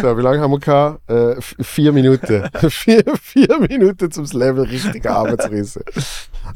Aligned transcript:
so, 0.00 0.16
wie 0.16 0.22
lange 0.22 0.40
haben 0.40 0.50
wir 0.52 0.58
gehabt? 0.60 1.10
Äh, 1.10 1.36
vier 1.40 1.92
Minuten. 1.92 2.48
vier, 2.70 3.04
vier 3.20 3.58
Minuten, 3.68 4.04
um 4.16 4.22
das 4.22 4.32
Level 4.32 4.64
richtig 4.64 5.06
abzureißen. 5.10 5.82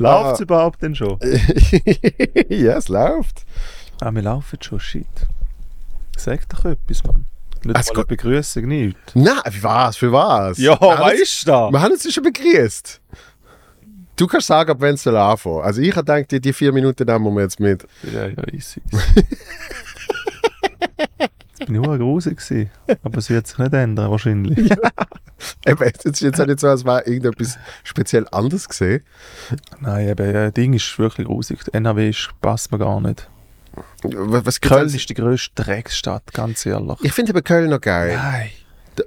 Läuft 0.00 0.34
es 0.34 0.40
Ah. 0.40 0.42
überhaupt 0.42 0.82
denn 0.82 0.94
schon? 0.94 1.18
ja, 2.48 2.76
es 2.78 2.88
läuft. 2.88 3.44
Ah, 4.00 4.12
wir 4.14 4.22
laufen 4.22 4.58
schon, 4.62 4.80
shit. 4.80 5.06
Sag 6.16 6.48
doch 6.48 6.64
etwas, 6.64 7.04
Mann. 7.04 7.24
Nicht 7.64 7.78
Es 7.78 7.88
mal 7.88 7.96
eine 7.96 8.04
Begrüßung, 8.06 8.64
nicht. 8.66 8.96
Nein, 9.14 9.34
für 9.50 9.62
was? 9.62 9.96
Für 9.96 10.12
was? 10.12 10.58
Ja, 10.58 10.80
weißt 10.80 11.46
du 11.46 11.50
das? 11.50 11.72
Wir 11.72 11.80
haben 11.80 11.92
uns 11.92 12.12
schon 12.12 12.22
begrüßt. 12.22 13.00
Du 14.16 14.26
kannst 14.26 14.46
sagen, 14.46 14.70
ab 14.70 14.80
wenn 14.80 14.94
es 14.94 15.06
anfangen. 15.06 15.60
Also 15.62 15.80
ich 15.82 15.90
habe 15.94 16.04
gedacht, 16.04 16.30
die, 16.30 16.40
die 16.40 16.52
vier 16.52 16.72
Minuten 16.72 17.04
nehmen 17.04 17.34
wir 17.34 17.42
jetzt 17.42 17.60
mit. 17.60 17.86
Ja, 18.14 18.26
ja, 18.26 18.48
easy. 18.52 18.80
Jetzt 20.98 21.05
auch 21.68 21.96
grusig 21.96 22.38
gewesen. 22.38 22.70
Aber 23.02 23.18
es 23.18 23.30
wird 23.30 23.46
sich 23.46 23.58
nicht 23.58 23.72
ändern, 23.72 24.10
wahrscheinlich. 24.10 24.58
Eben, 25.66 25.82
es 25.82 26.04
ist 26.04 26.20
jetzt 26.20 26.40
auch 26.40 26.46
nicht 26.46 26.60
so, 26.60 26.68
als 26.68 26.84
wäre 26.84 27.04
irgendetwas 27.06 27.58
speziell 27.84 28.26
anders 28.32 28.68
gesehen. 28.68 29.02
Nein, 29.80 30.08
eben, 30.08 30.32
das 30.32 30.54
Ding 30.54 30.72
ist 30.72 30.98
wirklich 30.98 31.26
grusig. 31.26 31.62
Die 31.64 31.74
NRW 31.74 32.08
ist, 32.08 32.30
passt 32.40 32.72
mir 32.72 32.78
gar 32.78 33.00
nicht. 33.00 33.28
Was, 34.02 34.60
Köln 34.60 34.86
ist 34.86 35.08
die 35.10 35.14
grösste 35.14 35.62
Drecksstadt, 35.62 36.32
ganz 36.32 36.64
ehrlich. 36.64 36.96
Ich 37.02 37.12
finde 37.12 37.32
aber 37.32 37.42
Köln 37.42 37.70
noch 37.70 37.80
geil. 37.80 38.16
Nein. 38.16 38.50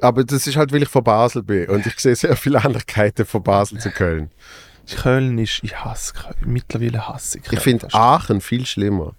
Aber 0.02 0.24
das 0.24 0.46
ist 0.46 0.56
halt, 0.56 0.72
weil 0.72 0.84
ich 0.84 0.90
von 0.90 1.04
Basel 1.04 1.42
bin. 1.42 1.68
Und 1.70 1.86
ich 1.88 2.00
sehe 2.00 2.16
sehr 2.16 2.36
viele 2.36 2.62
Ähnlichkeiten 2.64 3.26
von 3.26 3.42
Basel 3.42 3.80
zu 3.80 3.90
Köln. 3.90 4.30
Köln 4.96 5.38
ist, 5.38 5.60
ich 5.64 5.84
hasse 5.84 6.14
Köln. 6.14 6.36
Mittlerweile 6.46 7.08
hasse 7.08 7.40
ich 7.40 7.44
Köln. 7.44 7.58
Ich 7.58 7.64
finde. 7.64 7.88
Aachen 7.94 8.42
viel 8.42 8.66
schlimmer. 8.66 9.16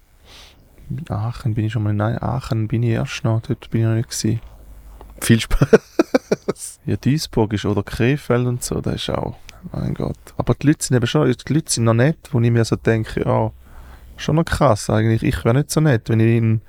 Aachen 1.09 1.53
bin 1.53 1.65
ich 1.65 1.73
schon 1.73 1.83
mal, 1.83 1.93
nein, 1.93 2.21
Aachen 2.21 2.67
bin 2.67 2.83
ich 2.83 2.91
erst 2.91 3.23
noch, 3.23 3.41
dort 3.41 3.69
bin 3.69 3.81
ich 3.81 3.87
noch 3.87 3.95
nicht 3.95 4.09
gewesen. 4.09 4.41
Viel 5.21 5.39
Spaß. 5.39 5.79
Ja, 6.85 6.95
Duisburg 6.97 7.53
ist 7.53 7.65
oder 7.65 7.83
Krefeld 7.83 8.47
und 8.47 8.63
so, 8.63 8.81
das 8.81 8.95
ist 8.95 9.09
auch, 9.11 9.35
mein 9.71 9.93
Gott. 9.93 10.17
Aber 10.37 10.55
die 10.55 10.67
Leute 10.67 10.83
sind 10.83 10.97
eben 10.97 11.05
schon, 11.05 11.31
die 11.31 11.53
Leute 11.53 11.71
sind 11.71 11.83
noch 11.83 11.93
nett, 11.93 12.17
wo 12.31 12.39
ich 12.39 12.51
mir 12.51 12.65
so 12.65 12.75
denke, 12.75 13.23
ja, 13.23 13.51
schon 14.17 14.35
noch 14.35 14.45
krass 14.45 14.89
eigentlich. 14.89 15.23
Ich 15.23 15.43
wäre 15.43 15.55
nicht 15.57 15.71
so 15.71 15.81
nett, 15.81 16.09
wenn 16.09 16.19
ich 16.19 16.37
in 16.37 16.61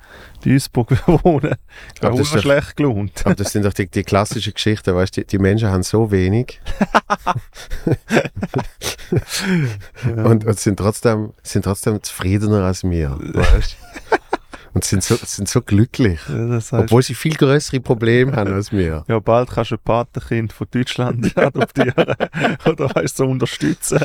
Duisburg 0.43 0.89
wohne. 1.23 1.57
Ich 1.95 2.01
Aber 2.01 2.09
wäre 2.11 2.17
das 2.17 2.27
ist 2.27 2.35
doch- 2.35 2.41
schlecht 2.41 2.75
gelohnt. 2.77 3.21
Aber 3.25 3.35
das 3.35 3.51
sind 3.51 3.65
doch 3.65 3.73
die, 3.73 3.87
die 3.87 4.03
klassischen 4.03 4.53
Geschichten, 4.53 4.95
weißt 4.95 5.17
du, 5.17 5.21
die, 5.21 5.27
die 5.27 5.37
Menschen 5.39 5.69
haben 5.69 5.83
so 5.83 6.11
wenig 6.11 6.59
und, 10.23 10.45
und 10.45 10.59
sind, 10.59 10.77
trotzdem, 10.77 11.33
sind 11.43 11.63
trotzdem 11.65 12.01
zufriedener 12.01 12.63
als 12.63 12.83
wir. 12.83 13.17
Weißt? 13.19 13.77
Und 14.73 14.83
sind 14.83 15.03
so, 15.03 15.15
sind 15.23 15.47
so 15.47 15.61
glücklich. 15.61 16.19
Ja, 16.27 16.47
das 16.47 16.71
heißt, 16.71 16.85
Obwohl 16.85 17.03
sie 17.03 17.13
viel 17.13 17.35
größere 17.35 17.79
Probleme 17.79 18.35
haben 18.35 18.51
als 18.53 18.71
wir. 18.71 19.05
ja, 19.07 19.19
bald 19.19 19.51
kannst 19.51 19.69
du 19.69 19.75
ein 19.75 19.81
Patenkind 19.83 20.51
von 20.51 20.65
Deutschland 20.71 21.37
adoptieren 21.37 22.15
oder 22.65 22.89
weißt 22.95 23.17
so 23.17 23.27
unterstützen. 23.27 23.99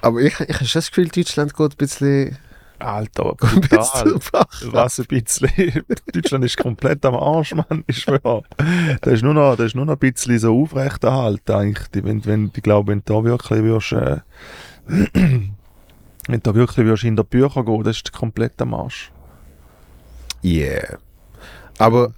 Aber 0.00 0.20
ich, 0.20 0.38
ich 0.40 0.54
habe 0.54 0.64
schon 0.66 0.78
das 0.80 0.88
Gefühl, 0.90 1.08
Deutschland 1.08 1.54
geht 1.56 1.72
ein 1.72 1.76
bisschen, 1.76 2.38
Alter, 2.78 3.34
ein 3.40 3.60
bisschen 3.60 4.18
brutal. 4.20 4.46
Was 4.72 4.98
ein 4.98 5.06
bisschen. 5.06 5.84
Deutschland 6.12 6.44
ist 6.44 6.56
komplett 6.56 7.04
am 7.04 7.14
Arsch, 7.14 7.54
Mann. 7.54 7.84
Ich 7.86 7.98
schwöre. 7.98 8.42
Da 9.00 9.10
ist 9.10 9.22
nur 9.22 9.34
noch, 9.34 9.56
da 9.56 9.64
ist 9.64 9.74
nur 9.76 9.86
noch 9.86 9.94
ein 9.94 9.98
bisschen 9.98 10.38
so 10.38 10.60
aufrechterhalten, 10.62 11.52
eigentlich. 11.52 11.88
Die- 11.88 12.04
Wenn, 12.04 12.24
wenn, 12.24 12.50
ich 12.54 12.62
glaube, 12.62 12.92
wenn 12.92 13.02
du 13.04 13.14
da 13.14 13.24
wirklich 13.24 13.62
würdest, 13.62 13.92
äh, 13.92 14.20
wenn 15.14 15.54
du 16.28 16.38
da 16.40 16.54
wirklich 16.54 17.04
in 17.04 17.16
die 17.16 17.22
Bücher 17.22 17.64
gehen, 17.64 17.82
das 17.84 17.96
ist 17.96 18.12
komplett 18.12 18.60
am 18.60 18.74
Arsch. 18.74 19.10
Yeah. 20.42 20.98
Aber 21.78 22.12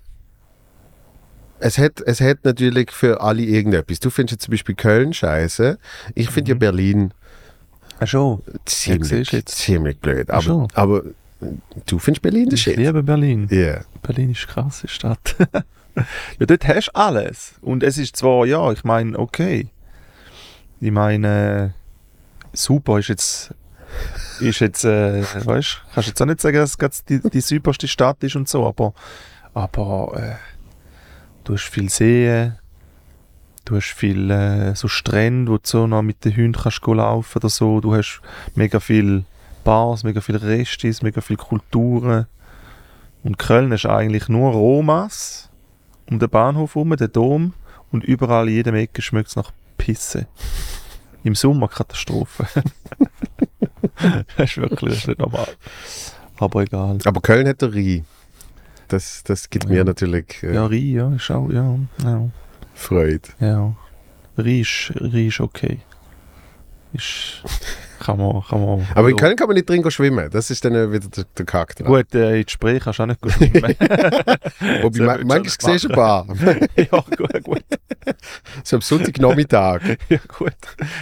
es 1.58 1.78
hat, 1.78 2.00
es 2.02 2.20
hat 2.20 2.38
natürlich 2.44 2.91
für 2.91 3.20
alle 3.20 3.42
irgendetwas. 3.42 4.00
Du 4.00 4.10
findest 4.10 4.32
jetzt 4.32 4.44
zum 4.44 4.52
Beispiel 4.52 4.74
Köln 4.74 5.12
scheiße. 5.14 5.78
Ich 6.14 6.30
finde 6.30 6.50
ja 6.50 6.54
Mhm. 6.54 6.58
Berlin 6.60 7.14
Ach 7.98 8.06
schon. 8.06 8.42
ziemlich, 8.64 9.30
du 9.30 9.36
jetzt. 9.36 9.56
ziemlich 9.56 9.98
blöd. 9.98 10.30
Aber, 10.30 10.68
aber 10.74 11.02
du 11.86 11.98
findest 11.98 12.22
Berlin 12.22 12.48
der 12.48 12.54
Ich 12.54 12.62
Shit. 12.62 12.76
liebe 12.76 13.02
Berlin. 13.02 13.48
Ja. 13.50 13.80
Berlin 14.02 14.30
ist 14.30 14.44
eine 14.44 14.52
krasse 14.52 14.88
Stadt. 14.88 15.36
ja, 15.94 16.46
dort 16.46 16.68
hast 16.68 16.88
du 16.88 16.94
alles. 16.94 17.54
Und 17.62 17.82
es 17.82 17.98
ist 17.98 18.16
zwar, 18.16 18.46
ja, 18.46 18.70
ich 18.72 18.84
meine, 18.84 19.18
okay. 19.18 19.68
Ich 20.80 20.90
meine, 20.90 21.74
super 22.52 22.98
ist 22.98 23.08
jetzt, 23.08 23.54
ist 24.40 24.60
jetzt, 24.60 24.84
äh, 24.84 25.22
weißt 25.22 25.82
kannst 25.94 26.08
jetzt 26.08 26.20
auch 26.20 26.26
nicht 26.26 26.40
sagen, 26.40 26.56
dass 26.58 26.76
es 26.78 27.04
die, 27.04 27.20
die 27.20 27.40
superste 27.40 27.88
Stadt 27.88 28.22
ist 28.22 28.36
und 28.36 28.48
so, 28.48 28.66
aber, 28.66 28.92
aber 29.54 30.12
äh, 30.16 30.34
du 31.44 31.54
hast 31.54 31.64
viel 31.64 31.88
Seen, 31.88 32.58
du 33.66 33.77
hast 33.77 33.93
viel 33.93 34.31
äh, 34.31 34.75
so 34.75 34.88
Strände, 34.88 35.53
wo 35.53 35.56
du 35.56 35.62
so 35.65 35.87
noch 35.87 36.03
mit 36.03 36.25
den 36.25 36.34
Hunden 36.34 36.53
kannst 36.54 36.87
laufen 36.87 37.38
oder 37.38 37.49
so, 37.50 37.81
du 37.81 37.94
hast 37.94 38.22
mega 38.54 38.81
viel 38.81 39.25
Bars, 39.65 40.03
mega 40.04 40.21
viel 40.21 40.37
Restis, 40.37 41.03
mega 41.03 41.21
viel 41.21 41.37
Kulturen. 41.37 42.27
Und 43.25 43.38
Köln 43.38 43.72
ist 43.72 43.84
eigentlich 43.87 44.28
nur 44.28 44.53
Romas 44.53 45.50
um 46.09 46.19
den 46.21 46.31
Bahnhof 46.31 46.77
herum, 46.77 46.97
den 46.97 47.12
Dom 47.12 47.53
und 47.91 48.04
überall 48.04 48.49
in 48.49 48.54
jedem 48.54 48.75
Ecke 48.77 49.03
schmeckt 49.03 49.28
es 49.31 49.37
nach 49.37 49.50
Pisse. 49.77 50.27
Im 51.25 51.34
Sommer 51.34 51.66
Katastrophe. 51.69 52.47
das 54.37 54.50
ist 54.50 54.56
wirklich 54.59 54.91
das 54.94 54.98
ist 55.00 55.09
nicht 55.09 55.19
normal. 55.19 55.48
Aber 56.38 56.62
egal. 56.62 56.98
Aber 57.04 57.21
Köln 57.21 57.48
hat 57.48 57.62
der 57.62 57.75
Rhein. 57.75 58.04
Das, 58.88 59.25
das 59.25 59.50
gibt 59.50 59.69
mir 59.69 59.78
Ja. 59.78 59.84
natürlich 59.84 60.41
äh, 60.44 60.54
Ja, 60.54 60.66
Rhein, 60.66 60.87
ja, 60.91 61.12
ist 61.12 61.28
auch, 61.33 61.50
ja, 61.50 61.77
ja, 62.04 62.28
Freude. 62.76 63.28
ja. 63.41 63.75
Rhein 64.38 64.60
ist 64.60 65.41
okay. 65.41 65.81
Ist, 66.92 67.42
kann 68.06 68.18
man, 68.18 68.42
kann 68.48 68.64
man. 68.64 68.86
Aber 68.94 69.10
in. 69.10 69.16
Köln 69.16 69.36
kann 69.36 69.48
man 69.48 69.56
nicht 69.56 69.68
drin 69.68 69.88
schwimmen. 69.90 70.30
Das 70.30 70.50
ist 70.50 70.64
dann 70.64 70.74
äh, 70.74 70.92
wieder 70.92 71.08
der, 71.08 71.24
der 71.36 71.44
Kack 71.44 71.74
dran. 71.74 71.88
Gut, 71.88 72.14
äh, 72.14 72.38
in 72.38 72.44
Gespräch 72.44 72.82
kannst 72.84 73.00
du 73.00 73.02
auch 73.02 73.06
nicht 73.06 73.20
gut 73.20 73.32
schwimmen. 73.32 73.62
Wobei, 74.82 75.00
man, 75.00 75.20
ich 75.20 75.26
manchmal 75.26 75.44
siehst 75.44 75.84
du 75.84 75.88
ein 75.88 75.94
paar. 75.94 76.26
ja, 76.76 77.04
gut, 77.16 77.44
gut. 77.44 77.64
so 78.62 78.76
am 78.76 78.82
Sonntagnachmittag. 78.82 79.80
Ja, 80.08 80.18
gut. 80.38 80.52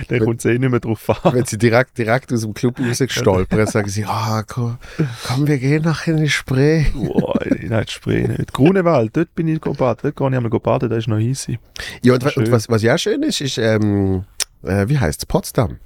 Dann 0.09 0.20
kommt 0.20 0.41
es 0.41 0.44
eh 0.47 0.59
nicht 0.59 0.70
mehr 0.70 0.81
drauf 0.81 1.25
an. 1.25 1.34
Wenn 1.34 1.44
sie 1.44 1.59
direkt, 1.59 1.98
direkt 1.98 2.32
aus 2.32 2.41
dem 2.41 2.54
Club 2.54 2.81
rausgestolpert, 2.81 3.71
sagen 3.71 3.88
sie, 3.88 4.04
ah, 4.06 4.42
komm, 4.47 4.78
komm, 5.26 5.47
wir 5.47 5.59
gehen 5.59 5.82
nachher 5.82 6.15
in 6.15 6.22
die 6.22 6.31
Spree. 6.31 6.86
Boah, 6.94 7.38
nein, 7.60 7.84
Spree 7.88 8.26
nicht. 8.26 8.53
Grunewald, 8.53 9.15
dort 9.15 9.34
bin 9.34 9.48
ich 9.48 9.60
gebadet. 9.60 10.04
Dort 10.04 10.16
kann 10.16 10.32
ich 10.32 10.38
einmal 10.38 10.59
baden, 10.59 10.88
das 10.88 11.00
ist 11.00 11.09
noch 11.09 11.19
easy. 11.19 11.59
Ja, 12.03 12.15
und, 12.15 12.36
und 12.36 12.50
was, 12.50 12.69
was 12.69 12.82
ja 12.82 12.97
schön 12.97 13.22
ist, 13.22 13.41
ist, 13.41 13.59
ähm, 13.59 14.25
äh, 14.62 14.88
wie 14.88 14.98
heißt 14.98 15.21
es, 15.21 15.26
Potsdam. 15.26 15.78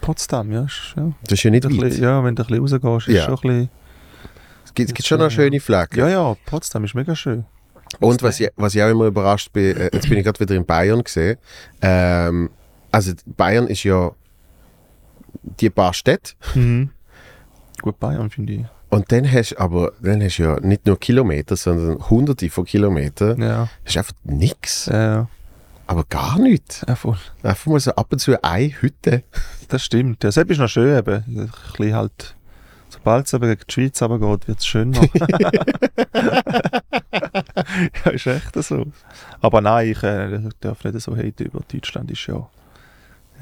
Potsdam, 0.00 0.52
ja. 0.52 0.64
Ist, 0.64 0.94
ja. 0.96 1.12
Das 1.24 1.32
ist 1.38 1.42
ja 1.42 1.50
nicht 1.50 1.64
weit. 1.64 1.78
bisschen, 1.80 2.02
ja, 2.04 2.22
wenn 2.24 2.34
du 2.34 2.42
ein 2.42 2.46
bisschen 2.62 2.80
rausgehst, 2.82 3.08
ist 3.08 3.14
Ja. 3.16 3.24
schon 3.24 3.34
ein 3.34 3.40
bisschen... 3.40 3.68
Es 4.64 4.74
gibt, 4.74 4.88
es 4.90 4.94
gibt 4.94 5.06
schon 5.08 5.18
noch 5.18 5.30
schöne 5.30 5.58
Flecken. 5.60 6.00
Ja, 6.00 6.08
ja, 6.08 6.36
Potsdam 6.46 6.84
ist 6.84 6.94
mega 6.94 7.14
schön. 7.16 7.44
Und 8.00 8.22
was 8.22 8.40
ich, 8.40 8.50
was 8.56 8.74
ich 8.74 8.82
auch 8.82 8.90
immer 8.90 9.06
überrascht 9.06 9.52
bin, 9.52 9.76
äh, 9.76 9.90
jetzt 9.92 10.08
bin 10.08 10.18
ich 10.18 10.24
gerade 10.24 10.38
wieder 10.40 10.54
in 10.54 10.66
Bayern 10.66 11.02
gesehen. 11.02 11.38
Ähm, 11.80 12.50
also 12.90 13.12
Bayern 13.24 13.68
ist 13.68 13.84
ja 13.84 14.10
die 15.60 15.70
paar 15.70 15.94
Städte 15.94 16.32
Mhm. 16.54 16.90
Gut, 17.80 17.98
Bayern 18.00 18.28
finde 18.30 18.52
ich. 18.54 18.64
und 18.88 19.10
dann 19.12 19.30
hast 19.30 19.52
du 19.52 19.60
aber 19.60 19.92
dann 20.00 20.22
hast 20.22 20.38
ja 20.38 20.58
nicht 20.60 20.86
nur 20.86 20.98
Kilometer, 20.98 21.56
sondern 21.56 22.08
hunderte 22.10 22.50
von 22.50 22.64
Kilometern. 22.64 23.40
Ja, 23.40 23.68
Das 23.84 23.92
ist 23.94 23.98
einfach 23.98 24.14
nichts, 24.24 24.86
ja, 24.86 25.28
aber 25.86 26.04
gar 26.04 26.38
nichts. 26.38 26.84
ja, 26.86 26.94
voll. 26.96 27.16
Einfach 27.42 27.66
mal 27.66 27.80
so 27.80 27.92
ab 27.92 28.08
und 28.10 28.18
zu 28.18 28.42
eine 28.42 28.72
Hütte. 28.80 29.22
Das 29.68 29.84
stimmt. 29.84 30.24
Ja, 30.24 30.32
selbst 30.32 30.52
ist 30.52 30.58
noch 30.58 30.68
schön 30.68 30.96
eben. 30.98 31.24
Ein 31.26 31.50
bisschen 31.76 31.94
halt... 31.94 32.34
Sobald 32.88 33.26
es 33.26 33.34
aber 33.34 33.48
gegen 33.48 33.62
die 33.68 33.72
Schweiz 33.72 34.00
runtergeht, 34.00 34.48
wird 34.48 34.58
es 34.60 34.66
schöner. 34.66 35.00
ja, 38.04 38.10
ist 38.12 38.26
echt 38.26 38.62
so. 38.62 38.86
Aber 39.40 39.60
nein, 39.60 39.88
ich 39.90 40.02
äh, 40.02 40.40
darf 40.60 40.84
nicht 40.84 41.00
so 41.00 41.16
hate 41.16 41.44
über 41.44 41.60
Deutschland. 41.72 42.10
Ist 42.10 42.26
ja, 42.26 42.48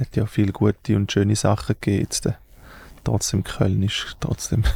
hat 0.00 0.16
ja 0.16 0.26
viele 0.26 0.52
gute 0.52 0.96
und 0.96 1.12
schöne 1.12 1.36
Sachen 1.36 1.76
gegeben. 1.80 2.02
Jetzt, 2.02 2.26
äh, 2.26 2.32
trotzdem, 3.04 3.44
Köln 3.44 3.82
ist 3.82 4.16
trotzdem... 4.20 4.64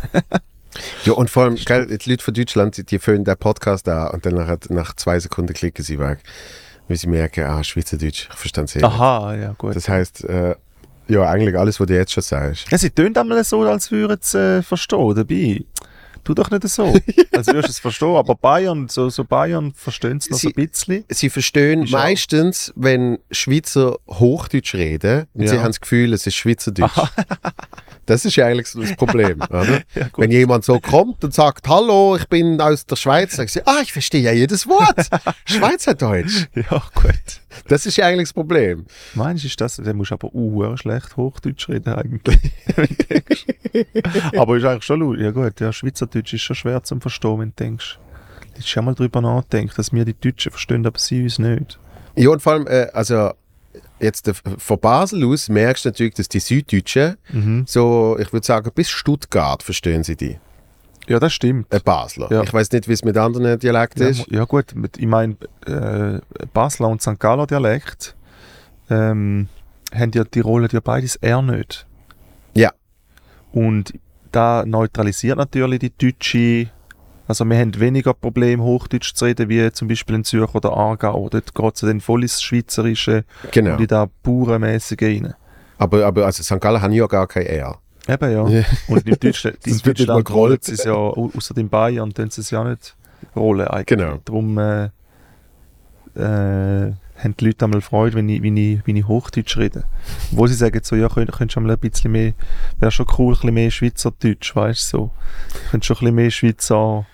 Ja, 1.07 1.15
und 1.15 1.31
vor 1.31 1.45
allem, 1.45 1.57
gell, 1.57 1.87
die 1.87 2.11
Leute 2.11 2.23
von 2.23 2.35
Deutschland, 2.35 2.91
die- 2.91 2.99
führen 2.99 3.25
den 3.25 3.37
Podcast 3.39 3.89
an 3.89 4.11
und 4.11 4.27
dann 4.27 4.35
nach, 4.35 4.59
nach 4.69 4.95
zwei 4.95 5.19
Sekunden 5.19 5.55
klicken 5.55 5.83
sie 5.83 5.99
weg. 5.99 6.21
Weil 6.89 6.97
sie 6.97 7.07
merken, 7.07 7.45
ah, 7.45 7.63
Schweizerdeutsch, 7.63 8.29
ich 8.31 8.37
verstehe 8.37 8.65
es 8.65 8.77
eh. 8.77 8.83
Aha, 8.83 9.35
ja 9.37 9.55
gut. 9.59 9.77
Das 9.77 9.89
heißt, 9.89 10.25
äh, 10.25 10.55
Ja, 11.09 11.23
eigentlich 11.29 11.57
alles, 11.59 11.79
was 11.81 11.87
du 11.87 11.95
jetzt 11.95 12.13
schon 12.13 12.23
sagst. 12.23 12.71
Ja, 12.71 12.79
sie 12.79 12.91
tönt 12.91 13.17
einmal 13.19 13.43
so, 13.45 13.63
als 13.63 13.91
würden 13.91 14.19
sie 14.21 14.39
äh, 14.59 14.63
verstehen 14.63 15.15
dabei. 15.15 15.65
Tu 16.25 16.35
doch 16.35 16.51
nicht 16.51 16.69
so. 16.69 16.85
als 17.33 17.47
würdest 17.47 17.69
du 17.69 17.71
es 17.71 17.79
verstehen. 17.79 18.15
Aber 18.17 18.35
Bayern, 18.35 18.89
so, 18.89 19.09
so 19.09 19.25
Bayern 19.25 19.73
verstehen 19.75 20.19
es 20.19 20.29
noch 20.29 20.37
so 20.39 20.49
Sie- 20.49 20.55
ein 20.55 20.67
bisschen. 20.67 21.05
Sie 21.09 21.31
verstehen 21.31 21.85
Ist 21.85 21.95
auch- 21.95 21.99
meistens, 21.99 22.73
wenn 22.77 23.19
Schweizer 23.31 23.97
Hochdeutsch 24.09 24.75
reden 24.75 25.27
und 25.33 25.43
Ja. 25.45 25.49
sie 25.51 25.59
haben 25.59 25.67
das 25.69 25.81
Gefühl, 25.81 26.13
es 26.13 26.27
ist 26.27 26.35
Schweizerdeutsch. 26.35 26.93
Das 28.09 28.25
ist 28.25 28.37
ja 28.37 28.47
eigentlich 28.47 28.69
so 28.69 28.81
das 28.81 28.97
Problem? 28.97 29.43
Ja. 29.95 30.09
Wenn 30.17 30.31
jemand 30.31 30.65
so 30.65 30.81
kommt 30.81 31.23
und 31.25 31.35
sagt, 31.35 31.69
hallo, 31.69 32.17
ich 32.17 32.27
bin 32.29 32.61
aus 32.61 32.87
der 32.87 32.97
Schweiz, 32.97 33.37
sagen 33.37 33.49
sie, 33.49 33.67
ah, 33.67 33.81
ich 33.83 33.93
verstehe 33.93 34.23
ja 34.23 34.33
jedes 34.33 34.67
Wort. 34.67 35.09
Schweizerdeutsch. 35.45 36.47
Ja, 36.55 36.83
gut. 36.95 37.41
Das 37.67 37.87
ist 37.87 37.97
ja 37.97 38.07
eigentlich 38.07 38.29
das 38.29 38.33
Problem. 38.33 38.87
Meinst 39.15 39.45
du, 39.45 39.49
ist 39.49 39.61
das, 39.61 39.77
der 39.77 39.95
muss 39.95 40.13
aber 40.13 40.33
uh, 40.33 40.77
schlecht 40.77 41.17
Hochdeutsch 41.17 41.69
reden 41.69 41.95
eigentlich. 41.95 42.39
du 44.33 44.39
aber 44.39 44.57
ist 44.57 44.65
eigentlich 44.65 44.85
schon 44.85 45.01
lustig. 45.01 45.25
Ja 45.25 45.31
gut, 45.33 45.61
ja, 45.61 45.73
Schweizerdeutsch 45.73 46.33
ist 46.35 46.43
schon 46.43 46.57
schwer 46.57 46.83
zum 46.83 47.01
Verstehen, 47.01 47.41
wenn 47.41 47.49
du 47.51 47.65
denkst. 47.65 47.99
Jetzt 48.57 48.69
schon 48.69 48.85
mal 48.85 48.95
drüber 48.95 49.21
nachdenken, 49.21 49.73
dass 49.77 49.93
wir 49.93 50.05
die 50.05 50.19
Deutschen 50.19 50.53
verstehen, 50.53 50.87
aber 50.87 50.99
sie 50.99 51.23
uns 51.23 51.39
nicht. 51.39 51.79
Ja, 52.17 52.31
und 52.31 52.41
vor 52.41 52.55
allem, 52.55 52.67
äh, 52.67 52.87
also 52.93 53.33
jetzt 54.01 54.29
äh, 54.29 54.35
von 54.59 54.79
Basel 54.81 55.25
aus 55.25 55.49
merkst 55.49 55.85
du 55.85 55.89
natürlich, 55.91 56.15
dass 56.15 56.29
die 56.29 56.41
Süddeutschen, 56.41 57.17
Mhm. 57.33 57.65
so, 57.67 58.17
ich 58.19 58.33
würde 58.33 58.47
sagen, 58.47 58.71
bis 58.75 58.89
Stuttgart 58.91 59.63
verstehen 59.63 60.03
sie 60.05 60.17
die. 60.17 60.39
Ja, 61.07 61.19
das 61.19 61.33
stimmt. 61.33 61.73
Äh, 61.73 61.81
Basler. 61.81 62.29
Ja. 62.31 62.43
Ich 62.43 62.53
weiß 62.53 62.71
nicht, 62.73 62.87
wie 62.87 62.93
es 62.93 63.03
mit 63.03 63.17
anderen 63.17 63.59
Dialekten 63.59 64.03
Ja, 64.03 64.09
ist. 64.11 64.27
ja 64.31 64.45
gut, 64.45 64.75
mit, 64.75 64.99
ich 64.99 65.07
meine, 65.07 65.37
äh, 65.67 66.21
Basler 66.53 66.89
und 66.89 67.01
St. 67.01 67.19
Galler 67.19 67.47
Dialekt 67.47 68.15
ähm, 68.91 69.49
haben 69.95 70.11
ja 70.15 70.25
die 70.25 70.41
Rolle 70.41 70.69
ja 70.71 70.81
beides 70.81 71.17
eher 71.17 71.41
nicht. 71.41 71.87
Ja. 72.55 72.73
Und 73.53 73.95
da 74.33 74.65
neutralisiert 74.67 75.39
natürlich 75.39 75.79
die 75.79 75.93
deutsche, 75.97 76.71
also 77.29 77.45
wir 77.45 77.57
haben 77.59 77.79
weniger 77.79 78.15
Probleme, 78.15 78.63
Hochdeutsch 78.63 79.15
zu 79.15 79.27
reden, 79.27 79.49
wie 79.49 79.71
zum 79.71 79.87
Beispiel 79.87 80.17
in 80.17 80.25
Zürich 80.25 80.53
oder 80.55 80.73
Aargau. 80.77 81.29
Dort 81.29 81.55
geht 81.55 81.75
es 81.75 81.81
dann 81.83 82.01
voll 82.01 82.23
ins 82.23 82.43
Schweizerische 82.43 83.25
Genau. 83.53 83.75
und 83.75 83.81
in 83.83 83.87
da 83.87 84.09
Bauernmäßige 84.23 85.03
rein. 85.03 85.35
Aber, 85.77 86.05
aber 86.07 86.27
also 86.27 86.43
St. 86.43 86.61
Gallen 86.61 86.83
haben 86.83 86.93
ja 86.93 87.07
gar 87.07 87.27
kein 87.29 87.47
R. 87.47 87.79
Eben 88.09 88.33
ja. 88.33 88.65
Und 88.89 89.07
in 89.07 89.17
Deutschland, 89.21 89.59
in 89.67 89.73
Das 89.75 89.83
Deutschland 89.83 90.31
rollen 90.31 90.59
sie 90.61 90.73
es 90.73 90.85
ja, 90.85 90.93
au- 90.95 91.31
außer 91.37 91.57
in 91.59 91.69
Bayern, 91.69 92.13
tun 92.13 92.31
sie 92.31 92.41
es 92.41 92.51
ja 92.51 92.65
nicht 92.65 92.97
rollen 93.37 93.69
eigentlich. 93.69 93.87
Genau. 93.99 94.19
Darum 94.25 94.59
äh, 94.59 94.85
äh, 96.17 96.93
haben 97.23 97.35
die 97.39 97.45
Leute 97.47 97.65
einmal 97.65 97.81
Freude, 97.81 98.17
wenn 98.17 98.29
ich, 98.29 98.43
wenn 98.43 98.57
ich, 98.57 98.81
wenn 98.87 98.97
ich 98.97 99.07
Hochdeutsch 99.07 99.57
rede. 99.59 99.85
Wo 100.31 100.47
sie 100.47 100.55
sagen 100.55 100.81
so, 100.83 100.97
ja, 100.97 101.09
könnt, 101.09 101.33
könntest 101.33 101.57
du 101.57 101.61
mal 101.61 101.73
ein 101.73 101.79
bisschen 101.79 102.13
mehr, 102.13 102.33
wäre 102.79 102.91
schon 102.93 103.07
cool, 103.19 103.35
ein 103.35 103.39
bisschen 103.41 103.55
mehr 103.55 103.71
Schweizerdeutsch, 103.71 104.55
weißt 104.57 104.93
du, 104.93 104.97
so. 104.97 105.11
Könntest 105.71 105.87
schon 105.89 105.97
ein 105.97 106.01
bisschen 106.01 106.15
mehr 106.15 106.31
Schweizer, 106.31 107.07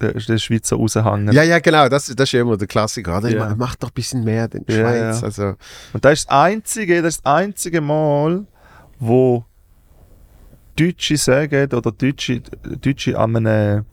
den, 0.00 0.38
Schweizer 0.38 0.76
raushängen. 0.76 1.32
Ja, 1.32 1.42
ja, 1.42 1.58
genau, 1.58 1.88
das, 1.88 2.06
das 2.06 2.28
ist 2.28 2.32
ja 2.32 2.40
immer 2.42 2.56
der 2.56 2.68
Klassiker. 2.68 3.18
Oder? 3.18 3.28
Ja. 3.30 3.54
Mach 3.56 3.76
doch 3.76 3.88
ein 3.88 3.94
bisschen 3.94 4.24
mehr 4.24 4.48
den 4.48 4.64
Ja, 4.68 4.74
Schweiz. 4.74 5.20
ja. 5.20 5.26
Also, 5.26 5.54
Und 5.92 6.04
das 6.04 6.20
ist 6.20 6.28
das 6.28 6.36
einzige, 6.36 7.02
das 7.02 7.16
ist 7.16 7.24
das 7.24 7.32
einzige 7.32 7.80
Mal, 7.80 8.46
wo 8.98 9.44
Deutsche 10.76 11.16
sagen 11.16 11.72
oder 11.72 11.90
Deutsche, 11.92 12.40
Deutsche 12.62 13.18
an 13.18 13.36
einem, 13.36 13.84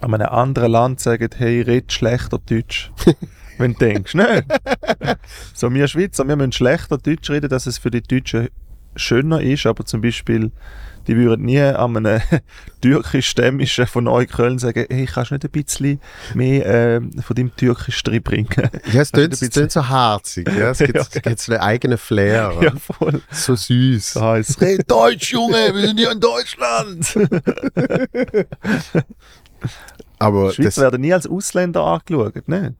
an 0.00 0.14
einem 0.14 0.28
anderen 0.28 0.72
Land 0.72 1.00
sagen, 1.00 1.28
hey, 1.36 1.60
red 1.62 1.92
schlechter 1.92 2.38
Deutsch. 2.38 2.92
Wenn 3.58 3.72
du 3.74 3.78
denkst, 3.78 4.14
ne? 4.14 4.44
so, 5.54 5.72
wir 5.72 5.86
Schweizer, 5.86 6.26
wir 6.26 6.34
müssen 6.34 6.52
schlechter 6.52 6.98
Deutsch 6.98 7.30
reden, 7.30 7.48
dass 7.48 7.66
es 7.66 7.78
für 7.78 7.90
die 7.90 8.02
Deutschen 8.02 8.48
schöner 8.96 9.40
ist, 9.40 9.66
aber 9.66 9.84
zum 9.84 10.00
Beispiel, 10.00 10.50
die 11.06 11.16
würden 11.16 11.44
nie 11.46 11.60
an 11.60 11.96
einem 11.96 12.20
türkisch-stämmischen 12.80 13.86
von 13.86 14.04
Neukölln 14.04 14.58
sagen, 14.58 14.86
hey, 14.90 15.06
kannst 15.06 15.30
du 15.30 15.34
nicht 15.36 15.44
ein 15.44 15.50
bisschen 15.50 16.00
mehr 16.34 16.66
ähm, 16.66 17.12
von 17.22 17.36
deinem 17.36 17.54
Türkisch 17.56 18.02
drin 18.02 18.22
bringen? 18.22 18.48
ja, 18.92 19.00
es 19.02 19.10
es 19.12 19.50
tönt 19.50 19.72
so 19.72 19.88
harzig. 19.88 20.48
Ja? 20.48 20.70
Es 20.70 20.78
gibt, 20.78 20.94
Ja. 20.94 21.00
es 21.02 21.10
gibt 21.10 21.26
einen 21.50 21.58
eigenen 21.60 21.98
Flair. 21.98 22.52
ja, 22.60 22.72
voll. 22.76 23.20
So 23.30 23.54
süß. 23.54 24.14
Das 24.14 24.22
heisst, 24.22 24.60
red 24.60 24.90
Deutsch, 24.90 25.32
Junge, 25.32 25.74
wir 25.74 25.86
sind 25.86 25.98
hier 25.98 26.12
in 26.12 26.20
Deutschland. 26.20 27.16
Aber 30.18 30.48
Die 30.50 30.54
Schweizer 30.56 30.64
das, 30.64 30.76
werden 30.78 31.00
nie 31.00 31.12
als 31.12 31.26
Ausländer 31.26 31.82
angeschaut, 31.84 32.48
ne? 32.48 32.74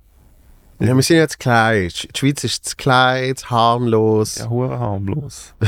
Ja, 0.86 0.94
wir 0.94 1.02
sind 1.02 1.16
jetzt 1.16 1.38
klein. 1.38 1.88
Die 1.88 2.18
Schweiz 2.18 2.44
ist 2.44 2.64
zu 2.64 2.76
klein, 2.76 3.36
zu 3.36 3.50
harmlos. 3.50 4.36
Ja, 4.36 4.48
hure 4.48 4.78
harmlos. 4.78 5.54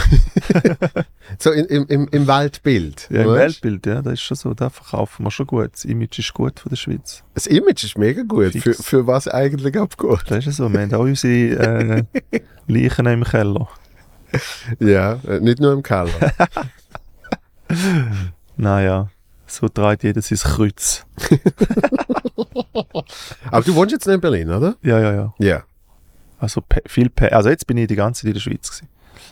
So 1.38 1.50
in, 1.50 1.64
im, 1.66 1.86
im, 1.88 2.08
im 2.12 2.26
Weltbild. 2.28 3.08
Ja, 3.10 3.22
im 3.22 3.28
weißt? 3.30 3.64
Weltbild, 3.64 3.86
ja, 3.86 4.00
das 4.00 4.14
ist 4.14 4.22
schon 4.22 4.36
so, 4.36 4.54
da 4.54 4.70
verkaufen 4.70 5.24
wir 5.24 5.30
schon 5.30 5.46
gut. 5.46 5.72
Das 5.72 5.84
Image 5.84 6.20
ist 6.20 6.32
gut 6.32 6.60
von 6.60 6.70
der 6.70 6.76
Schweiz. 6.76 7.24
Das 7.34 7.48
Image 7.48 7.82
ist 7.82 7.98
mega 7.98 8.22
gut. 8.22 8.52
Fix. 8.52 8.62
Für, 8.62 8.74
für 8.74 9.06
was 9.06 9.26
eigentlich 9.26 9.76
abgeht. 9.76 10.20
Das 10.28 10.38
ist 10.38 10.44
ja 10.46 10.52
so, 10.52 10.72
wir 10.72 10.80
haben 10.80 10.94
auch 10.94 11.00
unsere 11.00 12.04
äh, 12.04 12.04
Leichen 12.68 13.06
im 13.06 13.24
Keller. 13.24 13.68
Ja, 14.78 15.14
äh, 15.26 15.40
nicht 15.40 15.60
nur 15.60 15.72
im 15.72 15.82
Keller. 15.82 16.10
Naja, 18.56 19.10
so 19.46 19.68
trägt 19.68 20.02
jeder 20.02 20.22
sein 20.22 20.38
Kreuz. 20.38 21.06
Aber 23.50 23.62
du 23.64 23.74
wohnst 23.74 23.92
jetzt 23.92 24.06
nicht 24.06 24.14
in 24.14 24.20
Berlin, 24.20 24.50
oder? 24.50 24.76
Ja, 24.82 24.98
ja, 25.00 25.12
ja. 25.14 25.34
Ja. 25.38 25.62
Also 26.38 26.62
viel 26.86 27.08
pe 27.08 27.32
Also 27.32 27.48
jetzt 27.48 27.66
bin 27.66 27.76
ich 27.78 27.86
die 27.88 27.96
ganze 27.96 28.22
Zeit 28.22 28.28
in 28.28 28.34
der 28.34 28.40
Schweiz 28.40 28.70
gewesen. 28.70 28.88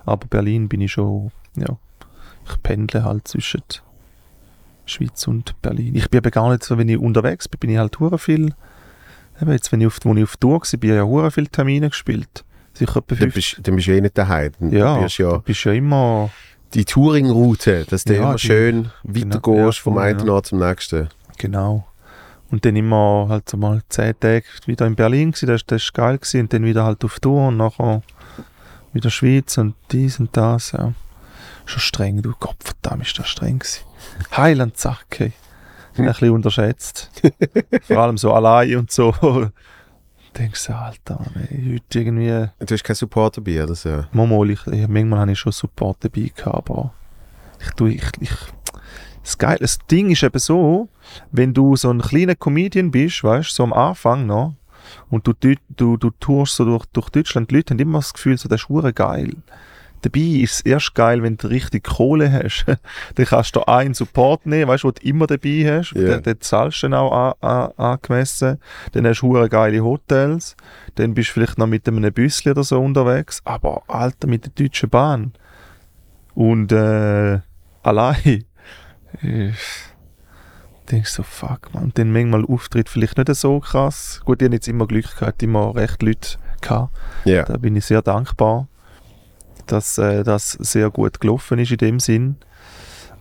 Aber 0.06 0.26
Berlin 0.26 0.68
bin 0.68 0.80
ich 0.80 0.92
schon, 0.92 1.30
ja, 1.56 1.76
ich 2.48 2.62
pendle 2.62 3.04
halt 3.04 3.28
zwischen 3.28 3.62
Schweiz 4.86 5.26
und 5.26 5.60
Berlin. 5.62 5.94
Ich 5.94 6.08
bin 6.10 6.18
aber 6.18 6.30
gar 6.30 6.50
nicht 6.50 6.62
so, 6.64 6.78
wenn 6.78 6.88
ich 6.88 6.98
unterwegs 6.98 7.48
bin, 7.48 7.58
bin 7.60 7.70
ich 7.70 7.78
halt 7.78 7.98
hure 8.00 8.18
viel, 8.18 8.54
eben 9.40 9.52
jetzt, 9.52 9.72
wenn 9.72 9.80
ich 9.80 9.86
auf, 9.86 9.98
wo 10.04 10.14
ich 10.14 10.22
auf 10.24 10.36
Tour 10.36 10.60
war, 10.60 10.78
bin 10.78 10.90
ich 10.90 10.96
ja 10.96 11.02
hure 11.04 11.30
viele 11.30 11.48
Termine 11.48 11.88
gespielt. 11.90 12.44
Sicher 12.72 12.96
etwa 12.96 13.14
Dann 13.14 13.30
50. 13.30 13.34
bist, 13.34 13.66
dann 13.68 13.76
bist 13.76 13.86
du 13.86 13.92
eh 13.92 14.00
nicht 14.00 14.18
daheim. 14.18 14.52
Dann 14.58 14.70
Ja, 14.72 14.98
bist 14.98 15.18
ja 15.18 15.38
bist 15.38 15.64
ja 15.64 15.72
immer, 15.72 16.30
die 16.74 16.84
Touring-Route, 16.84 17.86
dass 17.88 18.04
du 18.04 18.14
Ja, 18.14 18.22
immer 18.22 18.34
die- 18.34 18.46
schön 18.46 18.90
genau, 19.04 19.34
weitergehst 19.36 19.78
ja, 19.78 19.82
vom 19.82 19.98
einen. 19.98 20.28
Ort 20.28 20.46
zum 20.46 20.58
nächsten. 20.58 21.08
genau. 21.38 21.86
Und 22.50 22.64
dann 22.64 22.76
immer 22.76 23.26
halt 23.28 23.48
so 23.48 23.56
mal 23.56 23.82
zehn 23.88 24.14
Tage 24.20 24.44
wieder 24.66 24.86
in 24.86 24.94
Berlin 24.94 25.32
gewesen, 25.32 25.46
das, 25.48 25.64
das 25.66 25.82
ist 25.82 25.94
geil 25.94 26.18
gewesen. 26.18 26.40
Und 26.42 26.52
dann 26.52 26.64
wieder 26.64 26.84
halt 26.84 27.04
auf 27.04 27.18
Tour 27.18 27.48
und 27.48 27.56
nachher 27.56 28.02
wieder 28.92 29.10
Schweiz 29.10 29.58
und 29.58 29.74
dies 29.90 30.20
und 30.20 30.36
das, 30.36 30.72
ja. 30.72 30.92
Schon 31.66 31.80
streng, 31.80 32.22
du 32.22 32.32
Gott, 32.38 32.56
verdammt 32.60 33.06
ist 33.06 33.18
das 33.18 33.26
streng 33.28 33.58
gewesen. 33.58 33.80
Heiland 34.36 34.76
Zacke. 34.76 35.32
Ein 35.96 36.06
bisschen 36.06 36.30
unterschätzt. 36.30 37.10
Vor 37.86 37.98
allem 37.98 38.18
so 38.18 38.32
allein 38.32 38.76
und 38.76 38.90
so. 38.90 39.14
Denkst 40.36 40.66
du, 40.66 40.72
Alter, 40.74 41.20
ey, 41.50 41.74
heute 41.74 41.98
irgendwie, 42.00 42.48
Du 42.58 42.74
hast 42.74 42.82
keinen 42.82 42.96
Support 42.96 43.36
dabei 43.36 43.62
oder 43.62 43.74
so. 43.74 44.04
Mal, 44.12 44.50
ich, 44.50 44.66
ich, 44.66 44.88
manchmal 44.88 45.20
habe 45.20 45.32
ich 45.32 45.38
schon 45.38 45.52
Support 45.52 45.98
dabei 46.04 46.32
gehabt, 46.34 46.70
aber 46.70 46.92
ich 47.60 47.70
tue, 47.72 47.92
ich, 47.92 48.04
ich, 48.20 48.34
das 49.22 49.38
Geile, 49.38 49.58
das 49.60 49.78
Ding 49.90 50.10
ist 50.10 50.22
eben 50.22 50.38
so, 50.38 50.88
wenn 51.30 51.54
du 51.54 51.76
so 51.76 51.90
ein 51.90 52.00
kleiner 52.00 52.34
Comedian 52.34 52.90
bist, 52.90 53.22
weißt 53.22 53.50
du, 53.50 53.54
so 53.54 53.62
am 53.62 53.72
Anfang 53.72 54.26
noch, 54.26 54.54
und 55.10 55.26
du, 55.26 55.32
du, 55.32 55.54
du, 55.68 55.96
du 55.96 56.10
tourst 56.10 56.56
so 56.56 56.64
durch, 56.64 56.84
durch 56.86 57.10
Deutschland, 57.10 57.50
die 57.50 57.56
Leute 57.56 57.74
haben 57.74 57.78
immer 57.78 57.98
das 57.98 58.12
Gefühl, 58.12 58.36
so, 58.36 58.48
das 58.48 58.66
ist 58.68 58.94
geil. 58.94 59.30
Dabei 60.04 60.20
ist 60.20 60.52
es 60.52 60.60
erst 60.60 60.94
geil, 60.94 61.22
wenn 61.22 61.38
du 61.38 61.46
richtig 61.46 61.84
Kohle 61.84 62.30
hast. 62.30 62.66
dann 63.14 63.26
kannst 63.26 63.56
du 63.56 63.62
einen 63.62 63.94
Support 63.94 64.44
nehmen, 64.44 64.68
weißt 64.68 64.84
du, 64.84 64.90
den 64.90 65.02
du 65.02 65.08
immer 65.08 65.26
dabei 65.26 65.78
hast. 65.78 65.92
Ja. 65.92 66.02
Den, 66.02 66.22
den 66.22 66.40
zahlst 66.40 66.82
du 66.82 66.88
dann 66.88 66.94
auch 67.00 67.34
an, 67.40 67.48
an, 67.48 67.70
angemessen. 67.76 68.58
Dann 68.92 69.06
hast 69.06 69.22
du 69.22 69.48
geile 69.48 69.82
Hotels. 69.82 70.56
Dann 70.96 71.14
bist 71.14 71.30
du 71.30 71.32
vielleicht 71.34 71.56
noch 71.56 71.66
mit 71.66 71.88
einem 71.88 72.12
Büsschen 72.12 72.52
oder 72.52 72.64
so 72.64 72.80
unterwegs. 72.80 73.40
Aber, 73.44 73.82
Alter, 73.88 74.26
mit 74.26 74.44
der 74.44 74.52
Deutschen 74.52 74.90
Bahn. 74.90 75.32
Und, 76.34 76.70
äh, 76.72 77.40
allein. 77.82 78.44
Ich 79.22 79.54
denkst 80.90 81.12
so, 81.12 81.22
fuck, 81.22 81.72
man. 81.72 81.84
Und 81.84 81.98
dann 81.98 82.12
manchmal 82.12 82.44
Auftritt 82.44 82.88
vielleicht 82.88 83.16
nicht 83.16 83.34
so 83.34 83.60
krass. 83.60 84.20
Gut, 84.24 84.42
ich 84.42 84.46
habe 84.46 84.56
jetzt 84.56 84.68
immer 84.68 84.86
Glück 84.86 85.16
gehabt, 85.18 85.42
immer 85.42 85.74
recht 85.74 86.02
Leute 86.02 86.38
gehabt. 86.60 86.94
Ja. 87.24 87.44
Da 87.44 87.56
bin 87.56 87.76
ich 87.76 87.86
sehr 87.86 88.02
dankbar, 88.02 88.68
dass 89.66 89.98
äh, 89.98 90.22
das 90.22 90.52
sehr 90.52 90.90
gut 90.90 91.20
gelaufen 91.20 91.58
ist 91.58 91.72
in 91.72 91.78
dem 91.78 92.00
Sinn. 92.00 92.36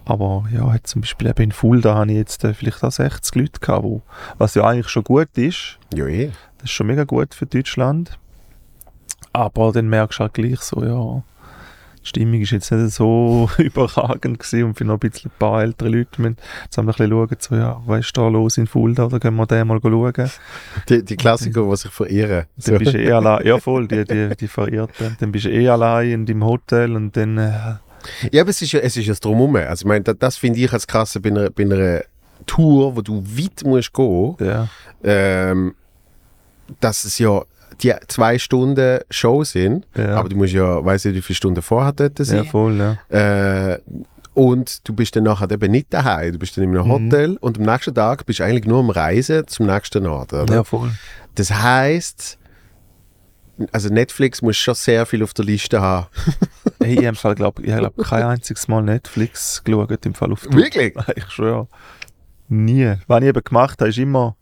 Aber 0.06 0.46
ja, 0.52 0.76
zum 0.84 1.02
Beispiel 1.02 1.28
eben 1.28 1.44
in 1.44 1.52
Fulda 1.52 1.96
habe 1.96 2.12
ich 2.12 2.18
jetzt 2.18 2.44
äh, 2.44 2.54
vielleicht 2.54 2.84
auch 2.84 2.92
60 2.92 3.36
Leute 3.36 3.60
gehabt, 3.60 3.84
wo, 3.84 4.02
was 4.38 4.56
ja 4.56 4.64
eigentlich 4.66 4.90
schon 4.90 5.04
gut 5.04 5.30
ist. 5.38 5.80
Ja, 5.94 6.06
eh. 6.08 6.32
Das 6.58 6.70
ist 6.70 6.72
schon 6.72 6.88
mega 6.88 7.04
gut 7.04 7.34
für 7.34 7.46
Deutschland. 7.46 8.18
Aber 9.32 9.72
dann 9.72 9.88
merkst 9.88 10.20
du 10.20 10.24
halt 10.24 10.34
gleich 10.34 10.60
so, 10.60 10.84
ja, 10.84 11.24
Die 12.04 12.10
Stimmung 12.10 12.42
ist 12.42 12.52
jetzt 12.52 12.72
nicht 12.72 12.92
so 12.94 13.50
überragend 13.58 14.40
gewesen 14.40 14.64
und 14.66 14.78
für 14.78 14.86
noch 14.86 14.96
ein 14.96 15.00
bisschen 15.00 15.32
ein 15.32 15.40
paar 15.40 15.62
ältere 15.62 15.90
Leute 15.90 16.22
müssen 16.22 16.38
wir 16.72 16.82
ein 16.82 16.86
bisschen 16.86 17.10
schauen, 17.10 17.38
so, 17.40 17.56
ja, 17.56 17.82
was 17.86 18.06
ist 18.06 18.18
da 18.18 18.28
los 18.28 18.58
in 18.58 18.68
Fulda, 18.68 19.06
oder 19.06 19.20
gehen 19.20 19.36
wir 19.36 19.46
den 19.46 19.68
mal 19.68 19.80
schauen. 19.82 20.32
Die, 20.90 21.04
die 21.04 21.16
Klassiker, 21.16 21.68
die 21.70 21.76
sich 21.78 21.92
verirren. 21.92 22.46
Dann 22.58 22.78
bist 22.78 22.94
du 22.94 23.02
eh 23.02 23.12
allein, 23.14 23.46
ja 23.46 23.58
voll, 23.58 23.88
die, 23.88 24.04
die, 24.04 24.36
die 24.36 24.48
Verirrten. 24.48 25.16
Dann 25.20 25.32
bist 25.32 25.46
du 25.46 25.50
eh 25.50 25.70
allein 25.70 26.12
in 26.12 26.26
deinem 26.26 26.44
Hotel 26.44 26.96
und 26.96 27.16
dann, 27.16 27.38
äh, 27.38 27.52
Ja, 28.32 28.42
aber 28.42 28.50
es 28.50 28.62
ist 28.62 28.74
ja, 28.74 28.80
es 28.82 28.98
ist 28.98 29.06
ja 29.06 29.12
das 29.12 29.20
Drumherum. 29.22 29.56
Also 29.56 29.84
ich 29.84 29.88
meine, 29.88 30.04
das, 30.04 30.18
das 30.20 30.38
finde 30.38 30.60
ich 30.60 30.72
als 30.74 30.88
krasse 30.88 31.20
bei 31.20 31.30
einer, 31.30 31.50
bei 31.50 31.64
einer 31.64 32.02
Tour, 32.46 32.96
wo 32.96 33.02
du 33.02 33.24
weit 33.24 33.64
musst 33.64 33.94
gehen, 33.94 34.36
ja, 34.40 34.68
ähm, 35.04 35.76
dass 36.80 37.06
es 37.06 37.20
ja 37.20 37.42
die 37.82 37.94
zwei 38.08 38.38
Stunden 38.40 39.00
Show 39.10 39.44
sind, 39.44 39.86
Ja. 39.98 40.16
aber 40.18 40.30
du 40.30 40.36
musst 40.36 40.54
ja, 40.54 40.84
weiß 40.84 41.06
nicht, 41.06 41.16
wie 41.16 41.22
viele 41.22 41.36
Stunden 41.38 41.62
vorher 41.62 41.94
dort 41.94 42.20
ja 42.20 42.26
sein. 42.26 42.46
voll, 42.46 42.78
ja. 43.10 43.72
Äh, 43.74 43.80
und 44.34 44.88
du 44.88 44.94
bist 44.94 45.16
dann 45.16 45.24
nachher 45.26 45.50
eben 45.52 45.72
nicht 45.72 45.94
daheim, 45.94 46.34
du 46.34 46.40
bist 46.40 46.58
dann 46.58 46.64
in 46.64 46.76
einem 46.76 46.88
Mhm. 46.88 46.92
Hotel 46.92 47.38
und 47.40 47.58
am 47.60 47.66
nächsten 47.66 47.94
Tag 47.94 48.26
bist 48.26 48.40
du 48.40 48.44
eigentlich 48.44 48.66
nur 48.66 48.80
am 48.80 48.90
Reisen 48.90 49.48
zum 49.48 49.68
nächsten 49.68 50.06
Ort. 50.08 50.34
Oder? 50.34 50.54
Ja, 50.54 50.64
voll. 50.64 50.92
Das 51.36 51.52
heißt, 51.52 52.38
also 53.72 53.90
Netflix 53.90 54.42
muss 54.42 54.58
schon 54.58 54.74
sehr 54.76 55.06
viel 55.06 55.22
auf 55.24 55.34
der 55.34 55.46
Liste 55.46 55.82
haben. 55.82 56.08
Hey, 56.82 57.00
ich 57.00 57.24
habe 57.24 57.36
glaub, 57.36 57.60
ich 57.60 57.66
glaub, 57.74 57.96
kein 57.98 58.24
einziges 58.24 58.68
Mal 58.68 58.82
Netflix 58.82 59.64
geschaut, 59.64 60.06
im 60.06 60.14
Fall 60.14 60.34
auf 60.34 60.42
Tour. 60.42 60.54
Wirklich? 60.54 60.94
Ich 61.16 61.30
schwöre. 61.30 61.68
Nie. 62.50 62.96
Was 63.08 63.22
ich 63.22 63.28
eben 63.30 63.42
gemacht 63.44 63.80
habe, 63.80 63.90
ist 63.90 63.98
immer, 64.00 64.36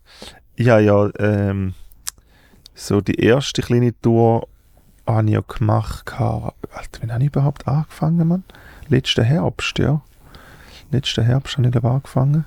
ich 0.56 0.68
habe 0.68 0.82
ja 0.82 1.08
ähm, 1.20 1.74
so 2.74 3.00
die 3.00 3.20
erste 3.20 3.62
kleine 3.62 3.98
Tour 4.00 4.48
habe 5.06 5.26
ich 5.26 5.34
ja 5.34 5.40
gemacht. 5.40 6.12
Alter, 6.20 6.54
wann 7.00 7.12
habe 7.12 7.22
ich 7.22 7.28
überhaupt 7.28 7.66
angefangen, 7.66 8.28
Mann? 8.28 8.44
Letzten 8.88 9.24
Herbst, 9.24 9.78
ja. 9.78 10.02
Letzten 10.90 11.24
Herbst 11.24 11.56
habe 11.56 11.66
ich 11.66 11.72
glaube 11.72 11.90
angefangen. 11.90 12.44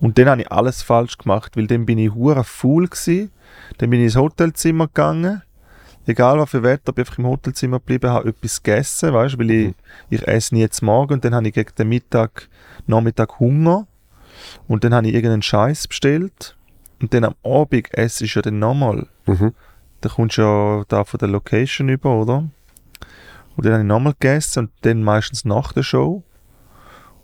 Und 0.00 0.18
dann 0.18 0.28
habe 0.28 0.42
ich 0.42 0.52
alles 0.52 0.82
falsch 0.82 1.18
gemacht, 1.18 1.56
weil 1.56 1.66
dann 1.66 1.86
bin 1.86 1.98
ich 1.98 2.14
hure 2.14 2.44
gsi. 2.88 3.30
Dann 3.78 3.90
bin 3.90 4.00
ich 4.00 4.06
ins 4.06 4.16
Hotelzimmer 4.16 4.86
gegangen. 4.86 5.42
Egal 6.06 6.38
was 6.38 6.50
für 6.50 6.62
Wetter, 6.62 6.92
bin 6.92 7.04
einfach 7.04 7.18
im 7.18 7.26
Hotelzimmer 7.26 7.78
geblieben, 7.78 8.10
habe 8.10 8.30
etwas 8.30 8.62
gegessen, 8.62 9.12
weißt, 9.12 9.38
weil 9.38 9.50
ich, 9.50 9.74
ich 10.10 10.26
esse 10.26 10.54
nie 10.54 10.60
jetzt 10.60 10.82
morgen 10.82 11.14
und 11.14 11.24
dann 11.24 11.34
habe 11.34 11.46
ich 11.46 11.54
gegen 11.54 11.74
den 11.78 11.88
Mittag, 11.88 12.48
Nachmittag 12.86 13.38
Hunger. 13.38 13.86
Und 14.66 14.82
dann 14.82 14.94
habe 14.94 15.06
ich 15.06 15.14
irgendeinen 15.14 15.42
Scheiß 15.42 15.86
bestellt. 15.86 16.56
Und 17.00 17.14
dann 17.14 17.24
am 17.24 17.34
Abend 17.44 17.92
esse 17.94 18.24
ich 18.24 18.34
ja 18.34 18.42
dann 18.42 18.58
nochmal. 18.58 19.06
Mhm. 19.26 19.54
Da 20.00 20.08
kommst 20.08 20.38
du 20.38 20.42
ja 20.42 20.84
da 20.88 21.04
von 21.04 21.18
der 21.18 21.28
Location 21.28 21.88
über, 21.88 22.14
oder? 22.14 22.48
Und 23.56 23.66
dann 23.66 23.72
habe 23.72 23.82
ich 23.82 23.88
nochmal 23.88 24.14
gegessen 24.14 24.60
und 24.60 24.70
dann 24.82 25.02
meistens 25.02 25.44
nach 25.44 25.72
der 25.72 25.82
Show. 25.82 26.22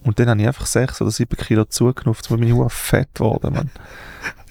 Und 0.05 0.19
dann 0.19 0.29
habe 0.29 0.41
ich 0.41 0.47
einfach 0.47 0.67
sechs 0.67 1.01
oder 1.01 1.11
sieben 1.11 1.37
Kilo 1.37 1.65
zugenommen, 1.65 2.17
jetzt 2.17 2.29
bin 2.29 2.43
ich 2.43 2.73
fett 2.73 3.15
geworden, 3.15 3.55
Mann. 3.55 3.71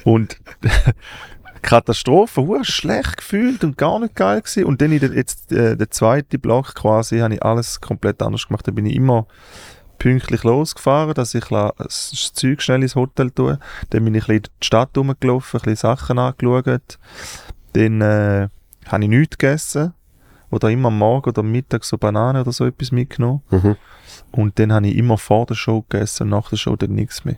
Und 0.04 0.40
Katastrophe, 1.62 2.42
hure 2.42 2.66
schlecht 2.66 3.18
gefühlt 3.18 3.64
und 3.64 3.78
gar 3.78 4.00
nicht 4.00 4.16
geil 4.16 4.42
gewesen. 4.42 4.66
Und 4.66 4.82
dann 4.82 4.92
in 4.92 5.00
der, 5.00 5.14
jetzt 5.14 5.52
äh, 5.52 5.76
der 5.76 5.90
zweite 5.90 6.38
Block 6.38 6.76
quasi, 6.76 7.20
habe 7.20 7.36
ich 7.36 7.44
alles 7.44 7.82
komplett 7.82 8.22
anders 8.22 8.48
gemacht. 8.48 8.68
Da 8.68 8.72
bin 8.72 8.86
ich 8.86 8.96
immer 8.96 9.28
pünktlich 9.98 10.44
losgefahren, 10.44 11.14
dass 11.14 11.34
ich 11.36 11.46
das 11.46 12.32
Zeug 12.34 12.62
schnell 12.62 12.82
ins 12.82 12.96
Hotel 12.96 13.32
tue. 13.32 13.60
Dann 13.90 14.04
bin 14.06 14.16
ich 14.16 14.24
ein 14.24 14.28
bisschen 14.28 14.36
in 14.36 14.44
die 14.62 14.66
Stadt 14.66 14.98
rumgelaufen, 14.98 15.60
ein 15.60 15.64
bisschen 15.64 15.76
Sachen 15.76 16.20
angeschaut. 16.20 16.98
Dann 17.74 18.02
äh, 18.02 18.48
habe 18.86 19.04
ich 19.04 19.10
nichts 19.10 19.38
gegessen. 19.38 19.94
Oder 20.50 20.70
immer 20.70 20.88
am 20.88 20.98
Morgen 20.98 21.30
oder 21.30 21.42
am 21.42 21.52
Mittag 21.52 21.84
so 21.84 21.98
Bananen 21.98 22.42
oder 22.42 22.54
so 22.54 22.66
etwas 22.66 22.92
mitgenommen. 22.92 23.42
Mhm. 23.50 23.76
Und 24.32 24.60
dann 24.60 24.72
habe 24.72 24.88
ich 24.88 24.96
immer 24.96 25.18
vor 25.18 25.46
der 25.46 25.56
Show 25.56 25.84
gegessen 25.90 26.24
und 26.24 26.30
nach 26.30 26.50
der 26.50 26.58
Show 26.58 26.76
dann 26.76 26.96
nichts 26.96 27.26
mehr. 27.26 27.38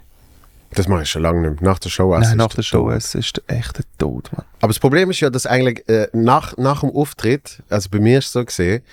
Das 0.75 0.87
mache 0.87 1.03
ich 1.03 1.09
schon 1.09 1.23
lange 1.23 1.49
nicht. 1.49 1.61
Nach 1.61 1.79
der 1.79 1.89
Show 1.89 2.13
essen 2.13 2.29
Nein, 2.29 2.37
nach 2.37 2.53
der 2.53 2.61
Show 2.61 2.91
essen 2.91 3.19
ist 3.19 3.37
der 3.37 3.57
echte 3.57 3.83
Tod, 3.97 4.31
Mann. 4.31 4.45
Aber 4.59 4.67
das 4.67 4.79
Problem 4.79 5.09
ist 5.09 5.19
ja, 5.19 5.29
dass 5.29 5.47
eigentlich 5.47 5.87
äh, 5.89 6.07
nach, 6.13 6.55
nach 6.57 6.81
dem 6.81 6.91
Auftritt, 6.91 7.63
also 7.69 7.89
bei 7.89 7.99
mir 7.99 8.19
ist 8.19 8.27
es 8.27 8.31
so 8.33 8.45
gesehen, 8.45 8.83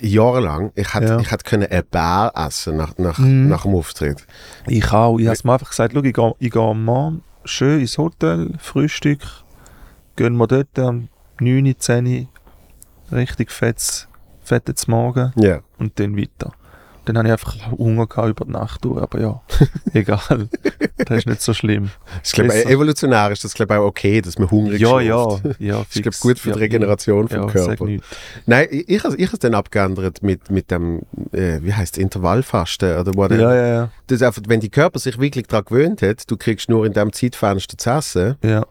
jahrelang, 0.00 0.72
ich 0.74 0.92
hätte 0.94 1.06
Ja. 1.06 1.18
ich 1.20 1.30
hätte 1.30 1.44
können 1.44 1.68
ein 1.70 1.82
Bär 1.90 2.32
essen 2.34 2.76
nach, 2.76 2.96
nach, 2.98 3.18
Mhm. 3.18 3.48
nach 3.48 3.62
dem 3.62 3.74
Auftritt. 3.74 4.26
Ich 4.66 4.92
auch. 4.92 5.18
Ich 5.18 5.26
habe 5.28 5.38
mir 5.44 5.52
einfach 5.52 5.70
gesagt, 5.70 5.92
schau, 5.94 6.02
ich 6.02 6.12
gehe, 6.14 6.32
ich 6.38 6.50
gehe 6.50 6.62
am 6.62 6.84
Morgen 6.84 7.22
schön 7.44 7.80
ins 7.80 7.96
Hotel, 7.98 8.52
Frühstück, 8.58 9.20
gehen 10.16 10.36
wir 10.36 10.46
dort 10.46 10.78
am 10.78 11.08
9, 11.40 11.74
10, 11.78 12.28
richtig 13.12 13.50
fettes, 13.52 14.08
fettes 14.42 14.88
Morgen 14.88 15.32
Ja. 15.36 15.60
und 15.78 15.98
dann 16.00 16.16
weiter. 16.16 16.52
Dann 17.06 17.16
habe 17.16 17.28
ich 17.28 17.32
einfach 17.32 17.54
Hunger 17.70 18.06
gehabt 18.06 18.28
über 18.28 18.44
die 18.44 18.50
Nacht 18.50 18.84
durch, 18.84 19.00
aber 19.00 19.20
ja, 19.20 19.40
egal. 19.94 20.48
Das 20.98 21.18
ist 21.18 21.26
nicht 21.26 21.40
so 21.40 21.54
schlimm. 21.54 21.90
Ich 22.24 22.32
glaube, 22.32 22.52
evolutionär 22.66 23.30
ist 23.30 23.44
das 23.44 23.54
glaube 23.54 23.74
ich 23.74 23.80
auch 23.80 23.86
okay, 23.86 24.20
dass 24.20 24.38
man 24.38 24.50
hungrig 24.50 24.80
Ja, 24.80 24.98
schläft. 25.00 25.06
ja, 25.08 25.38
ja. 25.76 25.80
Ich 25.82 26.02
glaube, 26.02 26.12
fix. 26.12 26.20
gut 26.20 26.38
für 26.38 26.50
die 26.50 26.56
Ja, 26.56 26.60
Regeneration 26.60 27.28
vom 27.28 27.42
ja, 27.42 27.46
Körper. 27.46 27.76
Sag 27.76 27.80
nichts. 27.82 28.06
Nein, 28.44 28.66
ich, 28.70 28.88
ich, 28.88 29.04
habe 29.04 29.16
es 29.20 29.38
dann 29.38 29.54
abgeändert 29.54 30.22
mit, 30.22 30.50
mit 30.50 30.70
dem, 30.70 31.02
äh, 31.32 31.60
wie 31.62 31.72
heißt 31.72 31.96
Intervallfasten 31.96 32.98
oder 32.98 33.14
whatever. 33.14 33.40
Ja, 33.40 33.54
ja, 33.54 33.66
ja. 33.66 33.90
Das 34.08 34.20
einfach, 34.22 34.42
wenn 34.48 34.60
die 34.60 34.70
Körper 34.70 34.98
sich 34.98 35.18
wirklich 35.18 35.46
daran 35.46 35.64
gewöhnt 35.64 36.02
hat, 36.02 36.28
du 36.30 36.36
kriegst 36.36 36.68
nur 36.68 36.84
in 36.86 36.92
dem 36.92 37.12
Zeitfenster 37.12 37.78
zu 37.78 37.90
essen, 37.90 38.34
Ja, 38.42 38.66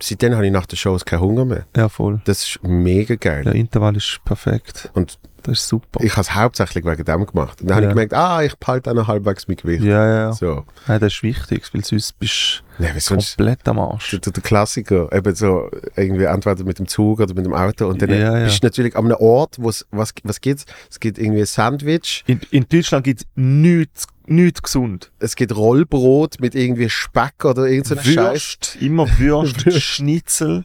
seitdem 0.00 0.34
habe 0.34 0.46
ich 0.46 0.52
nach 0.52 0.66
der 0.66 0.76
Show 0.76 0.96
keinen 1.04 1.20
Hunger 1.20 1.44
mehr. 1.44 1.66
ja, 1.76 1.88
voll. 1.88 2.20
Das 2.24 2.42
ist 2.44 2.58
mega 2.62 3.14
geil. 3.16 3.44
Der 3.44 3.54
Intervall 3.54 3.96
ist 3.96 4.20
perfekt. 4.24 4.90
Und 4.94 5.18
Das 5.42 5.58
ist 5.60 5.68
super. 5.68 6.02
ich 6.02 6.12
habe 6.12 6.22
es 6.22 6.34
hauptsächlich 6.34 6.84
wegen 6.86 7.04
dem 7.04 7.26
gemacht. 7.26 7.60
Und 7.60 7.68
dann 7.68 7.76
habe 7.76 7.84
Ja. 7.84 7.90
ich 7.90 7.94
gemerkt, 7.94 8.14
ah, 8.14 8.42
ich 8.42 8.54
behalte 8.56 8.90
auch 8.90 8.94
noch 8.94 9.08
halbwegs 9.08 9.46
mein 9.46 9.56
Gewicht. 9.58 9.82
ja, 9.84 10.06
ja, 10.06 10.16
ja. 10.28 10.32
So. 10.32 10.64
Nein, 10.86 11.00
das 11.00 11.12
ist 11.14 11.22
wichtig, 11.22 11.64
weil 11.74 11.84
sonst 11.84 12.18
bist 12.18 12.62
wie 12.78 12.86
du 12.86 13.14
komplett 13.14 13.68
am 13.68 13.78
Arsch. 13.78 14.10
der, 14.10 14.20
der, 14.20 14.32
der 14.32 14.42
Klassiker, 14.42 15.12
eben 15.12 15.34
so, 15.34 15.70
irgendwie 15.96 16.24
entweder 16.24 16.64
mit 16.64 16.78
dem 16.78 16.88
Zug 16.88 17.20
oder 17.20 17.34
mit 17.34 17.44
dem 17.44 17.52
Auto 17.52 17.86
und 17.88 18.00
dann 18.00 18.10
Ja, 18.10 18.38
ja. 18.38 18.44
bist 18.44 18.62
du 18.62 18.66
natürlich 18.66 18.96
an 18.96 19.04
einem 19.04 19.16
Ort, 19.20 19.56
wo's, 19.60 19.84
was, 19.90 20.12
was 20.24 20.40
gibt's? 20.40 20.64
Es 20.90 20.98
gibt 20.98 21.18
irgendwie 21.18 21.40
ein 21.40 21.46
Sandwich, 21.46 22.24
In, 22.26 22.40
in 22.50 22.66
Deutschland 22.68 23.04
gibt 23.04 23.20
es 23.20 23.26
nichts, 23.36 24.06
nichts 24.26 24.62
gesund. 24.62 25.10
es 25.18 25.36
gibt 25.36 25.54
Rollbrot 25.54 26.40
mit 26.40 26.54
irgendwie 26.54 26.88
Speck 26.88 27.44
oder 27.44 27.66
irgendeinem 27.66 28.02
Scheiß. 28.04 28.16
Würst, 28.32 28.78
immer 28.80 29.06
Würst, 29.18 29.72
Schnitzel. 29.82 30.64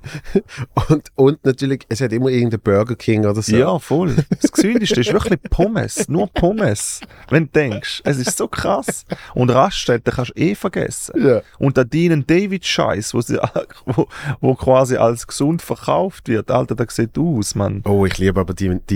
Und, 0.89 1.09
und 1.15 1.45
natürlich, 1.45 1.85
es 1.89 2.01
hat 2.01 2.11
immer 2.13 2.29
irgendein 2.29 2.59
Burger 2.61 2.95
King 2.95 3.25
oder 3.25 3.41
so. 3.41 3.55
Ja, 3.55 3.77
voll. 3.79 4.15
Das 4.41 4.51
Gesündeste 4.51 5.01
ist 5.01 5.11
wirklich 5.13 5.41
Pommes. 5.49 6.07
Nur 6.09 6.27
Pommes. 6.27 7.01
Wenn 7.29 7.45
du 7.45 7.51
denkst. 7.51 8.01
Es 8.03 8.17
ist 8.17 8.37
so 8.37 8.47
krass. 8.47 9.05
Und 9.33 9.49
Raststätten 9.49 10.13
kannst 10.13 10.31
du 10.35 10.41
eh 10.41 10.55
vergessen. 10.55 11.13
Ja. 11.25 11.41
Und 11.57 11.77
der 11.77 11.85
Dean 11.85 12.11
David 12.29 12.65
Scheiß, 12.65 13.13
wo, 13.13 13.21
sie- 13.21 13.39
wo, 13.85 14.07
wo 14.41 14.55
quasi 14.55 14.95
als 14.97 15.27
gesund 15.27 15.61
verkauft 15.61 16.27
wird, 16.27 16.51
Alter, 16.51 16.75
der 16.75 16.87
sieht 16.89 17.17
aus, 17.17 17.55
Mann. 17.55 17.81
Oh, 17.85 18.05
ich 18.05 18.17
liebe 18.17 18.39
aber 18.39 18.53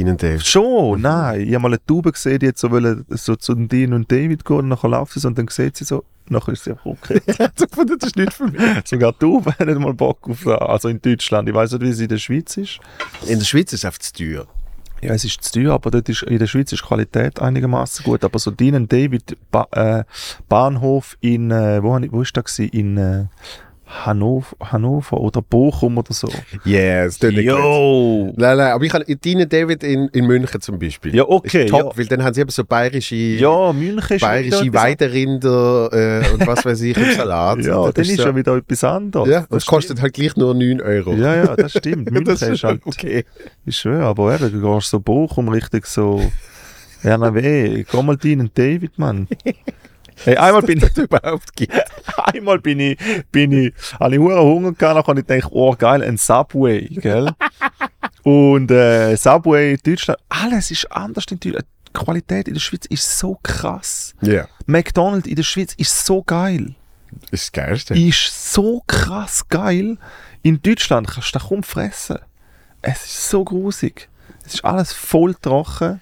und 0.10 0.22
Dave. 0.24 0.40
Schon, 0.40 1.02
nein. 1.02 1.42
Ich 1.42 1.54
habe 1.54 1.62
mal 1.64 1.68
eine 1.70 1.86
Taube 1.86 2.12
gesehen, 2.12 2.40
die 2.40 2.48
jetzt 2.48 2.62
so, 2.62 2.72
wollen, 2.72 3.06
so 3.10 3.36
zu 3.36 3.54
den 3.56 3.68
Dean 3.68 3.94
und 3.94 4.12
David 4.12 4.46
gehen 4.46 4.53
und 4.58 4.70
nachher 4.70 4.90
läuft 4.90 5.14
sie 5.14 5.28
und 5.28 5.38
dann 5.38 5.48
sieht 5.48 5.78
sie 5.78 5.84
so, 5.84 6.04
nachher 6.30 6.54
ist 6.54 6.64
sie 6.64 6.72
einfach 6.72 6.86
okay. 6.86 7.22
Also, 7.40 7.66
das 7.66 8.08
ist 8.08 8.16
nicht 8.16 8.34
für 8.34 8.46
mich. 8.46 8.62
Sogar 8.86 9.10
hat 9.20 9.68
nicht 9.68 9.80
mal 9.80 9.94
Bock 9.94 10.30
auf 10.30 10.44
das. 10.44 10.60
Also 10.60 10.90
in 10.90 11.02
Deutschland. 11.02 11.48
Ich 11.50 11.56
weiß 11.56 11.74
nicht, 11.74 11.82
wie 11.82 11.90
es 11.90 12.00
in 12.00 12.08
der 12.08 12.18
Schweiz 12.18 12.58
ist. 12.58 12.80
In 13.28 13.40
der 13.40 13.46
Schweiz 13.46 13.74
ist 13.74 13.80
es 13.80 13.86
einfach 13.86 14.00
zu 14.00 14.14
teuer. 14.14 14.48
Ja, 15.02 15.14
es 15.14 15.26
ist 15.26 15.44
zu 15.44 15.60
teuer, 15.60 15.74
aber 15.74 15.92
dort 15.92 16.08
ist, 16.08 16.24
in 16.24 16.40
der 16.40 16.48
Schweiz 16.48 16.72
ist 16.72 16.82
die 16.82 16.88
Qualität 16.88 17.42
einigermaßen 17.42 18.06
gut. 18.06 18.24
Aber 18.24 18.40
so 18.40 18.52
Dean 18.52 18.76
und 18.76 18.92
David 18.92 19.38
ba 19.52 19.68
äh, 19.72 20.06
Bahnhof 20.48 21.18
in, 21.20 21.52
äh, 21.52 21.84
wo, 21.84 22.00
wo 22.12 22.22
ist 22.22 22.38
das 22.38 22.46
gewesen? 22.46 22.70
In 22.72 22.98
äh, 22.98 23.26
Hannover, 24.06 24.56
Hannover 24.60 25.18
oder 25.20 25.42
Bochum 25.42 25.98
oder 25.98 26.14
so. 26.14 26.28
Yes, 26.66 27.20
das 27.20 27.32
nicht 27.32 27.48
gut. 27.48 27.58
Yo! 27.60 28.34
Nein, 28.36 28.58
nein, 28.58 28.72
aber 28.72 28.84
ich 28.84 28.94
habe 28.94 29.06
Dean 29.16 29.42
und 29.42 29.54
David 29.54 29.84
in, 29.84 30.08
in 30.10 30.26
München 30.26 30.60
zum 30.62 30.80
Beispiel. 30.80 31.16
Ja, 31.16 31.24
okay, 31.28 31.66
Ist 31.66 31.70
top, 31.72 31.94
ja. 31.94 31.98
weil 31.98 32.06
dann 32.08 32.24
haben 32.24 32.34
sie 32.34 32.42
eben 32.42 32.50
so 32.50 32.64
bayerische, 32.64 33.16
Ja, 33.16 33.72
München 33.72 34.18
bayerische 34.20 34.74
Weiderinder 34.74 35.90
äh, 35.94 36.30
und 36.34 36.48
was 36.48 36.66
weiß 36.66 36.82
ich 36.82 36.98
im 36.98 37.12
Salat. 37.16 37.60
Ja, 37.64 37.78
Und 37.78 37.86
dann 37.86 37.94
das 38.04 38.10
ist 38.10 38.18
so- 38.18 38.24
ja 38.28 38.36
wieder 38.36 38.56
etwas 38.58 38.84
anderes. 38.84 39.30
Ja, 39.30 39.42
das 39.50 39.64
es 39.64 39.66
kostet 39.66 40.02
halt 40.02 40.14
gleich 40.14 40.36
nur 40.36 40.54
9 40.56 40.82
Euro. 40.82 41.14
Ja, 41.14 41.36
ja, 41.36 41.56
das 41.56 41.72
stimmt. 41.74 42.06
München 42.12 42.26
das 42.26 42.42
ist 42.42 42.64
halt, 42.64 42.82
okay. 42.86 43.26
ist 43.66 43.78
schön, 43.78 44.02
aber 44.02 44.34
eben, 44.36 44.52
du 44.52 44.76
gehst 44.76 44.90
so 44.90 45.00
Bochum 45.00 45.50
richtig 45.50 45.86
so, 45.86 46.22
NRW, 47.04 47.84
komm 47.90 48.08
mal 48.08 48.18
Dean 48.18 48.40
und 48.40 48.58
David, 48.58 48.98
Mann. 48.98 49.28
Hey, 50.24 50.38
einmal 50.38 50.62
bin 50.62 50.80
ich, 50.80 50.98
überhaupt 50.98 51.56
gibt. 51.56 51.74
einmal 52.18 52.60
bin 52.60 52.80
ich, 52.80 52.98
bin 53.32 53.52
ich, 53.52 53.74
habe 54.00 54.14
ich 54.16 54.20
Hunger 54.20 54.72
gehabt, 54.74 54.82
dann 54.82 54.98
habe 54.98 55.20
ich 55.20 55.28
gedacht, 55.28 55.52
oh 55.52 55.76
geil, 55.76 56.02
ein 56.04 56.18
Subway, 56.18 56.88
gell? 56.88 57.32
Und 58.24 58.72
äh, 58.72 59.16
Subway 59.16 59.74
in 59.74 59.80
Deutschland, 59.84 60.20
alles 60.30 60.72
ist 60.72 60.92
anders 60.92 61.26
in 61.30 61.40
Deutschland. 61.40 61.66
Die 61.88 61.94
Qualität 61.94 62.48
in 62.48 62.54
der 62.56 62.62
Schweiz 62.62 62.86
ist 62.88 63.20
so 63.20 63.38
krass. 63.44 64.16
Ja, 64.22 64.48
McDonald's 64.66 65.28
in 65.28 65.36
der 65.36 65.44
Schweiz 65.44 65.74
ist 65.76 66.06
so 66.06 66.24
geil. 66.24 66.74
ist 67.30 67.44
das 67.44 67.52
Geilste. 67.52 67.94
Ist 67.94 68.54
so 68.54 68.82
krass 68.88 69.48
geil. 69.48 69.98
In 70.42 70.62
Deutschland 70.62 71.08
kannst 71.08 71.30
du 71.30 71.40
das 71.40 71.50
kaum 71.50 71.64
fressen. 71.64 72.18
Es 72.82 73.06
ist 73.06 73.30
so 73.30 73.44
grusig. 73.44 74.10
Es 74.46 74.56
ist 74.56 74.66
alles 74.66 74.92
voll 74.92 75.36
trocken. 75.36 76.02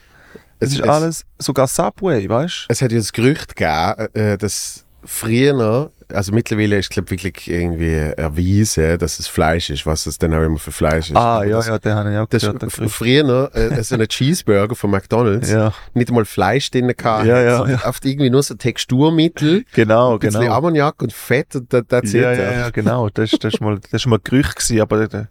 Es 0.62 0.74
ist 0.74 0.82
alles, 0.84 1.25
sogar 1.39 1.68
Subway, 1.68 2.30
weißt 2.30 2.68
Es 2.70 2.82
hat 2.82 2.91
ja 2.91 2.98
das 3.00 3.12
Gerücht 3.12 3.56
gegeben, 3.56 4.08
äh, 4.13 4.38
dass 4.38 4.86
früher 5.03 5.91
also 6.13 6.32
mittlerweile 6.34 6.77
ist 6.77 6.89
glaube 6.89 7.10
wirklich 7.12 7.50
irgendwie 7.50 7.94
erwiesen, 7.94 8.98
dass 9.00 9.20
es 9.20 9.27
Fleisch 9.27 9.70
ist, 9.70 9.86
was 9.86 10.06
es 10.06 10.18
dann 10.18 10.34
auch 10.34 10.41
immer 10.41 10.58
für 10.58 10.72
Fleisch 10.72 11.10
ist. 11.10 11.15
Ah, 11.15 11.38
Aber 11.38 11.46
ja, 11.46 11.58
das, 11.58 11.68
ja, 11.68 11.80
den 11.80 11.94
habe 11.94 12.12
ich 12.12 12.18
auch 12.18 12.27
Das 12.27 12.41
gehört. 12.41 12.60
Gerücht. 12.60 12.94
früher 12.94 13.56
äh, 13.56 13.84
so 13.84 13.96
ein 13.96 14.08
Cheeseburger 14.08 14.75
von 14.75 14.91
McDonalds, 14.91 15.50
Ja, 15.50 15.74
nicht 15.94 16.10
einmal 16.10 16.25
Fleisch 16.25 16.70
drin 16.72 16.94
gehabt, 16.96 17.25
Ja, 17.25 17.41
ja, 17.41 17.58
sondern 17.58 17.80
ja. 17.80 17.88
oft 17.88 18.06
irgendwie 18.06 18.30
nur 18.30 18.44
so 18.44 18.56
Texturmittel, 18.56 19.65
genau, 19.74 20.13
ein 20.13 20.20
bisschen 20.20 20.41
genau. 20.41 20.56
Ammoniak 20.56 21.01
und 21.01 21.13
Fett 21.13 21.56
und 21.56 21.70
that, 21.70 21.89
that's 21.89 22.12
Ja, 22.13 22.34
ja, 22.34 22.51
ja, 22.51 22.70
genau. 22.70 23.10
Das, 23.10 23.32
das, 23.32 23.53
ist 23.53 23.62
mal, 23.62 23.80
das 23.80 24.01
ist 24.01 24.08
mal 24.08 24.20
Gerücht 24.24 24.56
gewesen, 24.56 24.82
aber 24.82 25.08
das, 25.08 25.27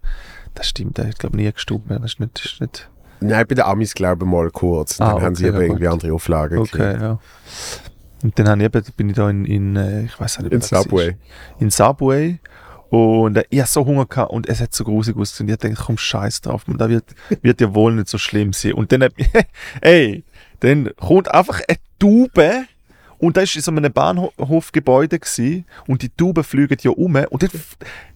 das 0.54 0.68
stimmt, 0.68 0.99
hat 0.99 1.18
glaube 1.18 1.38
ich 1.38 1.44
nie 1.44 1.52
gestimmt. 1.52 1.84
Das 1.88 2.04
ist 2.04 2.20
nicht, 2.20 2.34
das 2.34 2.44
ist 2.52 2.60
nicht 2.60 2.88
Nein, 3.20 3.46
bei 3.46 3.54
den 3.54 3.64
Amis 3.64 3.94
glaube 3.94 4.24
ich 4.24 4.30
mal 4.30 4.50
kurz. 4.50 5.00
Ah, 5.00 5.14
dann 5.14 5.22
haben 5.22 5.34
sie 5.34 5.44
okay, 5.44 5.54
aber 5.54 5.60
ja, 5.60 5.68
irgendwie 5.68 5.88
andere 5.88 6.12
Auflagen 6.12 6.58
okay, 6.58 7.00
ja. 7.00 7.18
Und 8.22 8.38
dann 8.38 8.48
habe 8.48 8.60
ich 8.60 8.66
eben, 8.66 8.84
bin 8.96 9.08
ich 9.10 9.16
da 9.16 9.30
in, 9.30 9.44
in 9.44 9.76
äh, 9.76 10.04
ich 10.04 10.20
weiß 10.20 10.40
nicht, 10.40 10.52
In 10.52 10.60
Subway. 10.60 11.16
In 11.58 11.70
Subway. 11.70 12.38
Und 12.90 13.36
äh, 13.36 13.44
ich 13.50 13.60
hatte 13.60 13.70
so 13.70 13.86
Hunger 13.86 14.06
gehabt 14.06 14.30
und 14.30 14.48
es 14.48 14.60
hat 14.60 14.74
so 14.74 14.84
gruselig 14.84 15.16
ausgesehen. 15.16 15.48
Und 15.48 15.54
ich 15.54 15.58
dachte, 15.58 15.82
komm, 15.82 15.96
scheiß 15.96 16.42
drauf, 16.42 16.66
man, 16.66 16.76
das 16.76 16.88
wird, 16.88 17.04
wird 17.42 17.60
ja 17.60 17.74
wohl 17.74 17.94
nicht 17.94 18.08
so 18.08 18.18
schlimm 18.18 18.52
sein. 18.52 18.74
Und 18.74 18.92
dann, 18.92 19.08
ey, 19.80 20.24
dann 20.60 20.90
kommt 20.98 21.32
einfach 21.32 21.60
eine 21.66 21.78
Tube 21.98 22.66
und 23.20 23.36
da 23.36 23.42
ist 23.42 23.54
in 23.54 23.62
so 23.62 23.70
einem 23.70 23.92
Bahnhofgebäude 23.92 25.18
gsi 25.18 25.64
und 25.86 26.02
die 26.02 26.08
Tuben 26.08 26.42
fliegen 26.42 26.78
ja 26.80 26.90
um 26.90 27.16
und 27.16 27.42
dann 27.42 27.50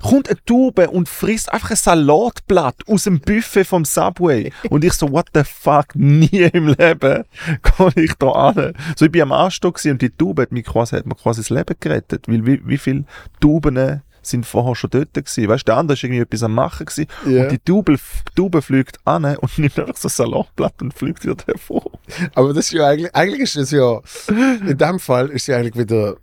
kommt 0.03 0.29
eine 0.29 0.39
Tube 0.45 0.89
und 0.91 1.09
frisst 1.09 1.53
einfach 1.53 1.71
ein 1.71 1.77
Salatblatt 1.77 2.77
aus 2.89 3.05
dem 3.05 3.21
Buffet 3.21 3.65
vom 3.65 3.85
Subway. 3.85 4.51
Und 4.71 4.85
ich 4.85 4.95
so, 4.95 5.11
what 5.13 5.27
the 5.35 5.43
fuck, 5.45 5.89
nie 5.95 6.49
im 6.53 6.69
Leben 6.69 7.25
kann 7.63 7.93
ich 7.97 8.15
da 8.15 8.31
an. 8.31 8.73
So, 8.97 9.05
ich 9.05 9.13
bin 9.13 9.23
am 9.23 9.33
Anstock 9.33 9.77
gsi 9.77 9.91
und 9.91 10.01
die 10.01 10.11
Tube 10.11 10.41
hat, 10.41 10.53
mich 10.53 10.65
quasi, 10.65 10.97
hat 10.97 11.07
mir 11.07 11.15
quasi 11.15 11.41
das 11.41 11.51
Leben 11.51 11.77
gerettet, 11.79 12.27
weil 12.27 12.47
wie, 12.47 12.67
wie 12.67 12.79
viele 12.79 13.05
Tuben 13.41 14.03
sind 14.27 14.47
vorher 14.47 14.75
schon 14.75 14.91
dort 14.91 15.15
gewesen. 15.15 15.49
Weißt 15.49 15.63
du, 15.63 15.73
der 15.73 15.77
andere 15.77 15.95
ist 15.95 16.05
irgendwie 16.05 16.23
etwas 16.23 16.43
am 16.43 16.55
machen 16.55 16.87
gewesen 16.87 17.07
Ja. 17.27 17.43
und 17.45 17.53
die 17.53 17.59
Tube, 17.59 17.99
Tube 18.35 18.63
fliegt 18.63 18.99
an 19.05 19.25
und 19.37 19.59
nimmt 19.59 19.79
einfach 19.79 19.97
so 19.97 20.09
ein 20.09 20.11
Salatblatt 20.11 20.81
und 20.83 20.95
fliegt 20.95 21.25
wieder 21.25 21.35
davor. 21.35 21.85
Aber 22.35 22.53
das 22.55 22.67
ist 22.67 22.73
ja 22.73 22.87
eigentlich, 22.89 23.15
eigentlich 23.15 23.41
ist 23.43 23.57
das 23.57 23.71
ja, 23.71 24.01
in 24.29 24.77
dem 24.79 24.99
Fall 24.99 25.31
ist 25.31 25.47
ja 25.47 25.57
eigentlich 25.59 25.77
wieder 25.77 26.17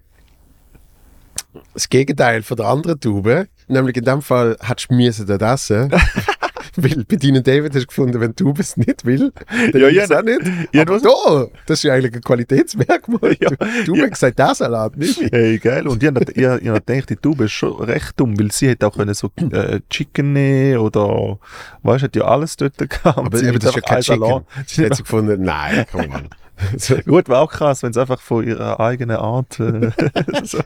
das 1.73 1.89
Gegenteil 1.89 2.43
von 2.43 2.57
der 2.57 2.67
anderen 2.67 2.99
Tube. 2.99 3.47
Nämlich 3.67 3.95
in 3.97 4.05
dem 4.05 4.21
Fall 4.21 4.57
hättest 4.61 4.89
du 4.89 4.95
müssen 4.95 5.25
dort 5.27 5.41
essen. 5.41 5.91
Weil 6.77 7.03
bei 7.05 7.15
deinen 7.17 7.43
David 7.43 7.73
hast 7.75 7.83
du 7.83 7.87
gefunden, 7.87 8.19
wenn 8.21 8.35
Tube 8.35 8.59
es 8.59 8.77
nicht 8.77 9.05
will, 9.05 9.31
dann 9.71 9.81
Ja, 9.81 9.89
ja, 9.89 10.03
es 10.03 10.11
auch 10.11 10.21
nicht. 10.21 10.39
ja, 10.71 10.81
Aber 10.83 10.99
da, 10.99 11.47
das 11.65 11.79
ist 11.79 11.83
ja 11.83 11.93
eigentlich 11.93 12.13
ein 12.15 12.21
Qualitätsmerkmal. 12.21 13.35
Ja, 13.41 13.49
Tube 13.85 13.97
ja. 13.97 14.03
hat 14.03 14.11
gesagt, 14.11 14.39
der 14.39 14.53
Salat 14.55 14.97
nicht. 14.97 15.19
Hey, 15.31 15.57
geil. 15.57 15.87
Und 15.87 16.03
ich 16.03 16.07
habe 16.07 16.21
ich, 16.21 16.37
ich 16.37 16.45
hab 16.45 16.85
gedacht, 16.85 17.09
die 17.09 17.15
Tube 17.15 17.41
ist 17.41 17.51
schon 17.53 17.81
recht 17.81 18.19
dumm, 18.19 18.39
weil 18.39 18.51
sie 18.51 18.69
hätte 18.69 18.87
auch 18.87 18.95
können 18.95 19.13
so 19.13 19.31
äh, 19.51 19.79
Chicken 19.89 20.33
nehmen 20.33 20.77
oder, 20.77 21.39
weißt 21.83 22.03
du, 22.03 22.05
hat 22.05 22.15
ja 22.15 22.23
alles 22.25 22.55
dort 22.57 22.77
gehabt. 22.77 23.17
Aber 23.17 23.41
eben, 23.41 23.59
das 23.59 23.69
ist 23.69 23.75
ja 23.75 23.81
kein. 23.81 24.01
Chicken. 24.01 24.41
Sie 24.67 24.85
hat 24.85 24.97
gefunden, 24.97 25.41
nein, 25.43 25.85
komm 25.91 26.11
on. 26.11 26.29
So, 26.77 26.95
Gut, 26.97 27.27
war 27.29 27.39
auch 27.41 27.51
krass, 27.51 27.83
wenn 27.83 27.93
sie 27.93 28.01
einfach 28.01 28.19
von 28.21 28.45
ihrer 28.47 28.79
eigenen 28.79 29.17
Art 29.17 29.59
äh, 29.59 29.91
so. 30.43 30.59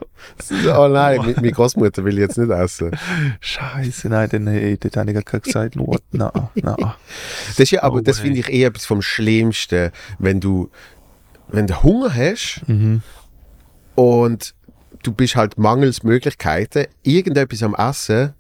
oh 0.78 0.88
nein, 0.88 1.18
meine 1.18 1.34
meine 1.36 1.52
Großmutter 1.52 2.04
will 2.04 2.18
jetzt 2.20 2.38
nicht 2.38 2.50
essen. 2.52 2.92
Scheiße, 3.40 4.10
nein, 4.10 4.30
dann 4.30 4.48
hey, 4.48 4.78
dort 4.78 4.98
habe 4.98 5.12
ich 5.12 5.26
gar 5.26 5.40
gesagt, 5.40 5.76
nur, 5.76 6.00
na, 6.12 6.32
na. 6.56 6.96
Das 7.48 7.60
ist 7.60 7.72
ja, 7.72 7.84
aber 7.84 7.98
Oh, 7.98 8.02
das 8.02 8.20
finde 8.20 8.40
ich 8.40 8.50
eher 8.50 8.68
etwas 8.70 8.86
vom 8.86 9.02
Schlimmsten, 9.02 9.92
wenn 10.20 10.40
du, 10.40 10.70
wenn 11.48 11.68
du 11.68 11.82
Hunger 11.84 12.14
hast 12.14 12.62
Mhm. 12.68 13.02
und 13.96 14.54
du 15.04 15.12
bist 15.14 15.36
halt 15.36 15.58
mangels 15.58 16.04
Möglichkeiten, 16.04 16.86
irgendetwas 17.04 17.62
am 17.64 17.76
Essen, 17.76 18.34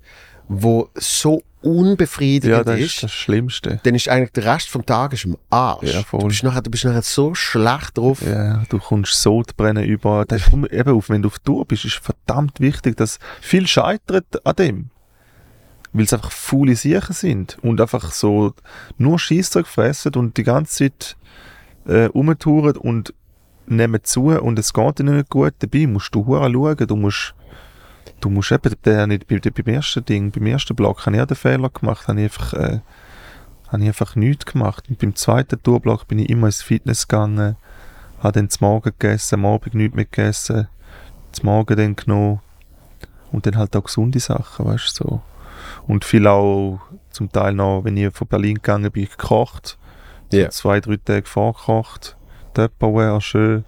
wo 0.47 0.89
so 0.95 1.41
unbefriedigend 1.65 2.57
Ja, 2.57 2.63
das 2.63 2.79
ist 2.79 2.85
ist, 2.95 3.03
das 3.03 3.11
Schlimmste. 3.11 3.79
dann 3.83 3.95
ist 3.95 4.07
eigentlich 4.07 4.31
der 4.31 4.45
Rest 4.45 4.69
vom 4.69 4.85
Tag 4.85 5.13
ist 5.13 5.25
im 5.25 5.37
Arsch. 5.49 5.93
Ja, 5.93 6.03
voll. 6.03 6.21
Du 6.21 6.27
bist 6.27 6.43
nachher, 6.43 6.61
du 6.61 6.69
bist 6.71 6.85
nachher 6.85 7.01
so 7.01 7.33
schlecht 7.33 7.97
drauf. 7.97 8.21
Ja, 8.21 8.63
du 8.69 8.79
kommst 8.79 9.21
Sodbrennen 9.21 9.83
über. 9.83 10.25
Das 10.27 10.41
ist, 10.41 10.51
komm, 10.51 10.65
eben 10.65 10.95
auf, 10.95 11.09
wenn 11.09 11.21
du 11.21 11.27
auf 11.27 11.39
Tour 11.39 11.65
bist, 11.65 11.85
ist 11.85 11.95
verdammt 11.95 12.59
wichtig, 12.59 12.95
dass 12.97 13.19
viel 13.41 13.67
scheitert 13.67 14.45
an 14.45 14.55
dem. 14.55 14.89
Weil 15.93 16.03
es 16.05 16.13
einfach 16.13 16.31
faule 16.31 16.75
Sachen 16.75 17.13
sind 17.13 17.57
und 17.61 17.79
einfach 17.81 18.11
so 18.11 18.53
nur 18.97 19.17
Scheisszeug 19.17 19.65
fressen 19.65 20.13
und 20.15 20.37
die 20.37 20.43
ganze 20.43 20.89
Zeit 20.91 21.17
äh, 21.85 22.05
rumtouren 22.05 22.75
und 22.77 23.13
nehmen 23.67 24.03
zu 24.03 24.25
und 24.27 24.59
es 24.59 24.73
geht 24.73 24.99
ihnen 24.99 25.17
nicht 25.17 25.29
gut. 25.29 25.53
Dabei 25.59 25.87
musst 25.87 26.13
du 26.13 26.23
schauen, 26.25 26.77
du 26.87 26.95
musst 26.95 27.33
du 28.21 28.29
musst 28.29 28.51
eben, 28.51 28.73
der, 28.83 29.07
nicht, 29.07 29.27
bei, 29.27 29.39
beim 29.39 29.73
ersten 29.73 30.05
Ding, 30.05 30.31
beim 30.31 30.45
ersten 30.47 30.75
Block 30.75 31.05
habe 31.05 31.15
ich 31.15 31.21
auch 31.21 31.27
den 31.27 31.37
Fehler 31.37 31.69
gemacht, 31.69 32.07
habe 32.07 32.19
ich 32.21 32.25
einfach, 32.25 32.53
äh, 32.53 32.79
habe 33.67 33.81
ich 33.81 33.87
einfach 33.87 34.15
nichts 34.15 34.45
gemacht. 34.45 34.85
Und 34.89 34.99
beim 34.99 35.15
zweiten 35.15 35.61
Tourblock 35.61 36.07
bin 36.07 36.19
ich 36.19 36.29
immer 36.29 36.47
ins 36.47 36.61
Fitness 36.61 37.07
gegangen, 37.07 37.55
habe 38.19 38.31
dann 38.33 38.49
zum 38.49 38.67
Morgen 38.67 38.91
gegessen, 38.97 39.35
am 39.35 39.45
Abend 39.45 39.73
nichts 39.75 39.95
mehr 39.95 40.05
gegessen, 40.05 40.67
zum 41.31 41.45
Morgen 41.45 41.75
dann 41.77 41.95
genommen 41.95 42.39
und 43.31 43.45
dann 43.45 43.57
halt 43.57 43.75
auch 43.75 43.83
gesunde 43.83 44.19
Sachen, 44.19 44.65
weißt 44.65 44.99
du, 44.99 45.03
so. 45.03 45.21
Und 45.87 46.05
viel 46.05 46.27
auch 46.27 46.79
zum 47.09 47.31
Teil 47.31 47.53
noch, 47.53 47.83
wenn 47.83 47.97
ich 47.97 48.13
von 48.13 48.27
Berlin 48.27 48.55
gegangen 48.55 48.91
bin, 48.91 49.05
gekocht, 49.09 49.77
Ja. 50.31 50.49
zwei, 50.49 50.79
drei 50.79 50.97
Tage 50.97 51.25
vorgekocht, 51.27 52.15
Tupperware, 52.53 53.19
schön. 53.21 53.65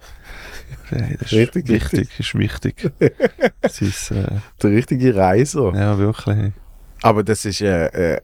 Hey, 0.90 1.16
das 1.18 1.32
ist 1.32 1.38
Richtig 1.38 1.68
wichtig, 1.68 2.08
ist 2.18 2.34
wichtig. 2.34 2.90
Es 3.60 3.80
ist, 3.82 4.10
äh, 4.10 4.24
Der 4.62 4.70
richtige 4.70 5.14
Reiser. 5.14 5.72
ja, 5.74 5.98
wirklich. 5.98 6.52
Aber 7.02 7.22
das 7.22 7.44
ist, 7.44 7.60
äh, 7.60 8.14
äh, 8.14 8.20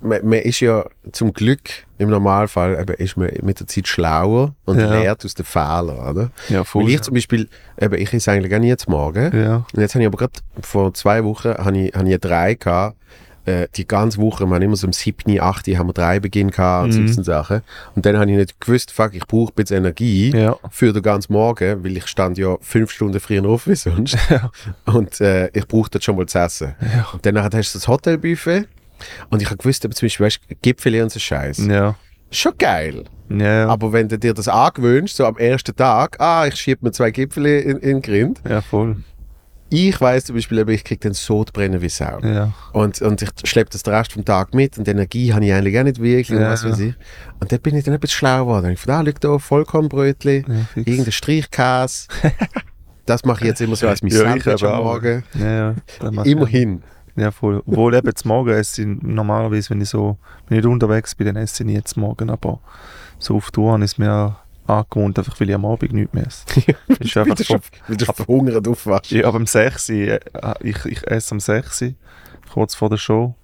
man, 0.00 0.20
man 0.26 0.38
ist 0.40 0.58
ja 0.60 0.84
zum 1.12 1.32
Glück 1.32 1.60
im 1.98 2.08
Normalfall 2.10 2.80
eben, 2.80 2.94
ist 2.96 3.16
man 3.16 3.30
mit 3.42 3.60
der 3.60 3.66
Zeit 3.68 3.86
schlauer 3.86 4.54
und 4.64 4.78
Ja. 4.80 4.90
lernt 5.00 5.24
aus 5.24 5.34
den 5.34 5.44
Fehlern, 5.44 6.08
oder? 6.08 6.30
Ja, 6.48 6.64
voll. 6.64 6.84
Weil 6.84 6.90
ich 6.92 7.00
zum 7.02 7.14
Beispiel, 7.14 7.48
eben, 7.80 7.94
ich 7.94 8.12
esse 8.12 8.32
eigentlich 8.32 8.54
auch 8.54 8.58
nie 8.58 8.76
zum 8.76 8.92
Morgen. 8.94 9.30
ja. 9.40 9.56
Und 9.72 9.80
jetzt 9.80 9.94
habe 9.94 10.02
ich 10.02 10.06
aber 10.08 10.18
gerade 10.18 10.32
vor 10.62 10.92
zwei 10.94 11.22
Wochen 11.24 11.50
habe 11.54 11.78
ich, 11.78 11.94
habe 11.94 12.10
ich 12.10 12.18
drei 12.20 12.54
gehabt. 12.54 12.96
Äh, 13.44 13.66
die 13.74 13.86
ganze 13.88 14.18
Woche, 14.18 14.46
wir 14.46 14.54
haben 14.54 14.62
immer 14.62 14.76
so 14.76 14.86
am 14.86 14.92
7., 14.92 15.40
8. 15.40 15.66
haben 15.76 15.88
wir 15.88 15.92
drei 15.92 16.20
Beginn 16.20 16.50
gehabt 16.50 16.84
und 16.84 16.94
Mhm. 17.02 17.08
solche 17.08 17.24
Sachen. 17.24 17.62
Und 17.96 18.06
dann 18.06 18.16
habe 18.18 18.30
ich 18.30 18.36
nicht 18.36 18.60
gewusst, 18.60 18.92
fuck, 18.92 19.14
ich 19.14 19.26
brauche 19.26 19.52
bisschen 19.52 19.78
Energie 19.78 20.30
Ja. 20.36 20.56
für 20.70 20.92
den 20.92 21.02
ganzen 21.02 21.32
Morgen, 21.32 21.82
weil 21.82 21.96
ich 21.96 22.06
stand 22.06 22.38
ja 22.38 22.56
fünf 22.60 22.90
Stunden 22.92 23.18
früher 23.18 23.44
auf 23.44 23.66
wie 23.66 23.74
sonst. 23.74 24.16
Ja. 24.30 24.50
Und 24.86 25.20
äh, 25.20 25.48
ich 25.52 25.66
brauchte 25.66 26.00
schon 26.00 26.16
mal 26.16 26.26
zu 26.26 26.38
essen. 26.38 26.74
Ja. 26.80 27.08
Und 27.12 27.26
dann 27.26 27.42
hast 27.42 27.52
du 27.74 27.78
das 27.78 27.88
Hotelbuffet. 27.88 28.66
Und 29.30 29.42
ich 29.42 29.48
habe 29.48 29.56
gewusst, 29.56 29.84
eben 29.84 29.92
zum 29.94 30.06
Beispiel, 30.06 30.26
weißt, 30.26 30.40
Gipfel 30.62 31.02
und 31.02 31.10
so 31.10 31.18
Scheiß. 31.18 31.58
Ja. 31.66 31.96
Schon 32.30 32.52
geil. 32.56 33.04
Ja. 33.28 33.66
Aber 33.68 33.92
wenn 33.92 34.08
du 34.08 34.18
dir 34.18 34.32
das 34.34 34.46
angewöhnst, 34.48 35.16
so 35.16 35.26
am 35.26 35.36
ersten 35.36 35.74
Tag, 35.74 36.20
ah, 36.20 36.46
ich 36.46 36.54
schiebe 36.54 36.84
mir 36.86 36.92
zwei 36.92 37.10
Gipfel 37.10 37.44
in, 37.46 37.70
in 37.78 37.80
den 37.80 38.02
Grind. 38.02 38.40
ja, 38.48 38.60
voll. 38.60 38.96
Ich 39.74 39.98
weiß 39.98 40.26
zum 40.26 40.36
Beispiel, 40.36 40.68
ich 40.68 40.84
kriege 40.84 41.00
dann 41.00 41.14
Sodbrennen 41.14 41.80
wie 41.80 41.88
Sau. 41.88 42.18
Ja. 42.20 42.52
Und, 42.74 43.00
und 43.00 43.22
ich 43.22 43.30
schleppe 43.44 43.70
das 43.70 43.82
den 43.82 43.94
Rest 43.94 44.12
vom 44.12 44.22
Tag 44.22 44.52
mit 44.52 44.76
und 44.76 44.86
die 44.86 44.90
Energie 44.90 45.32
habe 45.32 45.46
ich 45.46 45.52
eigentlich 45.54 45.78
auch 45.78 45.84
nicht 45.84 45.98
wirklich 45.98 46.30
und 46.30 46.42
Ja, 46.42 46.50
was 46.50 46.62
weiß 46.62 46.78
ich. 46.78 46.94
Und 47.40 47.50
dann 47.50 47.58
bin 47.60 47.76
ich 47.76 47.84
dann 47.84 47.94
ein 47.94 48.00
bisschen 48.00 48.18
schlau 48.18 48.40
geworden. 48.44 48.72
Ich 48.72 48.80
von 48.80 48.88
da 48.88 49.00
liegt 49.00 49.24
da 49.24 49.38
Vollkornbrötchen, 49.38 50.44
Ja, 50.46 50.82
irgendein 50.82 51.12
Streichkäse. 51.12 52.06
das 53.06 53.24
mache 53.24 53.44
ich 53.44 53.48
jetzt 53.48 53.62
immer 53.62 53.76
so 53.76 53.88
als 53.88 54.02
mein 54.02 54.12
Ja, 54.12 54.36
ich 54.36 54.42
Sandwich 54.44 54.62
am 54.62 54.72
auch. 54.72 54.84
Morgen. 54.84 55.24
Ja, 55.40 55.74
ja. 56.02 56.22
Immerhin. 56.24 56.82
Ja, 57.16 57.30
voll. 57.30 57.62
Obwohl 57.66 57.94
eben 57.94 58.14
zum 58.14 58.28
Morgen 58.28 58.50
esse 58.50 58.82
ich 58.82 58.88
normalerweise, 59.02 59.70
wenn 59.70 59.80
ich 59.80 59.88
so, 59.88 60.18
wenn 60.48 60.58
ich 60.58 60.66
unterwegs 60.66 61.14
bin, 61.14 61.28
dann 61.28 61.36
esse 61.36 61.62
ich 61.62 61.66
nie 61.66 61.82
zum 61.82 62.02
Morgen, 62.02 62.28
aber 62.28 62.60
so 63.18 63.36
auf 63.36 63.50
Tour 63.50 63.80
es 63.80 63.96
mir 63.96 64.36
angewohnt, 64.66 65.18
einfach 65.18 65.38
weil 65.40 65.48
ich 65.50 65.54
am 65.54 65.64
Abend 65.64 65.92
nichts 65.92 66.12
mehr 66.14 66.26
esse. 66.26 66.44
ist 67.00 67.16
einfach 67.16 67.24
Wieder 67.38 67.44
von, 67.44 67.60
schon, 67.60 67.60
wieder 67.88 68.12
verhungert 68.12 68.68
aufwachst. 68.68 69.10
ja, 69.10 69.26
aber 69.26 69.38
um 69.38 69.46
6 69.46 69.88
Uhr, 69.90 69.96
äh, 69.96 70.20
ich, 70.60 70.84
ich 70.86 71.06
esse 71.06 71.34
um 71.34 71.40
6 71.40 71.82
Uhr, 71.82 71.94
kurz 72.52 72.74
vor 72.74 72.88
der 72.90 72.96
Show 72.98 73.34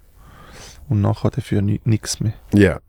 und 0.88 1.00
nachher 1.00 1.30
dafür 1.30 1.60
ni 1.62 1.80
nichts 1.84 2.20
mehr. 2.20 2.34
Ja. 2.54 2.80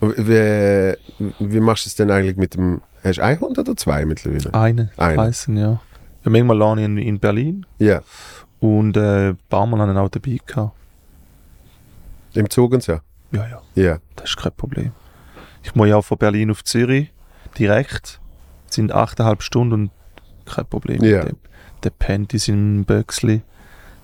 Wie, 0.00 0.94
wie 1.38 1.60
machst 1.60 1.86
du 1.86 1.88
es 1.88 1.94
denn 1.96 2.10
eigentlich 2.10 2.36
mit 2.36 2.54
dem. 2.54 2.82
Hast 3.02 3.18
du 3.18 3.22
ein 3.24 3.40
Hund 3.40 3.58
oder 3.58 3.76
zwei 3.76 4.04
mittlerweile? 4.04 4.52
Eine, 4.52 4.90
Eine. 4.96 5.22
heißen, 5.22 5.56
ja. 5.56 5.80
ja. 6.24 6.30
Manchmal 6.30 6.58
lerne 6.58 6.80
ich 6.82 6.86
in, 6.86 6.98
in 6.98 7.18
Berlin 7.20 7.66
Ja. 7.78 8.02
und 8.60 8.96
äh, 8.96 9.30
ein 9.30 9.38
paar 9.48 9.66
Mal 9.66 9.86
ich 9.88 9.94
ihn 9.94 9.98
auch 9.98 10.08
dabei 10.10 10.38
gehabt. 10.44 10.72
Im 12.34 12.50
Zug 12.50 12.72
und 12.72 12.82
so. 12.82 12.98
Ja, 13.32 13.46
ja. 13.48 13.62
Ja. 13.74 13.98
Das 14.16 14.30
ist 14.30 14.36
kein 14.36 14.52
Problem. 14.52 14.92
Ich 15.62 15.74
muss 15.74 15.88
ja 15.88 15.96
auch 15.96 16.04
von 16.04 16.18
Berlin 16.18 16.50
auf 16.50 16.64
Zürich 16.64 17.10
direkt. 17.58 18.20
Das 18.66 18.76
sind 18.76 18.92
8,5 18.94 19.40
Stunden 19.42 19.72
und 19.74 19.90
kein 20.46 20.66
Problem 20.66 21.00
mit 21.00 21.10
dem. 21.10 21.36
Der 21.82 21.90
pennt 21.90 22.32
in 22.32 22.38
seinem 22.38 22.84
Böxli. 22.84 23.42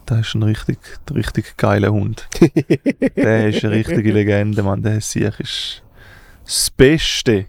Das 0.07 0.21
ist 0.21 0.35
ein 0.35 0.43
richtig, 0.43 0.79
richtig 1.15 1.57
geiler 1.57 1.93
Hund. 1.93 2.29
der 3.17 3.49
ist 3.49 3.65
eine 3.65 3.75
richtige 3.75 4.13
Legende, 4.13 4.63
Mann. 4.63 4.83
Der 4.83 5.01
Sieg 5.01 5.39
ist 5.39 5.83
das 6.45 6.71
Beste. 6.71 7.47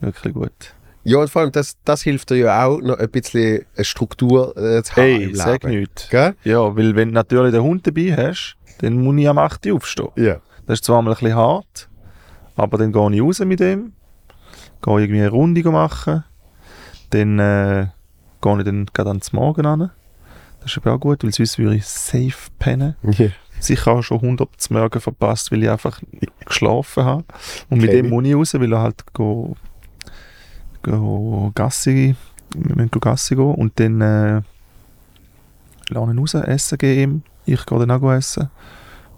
Wirklich 0.00 0.34
gut. 0.34 0.74
Ja, 1.02 1.18
und 1.18 1.28
vor 1.28 1.42
allem, 1.42 1.52
das, 1.52 1.76
das 1.84 2.02
hilft 2.02 2.30
dir 2.30 2.36
ja 2.36 2.64
auch, 2.64 2.80
noch 2.80 2.98
ein 2.98 3.10
bisschen 3.10 3.66
eine 3.76 3.84
Struktur 3.84 4.56
äh, 4.56 4.82
zu 4.82 4.92
haben 4.96 5.02
Hey, 5.02 5.24
im 5.24 5.34
sag 5.34 5.62
Leben. 5.64 5.80
nichts. 5.80 6.08
Gell? 6.08 6.34
Ja, 6.44 6.74
weil 6.76 6.96
wenn 6.96 7.08
du 7.08 7.14
natürlich 7.14 7.52
den 7.52 7.62
Hund 7.62 7.86
dabei 7.86 8.14
hast, 8.16 8.56
dann 8.78 9.02
muss 9.02 9.16
ich 9.18 9.28
am 9.28 9.38
8 9.38 9.66
Uhr 9.66 9.76
aufstehen. 9.76 10.08
Ja. 10.16 10.40
Das 10.66 10.78
ist 10.78 10.84
zwar 10.84 11.02
mal 11.02 11.10
ein 11.10 11.16
bisschen 11.18 11.36
hart, 11.36 11.90
aber 12.56 12.78
dann 12.78 12.92
gehe 12.92 13.12
ich 13.14 13.20
raus 13.20 13.40
mit 13.40 13.60
dem, 13.60 13.92
gehe 14.84 15.00
irgendwie 15.00 15.20
eine 15.20 15.30
Runde 15.30 15.62
machen, 15.70 16.24
dann 17.10 17.38
äh, 17.38 17.86
gehe 18.40 18.58
ich 18.58 18.64
dann 18.64 18.86
gerade 18.92 19.10
ans 19.10 19.32
Morgen 19.32 19.66
an. 19.66 19.90
Das 20.60 20.72
ist 20.72 20.78
aber 20.78 20.94
auch 20.94 21.00
gut, 21.00 21.24
weil 21.24 21.32
sonst 21.32 21.58
würde 21.58 21.76
ich 21.76 21.86
safe 21.86 22.50
pennen. 22.58 22.96
ja. 23.02 23.28
Sicher 23.60 23.92
auch 23.92 24.02
schon 24.02 24.20
100 24.20 24.48
zum 24.58 24.76
Morgen 24.76 25.00
verpasst, 25.00 25.50
weil 25.50 25.62
ich 25.62 25.70
einfach 25.70 26.00
geschlafen 26.44 27.04
habe. 27.04 27.24
Und 27.70 27.80
mit 27.80 27.92
dem 27.92 28.06
ich. 28.06 28.10
muss 28.10 28.24
ich 28.26 28.34
raus, 28.34 28.54
weil 28.54 28.72
er 28.72 28.80
halt 28.80 29.14
go, 29.14 29.56
go 30.82 31.50
Gassi, 31.54 32.14
wir 32.54 32.76
müssen 32.76 32.90
go 32.90 32.98
Gassi 32.98 33.36
gehen 33.36 33.54
und 33.54 33.78
dann 33.80 34.00
äh, 34.00 34.42
ihn 35.90 36.18
raus, 36.18 36.34
essen 36.34 36.78
gehen. 36.78 37.22
Ich 37.46 37.64
gehe 37.64 37.78
dann 37.78 37.90
auch 37.90 38.12
essen. 38.12 38.50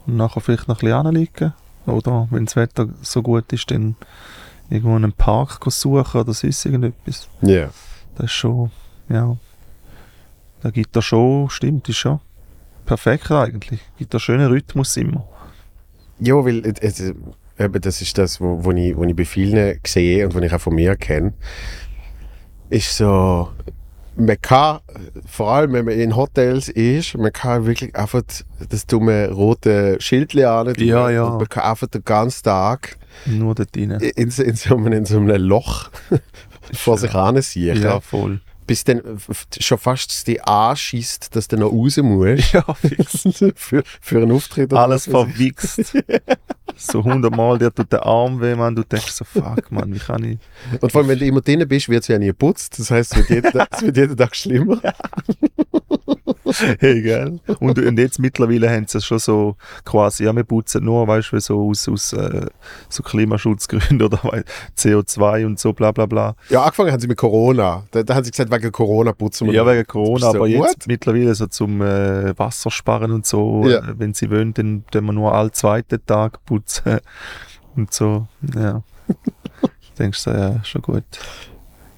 Und 0.07 0.17
nachher 0.17 0.41
vielleicht 0.41 0.69
noch 0.69 0.77
ein 0.77 0.81
bisschen 0.81 1.07
anliegen. 1.07 1.53
Oder 1.87 2.29
wenn 2.31 2.45
das 2.45 2.57
Wetter 2.57 2.89
so 3.03 3.23
gut 3.23 3.53
ist, 3.53 3.71
dann 3.71 3.97
irgendwo 4.71 4.95
einen 4.95 5.13
Park 5.13 5.61
suchen 5.67 6.21
oder 6.21 6.33
sonst 6.33 6.65
irgendetwas. 6.65 7.29
Ja. 7.43 7.71
Das 8.17 8.27
ist 8.27 8.33
schon, 8.33 8.71
ja. 9.09 9.37
Da 10.63 10.71
gibt 10.71 10.97
er 10.97 11.03
schon, 11.03 11.51
stimmt, 11.51 11.89
ist 11.89 11.99
schon 11.99 12.21
perfekt 12.87 13.31
eigentlich. 13.31 13.81
Gibt 13.99 14.15
er 14.15 14.21
schönen 14.21 14.47
Rhythmus 14.47 14.97
immer. 14.97 15.29
Ja, 16.19 16.35
weil 16.37 16.65
äh, 16.65 17.15
eben, 17.59 17.81
das 17.81 18.01
ist 18.01 18.17
das, 18.17 18.41
wo, 18.41 18.65
wo, 18.65 18.71
ich, 18.73 18.97
wo 18.97 19.05
ich 19.05 19.15
bei 19.15 19.25
vielen 19.25 19.79
sehe 19.87 20.25
und 20.25 20.35
was 20.35 20.43
ich 20.43 20.55
auch 20.55 20.61
von 20.61 20.75
mir 20.75 20.97
kenne, 20.97 21.35
ist 22.71 22.97
so, 22.97 23.51
man 24.17 24.37
kann, 24.41 24.81
vor 25.27 25.51
allem 25.53 25.73
wenn 25.73 25.85
man 25.85 25.95
in 25.95 26.17
Hotels 26.17 26.69
ist, 26.69 27.17
man 27.17 27.33
kann 27.33 27.67
wirklich 27.67 27.95
einfach 27.95 28.23
das 28.69 28.87
dumme 28.87 29.31
rote 29.31 29.97
Schild 30.01 30.35
an 30.37 30.73
Ja, 30.79 31.11
ja. 31.11 31.25
und 31.25 31.39
man 31.39 31.49
kann 31.49 31.65
einfach 31.65 31.87
den 31.89 32.05
ganzen 32.05 32.43
Tag 32.45 32.97
Nur 33.27 33.55
dort 33.55 33.77
rein. 33.77 33.91
in, 33.93 34.31
so- 34.31 34.43
in, 34.43 34.55
so, 34.57 34.77
einem, 34.77 34.93
in 34.93 35.05
so 35.05 35.19
einem 35.19 35.37
Loch 35.43 35.91
vor 36.73 36.99
sich 36.99 37.15
ansehen. 37.15 37.81
Ja, 37.83 38.01
voll. 38.01 38.41
Bis 38.67 38.85
dann 38.85 39.01
schon 39.61 39.79
fast 39.79 40.27
die 40.27 40.41
anschießt, 40.41 41.35
dass 41.37 41.49
du 41.49 41.57
noch 41.57 41.71
raus 41.73 41.97
musst. 41.99 42.53
Ja, 42.53 42.63
fix. 42.75 43.23
für, 43.57 43.83
für 44.01 44.17
einen 44.17 44.33
Auftritt. 44.33 44.73
Alles 44.73 45.05
verwichst. 45.05 45.97
so 46.77 47.05
hundertmal, 47.05 47.59
dir 47.59 47.73
tut 47.73 47.93
der 47.93 48.05
Arm 48.05 48.41
weh, 48.41 48.55
man. 48.55 48.75
Du 48.75 48.83
denkst 48.83 49.13
so, 49.13 49.25
fuck, 49.25 49.71
man, 49.71 49.95
wie 49.95 49.99
kann 49.99 50.25
ich... 50.25 50.39
Und 50.81 50.91
vor 50.91 51.01
allem, 51.01 51.09
wenn 51.09 51.19
du 51.19 51.27
immer 51.27 51.41
drinnen 51.41 51.69
bist, 51.69 51.89
wird 51.89 52.03
es 52.03 52.09
ja 52.09 52.19
nie 52.19 52.27
geputzt. 52.27 52.79
Das 52.79 52.91
heißt, 52.91 53.13
es 53.13 53.19
wird 53.19 53.31
jeden, 53.31 53.53
Tag- 53.53 53.69
es 53.73 53.83
wird 53.83 53.97
jeden 53.97 54.17
Tag 54.17 54.35
schlimmer. 54.35 54.81
Hey, 56.81 57.03
gell? 57.03 57.41
Und, 57.61 57.79
und 57.79 57.99
jetzt 57.99 58.19
mittlerweile 58.19 58.71
haben 58.71 58.87
sie 58.87 58.99
es 58.99 59.05
schon 59.05 59.19
so 59.19 59.57
quasi, 59.85 60.25
ja, 60.25 60.35
wir 60.35 60.45
putzen 60.45 60.85
nur, 60.85 61.07
weißt 61.07 61.33
du, 61.33 61.41
so 61.41 61.69
aus, 61.69 61.89
aus 61.89 62.13
äh, 62.13 62.47
so 62.89 63.03
Klimaschutzgründen 63.03 64.01
oder 64.07 64.19
wei- 64.23 64.45
CO2 64.77 65.45
und 65.47 65.59
so, 65.59 65.73
bla 65.73 65.93
bla 65.93 66.07
bla. 66.07 66.37
Ja, 66.49 66.63
angefangen 66.63 66.93
haben 66.93 67.01
sie 67.01 67.09
mit 67.09 67.19
Corona. 67.19 67.85
Da, 67.91 68.03
da 68.03 68.15
haben 68.15 68.25
sie 68.25 68.31
gesagt, 68.31 68.51
wegen 68.53 68.71
Corona 68.73 69.13
putzen 69.13 69.47
wir. 69.49 69.55
Ja, 69.55 69.67
wegen 69.67 69.87
Corona, 69.87 70.31
so, 70.31 70.37
aber 70.37 70.47
jetzt 70.47 70.61
what? 70.61 70.87
mittlerweile 70.87 71.35
so 71.35 71.47
zum 71.47 71.83
äh, 71.83 72.39
Wasser 72.39 72.71
sparen 72.71 73.11
und 73.13 73.27
so, 73.27 73.65
Ja. 73.69 73.79
äh, 73.79 73.95
wenn 73.99 74.15
sie 74.15 74.31
wollen, 74.31 74.55
dann 74.55 74.85
tun 74.91 75.05
wir 75.07 75.13
nur 75.13 75.35
alle 75.35 75.51
zweiten 75.53 76.05
Tag 76.07 76.45
putzen 76.45 77.01
und 77.77 77.93
so, 77.93 78.27
ja. 78.55 78.83
Denkst 79.99 80.25
du, 80.25 80.31
ja, 80.31 80.65
schon 80.65 80.83
gut. 80.83 81.05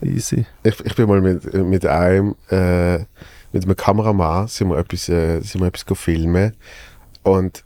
Easy. 0.01 0.47
Ich, 0.63 0.79
ich 0.85 0.95
bin 0.95 1.09
mal 1.09 1.21
mit, 1.21 1.53
mit 1.53 1.85
einem, 1.85 2.37
äh, 2.51 3.01
mit 3.53 3.65
einem 3.65 3.77
Kameramann, 3.77 4.49
sind 4.49 4.69
wir 4.69 4.79
etwas, 4.79 5.09
äh, 5.09 5.41
sind 5.41 5.61
wir 5.61 5.69
etwas 5.69 5.87
go 5.87 5.95
filmen. 5.95 6.55
Und 7.23 7.65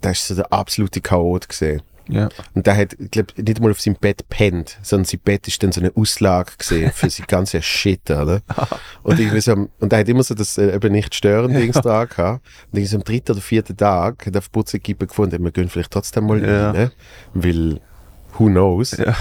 da 0.00 0.10
ist 0.10 0.26
so 0.26 0.34
der 0.34 0.52
absolute 0.52 1.00
Chaot 1.00 1.48
gesehen. 1.48 1.82
Ja. 2.06 2.28
Und 2.52 2.66
der 2.66 2.76
hat, 2.76 2.92
ich 2.98 3.10
glaube, 3.10 3.32
nicht 3.40 3.60
mal 3.60 3.70
auf 3.70 3.80
seinem 3.80 3.96
Bett 3.96 4.28
pennt, 4.28 4.78
sondern 4.82 5.06
sein 5.06 5.20
Bett 5.24 5.48
ist 5.48 5.62
dann 5.62 5.72
so 5.72 5.80
eine 5.80 5.90
Auslage 5.96 6.52
gesehen 6.58 6.92
für 6.92 7.08
sein 7.08 7.24
ganze 7.26 7.62
Shit, 7.62 8.10
oder? 8.10 8.42
Und, 9.02 9.18
irgendwie 9.18 9.40
so, 9.40 9.52
und 9.80 9.92
er 9.92 10.00
hat 10.00 10.08
immer 10.08 10.22
so 10.22 10.34
das 10.34 10.58
äh, 10.58 10.74
eben 10.74 10.92
nicht 10.92 11.14
stören 11.14 11.52
Dings 11.54 11.76
dran 11.80 12.06
gehabt. 12.08 12.44
Und 12.70 12.78
irgendwie 12.78 12.86
so 12.86 12.96
am 12.98 13.04
dritten 13.04 13.32
oder 13.32 13.40
vierten 13.40 13.76
Tag 13.76 14.26
hat 14.26 14.34
er 14.34 14.38
auf 14.38 14.52
Putzekippe 14.52 15.06
gefunden, 15.06 15.42
wir 15.42 15.50
gehen 15.50 15.68
vielleicht 15.70 15.90
trotzdem 15.92 16.26
mal 16.26 16.44
Ja. 16.46 16.70
rein, 16.72 16.90
weil 17.32 17.80
who 18.38 18.46
knows. 18.46 18.96
Ja. 18.98 19.16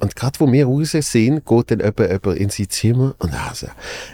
Und 0.00 0.16
gerade 0.16 0.40
wo 0.40 0.50
wir 0.50 0.66
raus 0.66 0.92
sind, 0.92 1.44
geht 1.44 1.70
dann 1.70 1.80
jemand, 1.80 1.98
jemand 2.00 2.38
in 2.38 2.50
sein 2.50 2.70
Zimmer 2.70 3.14
und 3.18 3.32
er 3.32 3.54
so, 3.54 3.66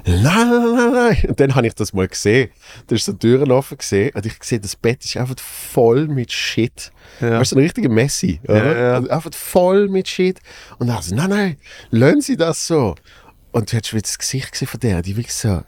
nein, 0.05 0.23
nein, 0.23 0.75
nein, 0.75 0.93
nein. 0.93 1.25
Und 1.29 1.41
dann 1.41 1.55
habe 1.55 1.67
ich 1.67 1.75
das 1.75 1.93
mal 1.93 2.09
gesehen. 2.09 2.51
Da 2.89 2.97
ist 2.97 3.05
so 3.05 3.13
Türen 3.13 3.53
offen 3.53 3.79
gesehen 3.79 4.11
und 4.15 4.27
ich 4.27 4.35
sehe, 4.43 4.61
das 4.61 4.75
Bett 4.75 5.05
ist 5.05 5.17
einfach 5.17 5.39
voll 5.39 6.09
mit 6.09 6.33
Shit. 6.33 6.91
Ja. 7.21 7.41
Weißt 7.41 7.53
du, 7.53 7.57
ein 7.57 7.63
richtiger 7.63 7.89
Messi. 7.89 8.41
Oder? 8.45 8.65
Ja, 8.65 8.81
ja. 8.81 8.97
Und 8.99 9.11
Einfach 9.11 9.33
voll 9.33 9.89
mit 9.89 10.09
Shit. 10.09 10.41
Und 10.79 10.89
er 10.89 11.01
so, 11.03 11.15
nein, 11.15 11.31
nein, 11.31 11.57
lassen 11.91 12.21
Sie 12.21 12.37
das 12.37 12.67
so. 12.67 12.97
Und 13.53 13.73
du 13.73 13.77
hättest 13.77 13.95
wieder 13.95 14.03
das 14.03 14.19
Gesicht 14.19 14.53
gesehen 14.53 14.69
von 14.69 14.81
der, 14.81 15.01
die 15.01 15.17
wirklich 15.17 15.33
so, 15.33 15.63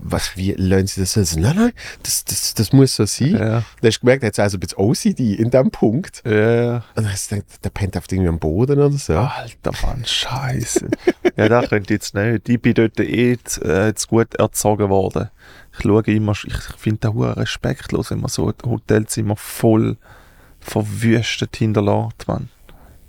was, 0.00 0.36
wie 0.36 0.52
lassen 0.52 0.86
Sie 0.86 1.00
das 1.00 1.14
so? 1.14 1.40
nein, 1.40 1.56
nein, 1.56 1.72
das, 2.02 2.24
das, 2.24 2.54
das 2.54 2.72
muss 2.72 2.94
so 2.94 3.06
sein. 3.06 3.32
Ja. 3.32 3.64
Da 3.80 3.88
hast 3.88 3.96
du 3.96 4.00
gemerkt, 4.00 4.22
er 4.22 4.28
hat 4.28 4.38
also 4.38 4.56
ein 4.56 4.60
bisschen 4.60 4.78
OCD 4.78 5.34
in 5.34 5.50
dem 5.50 5.70
Punkt. 5.70 6.22
Ja. 6.24 6.76
Und 6.76 6.82
dann 6.94 7.12
hast 7.12 7.30
du 7.30 7.36
gedacht, 7.36 7.64
der 7.64 7.70
pennt 7.70 7.96
auf 7.96 8.04
irgendwie 8.08 8.28
am 8.28 8.38
Boden 8.38 8.78
oder 8.78 8.96
so. 8.96 9.14
Alter 9.14 9.72
Mann, 9.82 10.04
scheiße. 10.04 10.88
ja, 11.36 11.48
das 11.48 11.68
könnte 11.68 11.92
ich 11.92 12.00
jetzt 12.02 12.14
nicht. 12.14 12.48
Ich 12.48 12.60
bin 12.60 12.74
dort 12.74 13.00
eh 13.00 13.36
zu, 13.42 13.62
äh, 13.62 13.94
zu 13.94 14.06
gut 14.08 14.34
erzogen 14.36 14.88
worden. 14.88 15.30
Ich 15.72 15.82
schaue 15.82 16.02
immer, 16.02 16.32
ich 16.32 16.62
finde 16.76 17.00
das 17.00 17.14
hure 17.14 17.36
respektlos, 17.36 18.10
wenn 18.10 18.20
man 18.20 18.28
so 18.28 18.48
ein 18.48 18.54
Hotelzimmer 18.64 19.36
voll 19.36 19.96
verwüstet 20.60 21.56
hinterlässt, 21.56 22.28
man. 22.28 22.48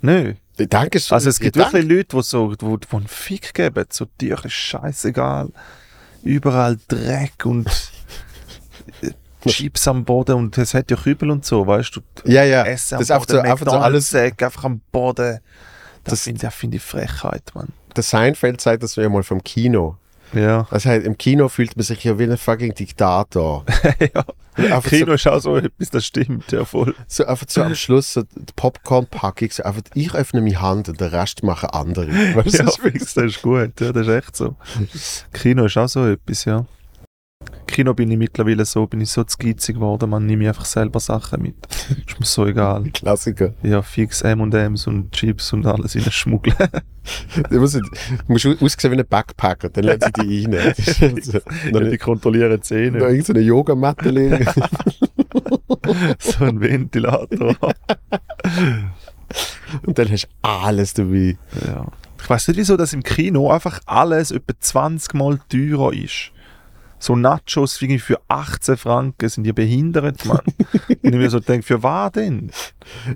Nö. 0.00 0.34
Danke 0.56 1.00
schön. 1.00 1.14
Also 1.14 1.30
es 1.30 1.40
gibt 1.40 1.56
Ja, 1.56 1.72
wirklich 1.72 1.84
Leute, 1.90 2.16
die 2.16 2.22
so, 2.22 2.54
wo, 2.60 2.78
wo 2.88 2.96
einen 2.96 3.08
Fick 3.08 3.54
geben, 3.54 3.84
so 3.90 4.06
dir 4.20 4.42
ist 4.44 4.52
scheißegal. 4.52 5.48
Überall 6.22 6.78
Dreck 6.88 7.44
und 7.44 7.68
Chips 9.46 9.86
am 9.88 10.04
Boden 10.04 10.36
und 10.36 10.56
es 10.58 10.72
hat 10.74 10.90
ja 10.90 10.96
Kübel 10.96 11.30
und 11.30 11.44
so, 11.44 11.66
weißt 11.66 11.96
du. 11.96 12.00
Ja, 12.24 12.44
ja. 12.44 12.64
Essen 12.64 12.98
Das 12.98 13.02
ist 13.02 13.10
am 13.10 13.16
einfach 13.16 13.28
so, 13.28 13.36
Boden, 13.36 13.50
einfach 13.50 13.66
so 13.66 13.72
alles. 13.72 14.12
McDonald's-Säcke 14.12 14.44
einfach 14.46 14.64
am 14.64 14.80
Boden. 14.90 15.40
Das, 16.04 16.12
Das- 16.12 16.22
finde 16.22 16.40
das 16.40 16.54
find 16.54 16.74
ich 16.74 16.82
Frechheit, 16.82 17.42
Mann. 17.54 17.68
Der 17.96 18.02
Seinfeld 18.02 18.60
sagt 18.60 18.82
das 18.82 18.96
ja 18.96 19.08
mal 19.08 19.22
vom 19.22 19.42
Kino. 19.44 19.96
Ja. 20.34 20.66
Das 20.70 20.86
heißt, 20.86 21.06
im 21.06 21.16
Kino 21.18 21.48
fühlt 21.48 21.76
man 21.76 21.84
sich 21.84 22.04
ja 22.04 22.18
wie 22.18 22.24
ein 22.24 22.36
fucking 22.36 22.74
Diktator. 22.74 23.64
ja. 24.00 24.24
Einfach 24.56 24.90
Kino 24.90 25.12
ist 25.14 25.26
auch 25.26 25.40
so 25.40 25.56
etwas, 25.56 25.90
das 25.90 26.06
stimmt, 26.06 26.52
ja 26.52 26.64
voll. 26.64 26.94
So, 27.08 27.24
so 27.24 27.28
einfach 27.28 27.46
so 27.48 27.62
am 27.62 27.74
Schluss 27.74 28.12
so 28.12 28.22
die 28.22 28.52
Popcorn-Packung, 28.54 29.48
so 29.50 29.64
einfach, 29.64 29.82
ich 29.94 30.14
öffne 30.14 30.40
meine 30.40 30.60
Hand 30.60 30.88
und 30.88 31.00
den 31.00 31.08
Rest 31.08 31.42
machen 31.42 31.70
andere. 31.70 32.08
Weißt 32.34 32.54
du, 32.54 32.58
Ja, 32.58 32.64
das 32.64 32.76
ist 32.76 32.80
fix, 32.80 33.14
das 33.14 33.24
ist 33.24 33.42
gut, 33.42 33.80
ja, 33.80 33.92
das 33.92 34.06
ist 34.06 34.12
echt 34.12 34.36
so. 34.36 34.56
Kino 35.32 35.64
ist 35.64 35.76
auch 35.76 35.88
so 35.88 36.06
etwas, 36.06 36.44
ja. 36.44 36.64
Kino 37.74 37.92
bin 37.92 38.08
ich 38.10 38.16
mittlerweile 38.18 38.64
so, 38.64 38.86
bin 38.86 39.00
ich 39.00 39.10
so 39.10 39.24
zu 39.24 39.36
geizig 39.36 39.74
geworden, 39.74 40.08
man 40.08 40.24
nehme 40.26 40.44
ich 40.44 40.48
einfach 40.48 40.64
selber 40.64 41.00
Sachen 41.00 41.42
mit. 41.42 41.56
Ist 42.06 42.20
mir 42.20 42.26
so 42.26 42.46
egal. 42.46 42.84
Klassiker. 42.92 43.52
Ja, 43.64 43.82
fix 43.82 44.22
M&M's 44.22 44.86
und 44.86 45.10
Chips 45.12 45.52
und 45.52 45.66
alles 45.66 45.96
reinschmuggeln. 45.96 46.56
Du 47.50 47.60
musst, 47.60 47.74
du 47.74 47.80
musst 48.28 48.46
au- 48.46 48.54
aussehen 48.64 48.92
wie 48.92 48.98
ein 48.98 49.06
Backpacker, 49.06 49.68
dann 49.68 49.84
lassen 49.84 50.10
sie 50.16 50.46
dich. 50.46 50.48
Das 50.48 50.78
ist 50.78 51.24
so, 51.32 51.38
noch, 51.70 51.82
Ja, 51.82 51.90
die 51.90 51.98
kontrollieren 51.98 52.62
Zähne. 52.62 52.98
irgendeine 52.98 53.40
Yogamatte 53.40 54.08
legen. 54.08 54.46
so 56.18 56.44
ein 56.44 56.60
Ventilator. 56.62 57.54
und 59.86 59.98
dann 59.98 60.10
hast 60.10 60.24
du 60.24 60.28
alles 60.42 60.94
dabei. 60.94 61.36
ja. 61.66 61.86
Ich 62.22 62.30
weiß 62.30 62.48
nicht, 62.48 62.56
wieso 62.56 62.78
das 62.78 62.94
im 62.94 63.02
Kino 63.02 63.50
einfach 63.50 63.80
alles 63.84 64.30
etwa 64.30 64.54
20 64.58 65.12
Mal 65.12 65.38
teurer 65.50 65.92
ist. 65.92 66.30
So 67.04 67.16
Nachos 67.16 67.82
irgendwie 67.82 67.98
für 67.98 68.18
18 68.28 68.78
Franken 68.78 69.28
sind 69.28 69.44
die 69.44 69.52
behindert, 69.52 70.24
Mann. 70.24 70.40
Und 70.88 70.96
ich 71.02 71.12
mir 71.12 71.28
so 71.28 71.38
denke, 71.38 71.66
für 71.66 71.82
was 71.82 72.12
denn? 72.12 72.50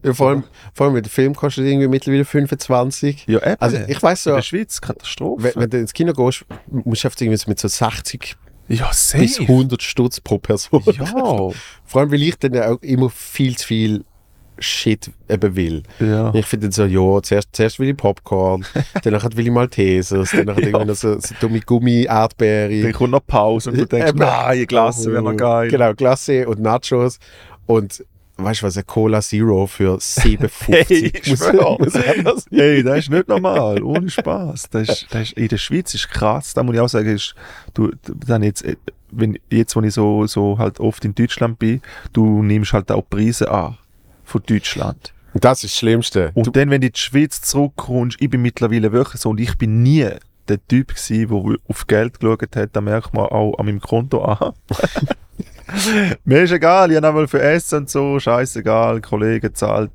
Ja, 0.03 0.13
vor, 0.13 0.29
allem, 0.29 0.45
vor 0.75 0.89
allem, 0.89 1.03
der 1.03 1.11
Film 1.11 1.35
kostet 1.35 1.65
irgendwie 1.65 1.89
mittlerweile 1.89 2.27
25. 2.27 3.25
Ja, 3.27 3.39
eben. 3.39 3.57
Also 3.59 3.79
ich 3.79 4.03
weiß 4.03 4.27
In 4.27 4.31
so, 4.31 4.37
der 4.37 4.43
Schweiz, 4.43 4.83
Katastrophe. 4.83 5.43
wenn, 5.43 5.63
wenn 5.63 5.71
du 5.71 5.79
ins 5.79 5.95
Kino 5.95 6.13
gehst, 6.13 6.45
musst 6.67 7.05
du 7.05 7.09
irgendwie 7.25 7.43
mit 7.47 7.59
so 7.59 7.67
60 7.67 8.37
ja, 8.69 8.89
bis 8.89 9.09
safe. 9.09 9.41
100 9.41 9.83
Stutz 9.83 10.21
pro 10.21 10.37
Person. 10.37 10.83
Ja, 10.85 11.07
Vor 11.87 12.01
allem, 12.03 12.13
weil 12.13 12.23
ich 12.23 12.37
dann 12.37 12.53
ja 12.53 12.71
auch 12.71 12.83
immer 12.83 13.09
viel 13.09 13.57
zu 13.57 13.69
viel 13.69 14.05
Shit 14.61 15.11
eben 15.29 15.55
will. 15.57 15.83
ja. 16.01 16.33
Ich 16.35 16.47
finde 16.47 16.71
so, 16.73 16.85
ja, 16.85 17.23
zuerst, 17.23 17.49
zuerst 17.53 17.79
will 17.79 17.89
ich 17.91 17.97
Popcorn, 17.97 18.65
danach 19.03 19.25
will 19.35 19.47
ich 19.47 19.53
Maltesers, 19.53 20.31
danach 20.33 20.59
Ja. 20.59 20.67
irgendwie 20.69 20.95
so, 20.95 21.19
so 21.21 21.35
dumme 21.41 21.61
Gummi-Erdbeere. 21.61 22.83
Dann 22.83 22.93
kommt 22.93 23.11
noch 23.13 23.27
Pause 23.27 23.71
und 23.71 23.79
du 23.79 23.87
denkst, 23.87 24.09
Eben. 24.11 24.19
nein, 24.19 24.67
Glas 24.67 25.07
wäre 25.07 25.23
noch 25.23 25.37
geil. 25.37 25.71
Genau, 25.71 25.95
Glasse 25.95 26.49
und 26.49 26.61
Nachos. 26.61 27.19
Und 27.67 28.05
weißt 28.37 28.63
du 28.63 28.67
was, 28.67 28.77
eine 28.77 28.85
Cola 28.85 29.21
Zero 29.21 29.67
für 29.67 29.97
7,50 29.97 30.69
Hey, 30.69 31.13
muss. 31.79 31.95
Hey, 32.51 32.83
das 32.83 32.99
ist 32.99 33.11
nicht 33.11 33.29
normal, 33.29 33.83
ohne 33.83 34.09
Spaß. 34.09 34.71
Das 34.71 34.89
ist, 34.89 35.07
das 35.11 35.23
ist, 35.23 35.33
in 35.33 35.49
der 35.49 35.59
Schweiz 35.59 35.93
ist 35.95 36.09
krass. 36.09 36.55
Da 36.55 36.63
muss 36.63 36.75
ich 36.75 36.81
auch 36.81 36.89
sagen, 36.89 37.09
ist, 37.15 37.35
du, 37.75 37.89
du- 38.05 38.15
dann 38.27 38.43
jetzt, 38.43 38.65
äh, 38.65 38.77
wenn, 39.11 39.39
jetzt, 39.51 39.75
wo 39.75 39.81
ich 39.83 39.93
so, 39.95 40.27
so 40.27 40.59
halt 40.59 40.81
oft 40.81 41.05
in 41.05 41.15
Deutschland 41.15 41.59
bin, 41.59 41.81
du 42.13 42.43
nimmst 42.43 42.73
halt 42.73 42.93
auch 42.93 43.03
Preise 43.09 43.51
an 43.51 43.77
von 44.29 44.43
Deutschland. 44.47 45.13
Das 45.35 45.63
ist 45.65 45.73
das 45.75 45.79
Schlimmste. 45.79 46.31
Und 46.35 46.47
Du, 46.47 46.51
dann, 46.51 46.71
wenn 46.71 46.81
du 46.81 46.87
in 46.89 46.93
die 46.93 46.99
Schweiz 46.99 47.41
zurückkommst, 47.43 48.17
ich 48.21 48.31
bin 48.31 48.43
mittlerweile 48.43 48.93
wirklich 48.93 49.21
so 49.21 49.31
und 49.31 49.41
ich 49.41 49.57
bin 49.59 49.83
nie 49.83 50.09
der 50.49 50.67
Typ 50.67 50.89
gewesen, 50.95 51.29
der 51.29 51.57
auf 51.69 51.87
Geld 51.87 52.19
geschaut 52.21 52.57
hat, 52.57 52.71
da 52.73 52.81
merkt 52.81 53.13
man 53.15 53.27
auch 53.27 53.55
an 53.59 53.67
meinem 53.67 53.81
Konto 53.81 54.25
an. 54.25 54.55
mir 56.25 56.43
ist 56.43 56.53
egal, 56.53 56.91
ich 56.91 56.97
habe 56.97 57.09
einmal 57.09 57.29
für 57.29 57.41
Essen 57.43 57.81
und 57.81 57.91
so, 57.91 58.19
scheißegal, 58.19 59.01
Kollege 59.01 59.53
zahlt, 59.53 59.91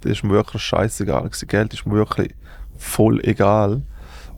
das 0.00 0.12
ist 0.12 0.24
mir 0.24 0.30
wirklich 0.30 0.62
scheißegal 0.62 1.24
gewesen. 1.24 1.48
Geld 1.48 1.74
ist 1.74 1.86
mir 1.86 1.94
wirklich 1.94 2.34
voll 2.78 3.20
egal. 3.24 3.82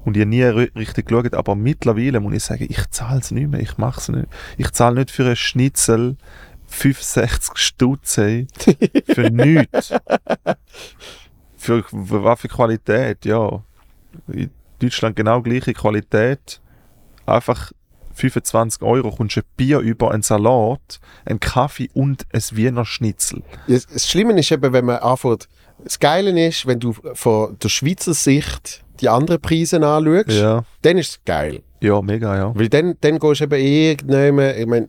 Und 0.02 0.16
ich 0.16 0.22
habe 0.22 0.30
nie 0.30 0.42
ri- 0.44 0.74
richtig 0.74 1.08
geschaut, 1.08 1.34
aber 1.34 1.54
mittlerweile 1.54 2.20
muss 2.20 2.32
ich 2.34 2.42
sagen, 2.44 2.66
ich 2.70 2.88
zahle 2.90 3.20
es 3.20 3.30
nicht 3.30 3.50
mehr, 3.50 3.60
ich 3.60 3.76
mache 3.76 4.00
es 4.00 4.08
nicht. 4.08 4.28
Ich 4.56 4.70
zahle 4.72 4.94
nicht 5.00 5.10
für 5.10 5.26
einen 5.26 5.36
Schnitzel 5.36 6.16
65 6.70 7.56
Stutze 7.58 8.46
für 9.12 9.30
nichts. 9.30 9.92
Für 11.56 11.84
was 11.90 12.40
für 12.40 12.48
Qualität, 12.48 13.26
ja. 13.26 13.62
In 14.28 14.50
Deutschland 14.78 15.14
genau 15.14 15.42
gleiche 15.42 15.74
Qualität. 15.74 16.58
Einfach 17.26 17.72
25 18.14 18.80
Euro 18.82 19.10
kommst 19.10 19.36
du 19.36 19.40
ein 19.40 19.46
Bier 19.58 19.80
über, 19.80 20.10
einen 20.10 20.22
Salat, 20.22 21.00
einen 21.26 21.38
Kaffee 21.38 21.90
und 21.92 22.26
ein 22.32 22.42
Wiener 22.52 22.86
Schnitzel. 22.86 23.42
das, 23.68 23.86
das 23.86 24.08
Schlimme 24.08 24.38
ist 24.38 24.50
eben, 24.50 24.72
wenn 24.72 24.86
man 24.86 24.96
anfängt, 25.00 25.48
das 25.84 25.98
Geile 25.98 26.46
ist, 26.46 26.66
wenn 26.66 26.80
du 26.80 26.94
von 26.94 27.58
der 27.58 27.68
Schweizer 27.68 28.14
Sicht 28.14 28.82
die 29.00 29.08
anderen 29.10 29.40
Preise 29.42 29.76
anschaust, 29.86 30.30
Ja. 30.30 30.64
dann 30.80 30.96
ist 30.96 31.10
es 31.10 31.20
geil. 31.26 31.62
Ja, 31.80 32.00
mega, 32.00 32.36
ja. 32.36 32.54
Weil 32.54 32.68
dann, 32.70 32.94
dann 33.02 33.18
gehst 33.18 33.40
du 33.40 33.44
eben 33.44 33.60
irgendwann, 33.60 34.58
ich 34.58 34.66
meine, 34.66 34.88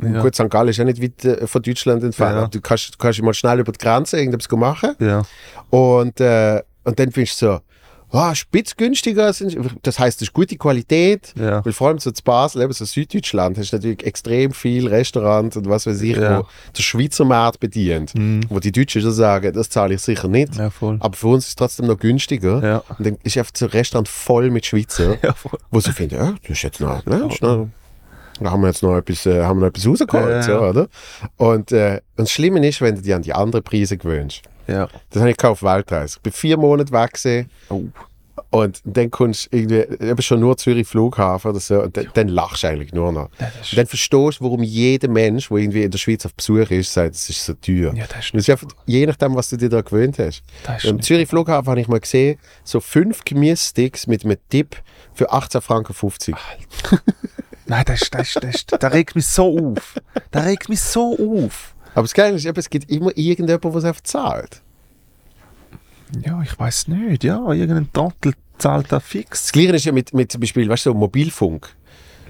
Ja. 0.00 0.20
gut, 0.22 0.34
St. 0.34 0.48
Gallen 0.50 0.68
ist 0.68 0.76
ja 0.78 0.84
nicht 0.84 1.02
weit 1.02 1.24
äh, 1.24 1.46
von 1.46 1.62
Deutschland 1.62 2.02
entfernt, 2.02 2.34
Ja. 2.36 2.46
du 2.48 2.60
kannst, 2.60 2.94
du 2.94 2.98
kannst 2.98 3.22
mal 3.22 3.34
schnell 3.34 3.60
über 3.60 3.72
die 3.72 3.78
Grenze 3.78 4.18
irgendetwas 4.18 4.58
machen 4.58 4.94
Ja. 5.00 5.22
und, 5.70 6.20
äh, 6.20 6.62
und 6.84 6.98
dann 6.98 7.12
findest 7.12 7.40
du 7.42 7.46
so, 7.46 7.60
ah, 8.18 8.34
spitzgünstiger, 8.34 9.32
sind- 9.32 9.56
das 9.82 9.98
heißt, 9.98 10.20
das 10.20 10.28
ist 10.28 10.34
gute 10.34 10.56
Qualität, 10.56 11.32
Ja. 11.38 11.64
weil 11.64 11.72
vor 11.72 11.88
allem 11.88 11.98
so 11.98 12.10
zu 12.10 12.22
Basel, 12.22 12.60
eben 12.62 12.72
so 12.72 12.84
Süddeutschland, 12.84 13.56
hast 13.56 13.72
du 13.72 13.76
natürlich 13.76 14.04
extrem 14.04 14.52
viel 14.52 14.86
Restaurant 14.88 15.56
und 15.56 15.66
was 15.68 15.86
weiß 15.86 16.02
ich, 16.02 16.16
Ja. 16.16 16.40
wo 16.40 16.46
der 16.76 16.82
Schweizer 16.82 17.24
Markt 17.24 17.60
bedient, 17.60 18.14
Mhm. 18.14 18.42
wo 18.50 18.58
die 18.60 18.70
Deutschen 18.72 19.00
schon 19.00 19.12
sagen, 19.12 19.52
das 19.54 19.70
zahle 19.70 19.94
ich 19.94 20.00
sicher 20.02 20.28
nicht. 20.28 20.56
Ja. 20.56 20.70
Aber 20.80 21.16
für 21.16 21.28
uns 21.28 21.44
ist 21.44 21.48
es 21.50 21.56
trotzdem 21.56 21.86
noch 21.86 21.98
günstiger. 21.98 22.62
Ja. 22.62 22.82
Und 22.98 23.06
dann 23.06 23.16
ist 23.22 23.38
einfach 23.38 23.52
so 23.56 23.64
ein 23.66 23.70
Restaurant 23.70 24.08
voll 24.08 24.50
mit 24.50 24.66
Schweizer, 24.66 25.16
wo 25.70 25.80
sie 25.80 25.92
finden, 25.92 26.16
ja, 26.16 26.34
das 26.42 26.50
ist 26.50 26.62
jetzt 26.62 26.80
noch, 26.80 27.06
ne, 27.06 27.28
ist 27.32 27.40
noch 27.40 27.68
da 28.44 28.50
haben 28.50 28.62
wir 28.62 28.68
jetzt 28.68 28.82
noch 28.82 28.96
etwas, 28.96 29.26
äh, 29.26 29.42
haben 29.42 29.58
wir 29.58 29.66
noch 29.66 29.68
etwas 29.68 29.86
rausgeholt, 29.86 30.46
Ja, 30.46 30.50
ja, 30.50 30.60
oder? 30.60 30.88
Und, 31.36 31.72
äh, 31.72 32.00
und 32.16 32.26
das 32.26 32.30
Schlimme 32.30 32.66
ist, 32.66 32.80
wenn 32.80 32.94
du 32.94 33.02
dir 33.02 33.16
an 33.16 33.22
die 33.22 33.34
anderen 33.34 33.64
Preise 33.64 33.96
gewöhnst. 33.96 34.42
Ja. 34.66 34.88
Das 35.10 35.20
habe 35.20 35.30
ich 35.30 35.36
gekauft, 35.36 35.62
Weltreise. 35.62 36.16
Ich 36.16 36.22
bin 36.22 36.32
vier 36.32 36.56
Monate 36.56 36.92
weg 36.92 37.14
gewesen. 37.14 37.50
Oh. 37.68 37.82
Und 38.50 38.82
dann 38.84 39.10
kommst 39.10 39.46
du 39.50 39.56
irgendwie, 39.56 40.04
eben 40.04 40.22
schon 40.22 40.40
nur 40.40 40.56
Zürich 40.58 40.86
Flughafen 40.86 41.52
oder 41.52 41.60
so, 41.60 41.82
und 41.82 41.96
dann, 41.96 42.08
dann 42.12 42.28
lachst 42.28 42.62
du 42.62 42.66
eigentlich 42.68 42.92
nur 42.92 43.10
noch. 43.10 43.30
Das 43.38 43.72
Und 43.72 43.78
dann 43.78 43.86
verstehst 43.86 44.40
du, 44.40 44.44
warum 44.44 44.62
jeder 44.62 45.08
Mensch, 45.08 45.48
der 45.48 45.56
irgendwie 45.56 45.82
in 45.84 45.90
der 45.90 45.98
Schweiz 45.98 46.26
auf 46.26 46.34
Besuch 46.34 46.70
ist, 46.70 46.92
sagt, 46.92 47.14
es 47.14 47.30
ist 47.30 47.44
so 47.44 47.54
teuer. 47.54 47.94
ja, 47.94 48.04
das 48.06 48.26
ist 48.26 48.34
es 48.34 48.40
ist 48.42 48.50
einfach, 48.50 48.68
je 48.84 49.06
nachdem, 49.06 49.34
was 49.34 49.48
du 49.48 49.56
dir 49.56 49.70
da 49.70 49.80
gewöhnt 49.80 50.18
hast. 50.18 50.42
Das 50.64 50.84
Am 50.84 51.00
Zürich 51.00 51.28
Flughafen 51.28 51.70
habe 51.70 51.80
ich 51.80 51.88
mal 51.88 52.00
gesehen, 52.00 52.38
so 52.62 52.80
fünf 52.80 53.24
Gemüsesticks 53.24 54.06
mit 54.06 54.24
einem 54.24 54.36
Dip 54.52 54.76
für 55.14 55.32
18 55.32 55.62
Franken 55.62 55.94
50. 55.94 56.34
Nein, 57.66 57.84
das, 57.86 58.02
ist- 58.02 58.14
das, 58.14 58.34
das, 58.34 58.66
das 58.66 58.92
regt 58.92 59.14
mich 59.14 59.26
so 59.26 59.58
auf. 59.76 59.94
Das 60.30 60.44
regt 60.44 60.68
mich 60.68 60.80
so 60.80 61.16
auf. 61.44 61.74
Aber 61.94 62.02
das 62.02 62.14
Geile 62.14 62.36
ist, 62.36 62.44
eben, 62.44 62.58
es 62.58 62.70
gibt 62.70 62.90
immer 62.90 63.16
irgendjemand, 63.16 63.64
der 63.64 63.74
es 63.76 63.84
einfach 63.84 64.00
zahlt. 64.02 64.62
Ja, 66.24 66.42
ich 66.42 66.58
weiß 66.58 66.88
nicht. 66.88 67.24
Ja, 67.24 67.50
irgendein 67.52 67.92
Trottel 67.92 68.34
zahlt 68.58 68.90
da 68.92 69.00
fix. 69.00 69.42
Das 69.42 69.52
Gleiche 69.52 69.76
ist 69.76 69.84
ja 69.84 69.92
mit, 69.92 70.12
mit 70.12 70.30
zum 70.32 70.40
Beispiel, 70.40 70.68
weißt 70.68 70.86
du, 70.86 70.90
so 70.90 70.94
Mobilfunk. 70.94 71.74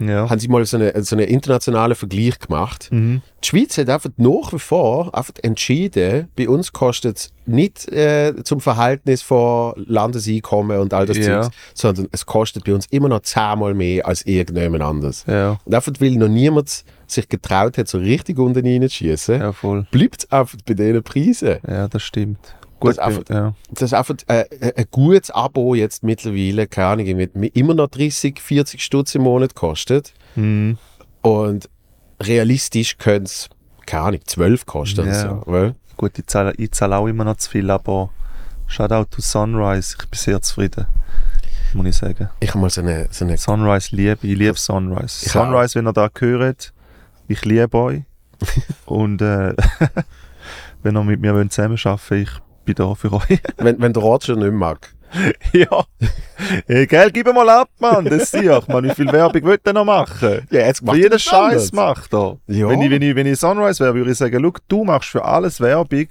Ja. 0.00 0.28
Haben 0.28 0.38
sie 0.38 0.48
mal 0.48 0.64
so, 0.64 0.76
eine, 0.76 1.02
so 1.02 1.16
einen 1.16 1.26
internationalen 1.28 1.94
Vergleich 1.94 2.38
gemacht. 2.38 2.88
Mhm. 2.90 3.22
Die 3.42 3.48
Schweiz 3.48 3.76
hat 3.78 3.88
einfach 3.88 4.10
nach 4.16 4.52
wie 4.52 4.58
vor 4.58 5.14
einfach 5.16 5.34
entschieden, 5.42 6.28
bei 6.36 6.48
uns 6.48 6.72
kostet 6.72 7.16
es 7.18 7.32
nicht 7.44 7.88
äh, 7.90 8.34
zum 8.44 8.60
Verhältnis 8.60 9.22
von 9.22 9.74
Landeseinkommen 9.76 10.78
und 10.78 10.94
all 10.94 11.06
das 11.06 11.18
Ja. 11.18 11.42
Zeugs, 11.42 11.56
sondern 11.74 12.08
es 12.12 12.24
kostet 12.26 12.64
bei 12.64 12.74
uns 12.74 12.86
immer 12.90 13.08
noch 13.08 13.20
zehnmal 13.20 13.74
mehr 13.74 14.06
als 14.06 14.24
irgendjemand 14.26 14.82
anders. 14.82 15.24
Ja, 15.26 15.58
Und 15.64 15.74
einfach, 15.74 15.92
weil 15.98 16.12
noch 16.12 16.28
niemand 16.28 16.84
sich 17.06 17.28
getraut 17.28 17.78
hat, 17.78 17.88
so 17.88 17.98
richtig 17.98 18.38
unten 18.38 18.64
reinzuschießen, 18.66 19.40
ja, 19.40 19.52
bleibt 19.90 20.24
es 20.24 20.32
einfach 20.32 20.58
bei 20.66 20.74
diesen 20.74 21.02
Preisen. 21.02 21.58
Ja, 21.68 21.88
das 21.88 22.02
stimmt. 22.02 22.38
Das 22.82 22.96
Gut, 22.96 23.04
einfach- 23.04 23.22
ja. 23.28 23.54
Das 23.70 23.82
ist 23.82 23.94
einfach 23.94 24.14
äh, 24.28 24.40
äh, 24.60 24.72
ein 24.76 24.86
gutes 24.90 25.30
Abo 25.30 25.74
jetzt 25.74 26.02
mittlerweile, 26.02 26.66
keine 26.66 26.86
Ahnung, 26.88 27.06
irgendwie 27.06 27.48
immer 27.48 27.74
noch 27.74 27.88
30, 27.88 28.40
40 28.40 28.82
Stutz 28.82 29.14
im 29.14 29.22
Monat 29.22 29.54
kostet. 29.54 30.12
Mhm. 30.36 30.78
Und 31.22 31.68
realistisch 32.20 32.98
könnte 32.98 33.24
es, 33.24 33.48
keine 33.86 34.02
Ahnung, 34.04 34.20
12 34.24 34.66
kosten 34.66 35.06
Ja. 35.06 35.14
so. 35.14 35.42
Weil, 35.46 35.74
Gut, 35.96 36.18
ich 36.18 36.26
zahle, 36.26 36.52
ich 36.56 36.72
zahle 36.72 36.96
auch 36.96 37.06
immer 37.06 37.24
noch 37.24 37.36
zu 37.36 37.50
viel, 37.50 37.70
aber 37.70 38.10
Shoutout 38.66 39.04
to 39.10 39.20
Sunrise, 39.20 39.94
ich 40.00 40.08
bin 40.08 40.18
sehr 40.18 40.40
zufrieden, 40.40 40.86
muss 41.74 41.86
ich 41.86 41.96
sagen. 41.96 42.30
ich 42.40 42.48
habe 42.48 42.58
mal 42.60 42.70
so 42.70 42.80
eine, 42.80 43.06
so 43.10 43.24
eine 43.24 43.36
Sunrise 43.36 43.94
liebe, 43.94 44.26
ich 44.26 44.36
liebe 44.38 44.58
Sunrise. 44.58 45.26
Ich 45.26 45.32
Sunrise, 45.32 45.74
wenn 45.74 45.86
ihr 45.86 45.92
da 45.92 46.08
hört, 46.18 46.72
ich 47.28 47.44
liebe 47.44 47.76
euch. 47.76 48.02
Und 48.86 49.20
äh, 49.20 49.54
wenn 50.82 50.96
ihr 50.96 51.04
mit 51.04 51.20
mir 51.20 51.34
zusammenarbeiten 51.48 51.98
wollt, 52.10 52.22
ich 52.22 52.30
bin 52.64 52.74
da 52.74 52.94
für 52.94 53.12
euch. 53.12 53.40
wenn, 53.58 53.80
wenn 53.80 53.92
der 53.92 54.02
Roger 54.02 54.36
nicht 54.36 54.52
mag. 54.52 54.94
ja. 55.52 55.84
Hey, 56.66 56.86
gell, 56.86 57.10
gib 57.10 57.26
mal 57.26 57.48
ab, 57.48 57.68
Mann, 57.78 58.04
das 58.06 58.30
sehe 58.30 58.58
ich, 58.58 58.68
Mann. 58.68 58.84
Wie 58.84 58.94
viel 58.94 59.12
Werbung 59.12 59.42
wollt 59.42 59.66
ihr 59.66 59.72
noch 59.72 59.84
machen? 59.84 60.46
Ja, 60.50 60.66
jetzt 60.66 60.82
Für 60.84 60.96
jeden 60.96 61.18
Scheiß 61.18 61.72
macht 61.72 62.14
er. 62.14 62.38
Ja. 62.46 62.68
Wenn, 62.68 62.80
ich, 62.80 62.90
wenn, 62.90 63.02
ich, 63.02 63.14
wenn 63.14 63.26
ich 63.26 63.38
Sunrise 63.38 63.80
wäre, 63.80 63.94
würde 63.94 64.10
ich 64.10 64.18
sagen, 64.18 64.42
schau, 64.42 64.52
du 64.68 64.84
machst 64.84 65.10
für 65.10 65.24
alles 65.24 65.60
Werbung. 65.60 66.08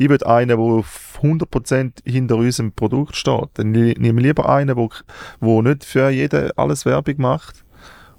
Ich 0.00 0.08
will 0.08 0.22
einen, 0.22 0.48
der 0.48 0.58
auf 0.58 1.18
100% 1.22 2.08
hinter 2.08 2.36
unserem 2.36 2.72
Produkt 2.72 3.16
steht. 3.16 3.48
Dann 3.54 3.72
nehme 3.72 4.20
ich 4.20 4.26
lieber 4.26 4.48
einen, 4.48 4.76
der 4.76 4.88
wo 5.40 5.62
nicht 5.62 5.84
für 5.84 6.08
jeden 6.10 6.52
alles 6.56 6.86
Werbung 6.86 7.16
macht 7.18 7.64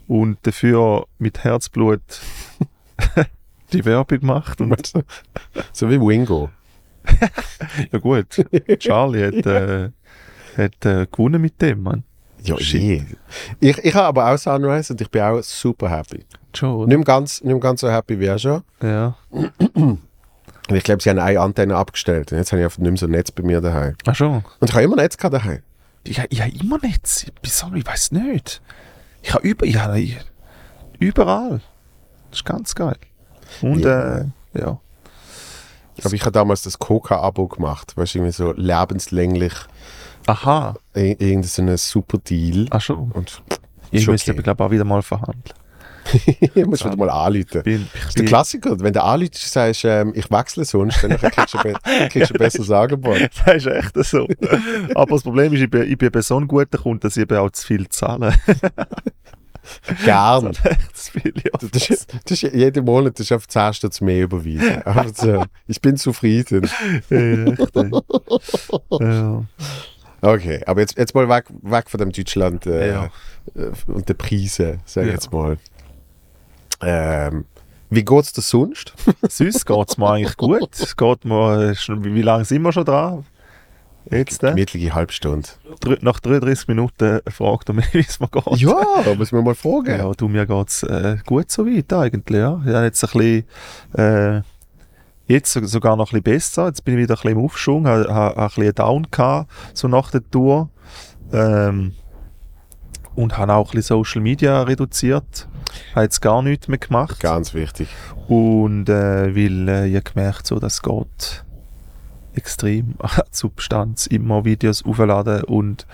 und 0.08 0.38
dafür 0.42 1.06
mit 1.20 1.46
Herzblut 1.46 2.02
die 3.74 3.86
Werbung 3.86 4.20
macht. 4.24 4.60
Und, 4.60 4.92
So 5.72 5.90
wie 5.90 6.02
Wingo. 6.02 6.50
ja 7.92 8.00
gut, 8.00 8.46
Charlie 8.80 9.26
hat, 9.26 9.46
äh, 9.46 9.90
hat 10.58 10.86
äh, 10.86 11.06
gewonnen 11.12 11.42
mit 11.42 11.62
dem, 11.62 11.84
Mann. 11.84 12.04
Ja, 12.44 12.58
Shit. 12.58 13.06
Ich, 13.60 13.78
ich 13.80 13.94
habe 13.94 14.08
aber 14.08 14.32
auch 14.34 14.38
Sunrise 14.38 14.94
und 14.94 15.02
ich 15.02 15.10
bin 15.12 15.22
auch 15.22 15.42
super 15.42 15.90
happy. 15.90 16.26
Schon, 16.56 16.88
Nicht 16.88 16.98
mehr 16.98 17.06
ganz, 17.06 17.42
nicht 17.42 17.52
mehr 17.52 17.60
ganz 17.60 17.82
so 17.82 17.90
happy 17.92 18.18
wie 18.20 18.26
er 18.28 18.40
schon. 18.40 18.64
Ja. 18.82 19.16
Und 19.32 20.76
ich 20.76 20.84
glaube, 20.84 21.02
sie 21.04 21.10
haben 21.10 21.20
eine 21.20 21.40
Antenne 21.40 21.76
abgestellt. 21.76 22.32
Und 22.32 22.38
jetzt 22.38 22.52
habe 22.54 22.62
ich 22.62 22.78
nicht 22.78 22.80
mehr 22.92 22.98
so 22.98 23.08
ein 23.08 23.12
Netz 23.12 23.32
bei 23.32 23.44
mir 23.44 23.60
daheim. 23.60 23.96
Ach 24.06 24.16
schon. 24.16 24.44
Und 24.60 24.70
ich 24.70 24.74
habe 24.74 24.84
immer 24.84 24.96
Netz 24.96 25.18
gehabt 25.18 25.34
daheim. 25.34 25.60
Ich, 26.04 26.22
ich 26.30 26.42
habe 26.42 26.52
immer 26.52 26.78
nichts. 26.82 27.26
Wieso? 27.44 27.68
Ich 27.76 27.86
weiß 27.86 28.12
nicht. 28.14 28.62
Ich 29.22 29.34
habe 29.34 29.46
über, 29.48 29.66
ich 29.66 29.76
ich- 29.96 30.18
überall. 31.00 31.60
Das 32.30 32.40
ist 32.40 32.46
ganz 32.46 32.74
geil. 32.74 32.96
Und 33.62 33.80
Ja. 33.84 34.20
äh, 34.20 34.26
ja. 34.54 34.80
Aber 36.06 36.14
ich 36.14 36.22
habe 36.22 36.32
damals 36.32 36.62
das 36.64 36.80
Coca-Abo 36.80 37.48
gemacht. 37.48 37.94
Weißt 37.96 38.14
du, 38.16 38.20
irgendwie 38.20 38.34
so 38.34 38.54
lebenslänglich. 38.56 39.54
Aha. 40.28 40.76
Ir- 40.96 41.20
Irgendein 41.20 41.44
so 41.44 41.62
ein 41.62 41.78
super 41.78 42.18
Deal. 42.20 42.68
Ach 42.70 42.82
schon. 42.82 43.12
Und 43.12 43.42
Ich 43.92 44.08
müsste 44.08 44.32
okay. 44.32 44.38
aber 44.40 44.44
glaube 44.44 44.64
auch 44.66 44.72
wieder 44.72 44.84
mal 44.86 45.02
verhandeln. 45.02 45.44
ich 46.40 46.56
muss 46.66 46.84
wieder 46.84 46.96
mal 46.96 47.10
anrufen. 47.10 47.62
Bin, 47.64 47.88
Das 47.94 48.06
ist 48.10 48.18
der 48.20 48.26
Klassiker. 48.26 48.80
Wenn 48.80 48.94
du 48.94 49.04
anrufst 49.04 49.52
sagst, 49.52 49.86
ähm, 49.86 50.12
ich 50.16 50.30
wechsle 50.32 50.66
sonst, 50.66 51.04
dann 51.04 51.18
kriegst 51.18 51.54
du 51.54 51.58
ein, 51.60 51.74
be 51.74 52.10
ein 52.16 52.28
besseres 52.38 52.72
Angebot. 52.72 53.18
das 53.46 53.56
ist 53.58 53.68
echt 53.68 54.06
so. 54.06 54.28
aber 54.96 55.12
das 55.16 55.24
Problem 55.24 55.54
ist, 55.54 55.62
ich 55.62 55.70
bin, 55.70 55.84
ich 55.92 55.98
bin 55.98 56.12
bei 56.12 56.22
so 56.22 56.38
einem 56.38 56.48
guten 56.48 56.78
Kunden, 56.78 57.02
dass 57.02 57.16
ich 57.18 57.24
eben 57.24 57.38
auch 57.38 57.52
zu 57.52 57.66
viel 57.68 57.88
zahle. 57.90 58.34
Gern. 60.06 60.54
ja. 60.54 61.52
Das 61.72 61.90
ist, 61.90 62.14
das 62.26 62.44
ist, 62.44 62.54
jeden 62.54 62.86
Monat 62.86 63.20
ist 63.20 63.32
auf 63.32 63.48
10 63.48 63.74
Stutz 63.74 64.02
mehr 64.02 64.24
überwiesen. 64.24 64.82
Aber 64.84 65.08
so, 65.14 65.44
ich 65.68 65.80
bin 65.82 65.98
zufrieden. 65.98 66.70
Ja. 69.00 69.44
Okay, 70.22 70.62
aber 70.66 70.82
jetzt, 70.82 70.98
jetzt 70.98 71.16
mal 71.16 71.30
weg, 71.30 71.46
weg 71.62 71.90
von 71.90 71.98
dem 72.00 72.12
Deutschland 72.12 72.66
äh, 72.66 72.90
Ja. 72.92 73.06
äh, 73.56 73.72
und 73.88 74.10
den 74.10 74.18
Preisen, 74.18 74.82
sag 74.86 75.04
ich 75.04 75.08
Ja. 75.08 75.14
jetzt 75.14 75.32
mal. 75.32 75.58
Ähm, 76.82 77.46
Wie 77.90 78.04
geht's 78.04 78.34
dir 78.34 78.42
sonst? 78.42 78.94
Sonst 79.30 79.66
geht 79.66 79.90
es 79.90 79.98
mir 79.98 80.10
eigentlich 80.12 80.38
gut. 80.38 80.70
Es 80.80 80.96
geht 80.96 81.26
mir, 81.26 81.74
wie 81.88 82.22
lange 82.22 82.46
sind 82.46 82.62
wir 82.64 82.72
schon 82.74 82.86
dran? 82.86 83.26
Jetzt, 84.10 84.44
äh? 84.44 84.50
Gemütliche 84.52 84.94
Halbstunde. 84.96 85.48
Drü- 85.82 86.00
Nach 86.02 86.20
33 86.20 86.68
Minuten 86.68 87.20
fragt 87.30 87.70
er 87.70 87.74
mich, 87.76 87.94
wie 87.94 88.00
es 88.00 88.20
mir 88.20 88.28
geht. 88.28 88.58
Ja, 88.58 88.76
muss 89.18 89.32
man 89.32 89.44
mal 89.44 89.56
fragen. 89.56 89.98
Ja, 90.00 90.12
du, 90.12 90.28
mir 90.28 90.46
geht 90.46 90.68
es 90.70 90.84
äh, 90.84 91.18
gut 91.26 91.52
so 91.52 91.66
weit 91.66 91.92
eigentlich, 91.94 92.40
ja. 92.40 92.62
Ich 92.66 92.74
habe 92.74 92.86
jetzt 92.86 93.04
ein 93.04 93.10
bisschen, 93.12 93.44
äh, 94.38 94.42
jetzt 95.28 95.52
so- 95.54 95.64
sogar 95.66 95.96
noch 95.96 96.08
ein 96.12 96.22
bisschen 96.22 96.24
besser. 96.24 96.66
Jetzt 96.68 96.84
bin 96.86 96.96
ich 96.96 97.02
wieder 97.04 97.14
ein 97.16 97.22
bisschen 97.22 97.38
im 97.38 97.44
Aufschwung, 97.46 97.88
habe, 97.88 98.14
habe, 98.14 98.38
ein 98.38 98.48
bisschen 98.48 98.64
einen 98.64 98.76
Down 98.76 99.08
gehabt, 99.12 99.52
so 99.74 99.88
nach 99.88 100.10
der 100.12 100.28
Tour. 100.30 100.70
Ähm, 101.32 101.94
und 103.16 103.38
habe 103.38 103.54
auch 103.54 103.70
ein 103.72 103.76
bisschen 103.76 103.98
Social 103.98 104.22
Media 104.22 104.64
reduziert. 104.64 105.48
Habe 105.94 106.04
jetzt 106.06 106.22
gar 106.22 106.42
nichts 106.42 106.68
mehr 106.68 106.78
gemacht. 106.80 107.20
Ganz 107.20 107.54
wichtig. 107.54 107.90
Und 108.28 108.88
äh, 108.90 109.36
weil 109.36 109.68
äh, 109.70 109.88
ich 109.88 109.96
habe 109.98 110.12
gemerkt, 110.14 110.48
so, 110.48 110.58
das 110.58 110.82
geht 110.82 111.44
extrem 112.40 112.96
an 113.00 113.24
Substanz. 113.32 114.08
Immer 114.08 114.46
Videos 114.46 114.84
aufladen 114.84 115.44
und 115.44 115.86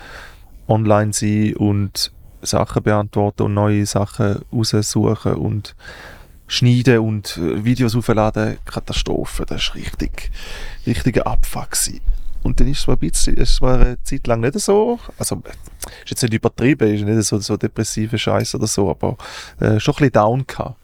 online 0.68 1.12
sein 1.12 1.54
und 1.56 2.12
Sachen 2.42 2.82
beantworten 2.82 3.42
und 3.42 3.54
neue 3.54 3.86
Sachen 3.86 4.42
raussuchen 4.52 5.34
und 5.34 5.74
schneiden 6.46 7.00
und 7.00 7.36
äh, 7.36 7.64
Videos 7.64 7.96
aufladen. 7.96 8.58
Katastrophe. 8.64 9.44
Das 9.46 9.68
war 9.68 9.76
richtig, 9.76 10.30
richtiger 10.86 11.26
Abfuck. 11.26 11.70
Gewesen. 11.70 12.00
Und 12.46 12.60
dann 12.60 12.68
ist 12.68 12.78
es 12.78 12.84
zwar 12.84 12.94
ein 12.94 13.00
bisschen, 13.00 13.36
es 13.38 13.60
war 13.60 13.80
eine 13.80 14.02
Zeit 14.04 14.26
lang 14.28 14.40
nicht 14.40 14.58
so, 14.60 15.00
also 15.18 15.42
ist 16.04 16.10
jetzt 16.10 16.22
nicht 16.22 16.34
übertrieben, 16.34 16.94
ist 16.94 17.04
nicht 17.04 17.24
so, 17.24 17.38
so 17.40 17.56
depressive 17.56 18.16
Scheiß 18.16 18.54
oder 18.54 18.68
so, 18.68 18.88
aber 18.88 19.16
äh, 19.58 19.80
schon 19.80 19.94
ein 19.94 19.96
bisschen 19.96 20.12
down 20.12 20.46
gehabt. 20.46 20.76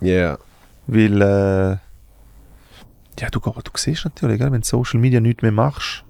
Ja. 0.00 0.38
Weil, 0.88 1.22
äh, 1.22 1.76
ja, 3.20 3.28
du, 3.30 3.40
du 3.40 3.70
siehst 3.74 4.04
natürlich, 4.04 4.38
gell, 4.38 4.52
wenn 4.52 4.60
du 4.60 4.66
Social 4.66 5.00
Media 5.00 5.20
nichts 5.20 5.42
mehr 5.42 5.52
machst, 5.52 6.04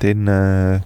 dann, 0.00 0.26
äh, 0.26 0.80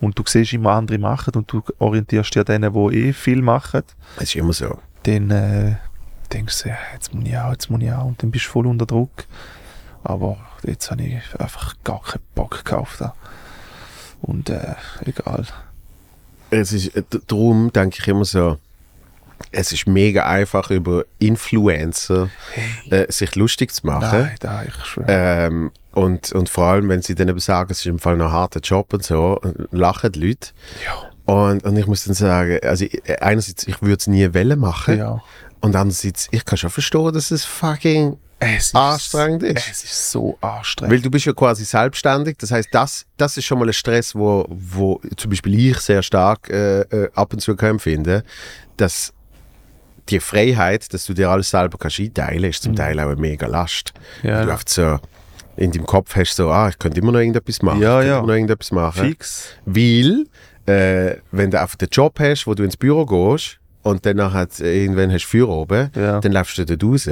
und 0.00 0.18
du 0.18 0.22
siehst 0.26 0.52
immer 0.52 0.72
andere 0.72 0.98
machen 0.98 1.34
und 1.34 1.50
du 1.52 1.62
orientierst 1.78 2.34
dich 2.34 2.40
an 2.40 2.46
denen, 2.46 2.72
die 2.72 3.08
eh 3.08 3.12
viel 3.12 3.42
machen, 3.42 3.82
Es 4.16 4.24
ist 4.24 4.36
immer 4.36 4.52
so. 4.52 4.78
dann 5.04 5.30
äh, 5.30 5.76
denkst 6.32 6.62
du, 6.62 6.68
ja, 6.70 6.76
jetzt 6.94 7.14
muss 7.14 7.24
ich 7.26 7.36
auch, 7.36 7.50
jetzt 7.52 7.70
muss 7.70 7.82
ich 7.82 7.92
auch, 7.92 8.04
und 8.04 8.22
dann 8.22 8.30
bist 8.30 8.46
du 8.46 8.50
voll 8.50 8.66
unter 8.66 8.86
Druck. 8.86 9.24
Aber 10.02 10.38
jetzt 10.62 10.90
habe 10.90 11.02
ich 11.02 11.20
einfach 11.38 11.74
gar 11.84 12.00
keinen 12.02 12.22
Bock 12.34 12.64
gekauft. 12.64 13.02
Und 14.22 14.48
äh, 14.48 14.74
egal. 15.04 15.46
Es 16.50 16.72
ist, 16.72 16.96
äh, 16.96 17.02
darum 17.26 17.72
denke 17.72 17.98
ich 18.00 18.08
immer 18.08 18.24
so, 18.24 18.58
es 19.52 19.72
ist 19.72 19.86
mega 19.86 20.26
einfach 20.26 20.70
über 20.70 21.04
Influencer 21.18 22.28
äh, 22.90 23.10
sich 23.10 23.34
lustig 23.36 23.72
zu 23.72 23.86
machen. 23.86 24.22
Nein, 24.22 24.36
da 24.40 24.62
ich 24.62 24.74
schwöre. 24.84 25.06
Ähm, 25.08 25.70
und, 25.92 26.32
und 26.32 26.48
vor 26.48 26.66
allem, 26.66 26.88
wenn 26.88 27.02
sie 27.02 27.14
dann 27.14 27.28
eben 27.28 27.40
sagen, 27.40 27.72
es 27.72 27.80
ist 27.80 27.86
im 27.86 27.98
Fall 27.98 28.16
noch 28.16 28.26
ein 28.26 28.32
harter 28.32 28.60
Job 28.60 28.92
und 28.92 29.02
so, 29.04 29.40
lachen 29.70 30.12
die 30.12 30.28
Leute. 30.28 30.48
ja. 30.84 31.10
Und, 31.26 31.62
und 31.64 31.76
ich 31.76 31.86
muss 31.86 32.04
dann 32.04 32.14
sagen, 32.14 32.58
also 32.64 32.84
äh, 32.84 33.16
einerseits, 33.20 33.66
ich 33.68 33.80
würde 33.82 33.98
es 33.98 34.06
nie 34.08 34.34
wollen 34.34 34.58
machen. 34.58 34.98
ja. 34.98 35.22
Und 35.60 35.76
andererseits, 35.76 36.26
ich 36.30 36.44
kann 36.44 36.56
schon 36.56 36.70
verstehen, 36.70 37.12
dass 37.12 37.30
es 37.30 37.44
fucking, 37.44 38.16
Es 38.38 38.66
ist, 38.68 38.74
Anstrengend 38.74 39.42
ist. 39.42 39.68
Es 39.70 39.84
ist 39.84 40.10
so 40.10 40.38
anstrengend. 40.40 40.92
weil 40.94 41.02
du 41.02 41.10
bist 41.10 41.26
ja 41.26 41.32
quasi 41.34 41.64
selbstständig. 41.64 42.38
Das 42.38 42.50
heißt, 42.50 42.70
das, 42.72 43.04
das 43.16 43.36
ist 43.36 43.44
schon 43.44 43.58
mal 43.58 43.68
ein 43.68 43.72
Stress, 43.74 44.14
wo, 44.14 44.46
wo 44.48 45.00
zum 45.16 45.30
Beispiel 45.30 45.70
ich 45.70 45.78
sehr 45.78 46.02
stark 46.02 46.48
äh, 46.48 46.80
äh, 46.80 47.10
ab 47.14 47.32
und 47.32 47.40
zu 47.40 47.54
kann 47.54 47.70
empfinden, 47.72 48.22
dass 48.78 49.12
die 50.08 50.20
Freiheit, 50.20 50.92
dass 50.92 51.06
du 51.06 51.14
dir 51.14 51.30
alles 51.30 51.50
selber 51.50 51.78
kannst 51.78 52.00
einteilen, 52.00 52.50
ist 52.50 52.62
zum 52.62 52.74
Teil 52.74 52.98
auch 53.00 53.10
eine 53.10 53.20
mega 53.20 53.46
Last. 53.46 53.92
Mhm. 54.22 54.28
Ja. 54.28 54.44
Du 54.44 54.52
oft 54.52 54.68
so 54.68 54.98
in 55.56 55.72
deinem 55.72 55.86
Kopf 55.86 56.16
hast 56.16 56.36
so, 56.36 56.50
ah, 56.50 56.68
ich 56.68 56.78
könnte 56.78 57.00
immer 57.00 57.12
noch 57.12 57.18
irgendetwas 57.18 57.60
machen. 57.62 57.82
Ja, 57.82 58.00
ich 58.00 58.08
ja. 58.08 58.18
immer 58.18 58.28
noch 58.28 58.34
irgendetwas 58.34 58.72
machen. 58.72 59.08
Fix. 59.08 59.54
Weil, 59.66 60.24
äh, 60.66 61.16
wenn 61.32 61.50
du 61.50 61.60
einfach 61.60 61.76
den 61.76 61.88
Job 61.90 62.18
hast, 62.18 62.46
wo 62.46 62.54
du 62.54 62.62
ins 62.62 62.76
Büro 62.76 63.04
gehst 63.04 63.59
und 63.82 64.04
dann 64.04 64.16
nachher 64.18 64.46
äh, 64.60 64.82
irgendwann 64.84 65.10
hast 65.12 65.24
du 65.24 65.38
Feuer 65.38 65.48
oben, 65.48 65.90
Ja. 65.96 66.20
dann 66.20 66.32
läufst 66.32 66.58
du 66.58 66.64
dort 66.66 66.84
raus 66.84 67.08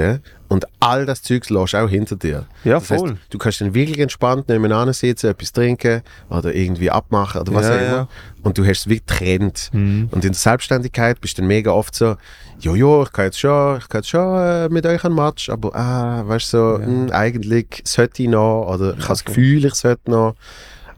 und 0.49 0.65
all 0.79 1.05
das 1.05 1.21
Zeugs 1.23 1.49
lässt 1.49 1.75
auch 1.75 1.89
hinter 1.89 2.15
dir. 2.15 2.45
Ja, 2.63 2.75
das 2.79 2.89
heißt, 2.91 2.99
voll. 3.01 3.17
du 3.29 3.37
kannst 3.37 3.61
dann 3.61 3.73
wirklich 3.73 3.99
entspannt 3.99 4.49
nebenan 4.49 4.91
sitzen, 4.93 5.27
etwas 5.31 5.51
trinken 5.51 6.01
oder 6.29 6.53
irgendwie 6.53 6.89
abmachen 6.91 7.41
oder 7.41 7.53
was 7.53 7.67
Ja, 7.67 7.71
auch 7.75 7.79
immer. 7.79 7.85
ja. 7.97 8.07
Und 8.43 8.57
du 8.57 8.65
hast 8.65 8.79
es 8.81 8.87
wie 8.89 8.99
getrennt. 8.99 9.69
Mhm. 9.73 10.09
Und 10.11 10.23
in 10.25 10.31
der 10.31 10.39
Selbstständigkeit 10.39 11.19
bist 11.21 11.37
du 11.37 11.41
dann 11.41 11.47
mega 11.47 11.71
oft 11.71 11.93
so, 11.95 12.15
jojo, 12.59 13.03
ich 13.03 13.11
kann 13.11 13.25
jetzt 13.25 13.39
schon, 13.39 13.77
ich 13.77 13.87
kann 13.89 13.99
jetzt 13.99 14.09
schon 14.09 14.39
äh, 14.39 14.69
mit 14.69 14.85
euch 14.85 15.03
einen 15.03 15.15
Match, 15.15 15.49
aber 15.49 15.75
ah, 15.75 16.23
weißt 16.27 16.53
du, 16.53 16.57
so, 16.57 16.79
mh, 16.85 17.11
eigentlich 17.13 17.81
sollte 17.85 18.23
ich 18.23 18.29
noch 18.29 18.67
oder 18.73 18.91
ich 18.93 18.99
habe 19.03 19.07
das. 19.09 19.25
Gefühl, 19.25 19.65
ich 19.65 19.73
sollte 19.75 20.09
noch. 20.11 20.35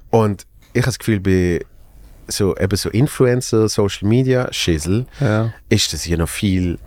Und 0.09 0.45
ich 0.73 0.81
habe 0.81 0.87
das 0.87 0.99
Gefühl, 0.99 1.19
bei 1.19 1.65
so, 2.31 2.55
eben 2.57 2.75
so 2.75 2.89
Influencer, 2.89 3.69
Social 3.69 4.07
Media, 4.07 4.47
Schissel, 4.51 5.05
Ja. 5.19 5.53
ist 5.69 5.93
das 5.93 6.03
hier 6.03 6.17
noch 6.17 6.29
viel, 6.29 6.77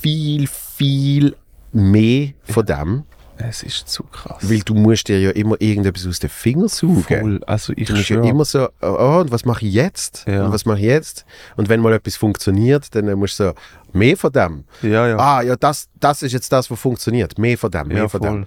viel, 0.00 0.46
viel 0.48 1.36
mehr 1.72 2.30
von 2.44 2.66
dem, 2.66 3.02
Es 3.38 3.62
ist 3.62 3.88
zu 3.88 4.02
krass. 4.04 4.38
weil 4.42 4.60
du 4.60 4.74
musst 4.74 5.08
dir 5.08 5.18
ja 5.20 5.30
immer 5.30 5.60
irgendetwas 5.60 6.06
aus 6.06 6.18
den 6.18 6.30
Fingern 6.30 6.68
saugen. 6.68 7.02
Voll. 7.02 7.40
Also 7.46 7.72
ich 7.76 7.88
Du 7.88 7.94
musst 7.94 8.08
ja 8.10 8.22
immer 8.22 8.44
so, 8.44 8.68
oh, 8.80 9.18
und 9.20 9.30
was 9.30 9.44
mache 9.44 9.66
ich 9.66 9.72
jetzt? 9.74 10.24
Ja. 10.26 10.44
Und 10.46 10.52
was 10.52 10.64
mache 10.64 10.78
ich 10.78 10.84
jetzt? 10.84 11.24
Und 11.56 11.68
wenn 11.68 11.80
mal 11.80 11.92
etwas 11.92 12.16
funktioniert, 12.16 12.94
dann 12.94 13.06
musst 13.18 13.38
du 13.40 13.44
so, 13.48 13.54
mehr 13.92 14.16
von 14.16 14.32
dem. 14.32 14.64
Ja, 14.82 15.08
ja. 15.08 15.16
Ah, 15.18 15.42
ja, 15.42 15.56
das, 15.56 15.88
das 15.98 16.22
ist 16.22 16.32
jetzt 16.32 16.52
das, 16.52 16.70
was 16.70 16.78
funktioniert. 16.78 17.38
Mehr 17.38 17.56
von 17.58 17.70
dem, 17.70 17.88
mehr 17.88 17.96
ja, 17.98 18.08
von 18.08 18.20
voll. 18.20 18.30
dem. 18.30 18.46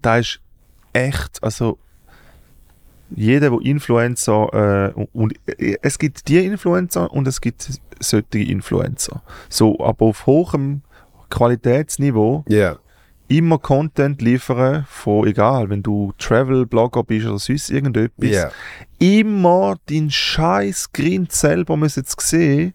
Da 0.00 0.18
ist 0.18 0.40
echt, 0.92 1.42
also 1.42 1.78
jeder, 3.10 3.50
der 3.50 3.60
Influencer, 3.60 4.92
äh, 4.96 5.04
und, 5.12 5.34
äh, 5.46 5.76
es 5.82 5.98
gibt 5.98 6.28
die 6.28 6.44
Influencer 6.44 7.12
und 7.12 7.26
es 7.28 7.40
gibt 7.40 7.68
solche 8.00 8.38
Influencer. 8.38 9.22
So, 9.48 9.78
aber 9.80 10.06
auf 10.06 10.26
hohem 10.26 10.82
Qualitätsniveau 11.30 12.44
Ja. 12.48 12.76
immer 13.28 13.58
Content 13.58 14.22
liefern 14.22 14.86
von, 14.88 15.26
egal, 15.26 15.68
wenn 15.70 15.82
du 15.82 16.12
Travel-Blogger 16.18 17.02
bist 17.04 17.26
oder 17.26 17.38
sonst 17.38 17.70
irgendetwas, 17.70 18.30
Ja. 18.30 18.50
immer 18.98 19.76
deinen 19.88 20.10
scheiß 20.10 20.92
Grind 20.92 21.32
selber 21.32 21.76
müssen 21.76 22.04
sehen. 22.06 22.72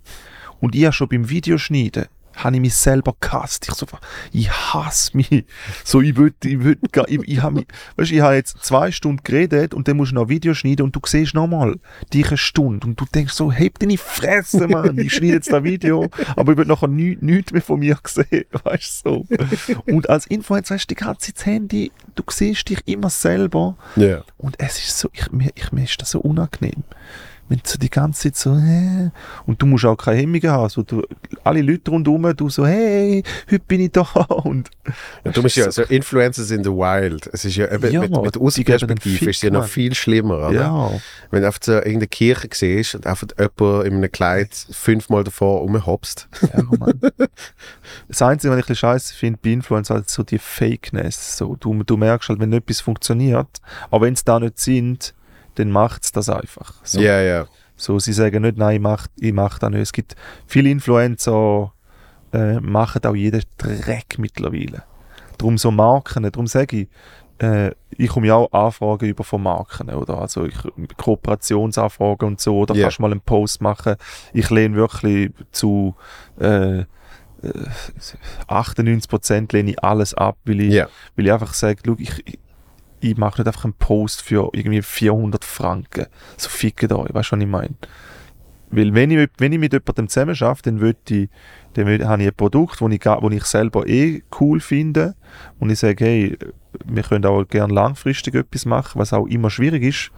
Und 0.60 0.76
ich 0.76 0.84
habe 0.86 0.94
schon 0.94 1.08
beim 1.10 1.30
Videoschneiden, 1.30 2.06
habe 2.44 2.56
ich 2.56 2.62
mich 2.62 2.74
selber 2.76 3.16
gehasst. 3.20 3.68
Ich 3.68 3.74
so, 3.76 3.86
ich 4.32 4.50
hasse 4.52 5.16
mich. 5.16 5.46
So, 5.84 6.02
ich 6.02 6.16
will, 6.18 6.34
ich 6.44 6.92
gar- 6.92 7.08
ich, 7.10 7.20
ich 7.28 7.42
habe 7.42 7.56
mich, 7.56 7.68
weißt, 7.98 8.12
ich 8.12 8.22
habe 8.22 8.36
jetzt 8.36 8.58
zwei 8.64 8.92
Stunden 8.92 9.24
geredet 9.24 9.74
und 9.74 9.88
dann 9.88 9.98
musst 9.98 10.12
du 10.12 10.16
noch 10.16 10.24
ein 10.24 10.30
Video 10.30 10.54
schneiden 10.54 10.84
und 10.86 10.96
du 10.96 11.00
siehst 11.06 11.34
nochmal 11.34 11.76
dich 12.14 12.28
eine 12.28 12.38
Stunde 12.38 12.88
und 12.88 13.00
du 13.00 13.06
denkst 13.14 13.34
so, 13.34 13.52
heb 13.52 13.80
deine 13.80 13.98
Fresse, 13.98 14.68
Mann, 14.68 14.98
ich 14.98 15.14
schneide 15.14 15.34
jetzt 15.34 15.52
das 15.52 15.64
Video, 15.64 16.10
aber 16.36 16.54
ich 16.54 16.58
will 16.58 16.66
nachher 16.66 16.88
nie, 16.88 17.18
nichts 17.22 17.52
mehr 17.52 17.62
von 17.62 17.80
mir 17.80 17.98
sehen, 18.06 18.46
weißt 18.64 19.06
du, 19.06 19.26
so. 19.28 19.84
Und 19.88 20.10
als 20.10 20.26
Influencer 20.28 20.76
hast 20.76 20.88
du 20.88 20.96
die 20.96 21.02
ganze 21.04 21.34
Zeit 21.34 21.38
das 21.38 21.46
Handy, 21.46 21.92
du 22.16 22.24
siehst 22.30 22.70
dich 22.70 22.80
immer 22.88 23.10
selber 23.10 23.78
Ja. 23.96 24.24
und 24.38 24.60
es 24.60 24.78
ist 24.80 24.98
so, 25.00 25.10
ich, 25.14 25.32
mir, 25.32 25.50
ich, 25.56 25.72
mir 25.72 25.84
ist 25.84 26.02
das 26.02 26.12
so 26.12 26.20
unangenehm. 26.20 26.84
Wenn 27.52 27.58
du 27.58 27.70
so 27.70 27.78
die 27.78 27.90
ganze 27.90 28.32
Zeit 28.32 28.38
so, 28.38 28.56
hä? 28.56 29.12
Und 29.46 29.62
du 29.62 29.66
musst 29.66 29.84
auch 29.84 29.98
keine 29.98 30.20
Hemmungen 30.22 30.50
haben. 30.50 30.70
So, 30.70 30.84
du, 30.84 31.04
alle 31.44 31.62
Leute 31.62 31.92
rundherum, 31.92 32.34
du 32.34 32.50
so, 32.50 32.66
hey, 32.66 33.24
heute 33.46 33.64
bin 33.68 33.82
ich 33.82 33.92
da. 33.92 34.04
Und 34.46 34.70
Ja, 35.26 35.32
du 35.34 35.44
bist 35.44 35.58
ja 35.58 35.70
so 35.70 35.82
Influencers 35.82 36.50
in 36.52 36.64
the 36.64 36.70
Wild. 36.70 37.28
Es 37.34 37.44
ist 37.44 37.58
ja 37.58 37.70
eben 37.70 37.92
Ja, 37.92 38.00
mit, 38.00 38.12
mit 38.12 38.38
Außenperspektive 38.38 39.30
ist 39.30 39.36
es 39.36 39.42
ja 39.42 39.50
noch 39.50 39.66
viel 39.66 39.94
schlimmer, 39.96 40.48
oder? 40.48 40.62
ja, 40.62 40.92
Wenn 41.30 41.42
du 41.42 41.50
auf 41.50 41.58
so 41.62 41.74
irgendeine 41.74 42.08
Kirche 42.08 42.48
siehst 42.54 42.96
und 42.96 43.06
einfach 43.06 43.28
jemand 43.38 43.86
in 43.86 43.96
einem 43.96 44.10
Kleid 44.14 44.54
fünfmal 44.72 45.26
davor 45.26 45.60
rumhopst. 45.60 46.30
ja 46.54 46.64
Mann. 46.80 47.02
Das 48.08 48.22
Einzige, 48.22 48.54
was 48.54 48.60
ich 48.60 48.64
ein 48.64 48.68
bisschen 48.68 48.76
scheiße 48.78 49.14
finde 49.14 49.40
bei 49.44 49.50
Influencern, 49.50 50.00
ist 50.04 50.12
so 50.12 50.24
die 50.24 50.40
Fakeness. 50.40 51.38
So, 51.38 51.58
du, 51.60 51.84
du 51.84 51.98
merkst 51.98 52.30
halt, 52.30 52.40
wenn 52.40 52.54
etwas 52.54 52.80
funktioniert, 52.80 53.58
aber 53.90 54.06
wenn 54.06 54.14
es 54.14 54.24
da 54.24 54.40
nicht 54.40 54.58
sind, 54.58 55.14
dann 55.56 55.72
macht 55.72 56.04
es 56.04 56.12
das 56.12 56.30
einfach. 56.30 56.74
So. 56.84 57.00
Ja, 57.02 57.22
ja. 57.22 57.46
So, 57.76 57.98
sie 58.00 58.14
sagen 58.14 58.44
nicht, 58.44 58.58
nein, 58.58 58.76
ich 58.76 58.82
mach, 58.82 59.08
ich 59.20 59.34
mach 59.34 59.58
das 59.60 59.70
nicht. 59.72 59.82
Es 59.82 59.92
gibt 59.94 60.16
viele 60.46 60.70
Influencer, 60.70 61.74
äh, 62.34 62.60
machen 62.60 63.04
auch 63.06 63.16
jeden 63.16 63.44
Dreck 63.58 64.18
mittlerweile. 64.18 64.84
Darum 65.38 65.58
so 65.58 65.72
Marken, 65.72 66.24
darum 66.32 66.46
sage 66.48 66.82
ich, 66.82 66.88
äh, 67.44 67.72
ich 67.98 68.10
komme 68.10 68.28
ja 68.28 68.36
auch 68.36 68.52
Anfragen 68.52 69.10
über 69.10 69.24
von 69.24 69.42
Marken, 69.42 69.90
oder? 69.90 70.20
Also 70.20 70.46
ich, 70.46 70.56
Kooperationsanfragen 70.98 72.28
und 72.28 72.40
so, 72.40 72.60
oder 72.60 72.76
Ja. 72.76 72.84
kannst 72.84 73.00
du 73.00 73.02
mal 73.02 73.12
einen 73.12 73.22
Post 73.22 73.62
machen. 73.62 73.96
Ich 74.32 74.50
lehne 74.52 74.76
wirklich 74.76 75.32
zu 75.52 75.96
äh, 76.40 76.82
äh, 76.82 76.86
98% 78.48 79.52
lehne 79.54 79.72
ich 79.72 79.84
alles 79.84 80.14
ab, 80.14 80.38
weil 80.46 80.62
ich, 80.62 80.74
Ja. 80.74 80.88
weil 81.16 81.26
ich 81.26 81.32
einfach 81.34 81.54
sage, 81.54 81.82
schau, 81.86 81.96
ich, 81.98 82.40
ich, 83.02 83.18
mache 83.18 83.42
nicht 83.42 83.48
einfach 83.48 83.66
einen 83.66 83.74
Post 83.74 84.22
für 84.22 84.50
irgendwie 84.54 84.82
400 84.82 85.44
Franken. 85.44 86.06
So 86.38 86.50
fickt 86.50 86.92
euch, 86.92 87.14
weißt 87.14 87.32
du, 87.32 87.36
was 87.36 87.42
ich 87.42 87.48
meine? 87.48 87.76
weil 88.72 88.94
wenn 88.94 89.12
ich, 89.12 89.30
wenn 89.38 89.52
ich 89.52 89.60
mit 89.60 89.74
jemandem 89.74 90.08
zusammen 90.08 90.36
arbeite, 90.40 90.72
dann, 90.72 90.96
ich, 91.10 91.30
dann 91.74 91.86
will, 91.86 92.08
habe 92.08 92.22
ich 92.22 92.30
ein 92.30 92.36
Produkt, 92.36 92.82
das 92.82 92.92
ich, 92.92 93.06
wo 93.06 93.30
ich 93.30 93.44
selber 93.44 93.88
eh 93.88 94.24
cool 94.40 94.60
finde 94.60 95.16
und 95.60 95.70
ich 95.70 95.80
sage, 95.80 96.06
hey, 96.06 96.38
wir 96.86 97.04
können 97.04 97.26
auch 97.26 97.44
gerne 97.44 97.74
langfristig 97.74 98.34
etwas 98.34 98.66
machen, 98.66 99.00
was 99.00 99.14
auch 99.14 99.28
immer 99.28 99.50
schwierig 99.50 99.84
ist, 99.84 100.12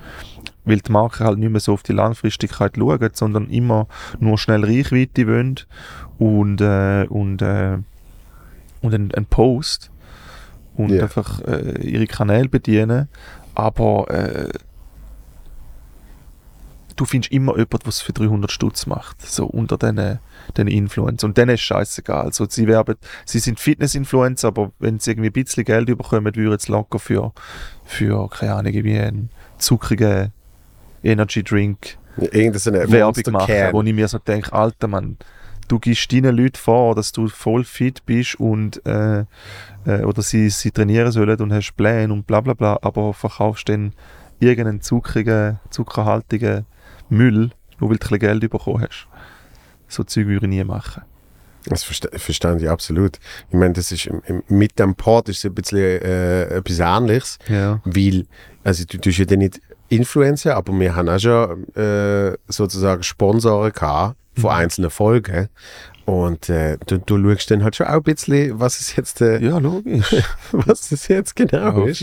weil 0.65 0.79
die 0.79 0.91
Marken 0.91 1.25
halt 1.25 1.39
nicht 1.39 1.49
mehr 1.49 1.59
so 1.59 1.73
auf 1.73 1.83
die 1.83 1.93
Langfristigkeit 1.93 2.73
schauen, 2.77 3.09
sondern 3.13 3.49
immer 3.49 3.87
nur 4.19 4.37
schnell 4.37 4.63
Reichweite 4.63 5.27
wollen 5.27 5.59
und, 6.19 6.61
äh, 6.61 7.07
und, 7.09 7.41
äh, 7.41 7.79
und 8.81 8.93
einen, 8.93 9.13
einen 9.13 9.25
Post 9.25 9.89
und 10.75 10.89
Ja. 10.89 11.03
einfach 11.03 11.41
äh, 11.41 11.81
ihre 11.81 12.07
Kanäle 12.07 12.49
bedienen, 12.49 13.07
aber 13.55 14.09
äh, 14.09 14.49
du 16.95 17.05
findest 17.05 17.31
immer 17.33 17.53
jemanden, 17.53 17.79
der 17.79 17.87
es 17.89 18.01
für 18.01 18.13
300 18.13 18.51
Stutz 18.51 18.85
macht, 18.85 19.21
so 19.21 19.45
unter 19.45 19.77
diesen 19.77 20.19
den 20.57 20.67
Influencern. 20.67 21.31
Und 21.31 21.37
denen 21.37 21.51
ist 21.55 21.61
scheißegal. 21.61 22.25
Also, 22.25 22.45
sie, 22.49 22.67
werben, 22.67 22.95
sie 23.25 23.39
sind 23.39 23.59
Fitness-Influencer, 23.59 24.49
aber 24.49 24.71
wenn 24.79 24.99
sie 24.99 25.11
irgendwie 25.11 25.29
ein 25.29 25.33
bisschen 25.33 25.63
Geld 25.63 25.87
bekommen, 25.87 26.35
würden 26.35 26.59
sie 26.59 26.71
locker 26.71 26.99
für, 26.99 27.33
für 27.85 28.29
keine 28.29 28.55
Ahnung, 28.55 28.73
wie 28.73 28.99
einen 28.99 29.29
zuckrigen 29.57 30.31
Energy-Drink 31.03 31.97
Irgendeine 32.17 32.91
Werbung 32.91 33.33
machen, 33.33 33.55
wo 33.71 33.81
ich 33.81 33.93
mir 33.93 34.07
so 34.07 34.19
denke, 34.19 34.53
Alter 34.53 34.87
Mann, 34.87 35.17
du 35.67 35.79
gibst 35.79 36.11
deinen 36.11 36.35
Leuten 36.35 36.57
vor, 36.57 36.93
dass 36.93 37.11
du 37.11 37.27
voll 37.27 37.63
fit 37.63 38.05
bist 38.05 38.39
und 38.39 38.85
äh, 38.85 39.25
äh, 39.85 40.03
oder 40.03 40.21
sie, 40.21 40.49
sie 40.49 40.71
trainieren 40.71 41.11
sollen 41.11 41.39
und 41.39 41.53
hast 41.53 41.73
Pläne 41.75 42.11
und 42.13 42.25
bla 42.27 42.41
bla 42.41 42.53
bla, 42.53 42.77
aber 42.81 43.13
verkaufst 43.13 43.69
dann 43.69 43.93
irgendeinen 44.39 44.81
zuckrigen, 44.81 45.59
zuckerhaltigen 45.69 46.65
Müll, 47.09 47.51
nur 47.79 47.89
weil 47.89 47.97
du 47.97 48.05
ein 48.05 48.09
bisschen 48.09 48.19
Geld 48.19 48.49
bekommen 48.49 48.81
hast. 48.81 49.07
So 49.87 50.03
Zeug 50.03 50.27
würde 50.27 50.45
ich 50.45 50.49
nie 50.49 50.63
machen. 50.63 51.03
Das 51.65 51.83
verste 51.83 52.09
verstehe 52.19 52.57
ich 52.57 52.69
absolut. 52.69 53.19
Ich 53.49 53.55
meine, 53.55 53.73
das 53.73 53.91
ist 53.93 54.09
mit 54.49 54.77
dem 54.79 54.95
Pod 54.95 55.29
ist 55.29 55.37
es 55.37 55.45
ein 55.45 55.53
bisschen 55.53 55.79
äh, 56.01 56.43
etwas 56.57 56.79
Ähnliches, 56.79 57.39
Ja. 57.47 57.79
weil, 57.85 58.25
also 58.65 58.83
du 58.85 58.97
tust 58.97 59.19
ja 59.19 59.25
dann 59.25 59.39
nicht 59.39 59.61
Influencer, 59.87 60.57
aber 60.57 60.77
wir 60.77 60.93
haben 60.95 61.07
auch 61.07 61.19
schon 61.19 61.67
äh, 61.75 62.35
sozusagen 62.47 63.03
Sponsoren 63.03 63.71
gehabt 63.71 64.17
von 64.35 64.49
Mhm. 64.51 64.57
einzelnen 64.57 64.89
Folgen. 64.89 65.47
Und 66.05 66.49
äh, 66.49 66.77
du, 66.85 66.97
du 66.99 67.17
schaust 67.31 67.49
dann 67.51 67.63
halt 67.63 67.75
schon 67.77 67.87
auch 67.87 67.93
ein 67.93 68.03
bisschen, 68.03 68.59
was 68.59 68.79
es 68.79 68.95
jetzt, 68.95 69.21
äh, 69.21 69.39
Ja, 69.39 69.57
logisch. 69.57 70.13
was 70.51 70.91
es 70.91 71.07
jetzt 71.07 71.35
genau 71.35 71.85
Ja, 71.85 71.87
ist. 71.87 72.01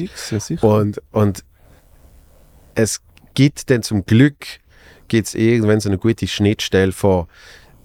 ja. 0.48 0.58
Und, 0.62 1.02
und 1.12 1.44
es 2.74 3.00
gibt 3.34 3.70
dann 3.70 3.82
zum 3.82 4.04
Glück 4.06 4.46
gibt's 5.08 5.34
irgendwann 5.34 5.80
so 5.80 5.88
eine 5.88 5.98
gute 5.98 6.26
Schnittstelle 6.26 6.92
von 6.92 7.26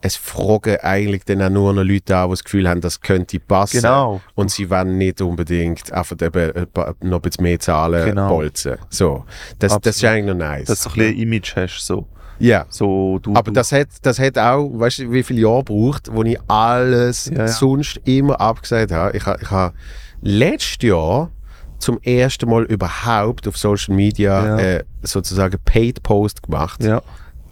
es 0.02 0.16
fragen 0.18 0.78
eigentlich 0.82 1.24
dann 1.26 1.42
auch 1.42 1.50
nur 1.50 1.74
noch 1.74 1.82
Leute 1.84 2.16
an, 2.16 2.28
die 2.30 2.34
das 2.34 2.44
Gefühl 2.44 2.70
haben, 2.70 2.80
das 2.80 3.02
könnte 3.02 3.40
passen. 3.40 3.78
Genau. 3.82 4.22
Und 4.36 4.52
sie 4.52 4.70
wollen 4.70 5.00
nicht 5.00 5.20
unbedingt 5.20 5.92
einfach 5.92 6.16
eben 6.22 6.68
paar- 6.72 6.96
noch 7.02 7.18
ein 7.18 7.22
bisschen 7.24 7.42
mehr 7.44 7.60
zahlen 7.60 8.06
Genau. 8.06 8.30
bolzen. 8.30 8.78
So. 8.92 9.26
Das, 9.58 9.80
das 9.82 9.96
ist 9.96 10.04
eigentlich 10.06 10.26
noch 10.28 10.36
nice. 10.36 10.68
Dass 10.68 10.84
du 10.84 10.90
ein 10.90 10.96
bisschen 10.96 11.18
Image 11.18 11.56
hast, 11.56 11.80
so. 11.88 12.08
Ja. 12.40 12.66
so 12.70 13.20
du, 13.20 13.32
Aber 13.32 13.44
du, 13.44 13.52
das 13.52 13.72
hat, 13.72 13.88
das 14.02 14.20
hat 14.20 14.38
auch, 14.38 14.70
weißt 14.74 15.00
du, 15.00 15.12
wie 15.12 15.24
viele 15.24 15.42
Jahre 15.42 15.64
braucht, 15.64 16.12
wo 16.14 16.24
ich 16.24 16.38
alles 16.48 17.28
Ja, 17.28 17.40
ja. 17.40 17.48
sonst 17.48 18.00
immer 18.06 18.40
abgesagt 18.40 18.92
habe. 18.92 19.16
Ich 19.18 19.26
habe 19.26 19.40
ich 19.42 19.50
ha 19.52 19.74
letztes 20.22 20.78
Jahr 20.82 21.32
zum 21.80 22.00
ersten 22.02 22.50
Mal 22.50 22.64
überhaupt 22.64 23.48
auf 23.48 23.58
Social 23.58 23.96
Media 23.96 24.46
Ja. 24.46 24.58
äh, 24.60 24.84
sozusagen 25.04 25.58
Paid 25.66 26.02
Post 26.04 26.42
gemacht. 26.44 26.84
Ja, 26.84 27.02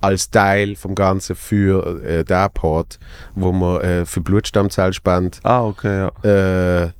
Als 0.01 0.29
Teil 0.29 0.75
vom 0.75 0.95
Ganzen 0.95 1.35
für 1.35 2.03
äh, 2.03 2.23
den 2.23 2.47
Pod, 2.53 2.97
wo 3.35 3.51
man 3.51 3.81
äh, 3.81 4.05
für 4.05 4.21
Blutstammzellspende 4.21 5.37
ah, 5.43 5.63
okay, 5.63 6.09
ja. 6.23 6.83
äh, 6.85 6.91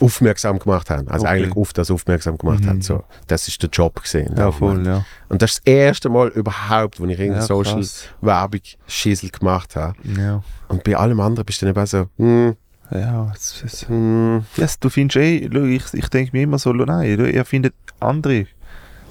aufmerksam 0.00 0.58
gemacht 0.58 0.90
haben. 0.90 1.08
Also 1.08 1.26
Okay. 1.26 1.36
eigentlich 1.36 1.56
auf 1.56 1.72
das 1.72 1.90
aufmerksam 1.90 2.36
gemacht 2.38 2.60
Mhm. 2.64 2.68
haben. 2.68 2.82
So, 2.82 3.04
das 3.26 3.46
ist 3.48 3.62
der 3.62 3.70
Job 3.70 4.02
gesehen. 4.02 4.34
Ja, 4.36 4.50
voll, 4.52 4.84
ja. 4.86 5.04
Und 5.28 5.40
das 5.42 5.52
ist 5.52 5.58
das 5.64 5.72
erste 5.72 6.08
Mal 6.08 6.28
überhaupt, 6.28 7.00
wo 7.00 7.04
ich 7.04 7.10
irgendeine 7.18 7.40
Ja, 7.40 7.46
Social. 7.46 7.84
Werbung 8.20 8.60
Schissel 8.86 9.30
gemacht 9.30 9.76
habe. 9.76 9.94
Ja. 10.18 10.42
Und 10.68 10.82
bei 10.84 10.96
allem 10.96 11.20
anderen 11.20 11.44
bist 11.46 11.62
du 11.62 11.66
dann 11.66 11.74
eben 11.76 11.86
so, 11.86 12.08
hm, 12.18 12.56
Ja, 12.90 13.32
es, 13.34 13.62
es, 13.64 13.88
hm. 13.88 14.44
yes, 14.56 14.78
du 14.78 14.90
findest 14.90 15.16
eh, 15.16 15.36
ich, 15.74 15.84
ich 15.94 16.08
denke 16.08 16.32
mir 16.36 16.42
immer 16.42 16.58
so, 16.58 16.70
nein, 16.72 17.18
ihr 17.18 17.44
findet 17.46 17.74
andere, 17.98 18.32
die 18.34 18.46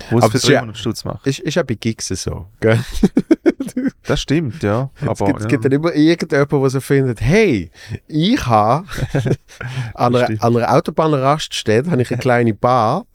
es 0.02 0.08
für 0.10 0.18
es 0.28 0.34
ist 0.36 0.48
ja- 0.48 0.60
300 0.60 0.78
Stutz 0.78 1.04
machen. 1.06 1.22
Ist, 1.24 1.40
ist 1.40 1.58
auch 1.58 1.64
bei 1.64 1.74
Gigs 1.74 2.08
so. 2.10 2.46
Gell? 2.60 2.80
Das 4.06 4.20
stimmt, 4.20 4.62
ja. 4.64 4.90
es, 5.02 5.08
Aber, 5.08 5.26
gibt, 5.28 5.40
es 5.40 5.44
ja. 5.46 5.50
gibt 5.50 5.66
dann 5.66 5.72
immer 5.72 5.94
irgendjemanden, 5.94 6.60
der 6.62 6.70
so 6.70 6.82
findet, 6.82 7.22
hey, 7.22 7.72
ich 8.08 8.46
habe 8.46 8.86
an, 9.94 10.16
einer- 10.16 10.44
an 10.44 10.58
einer 10.58 10.74
Autobahnraststätte 10.74 11.90
habe 11.92 12.02
ich 12.02 12.12
eine 12.12 12.20
kleine 12.20 12.54
Bar. 12.54 13.06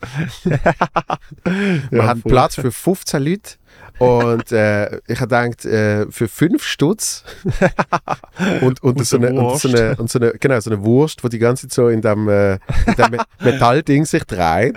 Wir 1.91 2.07
haben. 2.07 2.23
Platz 2.23 2.55
für 2.57 2.73
15 2.73 3.23
Leute. 3.23 3.51
Und 3.99 4.53
äh, 4.53 4.99
ich 5.09 5.21
habe 5.21 5.29
gedacht, 5.29 5.65
äh, 5.65 6.07
für 6.11 6.29
5 6.29 6.63
Stutz 6.65 7.25
und, 8.61 8.83
und, 8.83 8.99
Und 8.99 9.05
so 9.07 9.17
eine, 9.17 9.33
und, 9.33 9.59
so 9.59 9.69
eine, 9.69 9.97
und 9.97 10.11
so 10.11 10.19
eine, 10.19 10.33
genau, 10.39 10.61
so 10.61 10.71
eine 10.71 10.85
Wurst, 10.85 11.23
die 11.25 11.29
die 11.29 11.39
ganze 11.39 11.67
Zeit 11.69 11.73
so 11.75 11.89
in 11.89 12.01
dem, 12.01 12.29
äh, 12.29 12.55
in 12.55 12.59
dem 12.97 13.11
Me- 13.11 13.25
Metallding 13.41 14.05
sich 14.05 14.25
dreht, 14.25 14.77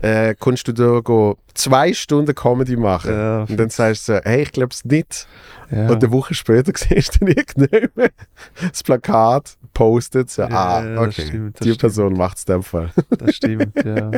äh, 0.00 0.34
kannst 0.38 0.68
du 0.68 0.72
da 0.72 1.00
go 1.00 1.36
zwei 1.54 1.92
Stunden 1.92 2.34
Comedy 2.34 2.76
machen. 2.76 3.12
Ja. 3.12 3.40
Und 3.48 3.56
dann 3.56 3.70
sagst 3.70 4.08
du 4.08 4.14
so, 4.14 4.20
hey, 4.24 4.42
ich 4.42 4.52
glaube 4.52 4.72
es 4.72 4.84
nicht. 4.84 5.26
ja. 5.70 5.88
Und 5.88 6.02
eine 6.02 6.12
Woche 6.12 6.34
später 6.34 6.72
siehst 6.76 7.16
du 7.16 7.18
dann 7.24 7.28
irgendjemand 7.28 8.12
das 8.70 8.82
Plakat 8.82 9.56
postet, 9.74 10.30
so, 10.30 10.42
Ja, 10.42 10.48
ah, 10.48 10.84
ja, 10.84 10.94
das 10.94 11.06
okay, 11.18 11.26
stimmt, 11.28 11.58
die 11.60 11.64
stimmt. 11.64 11.78
Person 11.80 12.12
macht 12.14 12.38
es 12.38 12.44
in 12.44 12.52
dem 12.54 12.62
Fall. 12.62 12.90
das 13.10 13.34
stimmt, 13.34 13.74
ja. 13.84 14.10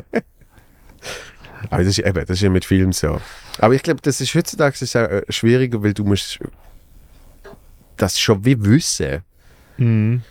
Aber 1.71 1.83
das 1.85 1.99
ist 1.99 2.07
eben, 2.07 2.19
das 2.27 2.31
ist 2.37 2.43
ja 2.43 2.51
mit 2.51 2.65
Filmen 2.65 2.93
so. 2.93 3.21
Aber 3.59 3.75
ich 3.75 3.83
glaube, 3.83 4.01
das 4.03 4.21
ist 4.21 4.35
heutzutage 4.35 4.77
ist 4.81 4.97
auch 4.97 5.03
äh, 5.03 5.23
schwieriger, 5.29 5.83
weil 5.83 5.95
du 5.95 6.05
musst 6.05 6.39
das 7.97 8.19
schon 8.19 8.45
wie 8.45 8.63
wissen, 8.65 9.23
Mhm. 9.77 10.23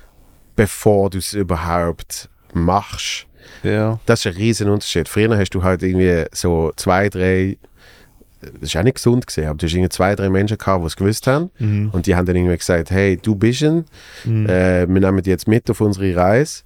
bevor 0.55 1.09
du 1.09 1.17
es 1.19 1.33
überhaupt 1.33 2.29
machst. 2.53 3.25
Ja, 3.63 3.99
Das 4.05 4.19
ist 4.25 4.27
ein 4.27 4.33
riesen 4.37 4.69
Unterschied. 4.69 5.07
Früher 5.07 5.37
hast 5.37 5.51
du 5.51 5.63
halt 5.63 5.81
irgendwie 5.83 6.25
so 6.33 6.73
zwei, 6.75 7.07
drei, 7.09 7.57
das 8.41 8.51
ist 8.69 8.75
auch 8.77 8.83
nicht 8.83 8.95
gesund 8.95 9.25
gesehen, 9.25 9.47
aber 9.47 9.57
du 9.57 9.65
hast 9.65 9.73
irgendwie 9.73 9.89
zwei, 9.89 10.15
drei 10.15 10.29
Menschen 10.29 10.57
gehabt, 10.57 10.83
die 10.83 10.87
es 10.87 10.95
gewusst 10.97 11.27
haben. 11.27 11.49
mhm. 11.59 11.89
Und 11.91 12.07
die 12.07 12.15
haben 12.15 12.25
dann 12.25 12.35
irgendwie 12.35 12.57
gesagt, 12.57 12.91
hey, 12.91 13.17
du 13.17 13.35
bist 13.35 13.63
ein, 13.63 13.85
Mhm. 14.25 14.47
äh, 14.49 14.81
wir 14.87 14.99
nehmen 15.01 15.17
dich 15.17 15.27
jetzt 15.27 15.47
mit 15.47 15.69
auf 15.69 15.79
unsere 15.81 16.13
Reise. 16.15 16.63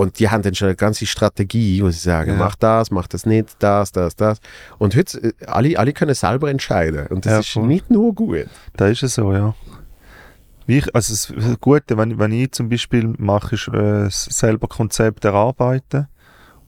Und 0.00 0.18
die 0.18 0.30
haben 0.30 0.42
dann 0.42 0.54
schon 0.54 0.68
eine 0.68 0.76
ganze 0.76 1.04
Strategie, 1.04 1.82
wo 1.82 1.90
sie 1.90 1.98
sagen, 1.98 2.30
Ja. 2.32 2.36
mach 2.38 2.56
das, 2.56 2.90
mach 2.90 3.06
das 3.06 3.26
nicht, 3.26 3.56
das, 3.58 3.92
das, 3.92 4.16
das. 4.16 4.40
Und 4.78 4.96
heute, 4.96 5.18
äh, 5.22 5.32
alle, 5.46 5.78
alle 5.78 5.92
können 5.92 6.14
selber 6.14 6.50
entscheiden. 6.50 7.06
Und 7.08 7.26
das 7.26 7.32
Ja, 7.32 7.38
ist 7.40 7.48
voll. 7.50 7.66
nicht 7.66 7.90
nur 7.90 8.14
gut. 8.14 8.46
Da 8.76 8.86
ist 8.88 9.02
es 9.02 9.14
so, 9.16 9.32
ja. 9.32 9.54
Wie 10.66 10.78
ich, 10.78 10.94
also 10.94 11.12
das 11.12 11.32
das 11.36 11.60
Gute, 11.60 11.98
wenn, 11.98 12.18
wenn 12.18 12.32
ich 12.32 12.52
zum 12.52 12.68
Beispiel 12.68 13.12
mache, 13.18 13.56
ist 13.56 13.68
äh, 13.68 14.08
selber 14.08 14.68
Konzept 14.68 15.24
erarbeiten 15.24 16.06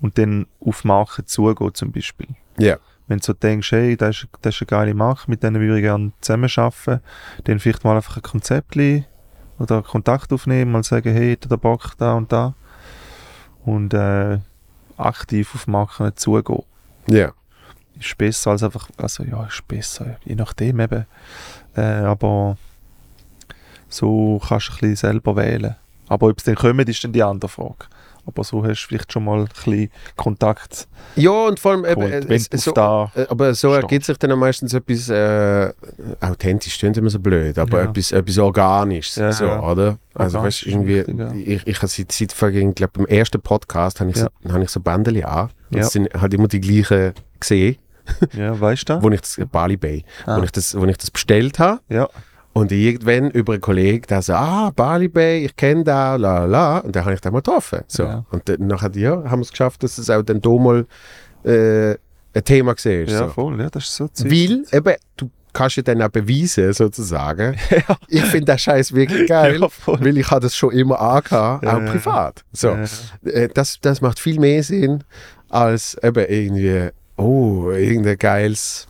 und 0.01 0.19
dann 0.19 0.47
auf 0.61 0.85
Marken 0.85 1.27
zugehen 1.27 1.75
zum 1.75 1.91
Beispiel. 1.93 2.29
Ja. 2.59 2.77
Wenn 3.09 3.19
du 3.19 3.25
so 3.25 3.33
denkst, 3.33 3.71
hey, 3.73 3.97
das 3.97 4.17
ist, 4.17 4.29
das 4.43 4.55
ist 4.57 4.63
eine 4.63 4.67
geile 4.67 4.95
Marke, 4.95 5.23
mit 5.31 5.43
denen 5.43 5.61
würde 5.61 5.77
ich 5.79 5.83
gerne 5.85 6.13
zusammenarbeiten, 6.21 7.01
dann 7.45 7.59
vielleicht 7.61 7.85
mal 7.85 7.97
einfach 7.97 8.17
ein 8.17 8.23
Konzept 8.23 8.77
oder 9.59 9.83
Kontakt 9.83 10.33
aufnehmen, 10.33 10.73
mal 10.73 10.83
sagen, 10.83 11.13
hey, 11.15 11.37
der 11.37 11.57
Bock 11.57 11.93
da 11.99 12.15
und 12.15 12.31
da 12.33 12.55
und 13.65 13.95
äh, 13.95 14.39
aktiv 14.97 15.55
auf 15.55 15.67
Marken 15.67 16.13
zugehen 16.17 16.63
Ja. 17.09 17.33
ist 17.99 18.17
besser 18.19 18.53
als 18.53 18.63
einfach, 18.63 18.89
also 18.97 19.25
ja, 19.25 19.45
ist 19.45 19.67
besser, 19.69 20.17
je 20.25 20.35
nachdem 20.35 20.81
eben. 20.81 21.07
Äh, 21.77 21.81
aber 21.81 22.57
so 23.89 24.41
kannst 24.47 24.69
du 24.69 24.73
ein 24.73 24.79
bisschen 24.81 24.97
selber 24.97 25.37
wählen. 25.37 25.77
Aber 26.09 26.29
ob 26.29 26.39
es 26.39 26.45
dann 26.45 26.55
kommt, 26.57 26.89
ist 26.89 27.05
dann 27.05 27.13
die 27.13 27.23
andere 27.23 27.49
Frage. 27.49 27.87
Aber 28.25 28.45
so 28.45 28.63
hast 28.65 28.83
du 28.85 28.89
vielleicht 28.89 29.13
schon 29.13 29.25
mal 29.25 29.41
ein 29.41 29.47
bisschen 29.47 29.91
Kontakt. 30.17 30.87
Ja, 31.17 31.31
und 31.31 31.59
vor 31.59 31.73
allem, 31.73 31.85
eben, 31.85 32.03
äh, 32.03 32.39
so, 32.39 32.73
da 32.73 33.11
äh, 33.15 33.27
aber 33.29 33.53
so 33.55 33.73
ergibt 33.73 34.05
sich 34.05 34.17
dann 34.19 34.39
meistens 34.39 34.73
etwas 34.75 35.09
äh, 35.09 35.73
authentisch, 36.21 36.79
klingt 36.79 36.97
immer 36.97 37.11
so 37.11 37.19
blöd, 37.19 37.59
aber 37.59 37.83
Ja. 37.83 37.91
etwas, 37.91 38.13
etwas 38.13 38.39
Organisches, 38.39 39.17
Ja, 39.17 39.33
so, 39.33 39.45
ja. 39.47 39.61
oder? 39.61 39.99
Also, 40.15 40.39
Organisch 40.39 40.65
weißt 40.65 40.67
du, 40.67 40.71
irgendwie, 40.71 40.99
richtig, 41.01 41.49
ich, 41.49 41.67
ich 41.67 41.77
habe 41.79 41.89
seit, 41.89 42.13
seit 42.13 42.35
glaube 42.75 42.91
beim 42.95 43.07
ersten 43.07 43.41
Podcast 43.41 44.01
habe 44.01 44.11
ich, 44.11 44.17
so, 44.17 44.27
habe 44.49 44.63
ich 44.63 44.71
so 44.71 44.81
Bändeli 44.81 45.25
an. 45.25 45.51
Und 45.73 45.79
es 45.81 45.91
sind 45.93 46.09
halt 46.15 46.33
immer 46.35 46.49
die 46.49 46.61
gleichen 46.61 47.15
gesehen, 47.41 47.77
Ja, 48.35 48.59
weißt 48.59 48.89
du? 48.89 48.95
wo 49.03 49.11
ich 49.11 49.21
das, 49.21 49.41
Bali 49.51 49.77
Bay, 49.77 50.05
Ah. 50.27 50.39
wo, 50.39 50.43
ich 50.45 50.53
das, 50.53 50.79
wo 50.79 50.85
ich 50.87 50.97
das 50.97 51.11
bestellt 51.11 51.59
habe. 51.59 51.81
Ja, 51.89 52.09
Und 52.55 52.71
irgendwann 52.71 53.31
über 53.31 53.55
einen 53.55 53.63
Kollegen, 53.63 54.05
der 54.09 54.21
so, 54.23 54.35
ah, 54.35 54.71
Bali 54.77 55.09
Bay, 55.09 55.45
ich 55.47 55.57
kenne 55.57 55.85
da, 55.85 56.17
la 56.17 56.45
la. 56.45 56.79
Und 56.79 56.95
dann 56.95 57.05
habe 57.05 57.15
ich 57.15 57.21
den 57.21 57.33
mal 57.33 57.39
getroffen. 57.39 57.81
So. 57.89 58.03
Ja. 58.03 58.25
Und 58.31 58.49
dann 58.49 58.67
nachher, 58.67 58.91
ja, 58.95 59.13
haben 59.25 59.39
wir 59.41 59.45
es 59.45 59.51
geschafft, 59.51 59.83
dass 59.83 59.97
es 59.97 60.11
auch 60.11 60.23
dann 60.23 60.41
da 60.41 60.51
mal 60.51 60.87
äh, 61.45 61.93
ein 62.35 62.45
Thema 62.45 62.75
gesehen 62.75 63.07
ist. 63.07 63.13
ja 63.13 63.19
so. 63.21 63.29
voll, 63.29 63.59
ja, 63.61 63.71
das 63.71 63.85
ist 63.85 63.97
so 63.97 64.09
Zeug. 64.09 64.31
Weil, 64.31 64.65
eben, 64.71 64.95
du, 65.17 65.31
kannst 65.55 65.77
du 65.79 65.83
dann 65.83 66.03
auch 66.03 66.09
beweisen, 66.09 66.73
sozusagen. 66.73 67.57
Ja. 67.71 67.97
Ich 68.09 68.25
finde 68.25 68.53
den 68.53 68.59
Scheiß 68.59 68.93
wirklich 68.95 69.29
geil, 69.29 69.59
Ja, 69.61 69.69
weil 69.87 70.19
ich 70.19 70.31
habe 70.31 70.41
das 70.43 70.55
schon 70.57 70.73
immer 70.73 71.01
angehabt, 71.01 71.65
Ja, 71.65 71.77
auch 71.77 71.81
ja. 71.81 71.91
privat. 71.91 72.45
So. 72.53 72.69
Ja. 72.69 72.85
Äh, 73.31 73.49
Das, 73.49 73.79
das 73.81 74.01
macht 74.01 74.19
viel 74.19 74.39
mehr 74.39 74.63
Sinn, 74.63 75.05
als 75.49 75.97
eben 76.03 76.25
irgendwie, 76.29 76.89
oh, 77.17 77.71
irgendein 77.71 78.19
geiles, 78.19 78.89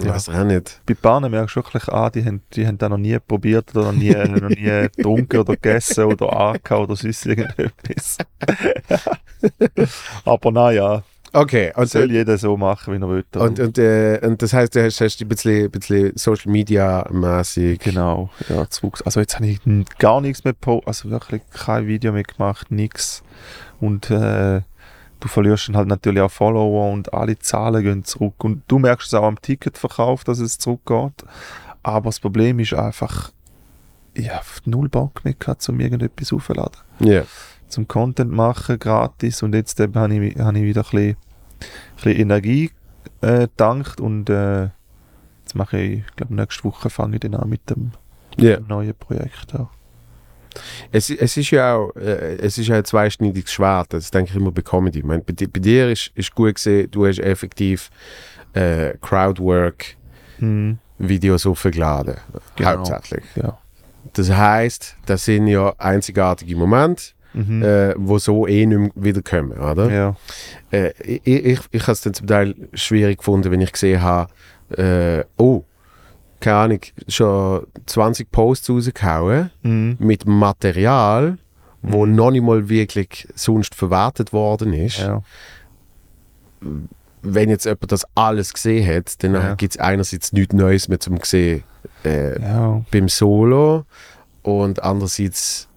ich 0.00 0.06
Ja. 0.06 0.14
weiß 0.14 0.28
auch 0.30 0.44
nicht. 0.44 0.80
Bei 0.86 0.94
Bahnen 0.94 1.30
merkst 1.30 1.56
du 1.56 1.60
wirklich 1.60 1.88
an, 1.88 2.10
die 2.12 2.24
haben, 2.24 2.42
die 2.52 2.66
haben 2.66 2.78
das 2.78 2.90
noch 2.90 2.98
nie 2.98 3.18
probiert 3.18 3.74
oder 3.76 3.86
noch 3.86 3.98
nie, 3.98 4.10
noch 4.14 4.48
nie 4.48 4.88
getrunken 4.96 5.40
oder 5.40 5.54
gegessen 5.54 6.04
oder 6.04 6.32
angehauen 6.32 6.84
oder 6.84 6.96
sonst 6.96 7.26
irgendetwas. 7.26 8.18
Aber 10.24 10.50
naja, 10.50 11.02
Okay, 11.32 11.72
und, 11.76 11.88
soll 11.88 12.10
jeder 12.10 12.36
so 12.38 12.56
machen, 12.56 12.92
wie 12.92 13.00
er 13.04 13.08
will. 13.08 13.24
und, 13.36 13.60
und, 13.60 13.78
äh, 13.78 14.18
und 14.26 14.42
das 14.42 14.52
heißt, 14.52 14.74
du 14.74 14.82
hast, 14.84 15.00
hast 15.00 15.20
ein 15.20 15.28
bisschen, 15.28 15.70
bisschen 15.70 16.12
Social 16.16 16.50
Media 16.50 17.06
mäßig. 17.08 17.78
Genau, 17.78 18.30
ja. 18.48 18.66
Also 19.04 19.20
jetzt 19.20 19.36
habe 19.36 19.46
ich 19.46 19.60
gar 19.98 20.20
nichts 20.20 20.42
mehr 20.42 20.54
also 20.86 21.08
wirklich 21.10 21.42
kein 21.52 21.86
Video 21.86 22.12
mehr 22.12 22.24
gemacht, 22.24 22.72
nichts. 22.72 23.22
Und 23.80 24.10
äh, 24.10 24.62
du 25.20 25.28
verlierst 25.28 25.68
dann 25.68 25.76
halt 25.76 25.88
natürlich 25.88 26.20
auch 26.22 26.30
Follower 26.30 26.90
und 26.92 27.12
alle 27.14 27.38
Zahlen 27.38 27.82
gehen 27.82 28.04
zurück. 28.04 28.42
Und 28.44 28.62
du 28.68 28.78
merkst 28.78 29.08
es 29.08 29.14
auch 29.14 29.24
am 29.24 29.40
Ticketverkauf, 29.40 30.24
dass 30.24 30.38
es 30.38 30.58
zurückgeht. 30.58 31.24
Aber 31.82 32.08
das 32.08 32.20
Problem 32.20 32.58
ist 32.58 32.74
einfach, 32.74 33.30
ich 34.14 34.28
habe 34.30 34.44
null 34.64 34.88
Bock 34.88 35.24
mehr 35.24 35.34
gehabt, 35.34 35.66
um 35.68 35.78
irgendetwas 35.80 36.32
aufzuladen. 36.32 36.80
Ja. 37.00 37.22
Zum 37.68 37.86
Content 37.86 38.32
machen, 38.32 38.78
gratis. 38.78 39.42
Und 39.42 39.54
jetzt 39.54 39.78
eben 39.80 39.94
habe 39.94 40.14
ich, 40.14 40.38
habe 40.38 40.58
ich 40.58 40.64
wieder 40.64 40.80
ein 40.82 40.90
bisschen, 40.90 41.08
ein 41.10 41.16
bisschen 41.96 42.16
Energie 42.20 42.70
äh, 43.20 43.40
gedankt 43.42 44.00
und 44.00 44.28
äh, 44.30 44.64
jetzt 45.42 45.54
mache 45.54 45.78
ich, 45.78 45.98
ich 46.00 46.16
glaube 46.16 46.34
nächste 46.34 46.64
Woche 46.64 46.90
fange 46.90 47.16
ich 47.16 47.20
dann 47.20 47.34
an 47.34 47.48
mit 47.48 47.68
dem 47.70 47.92
Ja. 48.36 48.58
neuen 48.60 48.94
Projekt 48.94 49.54
an. 49.54 49.68
Es, 50.92 51.10
es 51.10 51.36
ist 51.36 51.50
ja 51.50 51.76
auch 51.76 51.94
äh, 51.96 52.36
es 52.38 52.58
ist 52.58 52.68
ja 52.68 52.76
ein 52.76 52.84
zweischneidiges 52.84 53.52
Schwert, 53.52 53.92
das 53.92 54.10
denke 54.10 54.30
ich 54.30 54.36
immer 54.36 54.50
bei 54.50 54.62
Comedy. 54.62 54.98
Ich 55.00 55.04
meine, 55.04 55.22
bei, 55.22 55.32
bei 55.46 55.60
dir 55.60 55.90
ist, 55.90 56.10
ist 56.14 56.34
gut 56.34 56.54
gesehen, 56.56 56.90
du 56.90 57.06
hast 57.06 57.18
effektiv 57.20 57.90
äh, 58.54 58.94
Crowdwork 59.00 59.96
Mhm. 60.38 60.78
Videos 60.98 61.44
aufgeladen, 61.46 62.16
Genau. 62.56 62.70
hauptsächlich. 62.78 63.24
Ja. 63.36 63.58
Das 64.14 64.30
heißt, 64.30 64.96
das 65.04 65.24
sind 65.26 65.46
ja 65.48 65.74
einzigartige 65.78 66.56
Momente, 66.56 67.02
Mhm. 67.34 67.62
äh, 67.62 67.94
wo 67.96 68.18
so 68.18 68.46
eh 68.46 68.64
nicht 68.66 68.78
mehr 68.78 68.90
wiederkommen, 68.96 69.52
oder? 69.58 69.90
ja. 69.92 70.16
Äh, 70.72 70.92
ich 71.04 71.20
ich, 71.26 71.60
ich 71.70 71.82
habe 71.82 71.92
es 71.92 72.00
dann 72.00 72.14
zum 72.14 72.26
Teil 72.26 72.54
schwierig 72.72 73.18
gefunden, 73.18 73.50
wenn 73.50 73.60
ich 73.60 73.70
gesehen 73.72 74.00
habe, 74.02 74.32
äh, 74.76 75.24
oh, 75.36 75.62
keine 76.40 76.56
Ahnung, 76.56 76.80
schon 77.08 77.66
20 77.86 78.30
Posts 78.30 78.70
rausgehauen 78.70 79.50
Mhm. 79.62 79.96
mit 79.98 80.26
Material, 80.26 81.38
wo 81.82 82.06
noch 82.06 82.30
nicht 82.30 82.42
mal 82.42 82.68
wirklich 82.68 83.28
sonst 83.34 83.74
verwertet 83.74 84.32
worden 84.32 84.72
ist. 84.72 84.98
ja. 84.98 85.22
Wenn 87.22 87.50
jetzt 87.50 87.64
jemand 87.66 87.92
das 87.92 88.06
alles 88.14 88.52
gesehen 88.52 88.86
hat, 88.96 89.22
dann 89.22 89.34
Ja. 89.34 89.54
gibt 89.54 89.74
es 89.74 89.80
einerseits 89.80 90.32
nichts 90.32 90.54
Neues 90.54 90.88
mehr 90.88 91.00
zum 91.00 91.18
sehen 91.22 91.64
äh, 92.04 92.40
Ja. 92.40 92.82
beim 92.90 93.08
Solo 93.08 93.84
und 94.42 94.82
andererseits, 94.82 95.68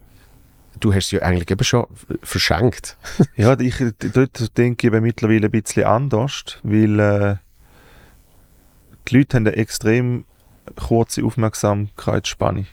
du 0.80 0.94
hast 0.94 1.06
es 1.06 1.12
ja 1.12 1.22
eigentlich 1.22 1.50
eben 1.52 1.64
schon 1.64 1.86
verschenkt. 2.22 2.98
Ja, 3.36 3.58
ich, 3.60 3.76
dort 4.14 4.58
denke 4.58 4.88
ich 4.88 5.02
mittlerweile 5.02 5.46
ein 5.48 5.52
bisschen 5.52 5.84
anders, 5.86 6.44
weil 6.64 7.00
äh, 7.00 7.36
die 9.08 9.18
Leute 9.18 9.36
haben 9.38 9.48
eine 9.48 9.56
extrem 9.58 10.24
kurze 10.76 11.24
Aufmerksamkeitsspanne. 11.24 12.66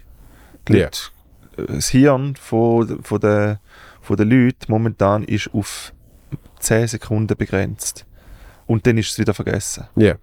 Die 0.69 0.73
Ja. 0.73 0.85
Leute, 0.85 1.01
äh, 1.57 1.75
das 1.77 1.89
Hirn 1.89 2.37
von, 2.37 3.03
von, 3.03 3.21
der, 3.21 3.61
von 4.01 4.17
den 4.17 4.31
Leuten 4.31 4.67
momentan 4.69 5.25
ist 5.25 5.53
auf 5.53 5.93
10 6.61 6.89
Sekunden 6.89 7.37
begrenzt. 7.37 8.07
Und 8.67 8.87
dann 8.87 8.99
ist 8.99 9.11
es 9.13 9.19
wieder 9.19 9.35
vergessen. 9.35 9.85
Ja. 9.97 10.15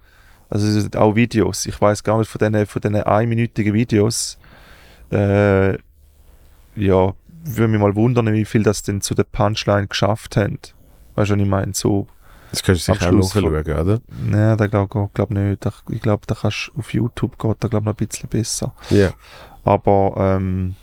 Also 0.50 0.68
es 0.68 0.76
sind 0.76 0.96
auch 0.96 1.16
Videos. 1.16 1.66
Ich 1.66 1.80
weiß 1.80 2.04
gar 2.04 2.18
nicht 2.20 2.30
von 2.30 2.40
diesen 2.40 2.66
von 2.66 2.82
diesen 2.82 3.04
einminütigen 3.04 3.74
Videos. 3.74 4.38
Äh, 5.12 5.74
ja, 6.76 7.14
würde 7.44 7.68
mich 7.68 7.82
mal 7.82 7.96
wundern, 7.96 8.32
wie 8.34 8.46
viel 8.46 8.64
das 8.64 8.84
denn 8.84 9.02
zu 9.02 9.16
der 9.16 9.24
Punchline 9.24 9.88
geschafft 9.88 10.38
haben. 10.38 10.60
Weißt 11.16 11.32
du, 11.32 11.34
was 11.36 11.42
ich 11.42 11.48
meine? 11.48 11.74
So, 11.74 12.08
Das 12.52 12.64
kannst 12.64 12.88
du 12.88 12.94
sicher 12.94 13.08
auch 13.10 13.12
nachschauen, 13.12 13.46
oder? 13.82 14.00
ne, 14.22 14.56
da 14.58 14.68
glaube 14.68 15.10
glaub 15.14 15.30
nicht. 15.32 15.66
Da- 15.66 15.74
Ich 15.90 16.02
glaube, 16.02 16.24
da 16.28 16.36
kannst 16.36 16.72
auf 16.78 16.94
YouTube 16.94 17.38
geht 17.38 17.58
da 17.60 17.68
glaub 17.68 17.84
noch 17.84 17.94
ein 17.94 17.96
bisschen 17.96 18.30
besser. 18.30 18.74
Ja. 18.90 19.12
Aber 19.64 20.14
ähm, 20.18 20.76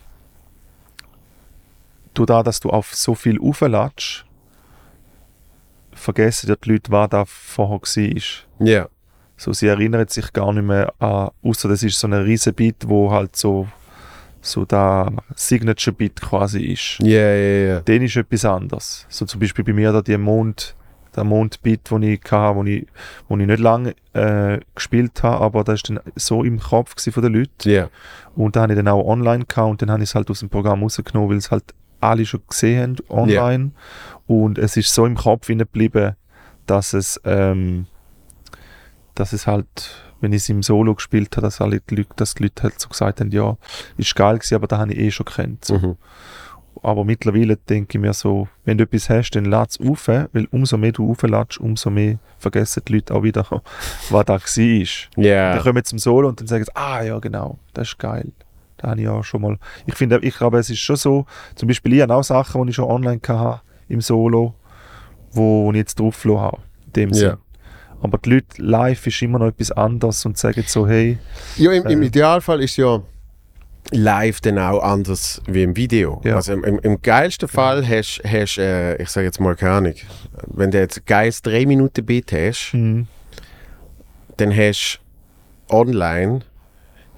du 2.15 2.25
da, 2.27 2.43
dass 2.43 2.61
du 2.61 2.71
auf 2.71 2.95
so 2.95 3.15
viel 3.15 3.41
aufladest, 3.41 4.25
vergessen 5.93 6.49
ja 6.51 6.57
die 6.57 6.71
Leute, 6.73 6.91
was 6.93 7.09
da 7.11 7.25
vorher 7.25 7.81
war. 7.81 8.67
Ja. 8.67 8.89
So, 9.37 9.53
sie 9.53 9.67
erinnern 9.67 10.07
sich 10.09 10.33
gar 10.33 10.53
nicht 10.53 10.65
mehr 10.65 10.93
an, 11.01 11.31
außer 11.43 11.69
das 11.69 11.83
ist 11.83 11.99
so 11.99 12.07
ein 12.07 12.13
riesen 12.13 12.55
Bit, 12.55 12.89
wo 12.89 13.11
halt 13.11 13.35
so, 13.37 13.67
so 14.41 14.65
der 14.65 15.13
Signature 15.35 15.95
Bit 15.95 16.21
quasi 16.21 16.63
ist. 16.67 16.99
Ja, 17.01 17.35
ja, 17.35 17.67
ja. 17.75 17.81
Den 17.81 18.03
ist 18.03 18.17
etwas 18.17 18.45
anderes. 18.45 19.07
So 19.09 19.25
zum 19.25 19.41
Beispiel 19.41 19.65
bei 19.65 19.73
mir 19.73 19.93
da 19.93 20.03
die 20.03 20.17
Mond, 20.17 20.77
der 21.17 21.25
Mondbit, 21.25 21.91
den 21.91 22.03
ich 22.03 22.21
hatte, 22.31 22.57
wo 22.57 22.65
ich, 22.65 22.87
wo 23.29 23.37
ich 23.37 23.47
nicht 23.47 23.61
lange 23.61 23.95
äh, 24.13 24.61
gespielt 24.75 25.23
habe, 25.23 25.45
aber 25.45 25.65
das 25.65 25.77
ist 25.77 25.89
dann 25.89 26.01
so 26.17 26.45
im 26.45 26.61
Kopf 26.61 26.95
von 27.01 27.23
den 27.23 27.35
Leuten. 27.35 27.69
Ja. 27.69 27.89
Und 28.35 28.57
da 28.57 28.63
habe 28.63 28.73
ich 28.73 28.77
dann 28.77 28.89
auch 28.89 29.05
online 29.05 29.45
gehabt 29.45 29.71
und 29.71 29.83
dann 29.83 29.91
habe 29.91 30.03
ich 30.03 30.11
es 30.11 30.15
halt 30.15 30.31
aus 30.31 30.41
dem 30.41 30.49
Programm 30.49 30.83
rausgenommen, 30.83 31.31
weil 31.31 31.37
es 31.37 31.51
halt 31.51 31.75
alle 32.01 32.27
schon 32.27 32.43
gesehen 32.49 32.97
haben 33.09 33.19
online. 33.19 33.71
Und 34.27 34.59
es 34.59 34.77
ist 34.77 34.95
so 34.95 35.07
im 35.07 35.17
Kopf 35.17 35.47
geblieben, 35.47 36.17
dass 36.67 36.93
es, 36.93 37.21
ähm, 37.25 37.87
dass 39.15 39.33
es 39.33 39.47
halt, 39.47 40.03
wenn 40.21 40.33
ich 40.33 40.43
es 40.43 40.49
im 40.49 40.63
Solo 40.63 40.95
gespielt 40.95 41.37
habe, 41.37 41.47
dass, 41.47 41.61
alle 41.61 41.81
die 41.81 41.97
Leute, 41.97 42.11
dass 42.17 42.35
die 42.35 42.45
Leute 42.45 42.63
halt 42.63 42.81
so 42.81 42.89
gesagt 42.89 43.21
haben, 43.21 43.31
ja, 43.31 43.57
ist 43.97 44.15
geil 44.15 44.39
gewesen, 44.39 44.55
aber 44.55 44.67
da 44.67 44.79
habe 44.79 44.93
ich 44.93 44.99
eh 44.99 45.11
schon 45.11 45.27
gekannt. 45.27 45.65
So. 45.65 45.79
Mhm. 45.79 45.97
Aber 46.85 47.05
mittlerweile 47.05 47.57
denke 47.57 47.97
ich 47.97 48.01
mir 48.03 48.13
so, 48.13 48.47
wenn 48.67 48.77
du 48.77 48.85
etwas 48.85 49.09
hast, 49.09 49.31
dann 49.31 49.47
lad 49.47 49.71
es 49.71 49.81
auf, 49.81 50.07
weil 50.07 50.47
umso 50.51 50.77
mehr 50.77 50.93
du 50.93 51.11
aufladest, 51.11 51.59
umso 51.59 51.89
mehr 51.89 52.19
vergessen 52.39 52.83
die 52.87 52.93
Leute 52.97 53.15
auch 53.15 53.23
wieder, 53.23 53.47
was 54.11 54.25
da 54.27 54.35
war. 54.35 55.23
Ja. 55.25 55.55
Dann 55.55 55.63
kommen 55.63 55.77
wir 55.77 55.85
zum 55.85 55.99
Solo 55.99 56.29
und 56.29 56.41
dann 56.41 56.47
sagen 56.47 56.65
sie, 56.65 56.77
ah 56.77 57.03
ja, 57.03 57.19
genau, 57.21 57.59
das 57.73 57.89
ist 57.89 57.99
geil. 57.99 58.33
Da 58.77 58.91
habe 58.91 59.01
ich 59.01 59.07
ja 59.07 59.25
schon 59.25 59.41
mal. 59.41 59.57
Ich 59.87 59.95
finde, 59.95 60.19
ich 60.21 60.37
glaube, 60.37 60.59
es 60.59 60.69
ist 60.69 60.81
schon 60.81 60.97
so, 60.97 61.25
zum 61.55 61.69
Beispiel, 61.69 61.95
ich 61.95 62.03
habe 62.03 62.15
auch 62.15 62.23
Sachen, 62.23 62.63
die 62.65 62.71
ich 62.71 62.77
schon 62.77 62.85
online 62.91 63.21
hatte, 63.27 63.63
im 63.89 64.03
Solo, 64.03 64.53
wo 65.33 65.71
ich 65.71 65.77
jetzt 65.79 65.99
drauf 65.99 66.23
habe. 66.27 66.59
In 66.89 66.93
dem 66.93 67.09
Ja. 67.11 67.15
Sinn. 67.15 67.37
Aber 68.03 68.19
die 68.19 68.29
Leute 68.31 68.61
live 68.63 69.07
ist 69.07 69.23
immer 69.23 69.39
noch 69.39 69.47
etwas 69.47 69.73
anderes 69.73 70.27
und 70.27 70.37
sagen 70.37 70.63
so, 70.67 70.87
hey, 70.87 71.17
Ja, 71.57 71.73
im, 71.73 71.87
im 71.87 72.03
Äh. 72.03 72.07
Idealfall 72.07 72.63
ist 72.63 72.77
ja 72.77 73.01
live 73.91 74.41
dann 74.41 74.59
auch 74.59 74.83
anders 74.83 75.43
wie 75.47 75.63
im 75.63 75.77
Video. 75.77 76.21
Ja. 76.25 76.37
Also 76.37 76.53
im, 76.53 76.65
im, 76.65 76.79
im 76.81 77.03
geilsten 77.03 77.49
Fall 77.49 77.87
hast 77.87 78.23
du, 78.23 78.63
äh, 78.63 79.03
ich 79.03 79.09
sage 79.11 79.27
jetzt 79.27 79.41
mal 79.41 79.55
keine 79.57 79.73
Ahnung, 79.73 79.95
wenn 80.47 80.71
du 80.71 80.79
jetzt 80.79 81.05
geiles 81.07 81.43
3 81.43 81.67
Minuten 81.67 82.05
Beat 82.05 82.33
hast, 82.33 82.73
hm, 82.73 83.07
dann 84.37 84.57
hast 84.57 85.01
du 85.69 85.77
online 85.77 86.41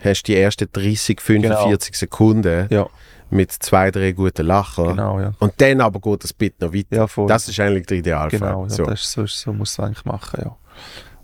hast 0.00 0.24
die 0.24 0.36
ersten 0.36 0.68
30, 0.70 1.20
45 1.20 1.94
Sekunden 1.94 2.68
ja, 2.70 2.86
mit 3.30 3.50
zwei, 3.52 3.90
drei 3.90 4.12
guten 4.12 4.46
Lachen. 4.46 4.88
genau, 4.88 5.20
ja. 5.20 5.32
Und 5.38 5.54
dann 5.56 5.80
aber 5.80 6.00
geht 6.00 6.24
das 6.24 6.32
Beat 6.32 6.60
noch 6.60 6.72
weiter. 6.72 7.08
Das 7.26 7.48
ist 7.48 7.58
eigentlich 7.60 7.86
der 7.86 7.98
Idealfall. 7.98 8.38
Genau, 8.38 8.68
so. 8.68 8.84
das 8.84 9.02
ist, 9.02 9.12
so, 9.12 9.26
so 9.26 9.52
muss 9.52 9.72
es 9.72 9.80
eigentlich 9.80 10.04
machen, 10.04 10.40
ja. 10.44 10.56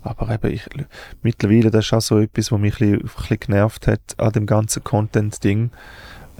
Aber 0.03 0.29
eben, 0.33 0.51
ich, 0.51 0.67
mittlerweile, 1.21 1.71
das 1.71 1.85
ist 1.85 1.93
auch 1.93 2.01
so 2.01 2.19
etwas, 2.19 2.51
was 2.51 2.59
mich 2.59 2.73
ein 2.81 2.91
bisschen, 2.91 3.09
ein 3.09 3.15
bisschen 3.17 3.39
genervt 3.39 3.87
hat 3.87 4.01
an 4.17 4.31
dem 4.33 4.45
ganzen 4.45 4.83
Content-Ding. 4.83 5.71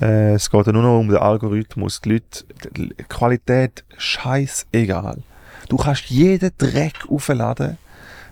Äh, 0.01 0.33
es 0.33 0.49
geht 0.51 0.67
ja 0.67 0.73
nur 0.73 0.83
noch 0.83 0.99
um 0.99 1.07
den 1.07 1.17
Algorithmus. 1.17 2.01
Die 2.01 2.09
Leute, 2.09 2.45
die 2.75 2.89
Qualität, 3.07 3.85
scheißegal. 3.97 5.23
Du 5.69 5.77
kannst 5.77 6.05
jeden 6.05 6.51
Dreck 6.57 7.05
aufladen, 7.09 7.77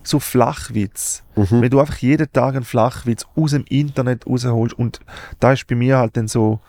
so 0.03 0.19
Flachwitz. 0.19 1.23
Mhm. 1.35 1.61
Wenn 1.61 1.69
du 1.69 1.79
einfach 1.79 1.97
jeden 1.97 2.31
Tag 2.31 2.55
einen 2.55 2.65
Flachwitz 2.65 3.25
aus 3.35 3.51
dem 3.51 3.63
Internet 3.69 4.27
rausholst 4.27 4.77
und 4.77 4.99
da 5.39 5.53
ist 5.53 5.67
bei 5.67 5.75
mir 5.75 5.97
halt 5.97 6.17
dann 6.17 6.27
so, 6.27 6.59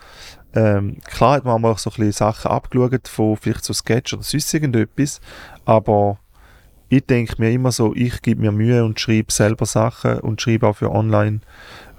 ähm, 0.55 0.97
klar 1.05 1.35
hat 1.35 1.45
man 1.45 1.61
mal 1.61 1.77
so 1.77 1.89
ein 1.89 1.95
bisschen 1.95 2.11
Sachen 2.11 2.51
abgeschaut 2.51 3.07
von 3.07 3.35
vielleicht 3.35 3.65
so 3.65 3.73
Sketch 3.73 4.13
oder 4.13 4.23
sonst 4.23 4.53
irgendetwas, 4.53 5.19
aber 5.65 6.19
ich 6.97 7.05
denke 7.05 7.35
mir 7.37 7.51
immer 7.51 7.71
so, 7.71 7.95
ich 7.95 8.21
gebe 8.21 8.41
mir 8.41 8.51
Mühe 8.51 8.85
und 8.85 8.99
schreibe 8.99 9.31
selber 9.31 9.65
Sachen 9.65 10.19
und 10.19 10.41
schreibe 10.41 10.67
auch 10.67 10.75
für 10.77 10.91
online 10.91 11.39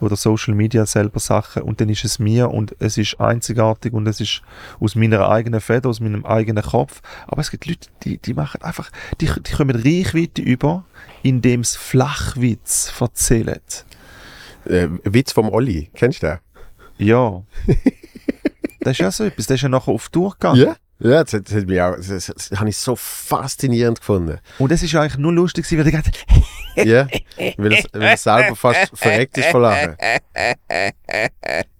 oder 0.01 0.17
Social 0.17 0.55
Media 0.55 0.87
selber 0.87 1.19
Sachen 1.19 1.63
und 1.63 1.81
dann 1.81 1.89
ist 1.89 2.05
es 2.05 2.19
mir 2.19 2.51
und 2.51 2.77
es 2.79 2.97
ist 2.97 3.21
einzigartig 3.21 3.93
und 3.93 4.07
es 4.07 4.21
ist 4.21 4.43
aus 4.79 4.95
meiner 4.95 5.29
eigenen 5.29 5.61
Feder, 5.61 5.89
aus 5.89 6.01
meinem 6.01 6.25
eigenen 6.25 6.63
Kopf. 6.63 7.01
Aber 7.27 7.41
es 7.41 7.51
gibt 7.51 7.67
Leute, 7.67 7.89
die, 8.05 8.19
die 8.19 8.35
machen 8.35 8.63
einfach, 8.63 8.91
die, 9.21 9.27
die 9.27 9.53
kommen 9.53 9.75
Reichweite 9.75 10.43
über, 10.43 10.85
indem 11.23 11.65
sie 11.65 11.79
Flachwitz 11.79 12.93
erzählen. 13.01 13.61
Äh, 14.67 14.89
Witz 15.05 15.33
vom 15.33 15.49
Olli, 15.49 15.91
kennst 15.95 16.23
du 16.23 16.29
den? 16.29 16.39
Ja. 16.99 17.43
das 18.81 18.93
ist 18.93 18.99
ja 18.99 19.11
so 19.11 19.25
etwas, 19.25 19.47
der 19.47 19.57
ist 19.57 19.63
ja 19.63 19.69
nachher 19.69 19.93
auf 19.93 20.09
Tour 20.09 20.33
gegangen. 20.33 20.61
Ja? 20.61 20.77
Ja, 21.01 21.25
das, 21.25 21.33
hat- 21.35 21.49
das, 21.49 21.57
hat 21.57 21.67
mich 21.67 21.81
auch, 21.81 21.97
das, 21.97 22.07
das, 22.09 22.27
das 22.27 22.59
habe 22.59 22.69
ich 22.69 22.77
so 22.77 22.95
faszinierend 22.97 23.99
gefunden. 23.99 24.39
Und 24.59 24.71
ist 24.83 24.93
ja 24.93 25.01
eigentlich 25.03 25.19
nur 25.19 25.33
lustig, 25.33 25.67
weil 25.73 25.85
gesagt 25.85 26.07
hat, 26.77 26.87
Ja, 26.87 27.07
weil 27.57 27.73
er, 27.73 27.85
weil 27.93 28.03
er 28.03 28.17
selber 28.17 28.57
fast 28.57 28.91
verreckt 28.95 29.37
ist 29.39 29.49
vor 29.49 29.61
Lachen. 29.61 29.97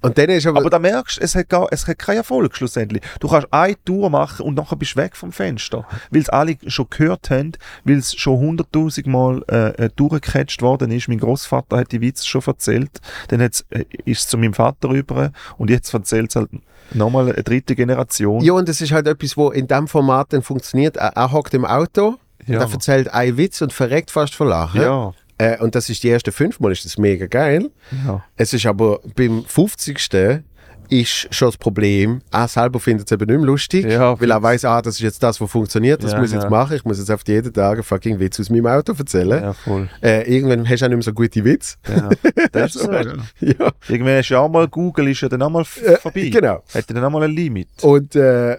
Und 0.03 0.19
dann 0.19 0.29
ist 0.31 0.47
aber, 0.47 0.61
Aber 0.61 0.71
da 0.71 0.79
merkst 0.79 1.17
du, 1.19 1.23
es 1.23 1.35
hat, 1.35 1.49
gar, 1.49 1.69
es 1.71 1.87
hat 1.87 1.99
keinen 1.99 2.19
Erfolg 2.19 2.57
schlussendlich. 2.57 3.03
Du 3.21 3.29
kannst 3.29 3.49
eine 3.53 3.77
Tour 3.85 4.11
machen 4.11 4.45
und 4.45 4.55
nachher 4.57 4.77
bist 4.77 4.93
du 4.97 5.01
weg 5.01 5.17
vom 5.17 5.33
Fenster. 5.33 5.87
Weil 6.11 6.21
es 6.23 6.29
alle 6.29 6.57
schon 6.67 6.87
gehört 6.91 7.31
haben, 7.31 7.53
weil 7.85 7.99
es 7.99 8.15
schon 8.15 8.39
hunderttausend 8.39 9.07
Mal 9.07 9.43
äh, 9.49 9.85
äh, 9.85 9.91
durchgecatcht 9.97 10.61
worden 10.63 10.91
ist. 10.91 11.09
Mein 11.09 11.19
Großvater 11.19 11.79
hat 11.79 11.93
die 11.93 12.01
Witze 12.01 12.27
schon 12.27 12.43
erzählt. 12.47 13.01
Dann 13.29 13.41
hat's, 13.41 13.65
äh, 13.71 13.85
ist 14.05 14.21
es 14.21 14.29
zu 14.29 14.37
meinem 14.39 14.55
Vater 14.55 14.91
rüber 14.91 15.33
und 15.57 15.71
jetzt 15.71 15.93
erzählt 15.95 16.31
es 16.31 16.37
halt 16.37 16.51
nochmal 16.95 17.25
eine 17.31 17.43
dritte 17.43 17.75
Generation. 17.75 18.43
ja, 18.43 18.53
und 18.55 18.69
es 18.69 18.81
ist 18.81 18.93
halt 18.93 19.07
etwas, 19.07 19.37
wo 19.37 19.51
in 19.51 19.67
dem 19.67 19.89
Format 19.89 20.33
dann 20.33 20.43
funktioniert. 20.43 20.97
Er, 20.97 21.09
er 21.17 21.33
hockt 21.33 21.55
im 21.55 21.65
Auto, 21.65 22.17
Ja. 22.47 22.61
er 22.61 22.71
erzählt 22.73 23.13
einen 23.13 23.37
Witz 23.37 23.61
und 23.63 23.73
verreckt 23.73 24.11
fast 24.11 24.35
vor 24.35 24.47
Lachen. 24.47 24.81
ja. 24.81 25.13
Äh, 25.37 25.59
und 25.59 25.75
das 25.75 25.91
ist 25.91 26.05
die 26.05 26.11
ersten 26.11 26.31
fünfmal, 26.31 26.71
ist 26.71 26.85
das 26.85 26.97
mega 26.97 27.27
geil. 27.27 27.71
ja. 28.07 28.23
Es 28.37 28.53
ist 28.53 28.67
aber 28.67 29.01
beim 29.17 29.45
50. 29.45 30.43
ist 30.89 31.29
schon 31.35 31.49
das 31.49 31.57
Problem, 31.57 32.21
er 32.31 32.49
selber 32.49 32.79
findet 32.81 33.07
es 33.07 33.13
eben 33.13 33.27
nicht 33.27 33.37
mehr 33.39 33.47
lustig, 33.47 33.85
Ja, 33.87 34.19
weil 34.21 34.31
er 34.31 34.43
weiß, 34.43 34.65
ah, 34.65 34.81
das 34.83 34.95
ist 34.95 35.01
jetzt 35.01 35.23
das, 35.23 35.41
was 35.41 35.51
funktioniert, 35.51 36.03
das 36.05 36.13
Ja, 36.13 36.19
muss 36.19 36.29
ich 36.29 36.35
jetzt 36.35 36.45
ja. 36.45 36.51
machen, 36.51 36.77
ich 36.77 36.85
muss 36.85 36.99
jetzt 36.99 37.11
auf 37.11 37.23
jeden 37.27 37.53
Tag 37.53 37.75
einen 37.75 37.83
fucking 37.83 38.19
Witz 38.21 38.39
aus 38.41 38.51
meinem 38.51 38.67
Auto 38.67 38.93
erzählen. 38.99 39.43
Ja, 39.43 39.53
voll. 39.53 39.89
Äh, 40.03 40.23
irgendwann 40.33 40.69
hast 40.69 40.81
du 40.81 40.85
auch 40.87 40.89
nicht 40.91 40.97
mehr 40.97 41.03
so 41.03 41.13
gute 41.13 41.45
Witze. 41.45 41.77
Ja. 41.89 42.09
Das 42.53 42.77
ist 42.77 42.83
so, 42.85 42.93
ja. 42.93 43.03
ja. 43.41 43.73
Irgendwann 43.89 44.19
ist 44.21 44.29
ja 44.29 44.39
auch 44.39 44.49
mal 44.49 44.69
Google 44.69 45.09
ist 45.09 45.21
ja 45.23 45.29
dann 45.29 45.43
auch 45.43 45.51
mal 45.51 45.65
Äh, 45.85 45.97
vorbei. 45.97 46.29
genau. 46.33 46.63
Hat 46.73 46.89
dann 46.89 47.03
auch 47.05 47.11
mal 47.11 47.23
ein 47.25 47.31
Limit. 47.33 47.69
Und, 47.83 48.15
äh, 48.15 48.59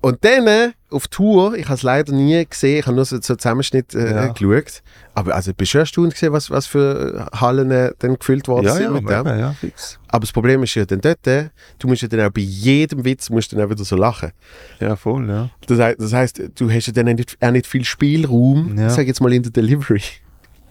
und 0.00 0.24
dann 0.24 0.46
äh, 0.46 0.70
auf 0.90 1.08
Tour, 1.08 1.54
ich 1.56 1.64
habe 1.64 1.74
es 1.74 1.82
leider 1.82 2.12
nie 2.12 2.44
gesehen, 2.46 2.78
ich 2.80 2.86
habe 2.86 2.94
nur 2.94 3.04
so, 3.04 3.16
so 3.20 3.34
Zusammenschnitt 3.34 3.94
äh, 3.94 4.10
Ja. 4.14 4.26
geschaut. 4.28 4.82
Aber 5.14 5.34
also, 5.34 5.52
bist 5.54 5.74
du 5.74 5.78
erstaunt 5.78 6.12
gesehen, 6.12 6.32
was, 6.32 6.50
was 6.50 6.66
für 6.66 7.28
Hallen 7.34 7.70
äh, 7.70 7.92
dann 7.98 8.16
gefüllt 8.18 8.46
worden 8.48 8.66
Ja, 8.66 8.74
sind 8.74 8.82
ja, 8.84 8.90
mit 8.90 9.08
dem? 9.08 9.26
eben, 9.26 9.38
ja, 9.38 9.52
fix. 9.52 9.98
Aber 10.08 10.20
das 10.20 10.32
Problem 10.32 10.62
ist 10.62 10.74
ja 10.74 10.84
dann 10.84 11.00
dort, 11.00 11.26
äh, 11.26 11.48
du 11.78 11.88
musst 11.88 12.02
ja 12.02 12.08
dann 12.08 12.20
auch 12.20 12.30
bei 12.30 12.40
jedem 12.42 13.04
Witz 13.04 13.30
musst 13.30 13.52
dann 13.52 13.60
auch 13.62 13.70
wieder 13.70 13.84
so 13.84 13.96
lachen. 13.96 14.30
Ja, 14.78 14.94
voll, 14.96 15.28
ja. 15.28 15.50
Das 15.66 15.78
heißt, 15.78 16.00
das 16.00 16.12
heißt 16.12 16.42
du 16.54 16.70
hast 16.70 16.86
ja 16.86 16.92
dann 16.92 17.08
auch 17.08 17.14
nicht, 17.14 17.36
auch 17.40 17.50
nicht 17.50 17.66
viel 17.66 17.84
Spielraum, 17.84 18.78
Ja. 18.78 18.90
sag 18.90 19.06
jetzt 19.06 19.20
mal 19.20 19.32
in 19.32 19.42
der 19.42 19.52
Delivery. 19.52 20.02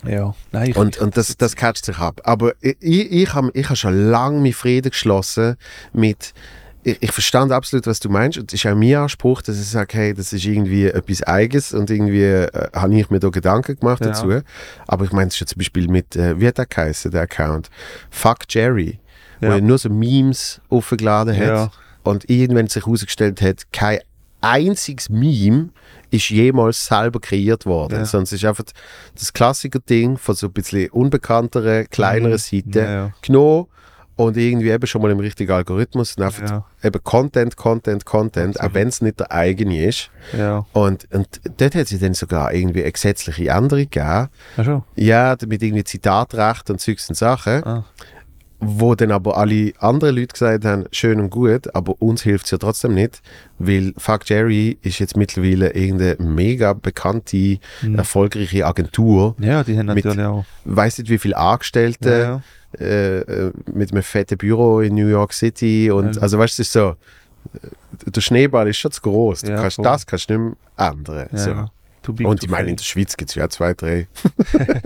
Ja. 0.07 0.35
Nein, 0.51 0.69
ich, 0.69 0.75
Und, 0.77 0.97
und 0.99 1.17
das, 1.17 1.35
das 1.35 1.55
catcht 1.55 1.83
sich 1.85 1.97
ab. 1.97 2.21
Aber 2.25 2.53
ich, 2.61 2.77
ich 2.81 3.33
habe 3.33 3.49
ich 3.55 3.67
hab 3.69 3.75
schon 3.77 4.09
lange 4.11 4.39
meinen 4.39 4.53
Frieden 4.53 4.91
geschlossen 4.91 5.55
mit. 5.93 6.33
Ich, 6.87 6.97
ich 7.01 7.11
verstand 7.11 7.51
absolut, 7.51 7.87
was 7.87 7.99
du 7.99 8.09
meinst. 8.09 8.37
Und 8.37 8.53
es 8.53 8.63
ist 8.63 8.69
auch 8.71 8.75
mein 8.75 8.93
Anspruch, 8.95 9.41
dass 9.41 9.59
ich 9.59 9.67
sage, 9.67 9.97
hey, 9.97 10.13
das 10.13 10.31
ist 10.33 10.45
irgendwie 10.45 10.85
etwas 10.85 11.23
Eigenes 11.23 11.73
und 11.73 11.89
irgendwie 11.89 12.21
äh, 12.23 12.47
habe 12.73 12.93
ich 12.95 13.09
mir 13.09 13.19
da 13.19 13.29
Gedanken 13.29 13.75
gemacht 13.79 14.01
Ja. 14.01 14.09
dazu. 14.11 14.39
Aber 14.85 15.05
ich 15.05 15.11
meine, 15.11 15.29
es 15.29 15.33
ist 15.33 15.39
ja 15.39 15.47
zum 15.47 15.57
Beispiel 15.57 15.87
mit, 15.87 16.15
äh, 16.15 16.39
wie 16.39 16.47
hat 16.47 16.59
der 16.59 16.67
geheißen, 16.67 17.09
der 17.09 17.21
Account? 17.23 17.71
Fuck 18.11 18.41
Jerry, 18.49 18.99
wo 19.41 19.47
Ja. 19.47 19.53
er 19.55 19.61
nur 19.61 19.79
so 19.79 19.89
Memes 19.89 20.61
aufgeladen 20.69 21.35
hat. 21.35 21.47
Ja. 21.47 21.71
Und 22.03 22.29
irgendwann 22.29 22.67
sich 22.67 22.85
herausgestellt 22.85 23.41
hat, 23.41 23.63
kein 23.73 23.97
einziges 24.41 25.09
Meme 25.09 25.69
ist 26.11 26.29
jemals 26.29 26.85
selber 26.85 27.19
kreiert 27.19 27.65
worden. 27.65 27.95
Ja. 27.95 28.01
Es 28.21 28.31
ist 28.31 28.45
einfach 28.45 28.63
das 29.15 29.33
Klassiker-Ding 29.33 30.17
von 30.19 30.35
so 30.35 30.45
ein 30.47 30.53
bisschen 30.53 30.87
unbekannteren, 30.91 31.87
kleineren 31.89 32.33
Mhm. 32.33 32.37
Seiten 32.37 32.71
Ja, 32.77 32.83
ja. 32.91 33.11
genommen 33.23 33.65
und 34.17 34.37
irgendwie 34.37 34.69
eben 34.69 34.87
schon 34.87 35.01
mal 35.01 35.11
im 35.11 35.19
richtigen 35.19 35.51
Algorithmus 35.51 36.15
und 36.15 36.23
einfach 36.23 36.49
Ja. 36.49 36.65
eben 36.83 37.03
Content, 37.03 37.57
Content, 37.57 38.05
Content, 38.05 38.59
auch 38.61 38.73
wenn 38.73 38.87
es 38.87 39.01
nicht 39.01 39.19
der 39.19 39.31
eigene 39.31 39.85
ist. 39.85 40.09
Ja. 40.37 40.65
Und, 40.73 41.07
und 41.13 41.27
dort 41.57 41.75
hat 41.75 41.91
es 41.91 41.99
dann 41.99 42.13
sogar 42.13 42.53
irgendwie 42.53 42.83
eine 42.83 42.91
gesetzliche 42.91 43.49
Änderung 43.49 43.83
gegeben. 43.89 44.29
Ja, 44.57 44.63
schon. 44.63 44.83
Ja, 44.95 45.35
mit 45.47 45.61
irgendwie 45.61 45.83
Zitatrecht 45.83 46.69
und 46.69 46.79
und 46.87 47.15
Sachen, 47.17 47.63
Ah. 47.63 47.83
wo 48.59 48.95
dann 48.95 49.11
aber 49.11 49.37
alle 49.37 49.73
anderen 49.79 50.15
Leute 50.15 50.27
gesagt 50.33 50.63
haben, 50.65 50.85
schön 50.91 51.19
und 51.19 51.29
gut, 51.29 51.75
aber 51.75 52.01
uns 52.01 52.23
hilft 52.23 52.45
es 52.45 52.51
ja 52.51 52.57
trotzdem 52.57 52.93
nicht, 52.93 53.21
weil 53.59 53.93
Fuck 53.97 54.29
Jerry 54.29 54.77
ist 54.81 54.99
jetzt 54.99 55.17
mittlerweile 55.17 55.73
irgendeine 55.73 56.15
mega 56.19 56.73
bekannte, 56.73 57.59
Mhm. 57.81 57.95
erfolgreiche 57.97 58.65
Agentur. 58.65 59.35
Ja, 59.39 59.63
die 59.63 59.77
haben 59.77 59.87
Mit- 59.87 60.05
natürlich 60.05 60.25
auch. 60.25 60.45
Weiß 60.63 60.97
nicht, 60.99 61.09
wie 61.09 61.17
viele 61.17 61.37
Angestellte 61.37 62.09
ja. 62.09 62.41
Äh, 62.79 63.51
mit 63.73 63.91
einem 63.91 64.03
fetten 64.03 64.37
Büro 64.37 64.79
in 64.81 64.95
New 64.95 65.07
York 65.07 65.33
City 65.33 65.89
und 65.91 66.15
Ja. 66.15 66.21
also 66.21 66.37
weißt 66.39 66.57
du, 66.57 66.61
es 66.61 66.67
ist 66.67 66.73
so 66.73 66.95
der 68.07 68.21
Schneeball 68.21 68.67
ist 68.67 68.77
schon 68.77 68.91
zu 68.91 69.01
groß. 69.01 69.41
Du 69.41 69.51
Ja, 69.51 69.61
kannst, 69.61 69.77
das 69.79 70.05
kannst 70.05 70.29
du 70.29 70.37
nicht 70.37 70.57
mehr 70.77 70.89
ändern. 70.91 71.27
So. 71.33 71.69
Und 72.27 72.43
ich 72.43 72.49
meine, 72.49 72.69
in 72.69 72.75
der 72.75 72.83
Schweiz 72.83 73.15
gibt 73.17 73.29
es 73.31 73.35
ja 73.35 73.49
zwei, 73.49 73.73
drei, 73.73 74.07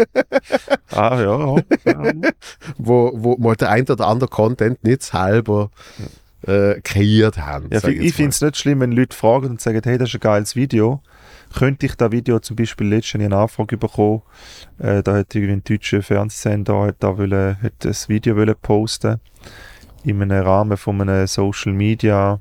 Ah, 0.91 1.19
ja. 1.21 1.55
ja. 1.85 2.11
wo, 2.77 3.11
wo 3.15 3.37
mal 3.37 3.55
der 3.55 3.69
ein 3.71 3.85
oder 3.89 4.07
andere 4.07 4.29
Content 4.29 4.83
nicht 4.83 5.03
selber 5.03 5.69
äh, 6.47 6.79
kreiert 6.81 7.37
haben. 7.37 7.67
ja 7.71 7.85
ich 7.87 8.13
finde 8.13 8.29
es 8.29 8.41
nicht 8.41 8.57
schlimm, 8.57 8.79
wenn 8.79 8.91
Leute 8.91 9.15
fragen 9.15 9.47
und 9.47 9.61
sagen, 9.61 9.81
hey, 9.83 9.97
das 9.97 10.09
ist 10.09 10.15
ein 10.15 10.21
geiles 10.21 10.55
Video. 10.55 11.01
Könnte 11.53 11.85
ich 11.87 11.95
das 11.95 12.11
Video 12.11 12.39
zum 12.39 12.55
Beispiel 12.55 12.87
letztens 12.87 13.23
eine 13.23 13.37
Anfrage 13.37 13.77
bekommen, 13.77 14.21
äh, 14.77 15.01
da 15.01 15.15
hat 15.15 15.33
irgendwie 15.33 15.53
ein 15.53 15.63
deutscher 15.63 16.01
Fernsehsender 16.01 16.81
hat 16.81 16.97
da 16.99 17.17
wollen, 17.17 17.61
hat 17.61 17.73
das 17.79 18.07
Video 18.07 18.35
wollen 18.35 18.55
posten 18.61 19.19
in 20.03 20.21
einem 20.21 20.43
Rahmen 20.45 20.77
von 20.77 21.01
einem 21.01 21.27
Social 21.27 21.73
Media 21.73 22.39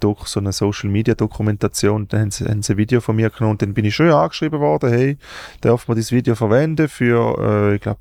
durch 0.00 0.26
so 0.26 0.40
eine 0.40 0.52
Social 0.52 0.90
Media 0.90 1.14
Dokumentation, 1.14 2.06
dann 2.08 2.20
haben 2.20 2.30
sie, 2.30 2.44
haben 2.44 2.62
sie 2.62 2.74
ein 2.74 2.76
Video 2.76 3.00
von 3.00 3.16
mir 3.16 3.30
genommen 3.30 3.52
und 3.52 3.62
dann 3.62 3.74
bin 3.74 3.84
ich 3.84 3.94
schön 3.94 4.12
angeschrieben 4.12 4.60
worden, 4.60 4.90
hey, 4.90 5.18
darf 5.60 5.88
man 5.88 5.96
dieses 5.96 6.12
Video 6.12 6.34
verwenden 6.34 6.88
für, 6.88 7.36
äh, 7.38 7.74
ich 7.74 7.80
glaube, 7.80 8.00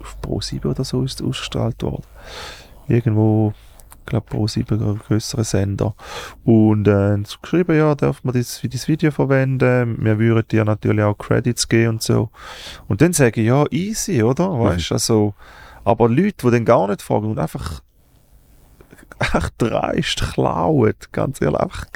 auf 0.00 0.16
Pro7 0.22 0.64
oder 0.64 0.84
so 0.84 1.02
ist 1.02 1.20
es 1.20 1.26
ausgestrahlt 1.26 1.82
worden. 1.82 2.04
Irgendwo, 2.88 3.52
glaube 4.08 4.26
Pro7, 4.30 5.36
ein 5.38 5.44
Sender. 5.44 5.94
Und 6.44 6.88
äh, 6.88 7.18
geschrieben, 7.40 7.76
ja, 7.76 7.94
darf 7.94 8.24
man 8.24 8.34
das 8.34 8.58
für 8.58 8.68
das 8.68 8.88
Video 8.88 9.10
verwenden, 9.10 9.96
wir 10.00 10.18
würden 10.18 10.46
dir 10.48 10.64
natürlich 10.64 11.04
auch 11.04 11.16
Credits 11.16 11.68
geben 11.68 11.94
und 11.94 12.02
so. 12.02 12.30
Und 12.88 13.00
dann 13.00 13.12
sage 13.12 13.40
ich, 13.40 13.46
ja, 13.46 13.64
easy, 13.70 14.22
oder? 14.22 14.58
Weißt 14.58 14.90
du, 14.90 14.94
also, 14.94 15.34
aber 15.84 16.08
Leute, 16.08 16.46
die 16.46 16.50
dann 16.50 16.64
gar 16.64 16.88
nicht 16.88 17.02
fragen 17.02 17.30
und 17.30 17.38
einfach 17.38 17.82
einfach 19.18 19.50
dreist 19.58 20.32
klauen, 20.32 20.94
ganz 21.12 21.40
ehrlich, 21.40 21.60
einfach, 21.60 21.86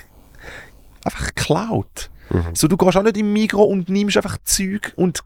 einfach 1.05 1.35
klaut. 1.35 2.11
Mhm. 2.33 2.55
So, 2.55 2.69
du 2.69 2.77
gehst 2.77 2.97
auch 2.97 3.03
nicht 3.03 3.17
im 3.17 3.33
Migro 3.33 3.63
und 3.65 3.89
nimmst 3.89 4.17
einfach 4.17 4.39
Zeug 4.45 4.93
und 4.97 5.23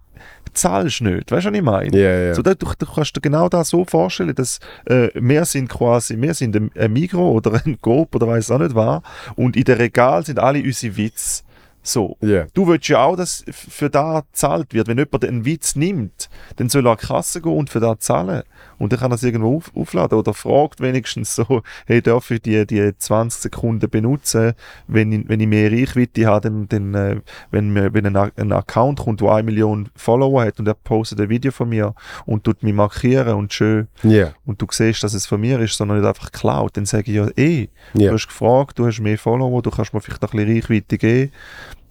zahlst 0.52 1.02
nicht. 1.02 1.30
Weißt 1.30 1.46
du, 1.46 1.50
was 1.50 1.56
ich 1.56 1.62
meine? 1.62 1.96
Ja, 1.96 2.18
ja. 2.18 2.34
So, 2.34 2.42
da, 2.42 2.54
du, 2.54 2.66
du 2.78 2.86
kannst 2.86 3.16
dir 3.16 3.20
genau 3.20 3.48
das 3.48 3.68
so 3.68 3.84
vorstellen, 3.84 4.34
dass 4.34 4.58
äh, 4.86 5.08
wir 5.14 5.44
sind 5.44 5.68
quasi, 5.68 6.20
wir 6.20 6.34
sind 6.34 6.56
ein, 6.56 6.70
ein 6.76 6.92
Migro 6.92 7.30
oder 7.30 7.60
ein 7.64 7.78
Coop 7.80 8.14
oder 8.14 8.26
weiß 8.28 8.50
auch 8.50 8.58
nicht 8.58 8.74
was 8.74 9.02
und 9.36 9.56
in 9.56 9.64
den 9.64 9.76
Regal 9.76 10.24
sind 10.24 10.38
alle 10.38 10.62
unsere 10.62 10.96
Witze. 10.96 11.42
So. 11.86 12.16
Ja. 12.20 12.46
Du 12.52 12.66
willst 12.66 12.88
ja 12.88 13.04
auch, 13.04 13.16
dass 13.16 13.44
für 13.48 13.88
da 13.88 14.20
gezahlt 14.20 14.74
wird. 14.74 14.88
Wenn 14.88 14.98
jemand 14.98 15.24
einen 15.24 15.44
Witz 15.44 15.76
nimmt, 15.76 16.28
dann 16.56 16.68
soll 16.68 16.86
er 16.86 16.92
an 16.92 16.98
die 17.00 17.06
Kasse 17.06 17.40
gehen 17.40 17.52
und 17.52 17.70
für 17.70 17.78
da 17.78 17.96
zahlen. 17.98 18.42
Und 18.78 18.92
dann 18.92 19.00
kann 19.00 19.10
er 19.10 19.14
es 19.16 19.22
irgendwo 19.22 19.56
auf, 19.56 19.72
aufladen. 19.74 20.18
Oder 20.18 20.34
fragt 20.34 20.80
wenigstens 20.80 21.34
so, 21.34 21.62
hey, 21.86 22.02
darf 22.02 22.30
ich 22.30 22.42
die, 22.42 22.66
die 22.66 22.92
20 22.96 23.42
Sekunden 23.42 23.88
benutzen, 23.90 24.52
wenn 24.86 25.12
ich, 25.12 25.28
wenn 25.28 25.40
ich 25.40 25.46
mehr 25.46 25.70
Reichweite 25.72 26.26
habe, 26.26 26.50
dann, 26.50 26.68
dann 26.68 26.94
äh, 26.94 27.20
wenn, 27.50 27.70
mir, 27.72 27.92
wenn 27.94 28.06
ein, 28.16 28.30
ein 28.36 28.52
Account 28.52 29.00
kommt, 29.00 29.20
der 29.20 29.30
eine 29.32 29.42
Million 29.44 29.88
Follower 29.96 30.44
hat 30.44 30.58
und 30.58 30.68
er 30.68 30.74
postet 30.74 31.20
ein 31.20 31.28
Video 31.28 31.52
von 31.52 31.68
mir 31.68 31.94
und 32.26 32.44
tut 32.44 32.62
mich 32.62 32.74
markieren 32.74 33.34
und 33.36 33.52
schön 33.52 33.88
Ja. 34.02 34.32
und 34.44 34.60
du 34.60 34.66
siehst, 34.70 35.02
dass 35.02 35.14
es 35.14 35.26
von 35.26 35.40
mir 35.40 35.58
ist, 35.60 35.76
sondern 35.76 35.98
nicht 36.00 36.06
einfach 36.08 36.32
klaut, 36.32 36.76
dann 36.76 36.86
sage 36.86 37.10
ich 37.10 37.16
ja, 37.16 37.28
eh, 37.36 37.68
Ja. 37.94 38.08
du 38.10 38.14
hast 38.14 38.26
gefragt, 38.28 38.78
du 38.78 38.86
hast 38.86 39.00
mehr 39.00 39.18
Follower, 39.18 39.62
du 39.62 39.70
kannst 39.70 39.94
mir 39.94 40.00
vielleicht 40.00 40.22
ein 40.22 40.30
bisschen 40.30 40.54
Reichweite 40.54 40.98
geben. 40.98 41.32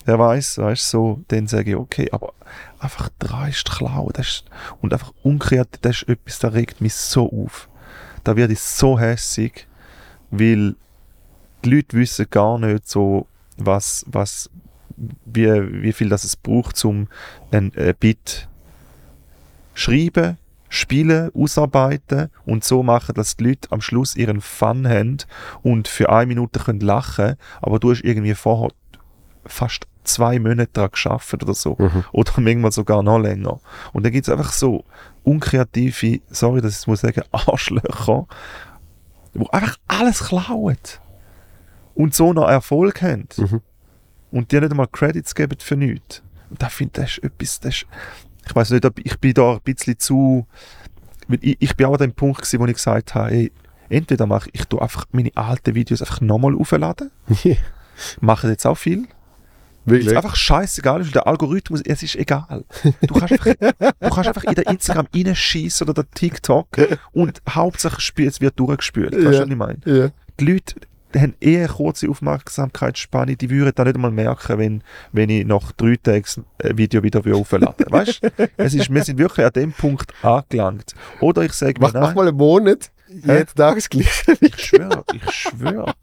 Wer 0.08 0.20
weiß, 0.20 0.60
weißt 0.60 0.94
du, 0.94 0.98
so, 0.98 1.22
dann 1.30 1.48
sage 1.48 1.72
ich, 1.72 1.76
okay, 1.76 2.08
aber 2.12 2.32
einfach 2.86 3.10
dreist 3.20 3.70
klauen, 3.70 4.12
das 4.14 4.28
ist, 4.28 4.46
und 4.82 4.94
einfach 4.94 5.14
unkreativ, 5.24 5.82
das 5.82 5.98
ist 5.98 6.10
etwas, 6.10 6.40
das 6.40 6.54
regt 6.54 6.82
mich 6.82 6.94
so 6.96 7.32
auf. 7.32 7.68
Da 8.24 8.36
werde 8.36 8.54
ich 8.54 8.60
so 8.60 8.98
hässig, 9.00 9.68
weil 10.32 10.76
die 11.64 11.70
Leute 11.70 11.98
wissen 11.98 12.28
gar 12.30 12.58
nicht 12.58 12.88
so, 12.88 13.28
was, 13.58 14.06
was, 14.08 14.50
wie, 15.26 15.84
wie 15.84 15.94
viel 15.94 16.10
das 16.10 16.24
es 16.24 16.36
braucht, 16.36 16.84
um 16.86 17.08
ein, 17.52 17.72
ein 17.76 17.96
Bit 18.00 18.48
schreiben, 19.74 20.38
spielen, 20.70 21.32
ausarbeiten 21.34 22.30
und 22.46 22.64
so 22.64 22.84
machen, 22.84 23.16
dass 23.16 23.38
die 23.38 23.46
Leute 23.46 23.72
am 23.72 23.82
Schluss 23.82 24.16
ihren 24.16 24.42
Fun 24.42 24.88
haben 24.88 25.18
und 25.64 25.88
für 25.88 26.10
eine 26.10 26.26
Minute 26.28 26.60
können 26.60 26.80
lachen 26.80 27.36
aber 27.62 27.80
du 27.80 27.92
hast 27.92 28.02
irgendwie 28.02 28.34
vorher 28.34 28.70
fast 29.46 29.88
zwei 30.06 30.40
Monate 30.40 30.70
daran 30.74 30.92
gearbeitet 30.92 31.44
oder 31.44 31.54
so. 31.54 31.76
Mhm. 31.78 32.04
Oder 32.12 32.32
manchmal 32.38 32.72
sogar 32.72 33.04
noch 33.04 33.20
länger. 33.20 33.60
Und 33.94 34.04
dann 34.04 34.12
gibt 34.12 34.28
es 34.28 34.34
einfach 34.34 34.52
so 34.52 34.84
unkreative, 35.24 36.22
sorry, 36.30 36.62
dass 36.62 36.74
ich 36.74 36.80
es 36.80 36.88
muss 36.88 37.02
sagen, 37.02 37.24
Arschlöcher, 37.32 38.28
die 39.34 39.50
einfach 39.52 39.78
alles 39.88 40.24
klauen. 40.26 40.78
Und 41.94 42.14
so 42.14 42.34
noch 42.34 42.48
Erfolg 42.48 43.02
haben. 43.02 43.28
Mhm. 43.38 43.62
Und 44.32 44.52
dir 44.52 44.62
nicht 44.62 44.72
einmal 44.72 44.88
Credits 44.88 45.34
geben 45.34 45.58
für 45.60 45.78
nichts. 45.78 46.22
Und 46.50 46.62
da 46.62 46.70
finde 46.70 47.02
ich, 47.02 47.06
das 47.06 47.18
ist 47.18 47.24
etwas, 47.24 47.60
das 47.60 47.76
ist, 47.76 47.86
ich 48.48 48.56
weiß 48.56 48.72
nicht, 48.72 48.86
ob 48.86 49.00
ich 49.00 49.20
bin 49.20 49.34
da 49.34 49.54
ein 49.54 49.62
bisschen 49.62 49.98
zu, 49.98 50.48
ich, 51.42 51.58
ich 51.60 51.76
bin 51.76 51.88
auch 51.88 51.94
an 51.94 52.00
dem 52.00 52.14
Punkt 52.14 52.40
gewesen, 52.40 52.60
wo 52.60 52.66
ich 52.66 52.74
gesagt 52.74 53.16
habe, 53.16 53.32
ey, 53.32 53.52
entweder 53.90 54.26
mache 54.26 54.50
ich, 54.52 54.62
ich 54.62 54.66
tu 54.66 54.80
einfach 54.80 55.06
meine 55.12 55.32
alten 55.36 55.76
Videos 55.76 56.02
einfach 56.02 56.22
nochmal 56.22 56.56
aufladen, 56.56 57.12
mache 58.22 58.50
jetzt 58.50 58.66
auch 58.66 58.78
viel, 58.78 59.08
weil 59.86 60.00
es 60.00 60.06
Wirklich? 60.06 60.18
einfach 60.18 60.36
scheißegal 60.36 61.02
ist, 61.02 61.14
der 61.16 61.28
Algorithmus, 61.28 61.82
es 61.86 62.02
ist 62.04 62.16
egal. 62.16 62.64
Du 63.08 63.14
kannst 63.14 63.32
einfach, 63.34 63.46
du 63.46 64.10
kannst 64.10 64.28
einfach 64.28 64.44
in 64.44 64.56
der 64.56 64.68
Instagram 64.68 65.08
reinschießen 65.14 65.88
oder 65.88 66.04
der 66.04 66.12
TikTok 66.12 66.68
und 67.14 67.42
Hauptsache 67.50 68.02
spiel- 68.02 68.28
es 68.28 68.42
wird 68.42 68.60
durchgespült. 68.60 69.14
Weißt 69.14 69.24
du, 69.26 69.32
Ja. 69.32 69.42
was 69.42 69.50
ich 69.50 69.56
meine? 69.56 69.80
Ja. 69.86 70.10
Die 70.40 70.46
Leute 70.54 70.76
die 71.14 71.22
haben 71.22 71.36
eher 71.40 71.60
eine 71.60 71.68
kurze 71.74 72.10
Aufmerksamkeitsspanne, 72.10 73.38
die 73.38 73.50
würden 73.50 73.72
da 73.74 73.86
nicht 73.86 73.96
einmal 73.96 74.12
merken, 74.12 74.58
wenn, 74.58 74.84
wenn 75.14 75.30
ich 75.30 75.46
nach 75.46 75.72
drei 75.72 75.96
Tagen 75.96 76.26
ein 76.62 76.78
Video 76.78 77.04
wieder 77.04 77.22
aufladen 77.34 77.86
Weißt 77.90 78.22
du? 78.22 78.50
Es 78.58 78.74
ist, 78.74 78.94
wir 78.94 79.02
sind 79.02 79.18
wirklich 79.18 79.46
an 79.46 79.54
dem 79.54 79.72
Punkt 79.72 80.12
angelangt. 80.24 80.94
Oder 81.22 81.44
ich 81.44 81.54
sage 81.54 81.80
mir, 81.80 81.88
Mach, 81.88 81.94
mach 81.94 82.16
mal 82.16 82.28
einen 82.28 82.36
Monat, 82.36 82.92
jeden 83.08 83.46
Tag 83.56 83.76
das 83.76 83.90
Gleiche. 83.90 84.36
ich 84.42 84.60
schwöre, 84.66 85.06
ich 85.14 85.32
schwöre. 85.32 85.94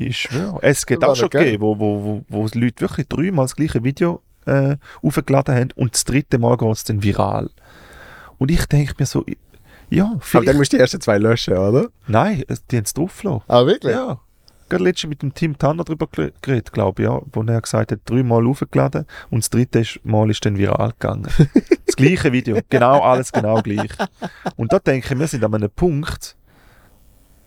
Ich 0.00 0.18
schwöre. 0.18 0.58
Es 0.62 0.86
geht 0.86 1.02
War 1.02 1.10
auch 1.10 1.16
schon 1.16 1.30
gegeben, 1.30 1.60
wo, 1.62 1.78
wo, 1.78 2.02
wo, 2.04 2.24
wo 2.28 2.48
Leute 2.54 2.80
wirklich 2.80 3.06
dreimal 3.08 3.44
das 3.44 3.54
gleiche 3.56 3.84
Video 3.84 4.22
äh, 4.46 4.76
aufgeladen 5.02 5.54
haben 5.54 5.68
und 5.76 5.94
das 5.94 6.04
dritte 6.04 6.38
Mal 6.38 6.56
geht 6.56 6.72
es 6.72 6.84
dann 6.84 7.02
viral. 7.02 7.50
Und 8.38 8.50
ich 8.50 8.64
denke 8.66 8.94
mir 8.98 9.06
so, 9.06 9.24
ja, 9.90 10.04
Aber 10.06 10.20
vielleicht, 10.20 10.48
dann 10.48 10.56
musst 10.56 10.72
du 10.72 10.76
die 10.76 10.80
ersten 10.80 11.00
zwei 11.00 11.18
löschen, 11.18 11.56
oder? 11.56 11.88
nein, 12.06 12.42
es- 12.48 12.64
die 12.66 12.76
haben 12.78 12.84
es 12.84 12.94
draufgelassen. 12.94 13.42
Ah, 13.48 13.66
wirklich? 13.66 13.94
Ja. 13.94 14.18
Gerade 14.70 14.84
letztens 14.84 15.10
mit 15.10 15.20
dem 15.22 15.34
Tim 15.34 15.58
Tanner 15.58 15.82
darüber 15.82 16.06
geredet, 16.06 16.72
glaube 16.72 17.02
ich, 17.02 17.08
ja, 17.08 17.20
wo 17.32 17.42
er 17.42 17.60
gesagt 17.60 17.90
hat, 17.90 17.98
dreimal 18.04 18.46
aufgeladen 18.46 19.04
und 19.28 19.42
das 19.42 19.50
dritte 19.50 19.82
Mal 20.04 20.30
ist 20.30 20.46
dann 20.46 20.56
viral 20.56 20.92
gegangen. 20.92 21.26
das 21.86 21.96
gleiche 21.96 22.32
Video, 22.32 22.56
genau 22.70 23.00
alles 23.02 23.32
genau 23.32 23.60
gleich. 23.62 23.90
Und 24.56 24.72
da 24.72 24.78
denke 24.78 25.12
ich, 25.12 25.18
wir 25.20 25.26
sind 25.26 25.42
an 25.44 25.54
einem 25.56 25.70
Punkt, 25.70 26.36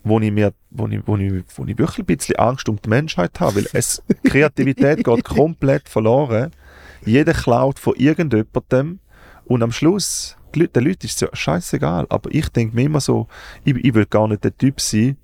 wo 0.03 0.19
ich 0.19 0.31
mir, 0.31 0.53
wo 0.69 0.87
ich, 0.87 1.01
wo 1.05 1.17
ich, 1.17 1.43
wo 1.55 1.65
ich 1.65 1.77
wirklich 1.77 1.99
ein 1.99 2.05
bisschen 2.05 2.35
Angst 2.35 2.67
um 2.67 2.77
die 2.81 2.89
Menschheit 2.89 3.39
habe, 3.39 3.55
weil 3.55 3.67
es, 3.73 4.01
Kreativität 4.23 5.03
geht 5.03 5.23
komplett 5.23 5.87
verloren. 5.87 6.51
Jeder 7.05 7.33
klaut 7.33 7.79
von 7.79 7.95
irgendjemandem 7.95 8.99
und 9.45 9.63
am 9.63 9.71
Schluss, 9.71 10.37
den 10.55 10.69
Leuten 10.83 11.05
ist 11.05 11.15
es 11.15 11.19
ja 11.19 11.27
scheißegal, 11.31 12.05
aber 12.09 12.29
ich 12.33 12.49
denke 12.49 12.75
mir 12.75 12.83
immer 12.83 13.01
so, 13.01 13.27
ich, 13.63 13.75
ich 13.75 13.93
will 13.93 14.05
gar 14.05 14.27
nicht 14.27 14.43
der 14.43 14.57
Typ 14.57 14.79
sein, 14.79 15.17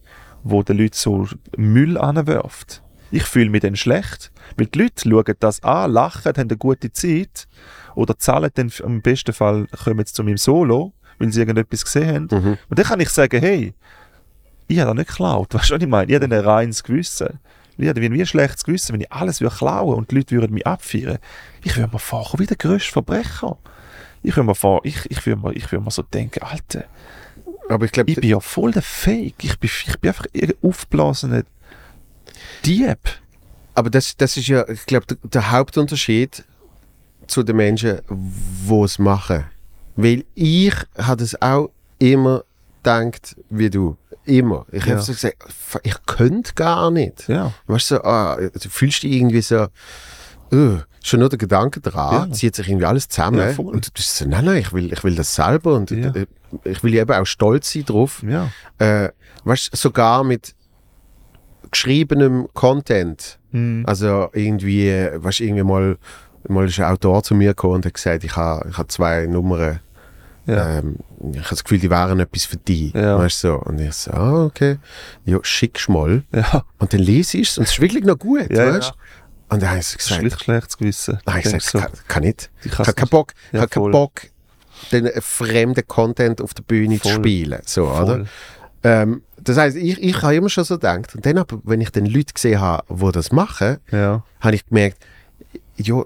wo 0.44 0.64
den 0.64 0.78
Leuten 0.78 0.96
so 0.96 1.28
Müll 1.58 1.98
anwirft. 1.98 2.82
Ich 3.12 3.24
fühle 3.24 3.50
mich 3.50 3.62
dann 3.62 3.76
schlecht, 3.76 4.32
weil 4.58 4.68
die 4.68 4.80
Leute 4.80 5.10
schauen 5.10 5.36
das 5.40 5.64
an, 5.64 5.92
lachen, 5.92 6.34
haben 6.38 6.50
eine 6.50 6.58
gute 6.58 6.92
Zeit 6.92 7.48
oder 7.96 8.18
zahlen 8.18 8.52
dann, 8.54 8.72
im 8.84 9.02
besten 9.02 9.34
Fall 9.34 9.68
kommen 9.84 10.06
sie 10.06 10.14
zu 10.14 10.24
meinem 10.24 10.38
Solo, 10.38 10.94
weil 11.18 11.32
sie 11.32 11.40
irgendetwas 11.40 11.86
gesehen 11.86 12.08
haben. 12.08 12.28
Mhm. 12.32 12.58
Und 12.70 12.80
dann 12.80 12.86
kann 12.86 13.00
ich 13.00 13.10
sagen, 13.10 13.40
hey, 13.40 13.74
ich 14.70 14.80
habe 14.80 14.92
das 14.92 14.98
nicht 14.98 15.10
geklaut. 15.10 15.54
Weißt 15.54 15.70
du, 15.70 15.76
was 15.76 15.82
ich 15.82 15.88
meine? 15.88 16.10
Ich 16.10 16.16
habe 16.16 16.26
ein 16.26 16.46
reines 16.46 16.84
Gewissen. 16.84 17.40
Ich 17.78 17.88
habe 17.88 18.02
wie 18.02 18.06
ein 18.08 18.26
schlechtes 18.26 18.64
Gewissen, 18.64 18.94
wenn 18.94 19.02
ich 19.02 19.12
alles 19.12 19.40
würde 19.40 19.56
klauen 19.56 19.96
und 19.96 20.12
die 20.12 20.16
Leute 20.16 20.36
würden 20.36 20.54
mich 20.54 20.68
abfeiern. 20.68 21.18
Ich 21.64 21.78
würde 21.78 21.92
mir 21.92 22.00
vorkommen 22.00 22.44
wie 22.44 22.48
der 22.48 22.58
grösste 22.58 22.92
Verbrecher. 22.92 23.58
Ich 24.22 24.36
würde 24.36 24.48
mir, 24.48 24.56
vor, 24.56 24.82
ich, 24.84 25.10
ich 25.10 25.26
würde 25.26 25.42
mir, 25.42 25.54
ich 25.54 25.72
würde 25.72 25.86
mir 25.86 25.92
so 25.92 26.02
denken, 26.02 26.44
Alter, 26.44 26.84
Aber 27.70 27.86
ich 27.86 27.92
glaube, 27.94 28.12
ich 28.12 28.18
bin 28.20 28.30
ja 28.30 28.42
voll 28.42 28.74
der 28.74 28.82
Fake. 28.82 29.36
Ich 29.44 29.58
bin, 29.60 29.70
ich 29.88 30.00
bin 30.00 30.10
einfach 30.10 30.26
ein 30.36 30.54
aufgeblasener 30.62 31.44
Dieb. 32.66 33.00
aber 33.76 33.90
das, 33.90 34.18
das 34.18 34.36
ist 34.36 34.48
ja, 34.48 34.68
ich 34.68 34.86
glaube, 34.86 35.06
der, 35.06 35.18
der 35.24 35.52
Hauptunterschied 35.52 36.44
zu 37.28 37.44
den 37.44 37.56
Menschen, 37.56 38.02
die 38.10 38.82
es 38.84 39.00
machen. 39.00 39.46
Weil 39.96 40.26
ich 40.36 40.74
habe 40.98 41.24
es 41.24 41.42
auch 41.42 41.70
immer 41.98 42.44
gedacht, 42.84 43.36
wie 43.50 43.70
du. 43.70 43.98
Immer. 44.26 44.66
Ich 44.72 44.86
Ja. 44.86 44.92
habe 44.94 45.02
so 45.02 45.14
gesagt, 45.14 45.38
ich 45.84 45.96
könnte 46.06 46.54
gar 46.54 46.92
nicht. 46.92 47.28
Ja. 47.28 47.54
Weißt 47.68 47.92
du, 47.92 47.96
so, 47.96 48.04
ah, 48.04 48.38
du 48.38 48.70
fühlst 48.70 49.02
dich 49.04 49.14
irgendwie 49.14 49.42
so, 49.42 49.68
uh, 50.54 50.78
schon 51.02 51.20
nur 51.22 51.30
der 51.30 51.40
Gedanke 51.40 51.80
daran, 51.80 52.30
Ja. 52.30 52.36
zieht 52.36 52.56
sich 52.56 52.68
irgendwie 52.68 52.86
alles 52.86 53.08
zusammen. 53.10 53.40
Ja, 53.40 53.58
und 53.58 53.88
du 53.88 53.92
bist 53.92 54.18
so, 54.18 54.26
nein, 54.28 54.46
nein, 54.46 54.58
ich 54.58 54.72
will, 54.74 54.92
ich 54.94 55.04
will 55.04 55.16
das 55.16 55.34
selber 55.34 55.74
und 55.76 55.90
Ja. 55.92 56.10
äh, 56.14 56.26
ich 56.64 56.84
will 56.84 56.94
eben 56.94 57.12
auch 57.12 57.26
stolz 57.26 57.72
sein 57.74 57.86
drauf. 57.86 58.24
Ja. 58.28 58.50
Äh, 58.78 59.10
weißt 59.46 59.74
du, 59.74 59.78
sogar 59.78 60.24
mit 60.24 60.54
geschriebenem 61.72 62.48
Content. 62.54 63.40
Hm. 63.52 63.84
Also 63.88 64.30
irgendwie, 64.34 64.90
weißt 65.16 65.40
du, 65.40 65.44
irgendwie 65.44 65.64
mal, 65.64 65.98
mal 66.48 66.68
ist 66.68 66.80
ein 66.80 66.86
Autor 66.86 67.24
zu 67.24 67.36
mir 67.36 67.50
gekommen 67.50 67.76
und 67.76 67.86
hat 67.86 67.94
gesagt, 67.94 68.24
ich 68.24 68.36
habe 68.36 68.68
ich 68.70 68.78
habe 68.78 68.88
zwei 68.90 69.26
Nummern. 69.28 69.80
Ja. 70.46 70.80
Ähm, 70.80 70.98
ich 71.32 71.38
habe 71.40 71.50
das 71.50 71.64
Gefühl, 71.64 71.80
die 71.80 71.90
wären 71.90 72.20
etwas 72.20 72.46
für 72.46 72.58
dich. 72.58 72.94
Ja. 72.94 73.18
Weißt 73.20 73.44
du, 73.44 73.48
so. 73.50 73.56
Und 73.60 73.80
ich 73.80 73.94
so, 73.94 74.12
ah, 74.12 74.46
okay. 74.46 74.78
Ja, 75.26 75.38
schickst 75.42 75.90
mal. 75.90 76.24
ja. 76.34 76.64
Und 76.80 76.94
dann 76.94 77.00
lese 77.02 77.38
ich 77.38 77.50
es 77.50 77.58
und 77.58 77.66
es 77.66 77.72
ist 77.74 77.82
wirklich 77.82 78.04
noch 78.04 78.18
gut, 78.18 78.50
Ja, 78.52 78.74
weißt 78.74 78.90
ja. 78.90 78.96
Und 79.52 79.62
dann 79.64 79.70
habe 79.72 79.80
ich 79.80 79.88
so 79.88 79.98
gesagt, 79.98 80.22
Schlicht 80.22 80.44
schlechtes 80.44 80.78
Gewissen. 80.78 81.20
nein, 81.26 81.40
ich 81.44 81.50
Denkst 81.50 81.66
sag, 81.66 81.72
so, 81.72 81.80
kann, 81.88 81.92
kann 82.08 82.24
nicht. 82.24 82.50
ich 82.64 82.78
habe 82.78 82.94
keinen. 82.94 83.10
Bock, 83.10 83.34
ich 83.48 83.54
Ja, 83.54 83.62
habe 83.62 83.70
keinen. 83.70 83.92
Bock, 83.92 84.22
den 84.92 85.06
äh, 85.08 85.22
fremden 85.22 85.88
Content 85.88 86.42
auf 86.42 86.54
der 86.54 86.64
Bühne 86.64 86.98
zu 87.00 87.10
Voll. 87.10 87.14
spielen. 87.18 87.60
So, 87.66 87.88
oder? 87.90 88.26
Ähm, 88.84 89.24
das 89.42 89.58
heißt, 89.58 89.76
ich, 89.78 90.02
ich 90.02 90.22
habe 90.22 90.36
immer 90.36 90.50
schon 90.50 90.64
so 90.66 90.76
gedacht. 90.76 91.16
Und 91.16 91.26
dann 91.26 91.38
aber, 91.40 91.60
wenn 91.64 91.82
ich 91.82 91.90
dann 91.92 92.06
Leute 92.06 92.34
gesehen 92.34 92.60
habe, 92.62 92.84
die 92.94 93.12
das 93.12 93.32
machen, 93.32 93.78
Ja. 93.92 94.24
habe 94.40 94.56
ich 94.56 94.66
gemerkt, 94.68 95.04
ja, 95.78 96.04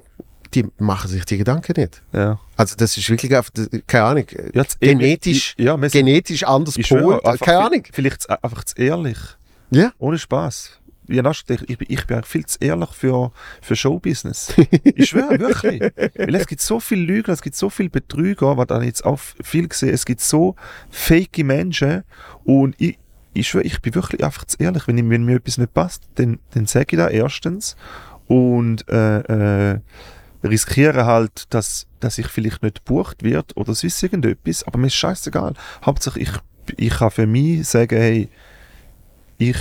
die 0.56 0.66
machen 0.78 1.10
sich 1.10 1.26
die 1.26 1.38
Gedanken 1.38 1.74
nicht. 1.80 2.02
Ja. 2.14 2.40
Also 2.56 2.76
das 2.76 2.96
ist 2.98 3.10
wirklich 3.10 3.36
einfach, 3.36 3.52
keine 3.88 4.04
Ahnung, 4.06 4.26
Ja, 4.54 4.64
genetisch, 4.80 5.56
Ja, 5.58 5.76
genetisch 5.76 6.44
anders 6.44 6.78
einfach 6.78 7.46
Keine 7.46 7.60
Ahnung. 7.60 7.84
Vielleicht 7.92 8.30
einfach 8.30 8.64
zu 8.64 8.76
ehrlich. 8.82 9.18
Ja. 9.72 9.92
Ohne 9.98 10.18
Spaß. 10.18 10.80
Ich, 11.08 11.18
ich, 11.18 11.78
bin- 11.78 11.88
ich 11.90 12.06
bin 12.08 12.16
eigentlich 12.16 12.28
viel 12.28 12.46
zu 12.46 12.58
ehrlich 12.62 12.90
für, 12.92 13.32
für 13.62 13.76
Showbusiness. 13.76 14.54
ich 14.84 15.10
schwöre, 15.10 15.38
wirklich. 15.40 15.82
Weil 15.82 16.36
es 16.36 16.48
gibt 16.48 16.62
so 16.62 16.80
viele 16.80 17.02
Lügen, 17.04 17.30
es 17.32 17.42
gibt 17.42 17.56
so 17.58 17.70
viele 17.70 17.90
Betrüger, 17.90 18.56
was 18.56 18.68
ich 18.80 18.86
jetzt 18.88 19.04
auch 19.06 19.20
viel 19.20 19.68
gesehen 19.68 19.90
es 19.94 20.06
gibt 20.06 20.22
so 20.22 20.56
fake 20.90 21.40
Menschen 21.40 22.04
und 22.46 22.76
ich, 22.80 22.98
ich 23.34 23.50
schwöre, 23.50 23.66
ich 23.66 23.82
bin 23.82 23.96
wirklich 23.96 24.24
einfach 24.24 24.46
zu 24.46 24.58
ehrlich. 24.60 24.88
Wenn, 24.88 24.98
ich, 24.98 25.10
wenn 25.10 25.26
mir 25.26 25.36
etwas 25.36 25.58
nicht 25.58 25.74
passt, 25.74 26.04
dann, 26.16 26.40
dann 26.52 26.68
sage 26.68 26.88
ich 26.92 26.98
das 26.98 27.12
erstens 27.12 27.76
und 28.28 28.88
äh, 28.88 29.72
äh, 29.74 29.80
riskiere 30.44 31.06
halt, 31.06 31.46
dass, 31.54 31.88
dass 32.00 32.18
ich 32.18 32.28
vielleicht 32.28 32.64
nicht 32.64 32.86
gebucht 32.86 33.24
wird 33.24 33.56
oder 33.56 33.74
sonst 33.74 34.02
irgendetwas, 34.04 34.64
aber 34.64 34.78
mir 34.78 34.88
ist 34.88 34.96
scheißegal. 34.96 35.54
Hauptsache, 35.86 36.20
ich, 36.20 36.32
ich 36.78 36.94
kann 36.94 37.12
für 37.12 37.28
mich 37.28 37.68
sagen, 37.68 37.96
hey, 37.98 38.30
ich, 39.38 39.58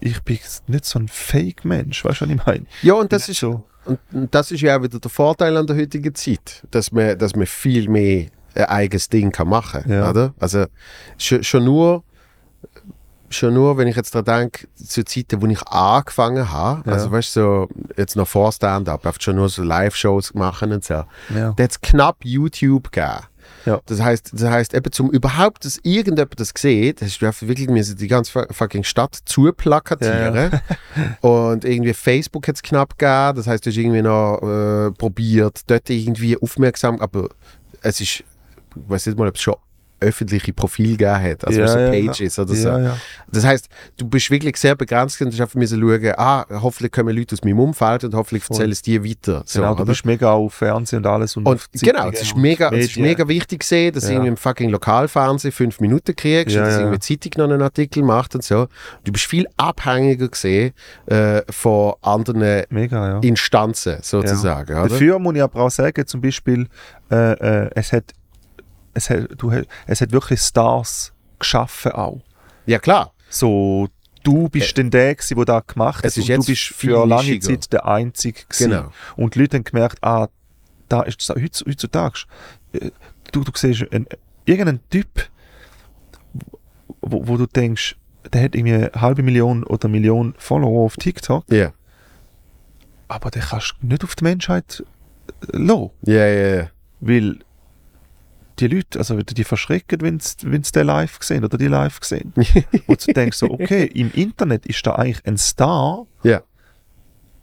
ich 0.00 0.20
bin 0.22 0.38
nicht 0.66 0.84
so 0.84 0.98
ein 0.98 1.08
Fake-Mensch, 1.08 2.04
weißt 2.04 2.20
du, 2.22 2.24
was 2.26 2.30
ich 2.30 2.46
meine? 2.46 2.66
Ja, 2.82 2.94
und 2.94 3.12
das 3.12 3.28
ist, 3.28 3.40
so. 3.40 3.64
und 3.84 3.98
und 4.12 4.34
das 4.34 4.50
ist 4.50 4.60
ja 4.60 4.78
auch 4.78 4.82
wieder 4.82 4.98
der 4.98 5.10
Vorteil 5.10 5.56
an 5.56 5.66
der 5.66 5.76
heutigen 5.76 6.14
Zeit, 6.14 6.62
dass 6.70 6.92
man, 6.92 7.18
dass 7.18 7.34
man 7.34 7.46
viel 7.46 7.88
mehr 7.88 8.26
ein 8.54 8.64
eigenes 8.66 9.08
Ding 9.08 9.30
kann 9.32 9.48
machen 9.48 9.90
Ja. 9.90 10.10
oder? 10.10 10.34
Also 10.38 10.66
schon 11.18 11.64
nur 11.64 12.04
schon 13.32 13.54
nur, 13.54 13.76
wenn 13.78 13.88
ich 13.88 13.96
jetzt 13.96 14.14
daran 14.14 14.40
denke, 14.50 14.66
zu 14.76 15.04
Zeiten, 15.04 15.40
wo 15.42 15.46
ich 15.46 15.62
angefangen 15.68 16.50
habe, 16.50 16.82
Ja. 16.88 16.96
also 16.96 17.10
weißt 17.10 17.36
du, 17.36 17.40
so, 17.40 17.68
jetzt 17.96 18.16
noch 18.16 18.28
vor 18.28 18.52
Stand-up, 18.52 19.04
oft 19.06 19.22
schon 19.22 19.36
nur 19.36 19.48
so 19.48 19.62
Live-Shows 19.62 20.34
machen 20.34 20.72
und 20.72 20.84
so, 20.84 20.94
Ja. 21.34 21.52
da 21.56 21.62
hat 21.64 21.70
es 21.70 21.80
knapp 21.80 22.18
YouTube 22.24 22.92
gegeben. 22.92 23.22
Ja. 23.66 23.80
Das 23.86 24.00
heißt, 24.00 24.30
das 24.32 24.42
heißt 24.50 24.74
eben 24.74 24.90
zum 24.92 25.10
überhaupt, 25.10 25.64
dass 25.64 25.78
irgendjemand 25.84 26.38
das 26.40 26.52
sieht, 26.56 27.00
hast 27.00 27.20
du 27.20 27.48
wirklich 27.48 27.68
müssen 27.68 27.96
die 27.96 28.08
ganze 28.08 28.32
fu- 28.32 28.52
fucking 28.52 28.82
Stadt 28.82 29.16
zuplakatieren. 29.24 30.60
Und 31.20 31.64
irgendwie 31.64 31.92
Facebook 31.94 32.48
hat 32.48 32.56
es 32.56 32.62
knapp 32.62 32.98
gegeben, 32.98 33.36
das 33.36 33.46
heißt, 33.46 33.64
du 33.64 33.70
hast 33.70 33.76
irgendwie 33.76 34.02
noch 34.02 34.38
äh, 34.42 34.90
probiert, 34.92 35.60
dort 35.68 35.88
irgendwie 35.90 36.36
aufmerksam, 36.40 36.98
aber 37.00 37.28
es 37.82 38.00
ist, 38.00 38.20
ich 38.20 38.24
weiß 38.74 39.06
nicht 39.06 39.18
mal, 39.18 39.28
ob 39.28 39.36
es 39.36 39.42
schon 39.42 39.54
öffentliche 40.02 40.52
Profile 40.52 40.96
gegeben 40.96 41.22
hat, 41.22 41.46
also 41.46 41.60
Ja, 41.60 41.68
so 41.68 41.78
ja, 41.78 41.90
Pages 41.90 42.38
oder 42.38 42.54
so. 42.54 42.68
ja, 42.68 42.78
ja. 42.80 42.96
Das 43.30 43.44
heißt, 43.44 43.68
du 43.96 44.06
bist 44.06 44.30
wirklich 44.30 44.56
sehr 44.56 44.74
begrenzt 44.74 45.20
und 45.22 45.36
du 45.36 45.42
einfach 45.42 45.58
schauen, 45.60 46.12
ah, 46.16 46.44
hoffentlich 46.60 46.92
kommen 46.92 47.16
Leute 47.16 47.34
aus 47.34 47.42
meinem 47.44 47.58
Umfeld 47.60 48.04
und 48.04 48.14
hoffentlich 48.14 48.44
erzählen 48.48 48.70
es 48.72 48.82
dir 48.82 49.04
weiter. 49.04 49.42
So, 49.46 49.60
genau, 49.60 49.74
du 49.74 49.82
oder? 49.82 49.90
bist 49.92 50.04
mega 50.04 50.30
auf 50.32 50.54
Fernsehen 50.54 50.98
und 50.98 51.06
alles. 51.06 51.36
Und, 51.36 51.46
Und 51.46 51.66
genau, 51.80 52.10
es 52.10 52.22
ist 52.22 52.36
mega, 52.36 52.70
es 52.70 52.86
ist 52.86 52.96
mega 52.98 53.26
wichtig 53.28 53.60
gesehen, 53.60 53.92
dass 53.94 54.04
Ja. 54.04 54.08
du 54.10 54.14
irgendwie 54.16 54.28
im 54.28 54.36
fucking 54.36 54.70
Lokalfernsehen 54.70 55.52
fünf 55.52 55.80
Minuten 55.80 56.14
kriegst 56.14 56.54
Ja, 56.54 56.62
und 56.62 56.66
dass 56.68 56.74
ja. 56.76 56.80
irgendwie 56.82 56.98
Zeitung 57.00 57.32
noch 57.46 57.52
einen 57.52 57.62
Artikel 57.62 58.02
macht 58.02 58.34
und 58.34 58.44
so. 58.44 58.68
Du 59.04 59.12
bist 59.12 59.24
viel 59.24 59.46
abhängiger 59.56 60.28
gesehen 60.28 60.72
äh, 61.06 61.42
von 61.50 61.94
anderen 62.02 62.64
Mega, 62.70 63.08
ja. 63.08 63.18
Instanzen 63.20 63.98
sozusagen. 64.02 64.74
Dafür 64.74 65.18
muss 65.18 65.34
ich 65.34 65.42
aber 65.42 65.60
auch 65.60 65.70
sagen, 65.70 66.06
zum 66.06 66.20
Beispiel, 66.20 66.66
äh, 67.10 67.32
äh, 67.64 67.70
es, 67.74 67.92
hat, 67.92 68.04
es, 68.94 69.10
hat, 69.10 69.28
du, 69.36 69.50
es 69.86 70.00
hat 70.00 70.12
wirklich 70.12 70.40
Stars 70.40 71.12
geschaffen 71.38 71.92
auch. 71.92 72.20
Ja 72.66 72.78
klar, 72.78 73.12
So, 73.28 73.88
du 74.22 74.48
bist 74.48 74.76
denn 74.76 74.90
der 74.90 75.14
gewesen, 75.14 75.34
der 75.36 75.44
das 75.44 75.66
gemacht 75.66 76.04
Äh, 76.04 76.08
es 76.08 76.16
hat 76.16 76.22
ist 76.24 76.30
und 76.30 76.36
du 76.46 76.46
bist 76.52 76.62
für 76.62 77.06
lange 77.06 77.22
nischiger. 77.22 77.42
Zeit 77.60 77.72
der 77.72 77.86
Einzige 77.86 78.42
gewesen. 78.48 78.70
Genau. 78.70 78.92
Und 79.16 79.34
die 79.34 79.40
Leute 79.40 79.56
haben 79.56 79.64
gemerkt, 79.64 79.98
ah, 80.02 80.28
da 80.88 81.02
ist 81.02 81.18
das 81.28 81.36
heutz- 81.36 81.64
heutzutage. 81.66 82.24
äh, 82.72 82.90
Du, 83.32 83.42
du 83.44 83.52
siehst 83.54 83.90
einen, 83.92 84.06
irgendeinen 84.44 84.80
Typ, 84.90 85.28
wo, 87.00 87.26
wo 87.26 87.36
du 87.36 87.46
denkst, 87.46 87.96
der 88.32 88.44
hat 88.44 88.54
irgendwie 88.54 88.74
eine 88.74 88.90
halbe 89.00 89.22
Million 89.22 89.64
oder 89.64 89.86
eine 89.86 89.92
Million 89.92 90.34
Follower 90.38 90.84
auf 90.84 90.96
TikTok, 90.96 91.44
ja. 91.50 91.72
aber 93.08 93.30
den 93.30 93.42
kannst 93.42 93.74
du 93.80 93.86
nicht 93.86 94.04
auf 94.04 94.14
die 94.14 94.24
Menschheit 94.24 94.84
äh, 95.52 95.56
lassen. 95.56 95.90
Ja, 96.06 96.26
ja, 96.26 96.54
ja. 96.56 96.70
Weil 97.00 97.38
die 98.68 98.74
Leute, 98.76 98.98
also 98.98 99.16
die 99.22 99.44
verschrecken, 99.44 100.00
wenn 100.00 100.20
sie 100.20 100.36
den 100.72 100.86
live 100.86 101.18
sehen 101.20 101.44
oder 101.44 101.58
die 101.58 101.66
live 101.68 101.98
sehen. 102.02 102.32
Und 102.86 103.06
du 103.06 103.12
denkst 103.12 103.36
so, 103.38 103.50
okay, 103.50 103.84
im 103.84 104.10
Internet 104.14 104.66
ist 104.66 104.86
da 104.86 104.94
eigentlich 104.94 105.24
ein 105.26 105.36
Star, 105.38 106.06
Ja. 106.22 106.42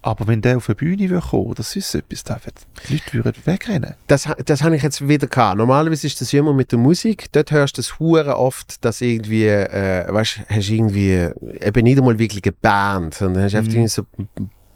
aber 0.02 0.28
wenn 0.28 0.42
der 0.42 0.58
auf 0.58 0.70
eine 0.70 0.76
Bühne 0.76 1.10
will 1.10 1.20
kommen, 1.20 1.54
das 1.56 1.76
ist 1.76 1.94
etwas, 1.94 2.24
da 2.24 2.40
wird, 2.46 2.56
die 2.88 2.94
Leute 2.94 3.26
würden 3.26 3.42
wegrennen. 3.46 3.96
Das, 4.08 4.28
das 4.46 4.64
habe 4.64 4.76
ich 4.78 4.84
jetzt 4.84 5.06
wieder 5.08 5.28
gehabt. 5.28 5.58
Normalerweise 5.58 6.08
ist 6.08 6.22
das 6.22 6.32
immer 6.34 6.54
mit 6.54 6.72
der 6.72 6.80
Musik. 6.80 7.26
Dort 7.34 7.52
hörst 7.52 7.78
du 7.78 7.82
das 7.82 8.00
hure 8.00 8.38
oft, 8.38 8.84
dass 8.86 9.02
irgendwie, 9.02 9.46
äh, 9.48 10.06
weißt, 10.12 10.42
hast 10.50 10.70
irgendwie 10.70 11.28
eben 11.62 11.84
nicht 11.84 11.98
einmal 11.98 12.18
wirklich 12.18 12.44
eine 12.46 12.54
Band, 12.54 13.14
sondern 13.14 13.44
hast 13.44 13.56
einfach 13.56 13.70
Mhm. 13.72 13.76
irgendwie 13.76 13.90
so 13.90 14.04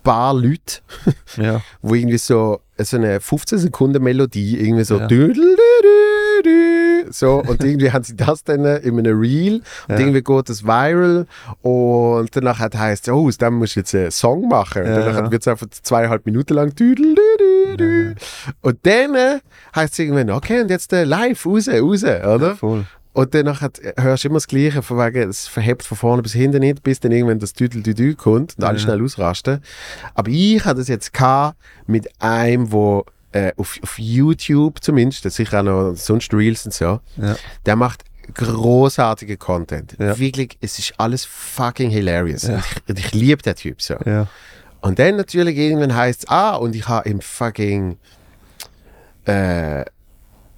paar 0.03 0.33
Leute, 0.33 0.81
Ja, 1.37 1.61
wo 1.81 1.95
irgendwie 1.95 2.17
so, 2.17 2.59
so 2.77 2.97
eine 2.97 3.19
15 3.21 3.57
Sekunden 3.59 4.03
Melodie 4.03 4.59
irgendwie 4.59 4.83
so 4.83 4.99
Ja. 4.99 5.07
so 7.09 7.43
und 7.47 7.63
irgendwie 7.63 7.91
haben 7.91 8.03
sie 8.03 8.15
das 8.15 8.43
dann 8.43 8.65
in 8.65 8.99
einem 8.99 9.19
Reel 9.19 9.55
und 9.55 9.63
Ja. 9.89 9.99
irgendwie 9.99 10.21
geht 10.21 10.49
das 10.49 10.63
viral 10.63 11.25
und 11.61 12.35
danach 12.35 12.59
hat 12.59 12.75
heißt 12.75 13.09
oh 13.09 13.27
aus 13.27 13.37
dem 13.37 13.55
musst 13.55 13.75
du 13.75 13.79
jetzt 13.81 13.93
einen 13.95 14.11
Song 14.11 14.47
machen 14.47 14.83
und 14.83 14.89
Ja, 14.89 14.99
danach 14.99 15.25
ja. 15.25 15.31
wird 15.31 15.41
es 15.41 15.47
einfach 15.47 15.67
zweieinhalb 15.69 16.25
Minuten 16.25 16.53
lang 16.53 16.73
und 18.61 18.79
dann 18.85 19.15
äh, 19.15 19.39
heißt 19.75 19.93
es 19.93 19.99
irgendwann 19.99 20.29
okay 20.31 20.61
und 20.61 20.69
jetzt 20.69 20.91
äh, 20.93 21.03
live 21.03 21.45
raus 21.45 21.67
raus 21.67 22.03
oder 22.03 22.55
voll. 22.55 22.85
Und 23.13 23.33
dann 23.33 23.61
hat, 23.61 23.79
hörst 23.97 24.23
du 24.23 24.27
immer 24.29 24.37
das 24.37 24.47
Gleiche, 24.47 24.81
von 24.81 24.97
wegen, 24.97 25.29
es 25.29 25.47
verhebt 25.47 25.83
von 25.83 25.97
vorne 25.97 26.21
bis 26.23 26.33
hinten 26.33 26.59
nicht, 26.59 26.83
bis 26.83 26.99
dann 26.99 27.11
irgendwann 27.11 27.39
das 27.39 27.53
Düdel-Düdü 27.53 28.15
kommt 28.15 28.55
und 28.57 28.63
alle 28.63 28.77
Ja. 28.77 28.83
schnell 28.83 29.03
ausrasten. 29.03 29.61
Aber 30.15 30.29
ich 30.31 30.63
hatte 30.65 30.79
das 30.79 30.87
jetzt 30.87 31.13
gehabt 31.13 31.57
mit 31.87 32.09
einem, 32.21 32.71
wo 32.71 33.05
äh, 33.31 33.51
auf, 33.57 33.79
auf 33.81 33.97
YouTube 33.97 34.83
zumindest, 34.83 35.25
das 35.25 35.35
sicher 35.35 35.59
auch 35.61 35.63
noch 35.63 35.93
sonst 35.95 36.33
Reels 36.33 36.65
und 36.65 36.73
so, 36.73 36.99
Ja. 37.17 37.35
der 37.65 37.75
macht 37.75 38.03
großartigen 38.35 39.37
Content. 39.37 39.95
Ja. 39.99 40.17
Wirklich, 40.17 40.57
es 40.61 40.79
ist 40.79 40.93
alles 40.97 41.25
fucking 41.25 41.89
hilarious. 41.89 42.45
Und 42.45 42.57
ich, 42.59 42.89
und 42.89 42.99
ich 42.99 43.11
liebe 43.13 43.41
den 43.41 43.55
Typ 43.55 43.81
so. 43.81 43.95
Und 44.81 44.99
dann 44.99 45.17
natürlich 45.17 45.57
irgendwann 45.57 45.95
heißt 45.95 46.23
es, 46.23 46.29
ah, 46.29 46.55
und 46.55 46.75
ich 46.75 46.87
habe 46.87 47.07
im 47.09 47.21
fucking, 47.21 47.97
äh, 49.25 49.83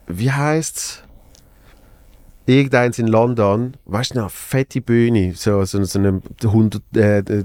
wie 0.08 0.32
heißt's? 0.32 1.02
Irgendeins 2.48 3.00
in 3.00 3.08
London, 3.08 3.76
weißt 3.86 4.14
du 4.16 4.20
noch, 4.20 4.30
fette 4.32 4.80
Bühne, 4.82 5.34
so, 5.36 5.66
so, 5.66 5.84
so 5.84 5.98
eine 6.00 6.22
100, 6.44 6.82
äh, 6.96 7.00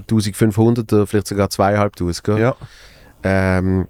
1500er, 0.07 1.07
vielleicht 1.07 1.27
sogar 1.27 1.49
2500, 1.49 2.23
gell? 2.23 2.39
ja. 2.39 2.55
Ähm, 3.23 3.87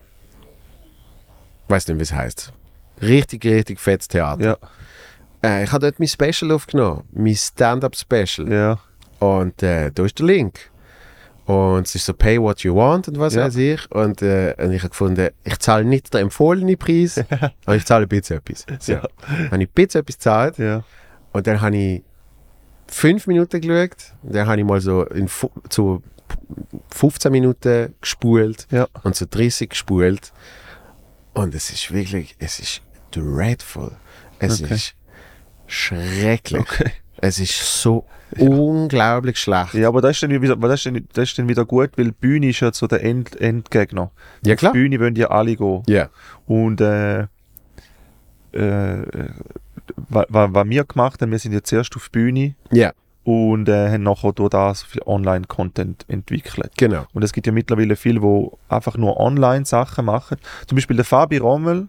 weiß 1.68 1.88
nicht, 1.88 1.98
wie 1.98 2.04
es 2.04 2.14
heißt. 2.14 2.54
Richtig, 3.02 3.46
richtig 3.46 3.80
fettes 3.80 4.08
Theater. 4.08 4.44
Ja. 4.44 4.58
Äh, 5.44 5.64
ich 5.64 5.72
habe 5.72 5.82
dort 5.86 6.00
mein 6.00 6.08
Special 6.08 6.52
aufgenommen, 6.52 7.04
mein 7.12 7.36
Stand-Up-Special. 7.36 8.52
Ja. 8.52 8.80
Und 9.20 9.62
äh, 9.64 9.92
da 9.92 10.06
ist 10.06 10.18
der 10.20 10.26
Link. 10.28 10.72
Und 11.46 11.88
es 11.88 11.96
ist 11.96 12.06
so 12.06 12.14
Pay 12.14 12.40
what 12.40 12.62
you 12.62 12.76
want 12.76 13.08
und 13.08 13.20
was 13.20 13.34
Ja. 13.34 13.44
weiß 13.46 13.56
ich. 13.58 13.92
Und, 13.92 14.22
äh, 14.22 14.54
und 14.58 14.72
ich 14.72 14.82
habe 14.84 14.90
gefunden, 14.90 15.30
ich 15.44 15.60
zahle 15.60 15.84
nicht 15.84 16.14
den 16.14 16.22
empfohlenen 16.22 16.78
Preis, 16.78 17.18
aber 17.66 17.76
ich 17.76 17.86
zahle 17.86 18.06
ein 18.06 18.10
bisschen 18.10 18.38
etwas. 18.38 18.66
So. 18.80 18.94
Ja. 18.94 19.02
Habe 19.28 19.64
ich 19.64 19.70
ein 19.70 19.74
bisschen 19.74 20.02
etwas 20.02 20.16
gezahlt 20.16 20.58
Ja. 20.58 20.84
Und 21.34 21.48
dann 21.48 21.62
habe 21.62 21.76
ich 21.78 22.04
fünf 22.88 23.28
Minuten 23.28 23.62
geschaut. 23.62 24.14
Und 24.24 24.36
dann 24.36 24.48
habe 24.48 24.60
ich 24.62 24.66
mal 24.68 24.82
so 24.82 25.06
in 25.06 25.28
zu 25.70 26.04
15 26.94 27.32
Minuten 27.32 27.94
gespult 28.02 28.68
Ja. 28.72 28.88
und 29.04 29.16
zu 29.16 29.28
30 29.28 29.70
gespult. 29.70 30.32
Und 31.34 31.56
es 31.56 31.70
ist 31.72 31.94
wirklich, 31.94 32.36
es 32.40 32.60
ist 32.60 32.82
dreadful. 33.12 33.92
Es 34.40 34.62
Okay. 34.62 34.74
ist 34.74 34.96
schrecklich. 35.68 36.62
Okay. 36.62 36.92
Es 37.24 37.40
ist 37.40 37.82
so 37.82 38.06
unglaublich 38.38 39.38
schlecht. 39.38 39.76
Ja, 39.76 39.90
aber 39.90 40.02
das 40.02 40.12
ist, 40.18 40.24
dann 40.24 40.42
wieder, 40.42 40.56
das, 40.56 40.74
ist 40.80 40.86
dann, 40.88 41.08
das 41.14 41.30
ist 41.30 41.38
dann 41.38 41.48
wieder 41.48 41.66
gut, 41.66 41.92
weil 41.98 42.06
die 42.06 42.12
Bühne 42.12 42.50
ist 42.50 42.60
ja 42.62 42.74
so 42.74 42.88
der 42.88 43.04
End, 43.04 43.40
Endgegner. 43.40 44.12
Ja, 44.46 44.54
Auf 44.56 44.60
klar. 44.60 44.74
die 44.74 44.80
Bühne 44.80 45.00
wollen 45.00 45.16
ja 45.16 45.30
alle 45.30 45.56
gehen. 45.56 45.84
Ja. 45.88 46.10
Und 46.48 46.82
äh, 46.82 47.28
äh, 48.54 49.02
was, 50.10 50.26
was 50.30 50.68
wir 50.70 50.84
gemacht 50.86 51.22
haben, 51.22 51.32
wir 51.32 51.40
sind 51.40 51.54
ja 51.54 51.62
zuerst 51.64 51.96
auf 51.96 52.10
die 52.10 52.12
Bühne 52.20 52.56
Ja, 52.72 52.92
und 53.24 53.70
äh, 53.70 53.90
haben 53.92 54.04
nachher 54.04 54.32
durch 54.34 54.50
das 54.50 54.84
viel 54.84 55.02
Online-Content 55.06 56.06
entwickelt. 56.08 56.72
genau. 56.78 57.06
Und 57.14 57.24
es 57.24 57.34
gibt 57.34 57.46
ja 57.48 57.54
mittlerweile 57.54 57.96
viele, 57.96 58.20
die 58.20 58.48
einfach 58.70 58.98
nur 58.98 59.20
Online-Sachen 59.20 60.06
machen. 60.06 60.38
Zum 60.68 60.76
Beispiel 60.76 60.96
der 60.96 61.06
Fabi 61.06 61.38
Rommel, 61.38 61.88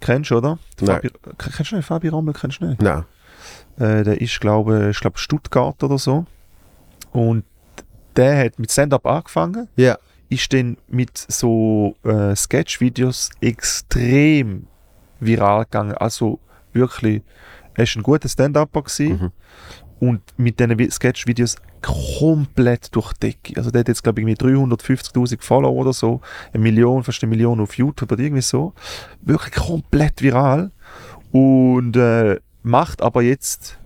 kennst 0.00 0.30
du, 0.30 0.36
oder? 0.38 0.58
Der 0.80 0.88
Nein. 0.88 0.96
Fabi, 0.96 1.10
kennst 1.38 1.72
du 1.72 1.76
nicht? 1.76 1.86
Fabi 1.86 2.08
Rommel 2.08 2.34
kennst 2.34 2.60
du 2.60 2.66
nicht? 2.66 2.82
Nein. 2.82 3.04
Äh, 3.78 4.04
der 4.04 4.20
ist, 4.20 4.40
glaube 4.40 4.90
ich, 4.90 5.00
glaub 5.00 5.18
Stuttgart 5.18 5.82
oder 5.82 5.96
so. 5.98 6.26
Und 7.12 7.44
der 8.16 8.44
hat 8.44 8.58
mit 8.58 8.70
Stand-Up 8.70 9.06
angefangen, 9.06 9.68
Ja. 9.76 9.96
ist 10.28 10.52
dann 10.52 10.76
mit 10.88 11.16
so 11.16 11.96
äh, 12.04 12.36
Sketch-Videos 12.36 13.30
extrem 13.40 14.66
viral 15.20 15.64
gegangen. 15.64 15.92
Also 15.94 16.38
wirklich, 16.74 17.22
er 17.74 17.84
ist 17.84 17.96
ein 17.96 18.02
guter 18.02 18.28
Stand-Upper 18.28 18.82
gewesen 18.82 19.12
Mhm. 20.00 20.08
und 20.08 20.20
mit 20.36 20.58
diesen 20.60 20.78
Vi- 20.78 20.90
Sketch-Videos 20.90 21.56
komplett 21.82 22.94
durch 22.94 23.12
die 23.14 23.30
Decke. 23.32 23.56
Also 23.56 23.70
der 23.70 23.80
hat 23.80 23.88
jetzt, 23.88 24.02
glaube 24.02 24.20
ich, 24.20 24.26
irgendwie 24.26 24.38
350'000 24.44 25.42
Follower 25.42 25.72
oder 25.74 25.92
so, 25.92 26.20
eine 26.52 26.62
Million, 26.62 27.02
fast 27.02 27.22
eine 27.22 27.30
Million 27.30 27.60
auf 27.60 27.74
YouTube 27.76 28.12
oder 28.12 28.22
irgendwie 28.22 28.42
so. 28.42 28.72
Wirklich 29.22 29.54
komplett 29.54 30.22
viral 30.22 30.70
und 31.32 31.96
äh, 31.96 32.38
macht 32.62 33.02
aber 33.02 33.22
jetzt 33.22 33.78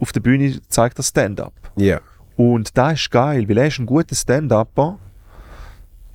auf 0.00 0.12
der 0.12 0.20
Bühne, 0.20 0.60
zeigt 0.68 0.98
er 0.98 1.02
Stand-Up. 1.04 1.52
Ja. 1.76 2.00
Und 2.36 2.76
das 2.76 2.94
ist 2.94 3.10
geil, 3.10 3.48
weil 3.48 3.58
er 3.58 3.66
ist 3.68 3.78
ein 3.78 3.86
guter 3.86 4.14
Stand-Upper. 4.14 4.98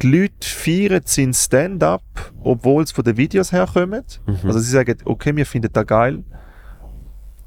Die 0.01 0.11
Leute 0.11 0.47
feiern 0.47 1.01
seinen 1.05 1.33
Stand-Up, 1.33 2.03
obwohl 2.43 2.83
es 2.83 2.91
von 2.91 3.03
den 3.03 3.17
Videos 3.17 3.51
herkommt. 3.51 4.21
Mhm. 4.25 4.37
Also 4.43 4.59
sie 4.59 4.71
sagen, 4.71 4.97
okay, 5.05 5.35
wir 5.35 5.45
finden 5.45 5.71
das 5.71 5.85
geil. 5.85 6.23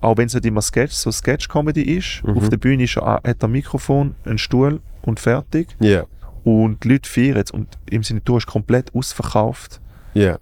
Auch 0.01 0.17
wenn 0.17 0.27
es 0.27 0.35
nicht 0.35 0.47
immer 0.47 0.63
Sketch, 0.63 0.93
so 0.93 1.11
Sketch-Comedy 1.11 1.83
ist. 1.83 2.23
Mhm. 2.25 2.37
Auf 2.37 2.49
der 2.49 2.59
Bühne 2.59 2.85
ist 2.85 2.97
er, 2.97 3.15
hat 3.25 3.43
er 3.43 3.49
ein 3.49 3.53
Mikrofon, 3.53 4.15
einen 4.25 4.39
Stuhl 4.39 4.81
und 5.03 5.19
fertig. 5.19 5.75
Ja. 5.81 6.05
Und 6.45 6.85
die 6.85 6.91
Leute 6.91 7.09
feiern 7.09 7.39
es. 7.39 7.51
Und 7.51 7.79
im 7.91 8.03
Sinne, 8.03 8.21
du 8.25 8.37
hast 8.37 8.47
komplett 8.47 8.95
ausverkauft. 8.95 9.81
Ja. 10.13 10.39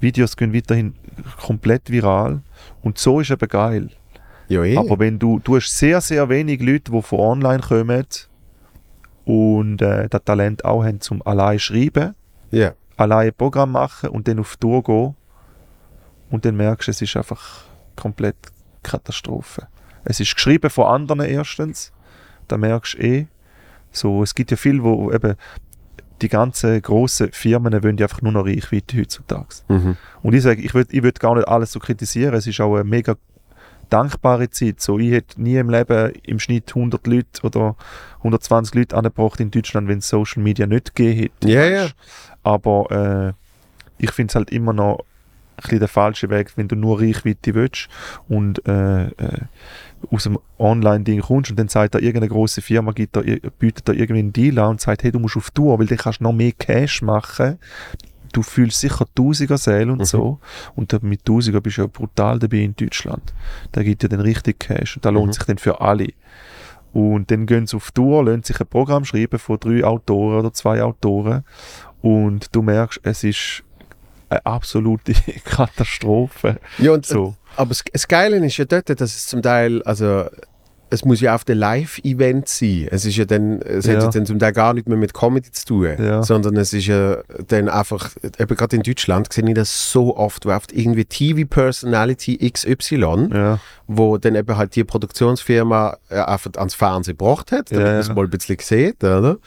Videos 0.00 0.36
gehen 0.36 0.54
weiterhin 0.54 0.94
komplett 1.40 1.90
viral. 1.90 2.40
Und 2.82 2.98
so 2.98 3.20
ist 3.20 3.30
eben 3.30 3.48
geil. 3.48 3.90
Ja, 4.48 4.64
eh. 4.64 4.76
Aber 4.76 4.98
wenn 4.98 5.18
du, 5.18 5.38
du 5.38 5.56
hast 5.56 5.76
sehr, 5.76 6.00
sehr 6.00 6.28
wenig 6.28 6.60
Leute, 6.60 6.90
die 6.90 7.02
von 7.02 7.20
online 7.20 7.62
kommen 7.62 8.04
und 9.24 9.82
äh, 9.82 10.08
das 10.08 10.24
Talent 10.24 10.64
auch 10.64 10.84
haben, 10.84 11.00
zum 11.00 11.24
allein 11.26 11.58
schreiben, 11.58 12.14
ja. 12.50 12.72
allein 12.96 13.28
ein 13.28 13.34
Programm 13.34 13.72
machen 13.72 14.10
und 14.10 14.28
dann 14.28 14.38
auf 14.38 14.56
Tour 14.56 14.82
gehen 14.82 15.14
und 16.30 16.44
dann 16.44 16.56
merkst 16.56 16.88
du, 16.88 16.90
es 16.90 17.02
ist 17.02 17.16
einfach 17.16 17.64
komplett 17.96 18.36
Katastrophe. 18.82 19.68
Es 20.04 20.18
ist 20.18 20.34
geschrieben 20.34 20.70
von 20.70 20.86
anderen 20.86 21.20
erstens, 21.20 21.92
da 22.48 22.56
merkst 22.56 22.94
du 22.94 22.98
eh, 22.98 23.26
so, 23.92 24.22
es 24.22 24.34
gibt 24.34 24.50
ja 24.50 24.56
viel, 24.56 24.82
wo 24.82 25.12
eben 25.12 25.36
die 26.22 26.28
ganzen 26.28 26.80
grossen 26.80 27.32
Firmen 27.32 27.82
wollen 27.82 27.98
ja 27.98 28.06
einfach 28.06 28.22
nur 28.22 28.32
noch 28.32 28.46
Reichweite 28.46 28.96
heutzutage. 28.96 29.56
Mhm. 29.68 29.96
Und 30.22 30.34
ich 30.34 30.42
sage, 30.42 30.62
ich 30.62 30.72
würde 30.72 30.94
ich 30.94 31.02
würd 31.02 31.20
gar 31.20 31.34
nicht 31.34 31.48
alles 31.48 31.72
so 31.72 31.80
kritisieren. 31.80 32.34
Es 32.34 32.46
ist 32.46 32.60
auch 32.60 32.76
eine 32.76 32.84
mega 32.84 33.16
dankbare 33.92 34.50
Zeit. 34.50 34.80
So, 34.80 34.98
ich 34.98 35.12
hätte 35.12 35.40
nie 35.40 35.56
im 35.56 35.70
Leben 35.70 36.12
im 36.24 36.38
Schnitt 36.38 36.70
100 36.74 37.06
Leute 37.06 37.42
oder 37.42 37.76
120 38.18 38.74
Leute 38.74 38.96
angebracht 38.96 39.40
in 39.40 39.50
Deutschland, 39.50 39.88
wenn 39.88 39.98
es 39.98 40.08
Social 40.08 40.42
Media 40.42 40.66
nicht 40.66 40.94
gegeben 40.94 41.20
hätte. 41.20 41.48
Ja, 41.48 41.66
ja. 41.66 41.88
Aber 42.42 43.34
äh, 43.38 44.02
ich 44.02 44.10
finde 44.12 44.30
es 44.30 44.34
halt 44.34 44.50
immer 44.50 44.72
noch 44.72 45.04
ein 45.56 45.62
bisschen 45.62 45.78
der 45.80 45.88
falsche 45.88 46.30
Weg, 46.30 46.52
wenn 46.56 46.68
du 46.68 46.76
nur 46.76 47.00
Reichweite 47.00 47.54
willst 47.54 47.88
und 48.28 48.66
äh, 48.66 49.06
äh, 49.06 49.40
aus 50.10 50.24
dem 50.24 50.38
Online-Ding 50.58 51.20
kommst 51.20 51.50
und 51.50 51.58
dann 51.58 51.68
sagt 51.68 51.94
da 51.94 51.98
irgendeine 51.98 52.28
große 52.28 52.62
Firma, 52.62 52.92
gibt 52.92 53.16
da, 53.16 53.20
bietet 53.58 53.88
da 53.88 53.92
irgendwie 53.92 54.20
einen 54.20 54.32
Deal 54.32 54.58
an 54.58 54.70
und 54.70 54.80
sagt, 54.80 55.04
hey, 55.04 55.12
du 55.12 55.20
musst 55.20 55.36
auf 55.36 55.50
Tour, 55.50 55.78
weil 55.78 55.86
dann 55.86 55.98
kannst 55.98 56.20
du 56.20 56.24
noch 56.24 56.32
mehr 56.32 56.52
Cash 56.52 57.02
machen. 57.02 57.58
Du 58.32 58.42
fühlst 58.42 58.80
sicher 58.80 59.06
Tausiger 59.14 59.58
Säle 59.58 59.92
und 59.92 59.98
Mhm. 59.98 60.04
so. 60.04 60.38
Und 60.74 60.92
da 60.92 60.98
mit 61.02 61.24
Tausiger 61.24 61.60
bist 61.60 61.76
du 61.78 61.82
ja 61.82 61.86
brutal 61.86 62.38
dabei 62.38 62.58
in 62.58 62.74
Deutschland. 62.74 63.32
Da 63.72 63.82
gibt 63.82 64.02
ja 64.02 64.08
dann 64.08 64.20
richtig 64.20 64.58
Cash 64.60 64.96
und 64.96 65.04
da 65.04 65.10
lohnt 65.10 65.28
Mhm. 65.28 65.32
sich 65.32 65.44
dann 65.44 65.58
für 65.58 65.80
alle. 65.80 66.08
Und 66.92 67.30
dann 67.30 67.46
gehen 67.46 67.66
sie 67.66 67.76
auf 67.76 67.90
Tour, 67.90 68.24
lassen 68.24 68.42
sich 68.42 68.60
ein 68.60 68.66
Programm 68.66 69.04
schreiben 69.04 69.38
von 69.38 69.58
drei 69.58 69.82
Autoren 69.84 70.40
oder 70.40 70.52
zwei 70.52 70.82
Autoren 70.82 71.44
und 72.02 72.54
du 72.54 72.60
merkst, 72.62 73.00
es 73.02 73.24
ist 73.24 73.62
eine 74.28 74.44
absolute 74.44 75.12
Katastrophe. 75.44 76.58
Ja, 76.78 76.92
und, 76.92 77.06
So. 77.06 77.34
aber 77.56 77.70
das, 77.70 77.82
das 77.92 78.08
Geile 78.08 78.44
ist 78.44 78.56
ja 78.58 78.64
dort, 78.66 78.88
dass 78.90 79.00
es 79.14 79.26
zum 79.26 79.40
Teil, 79.42 79.82
also 79.84 80.26
es 80.92 81.04
muss 81.06 81.20
ja 81.22 81.34
auf 81.34 81.44
der 81.44 81.54
Live-Event 81.54 82.48
sein. 82.48 82.86
Es 82.90 83.04
ist 83.06 83.16
ja 83.16 83.24
dann, 83.24 83.62
es 83.62 83.88
hat 83.88 83.94
Ja. 83.94 84.00
ja 84.02 84.10
dann 84.10 84.26
zum 84.26 84.38
Teil 84.38 84.52
gar 84.52 84.74
nicht 84.74 84.88
mehr 84.88 84.98
mit 84.98 85.14
Comedy 85.14 85.50
zu 85.50 85.64
tun, 85.64 85.88
Ja. 85.98 86.22
sondern 86.22 86.56
es 86.58 86.72
ist 86.74 86.86
ja 86.86 87.16
dann 87.48 87.68
einfach, 87.70 88.10
eben 88.38 88.54
gerade 88.56 88.76
in 88.76 88.82
Deutschland 88.82 89.32
sehe 89.32 89.48
ich 89.48 89.54
das 89.54 89.90
so 89.90 90.16
oft, 90.16 90.44
wo 90.44 90.50
oft 90.50 90.70
irgendwie 90.72 91.04
TV-Personality 91.06 92.50
XY, 92.50 93.28
Ja, 93.32 93.58
wo 93.86 94.18
dann 94.18 94.34
eben 94.34 94.56
halt 94.56 94.76
die 94.76 94.84
Produktionsfirma 94.84 95.96
äh, 96.10 96.16
einfach 96.20 96.50
ans 96.56 96.74
Fernsehen 96.74 97.16
gebracht 97.16 97.52
hat, 97.52 97.70
damit 97.72 97.86
Ja, 97.86 97.92
man 97.92 98.00
es 98.00 98.08
ja. 98.08 98.14
mal 98.14 98.24
ein 98.24 98.30
bisschen 98.30 98.56
sieht, 98.60 99.02
oder? 99.02 99.38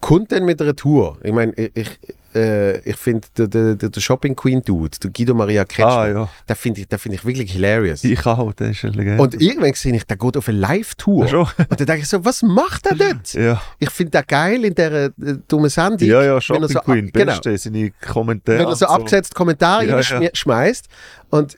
Kommt 0.00 0.30
dann 0.30 0.44
mit 0.44 0.62
einer 0.62 0.76
Tour. 0.76 1.18
Ich 1.24 1.32
meine, 1.32 1.52
ich, 1.54 1.98
äh, 2.38 2.78
ich 2.88 2.96
finde, 2.96 3.26
der, 3.36 3.48
der, 3.48 3.74
der 3.74 3.88
der 3.88 4.00
Shopping 4.00 4.34
Queen 4.36 4.62
Dude, 4.62 4.96
der 5.02 5.10
Guido 5.10 5.34
Maria 5.34 5.64
Kretschmer, 5.64 5.92
ah, 5.92 6.08
ja. 6.08 6.28
den 6.48 6.56
finde 6.56 6.80
ich, 6.80 6.88
den 6.88 6.98
find 6.98 7.14
ich 7.14 7.24
wirklich 7.24 7.52
hilarious. 7.52 8.04
Ich 8.04 8.24
auch, 8.24 8.52
das 8.52 8.70
ist 8.70 8.84
eine 8.84 8.94
Legende. 8.94 9.22
Und 9.22 9.40
irgendwann 9.40 9.74
sehe 9.74 9.94
ich, 9.94 10.04
der 10.04 10.16
geht 10.16 10.36
auf 10.36 10.48
eine 10.48 10.58
Live-Tour. 10.58 11.32
Und 11.42 11.80
dann 11.80 11.86
denke 11.86 12.02
ich 12.02 12.08
so, 12.08 12.24
was 12.24 12.42
macht 12.42 12.86
er 12.86 12.94
dort? 12.96 13.34
Ja, 13.38 13.60
Ich 13.78 13.90
finde 13.90 14.10
den 14.12 14.24
geil 14.26 14.64
in 14.64 14.74
dieser 14.74 15.06
äh, 15.06 15.10
dummen 15.46 15.70
Sendung. 15.70 16.08
ja, 16.08 16.22
ja 16.22 16.34
wenn 16.34 16.40
Shopping 16.40 16.68
so, 16.68 16.80
Queen, 16.80 17.10
genau, 17.12 17.32
beste, 17.32 17.56
seine 17.58 17.90
Kommentare. 17.90 18.58
wenn 18.58 18.66
er 18.66 18.76
so 18.76 18.86
und 18.86 18.92
abgesetzte 18.92 19.34
Kommentare 19.34 19.86
Ja, 19.86 20.00
ja, 20.00 20.30
schmeißt. 20.32 20.86
Und 21.30 21.56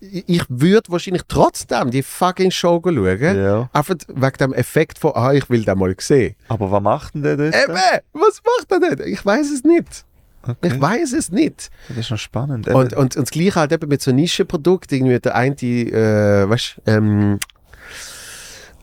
ich 0.00 0.42
würde 0.48 0.90
wahrscheinlich 0.90 1.22
trotzdem 1.28 1.90
die 1.90 2.02
fucking 2.02 2.50
Show 2.50 2.80
schauen. 2.82 3.36
Ja, 3.36 3.68
Einfach 3.72 3.96
wegen 4.08 4.36
dem 4.38 4.54
Effekt 4.54 4.98
von, 4.98 5.12
ah, 5.14 5.32
ich 5.32 5.48
will 5.50 5.64
den 5.64 5.78
mal 5.78 5.94
sehen. 5.98 6.36
aber 6.48 6.70
was 6.70 6.82
macht 6.82 7.14
denn 7.14 7.22
der 7.22 7.36
dort? 7.36 7.54
Eben, 7.54 7.74
was 8.12 8.40
macht 8.44 8.72
er 8.72 8.96
denn? 8.96 9.12
Ich 9.12 9.24
weiß 9.24 9.50
es 9.50 9.62
nicht. 9.64 10.04
Okay. 10.42 10.68
Ich 10.68 10.80
weiß 10.80 11.12
es 11.12 11.30
nicht. 11.30 11.70
Das 11.88 11.96
ist 11.98 12.10
noch 12.10 12.18
spannend. 12.18 12.66
Und, 12.68 12.94
und, 12.94 13.16
und 13.16 13.16
das 13.16 13.30
Gleiche 13.30 13.56
halt 13.56 13.72
eben 13.72 13.88
mit 13.88 14.00
so 14.00 14.10
Nischenprodukten, 14.10 14.96
irgendwie 14.96 15.18
der 15.20 15.34
eine, 15.34 15.54
äh, 15.54 16.48
weißt 16.48 16.76
du, 16.86 16.90
ähm, 16.90 17.38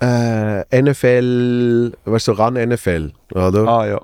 äh, 0.01 0.81
NFL, 0.81 1.93
weißt 2.05 2.27
du, 2.27 2.31
so 2.33 2.37
ran 2.37 2.53
NFL, 2.55 3.11
oder? 3.33 3.67
ah, 3.67 3.87
ja. 3.87 4.01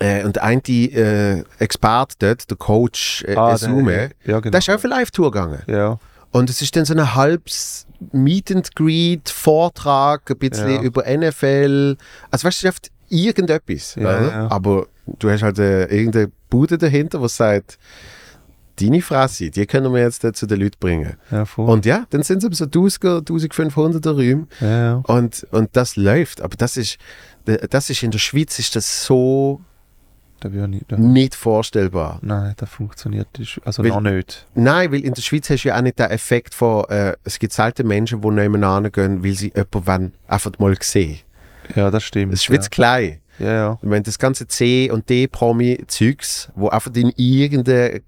Äh, 0.00 0.24
und 0.24 0.36
der 0.36 0.44
eine 0.44 0.60
äh, 0.66 1.44
Experte 1.58 2.14
dort, 2.20 2.50
der 2.50 2.56
Coach 2.56 3.24
äh, 3.26 3.34
Ah, 3.36 3.52
Esume, 3.54 3.92
der, 3.92 4.10
ja, 4.34 4.40
genau. 4.40 4.50
der 4.52 4.58
ist 4.58 4.70
auch 4.70 4.74
auf 4.74 4.84
eine 4.84 4.94
Live-Tour 4.94 5.30
gegangen. 5.30 5.62
ja. 5.66 5.98
Und 6.30 6.50
es 6.50 6.60
ist 6.60 6.76
dann 6.76 6.84
so 6.84 6.92
ein 6.94 7.14
halbes 7.14 7.86
Meet 8.12 8.52
and 8.54 8.76
Greet, 8.76 9.30
Vortrag, 9.30 10.30
ein 10.30 10.36
bisschen 10.38 10.68
Ja. 10.74 10.82
über 10.82 11.04
NFL. 11.06 11.96
Also 12.30 12.46
weißt 12.46 12.64
du, 12.64 12.70
irgendetwas. 13.08 13.94
Ja, 13.94 14.22
ja. 14.22 14.50
Aber 14.50 14.86
du 15.18 15.30
hast 15.30 15.42
halt 15.42 15.58
äh, 15.58 15.86
irgendeine 15.86 16.30
Bude 16.50 16.78
dahinter, 16.78 17.18
die 17.20 17.28
sagt, 17.28 17.78
deine 18.80 19.02
Fresse, 19.02 19.50
die 19.50 19.66
können 19.66 19.92
wir 19.92 20.00
jetzt 20.02 20.24
äh, 20.24 20.32
zu 20.32 20.46
den 20.46 20.60
Leuten 20.60 20.76
bringen. 20.78 21.16
Ja, 21.30 21.44
voll. 21.44 21.68
Und 21.68 21.84
ja, 21.86 22.06
dann 22.10 22.22
sind 22.22 22.44
es 22.44 22.58
so 22.58 22.64
1000er, 22.64 23.20
1500er 23.26 24.10
Räume 24.10 24.46
ja, 24.60 24.68
ja. 24.68 24.94
und, 25.06 25.46
und 25.50 25.70
das 25.72 25.96
läuft. 25.96 26.40
Aber 26.42 26.56
das 26.56 26.76
ist, 26.76 26.98
das 27.44 27.90
ist 27.90 28.02
in 28.02 28.10
der 28.10 28.18
Schweiz 28.18 28.58
ist 28.58 28.76
das 28.76 29.04
so 29.04 29.60
Da 30.40 30.52
will 30.52 30.62
ich 30.62 30.68
nicht, 30.68 30.84
da, 30.92 30.96
nicht 30.96 31.34
vorstellbar. 31.34 32.20
nein, 32.22 32.54
das 32.56 32.70
funktioniert. 32.70 33.26
Also 33.64 33.82
Weil- 33.82 33.90
noch 33.90 34.00
nicht. 34.00 34.46
Nein, 34.54 34.92
weil 34.92 35.00
in 35.00 35.14
der 35.14 35.22
Schweiz 35.22 35.50
hast 35.50 35.64
du 35.64 35.68
ja 35.68 35.76
auch 35.76 35.82
nicht 35.82 35.98
den 35.98 36.10
Effekt 36.10 36.54
von, 36.54 36.84
äh, 36.88 37.14
es 37.24 37.38
gibt 37.38 37.52
selten 37.52 37.86
Menschen, 37.88 38.20
die 38.20 38.28
nebeneinander 38.30 38.90
gehen, 38.90 39.24
weil 39.24 39.32
sie 39.34 39.52
jemanden 39.54 39.86
wollen, 39.86 40.12
einfach 40.28 40.52
mal 40.58 40.76
sehen. 40.80 41.18
Ja, 41.74 41.90
das 41.90 42.04
stimmt. 42.04 42.32
Es 42.32 42.40
ist 42.40 42.44
Schweiz 42.44 42.70
klein. 42.70 43.20
Ja, 43.38 43.52
ja. 43.52 43.78
Ich 43.82 43.88
meine, 43.88 44.02
das 44.02 44.18
ganze 44.18 44.46
C- 44.46 44.90
und 44.90 45.08
D-Promi-Zeugs, 45.08 46.50
wo 46.54 46.68
einfach 46.68 46.94
in 46.94 47.12
irgendeinen 47.16 48.00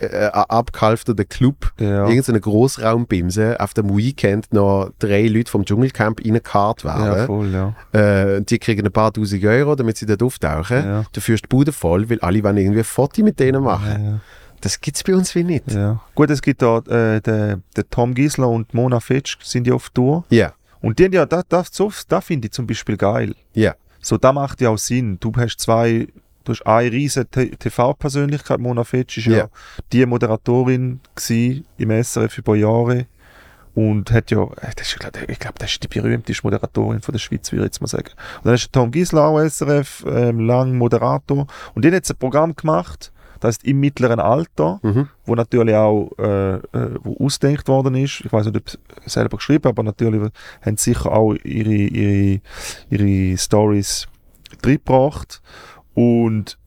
äh, 0.00 0.26
abgehalfterten 0.26 1.28
Club, 1.28 1.72
ja. 1.80 1.88
ja. 1.88 2.08
irgendeine 2.08 2.40
Grossraumbimse, 2.40 3.58
auf 3.60 3.74
dem 3.74 3.96
Weekend 3.96 4.52
noch 4.52 4.90
drei 4.98 5.26
Leute 5.26 5.50
vom 5.50 5.64
Dschungelcamp 5.64 6.20
reingekarrt 6.24 6.84
Ja, 6.84 7.04
werden. 7.04 7.26
voll, 7.26 7.48
ja. 7.52 7.74
äh, 7.92 8.36
und 8.36 8.50
die 8.50 8.58
kriegen 8.58 8.86
ein 8.86 8.92
paar 8.92 9.12
tausend 9.12 9.44
Euro, 9.44 9.74
damit 9.74 9.96
sie 9.96 10.06
dort 10.06 10.22
auftauchen. 10.22 10.84
Ja. 10.84 11.04
Du 11.12 11.20
führst 11.20 11.44
die 11.44 11.48
Bude 11.48 11.72
voll, 11.72 12.08
weil 12.08 12.20
alle 12.20 12.42
wollen 12.44 12.56
irgendwie 12.58 12.80
ein 12.80 12.84
Foto 12.84 13.22
mit 13.22 13.40
denen 13.40 13.62
machen. 13.64 14.04
Ja, 14.04 14.20
Das 14.60 14.80
gibt 14.80 14.96
es 14.96 15.02
bei 15.02 15.14
uns 15.14 15.34
wie 15.34 15.42
nicht. 15.44 15.72
ja. 15.72 15.78
ja. 15.80 16.00
Gut, 16.14 16.30
es 16.30 16.42
gibt 16.42 16.62
da 16.62 16.78
äh, 16.78 17.20
der, 17.20 17.58
der 17.76 17.90
Tom 17.90 18.14
Gisler 18.14 18.48
und 18.48 18.72
Mona 18.74 19.00
Fetsch 19.00 19.36
sind 19.42 19.66
ja 19.66 19.74
auf 19.74 19.90
Tour. 19.90 20.24
Ja, 20.30 20.52
Und 20.80 20.98
die 21.00 21.06
haben 21.06 21.12
ja, 21.12 21.26
das, 21.26 21.44
das, 21.48 21.68
so, 21.72 21.92
das 22.08 22.24
finde 22.24 22.46
ich 22.46 22.52
zum 22.52 22.66
Beispiel 22.68 22.96
geil. 22.96 23.34
ja. 23.54 23.74
So, 24.00 24.16
da 24.16 24.32
macht 24.32 24.60
ja 24.60 24.70
auch 24.70 24.78
Sinn. 24.78 25.18
Du 25.20 25.32
hast 25.36 25.58
zwei, 25.60 26.08
du 26.44 26.52
hast 26.52 26.62
eine 26.66 26.90
riesige 26.92 27.28
TV-Persönlichkeit. 27.58 28.60
Mona 28.60 28.84
Fetsch 28.84 29.18
ist 29.18 29.26
ja, 29.26 29.36
Ja. 29.36 29.48
die 29.92 30.06
Moderatorin 30.06 31.00
im 31.78 31.90
SRF 31.90 32.38
über 32.38 32.56
Jahre 32.56 33.06
und 33.74 34.10
hat 34.10 34.30
ja, 34.30 34.42
äh, 34.42 34.72
das 34.76 34.88
ist, 34.88 34.98
ich 35.28 35.38
glaube, 35.38 35.58
das 35.58 35.72
ist 35.72 35.82
die 35.82 35.88
berühmteste 35.88 36.42
Moderatorin 36.44 37.00
von 37.00 37.12
der 37.12 37.18
Schweiz, 37.20 37.52
würde 37.52 37.62
ich 37.64 37.66
jetzt 37.68 37.80
mal 37.80 37.86
sagen. 37.86 38.08
Und 38.38 38.46
dann 38.46 38.54
ist 38.54 38.72
Tom 38.72 38.90
Gisler 38.90 39.24
auch 39.24 39.38
SRF, 39.40 40.04
ähm, 40.08 40.40
lang 40.40 40.76
Moderator 40.76 41.46
und 41.74 41.84
die 41.84 41.88
hat 41.88 41.94
jetzt 41.94 42.10
ein 42.10 42.16
Programm 42.16 42.56
gemacht, 42.56 43.12
das 43.40 43.56
ist 43.56 43.64
im 43.64 43.80
mittleren 43.80 44.20
Alter, 44.20 44.80
Mhm. 44.82 45.08
wo 45.24 45.34
natürlich 45.34 45.74
auch 45.74 46.10
äh, 46.18 46.54
äh, 46.56 46.60
wo 47.02 47.24
ausgedacht 47.24 47.68
worden 47.68 47.94
ist. 47.94 48.22
Ich 48.24 48.32
weiß 48.32 48.46
nicht, 48.46 48.56
ob 48.56 48.68
sie 48.70 48.78
selber 49.06 49.36
geschrieben, 49.36 49.68
aber 49.68 49.82
natürlich 49.82 50.20
haben 50.62 50.76
sie 50.76 50.92
sicher 50.92 51.12
auch 51.12 51.34
ihre, 51.44 51.72
ihre, 51.72 52.40
ihre 52.90 53.36
Stories 53.38 54.06
reingebracht. 54.64 55.40
Und 55.94 56.58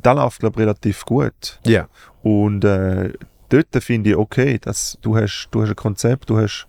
da 0.00 0.12
läuft, 0.12 0.40
glaube 0.40 0.54
ich, 0.60 0.66
relativ 0.66 1.04
gut. 1.04 1.60
Ja. 1.66 1.88
Und 2.22 2.64
äh, 2.64 3.12
dort 3.48 3.82
finde 3.82 4.10
ich, 4.10 4.16
okay, 4.16 4.58
dass 4.58 4.98
du 5.02 5.16
hast, 5.16 5.48
du 5.50 5.62
hast 5.62 5.70
ein 5.70 5.76
Konzept, 5.76 6.30
du 6.30 6.38
hast 6.38 6.66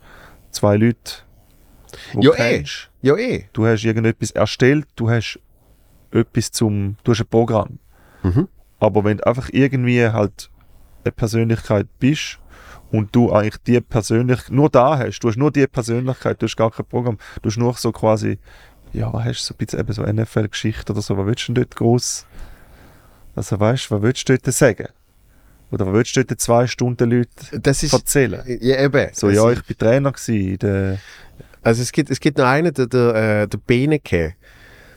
zwei 0.52 0.78
Leute, 0.78 0.98
die 2.14 2.26
Ja, 2.26 2.32
du 2.32 2.38
eh. 2.42 2.64
Ja, 3.02 3.16
eh. 3.18 3.46
Du 3.54 3.66
hast 3.66 3.84
irgendetwas 3.84 4.32
erstellt, 4.32 4.88
du 4.96 5.10
hast 5.10 5.40
etwas 6.12 6.52
zum, 6.52 6.98
du 7.04 7.12
hast 7.12 7.22
ein 7.22 7.28
Programm. 7.28 7.80
Mhm. 8.24 8.48
Aber 8.80 9.04
wenn 9.04 9.18
du 9.18 9.28
einfach 9.28 9.50
irgendwie 9.52 10.06
halt 10.08 10.50
eine 11.04 11.12
Persönlichkeit 11.12 11.88
bist 12.00 12.40
und 12.92 13.16
du 13.16 13.32
eigentlich 13.32 13.58
die 13.66 13.82
Persönlichkeit 13.82 14.52
nur 14.52 14.70
da 14.70 14.98
hast, 14.98 15.20
du 15.20 15.30
hast 15.30 15.38
nur 15.38 15.52
die 15.52 15.68
Persönlichkeit, 15.68 16.42
du 16.42 16.46
hast 16.46 16.56
gar 16.56 16.72
kein 16.72 16.86
Programm, 16.86 17.18
du 17.42 17.50
hast 17.50 17.58
nur 17.58 17.74
so 17.74 17.92
quasi, 17.92 18.40
ja, 18.94 19.12
was 19.14 19.26
hast 19.26 19.42
du 19.42 19.46
so 19.46 19.54
ein 19.54 19.58
bisschen 19.58 19.80
eben 19.80 19.94
so 19.94 20.04
NFL-Geschichte 20.04 20.92
oder 20.94 21.02
so, 21.02 21.18
was 21.18 21.26
willst 21.26 21.48
du 21.48 21.54
denn 21.54 21.64
dort 21.64 21.76
groß, 21.76 22.26
also 23.36 23.60
weißt 23.60 23.90
du, 23.92 23.96
was 23.96 24.02
willst 24.02 24.28
du 24.30 24.38
dort 24.38 24.54
sagen? 24.54 24.88
Oder 25.72 25.86
was 25.86 25.94
willst 25.94 26.16
du 26.16 26.26
dort 26.26 26.42
zwei 26.42 26.66
Stunden 26.68 27.12
Leute 27.12 27.60
Das 27.62 27.84
ist. 27.84 27.94
erzählen? 27.94 28.42
Ja, 28.62 28.82
eben. 28.82 29.10
So, 29.14 29.30
ja, 29.30 29.50
ich 29.52 29.64
bin 29.64 29.78
Trainer 29.78 30.12
gewesen, 30.12 30.58
der, 30.60 30.98
Also 31.62 31.82
es 31.84 31.92
gibt, 31.92 32.10
es 32.10 32.20
gibt 32.20 32.38
noch 32.38 32.48
einen, 32.48 32.74
der, 32.74 32.88
der, 32.88 33.16
äh, 33.44 33.48
der 33.48 33.58
Beneke. 33.60 34.34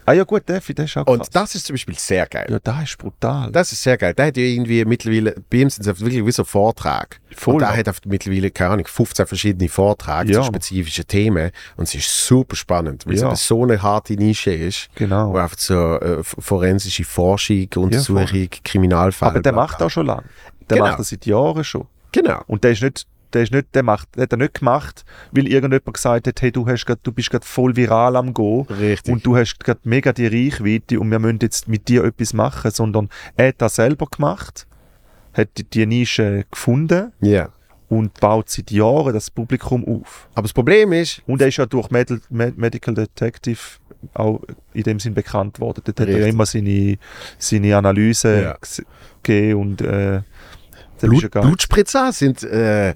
Ah 0.07 0.13
ja 0.13 0.25
gut, 0.25 0.49
der, 0.49 0.61
der 0.61 0.85
ist 0.85 0.97
auch 0.97 1.05
krass. 1.05 1.15
Und 1.15 1.35
das 1.37 1.55
ist 1.55 1.67
zum 1.67 1.75
Beispiel 1.75 1.95
sehr 1.99 2.27
geil. 2.27 2.47
ja, 2.51 2.59
das 2.63 2.83
ist 2.85 2.99
brutal. 2.99 3.51
Das 3.53 3.73
ist 3.73 3.83
sehr 3.83 3.97
geil. 3.97 4.15
Der 4.15 4.27
hat 4.27 4.37
ja 4.37 4.43
irgendwie 4.43 4.85
mittlerweile, 4.85 5.35
bei 5.51 5.59
ihm 5.59 5.71
sind 5.71 5.87
es 5.87 6.01
wirklich 6.01 6.25
wie 6.25 6.33
so 6.33 6.45
Vortrag. 6.45 7.21
Voll, 7.35 7.55
und 7.55 7.61
der 7.61 7.71
ja. 7.71 7.77
hat 7.77 7.89
oft 7.89 8.05
mittlerweile, 8.07 8.51
keine 8.51 8.71
Ahnung, 8.71 8.87
15 8.87 9.27
verschiedene 9.27 9.69
Vorträge 9.69 10.33
Ja. 10.33 10.41
zu 10.41 10.47
spezifischen 10.47 11.07
Themen. 11.07 11.51
Und 11.77 11.85
es 11.85 11.95
ist 11.95 12.27
super 12.27 12.57
spannend, 12.57 13.07
weil 13.07 13.17
Ja. 13.19 13.33
es 13.33 13.47
so 13.47 13.63
eine 13.63 13.81
harte 13.83 14.15
Nische 14.15 14.53
ist. 14.53 14.89
genau. 14.95 15.33
Wo 15.33 15.39
einfach 15.39 15.59
so 15.59 15.99
äh, 16.01 16.23
forensische 16.23 17.05
Forschung, 17.05 17.69
Untersuchung, 17.77 18.49
Kriminalfall. 18.65 19.31
Aber 19.31 19.41
der 19.41 19.53
macht 19.53 19.83
auch 19.83 19.91
schon 19.91 20.07
lange. 20.07 20.25
Der 20.69 20.77
Genau. 20.79 20.89
macht 20.89 21.01
das 21.01 21.09
seit 21.11 21.27
Jahren 21.27 21.65
schon. 21.65 21.87
Genau. 22.13 22.43
Und 22.47 22.65
der 22.65 22.73
ist 22.73 22.83
nicht, 22.83 23.07
der 23.35 23.43
ist 23.43 23.53
nicht, 23.53 23.75
der 23.75 23.83
macht, 23.83 24.15
der 24.17 24.23
hat 24.25 24.33
er 24.33 24.39
nicht 24.39 24.55
gemacht, 24.55 25.05
weil 25.33 25.47
irgendjemand 25.47 25.95
gesagt 25.95 26.27
hat, 26.27 26.43
hey, 26.43 26.53
du 26.53 26.67
hast 26.67 26.87
grad, 26.87 27.01
du 27.03 27.13
bist 27.13 27.31
gerade 27.31 27.47
voll 27.47 27.75
viral 27.77 28.17
am 28.17 28.33
Go 28.35 28.63
Richtig. 28.71 29.13
und 29.13 29.25
du 29.27 29.37
hast 29.37 29.59
gerade 29.61 29.81
mega 29.85 30.13
die 30.13 30.27
Reichweite 30.27 30.99
und 31.01 31.11
wir 31.11 31.19
müssen 31.19 31.39
jetzt 31.43 31.69
mit 31.69 31.89
dir 31.89 32.05
etwas 32.05 32.33
machen, 32.33 32.71
sondern 32.71 33.09
er 33.37 33.49
hat 33.49 33.57
das 33.59 33.77
selber 33.77 34.07
gemacht, 34.07 34.67
hat 35.35 35.49
die, 35.59 35.65
die 35.65 35.87
Nische 35.87 36.45
gefunden 36.51 37.13
Ja. 37.21 37.49
und 37.89 38.19
baut 38.21 38.49
seit 38.51 38.71
Jahren 38.71 39.13
das 39.15 39.31
Publikum 39.31 39.85
auf. 39.87 40.29
Aber 40.35 40.43
das 40.43 40.53
Problem 40.53 40.93
ist, 40.93 41.23
Und 41.27 41.41
er 41.41 41.49
ist 41.49 41.57
ja 41.57 41.67
durch 41.67 41.91
Med 41.91 42.11
Med 42.31 42.57
Medical 42.59 42.95
Detective 42.95 43.59
auch 44.15 44.41
in 44.75 44.83
dem 44.83 44.99
Sinn 44.99 45.15
bekannt 45.15 45.61
worden. 45.61 45.81
Dort 45.85 46.01
hat 46.01 46.09
er 46.09 46.27
immer 46.27 46.45
seine, 46.45 46.99
seine 47.39 47.77
Analyse 47.77 48.43
Ja. 48.43 48.57
gegeben 49.23 49.61
und 49.61 49.81
äh, 49.81 50.23
Blut, 51.09 51.35
ja. 51.35 51.41
Blutspritzer 51.41 52.13
sind 52.13 52.43
äh, 52.43 52.95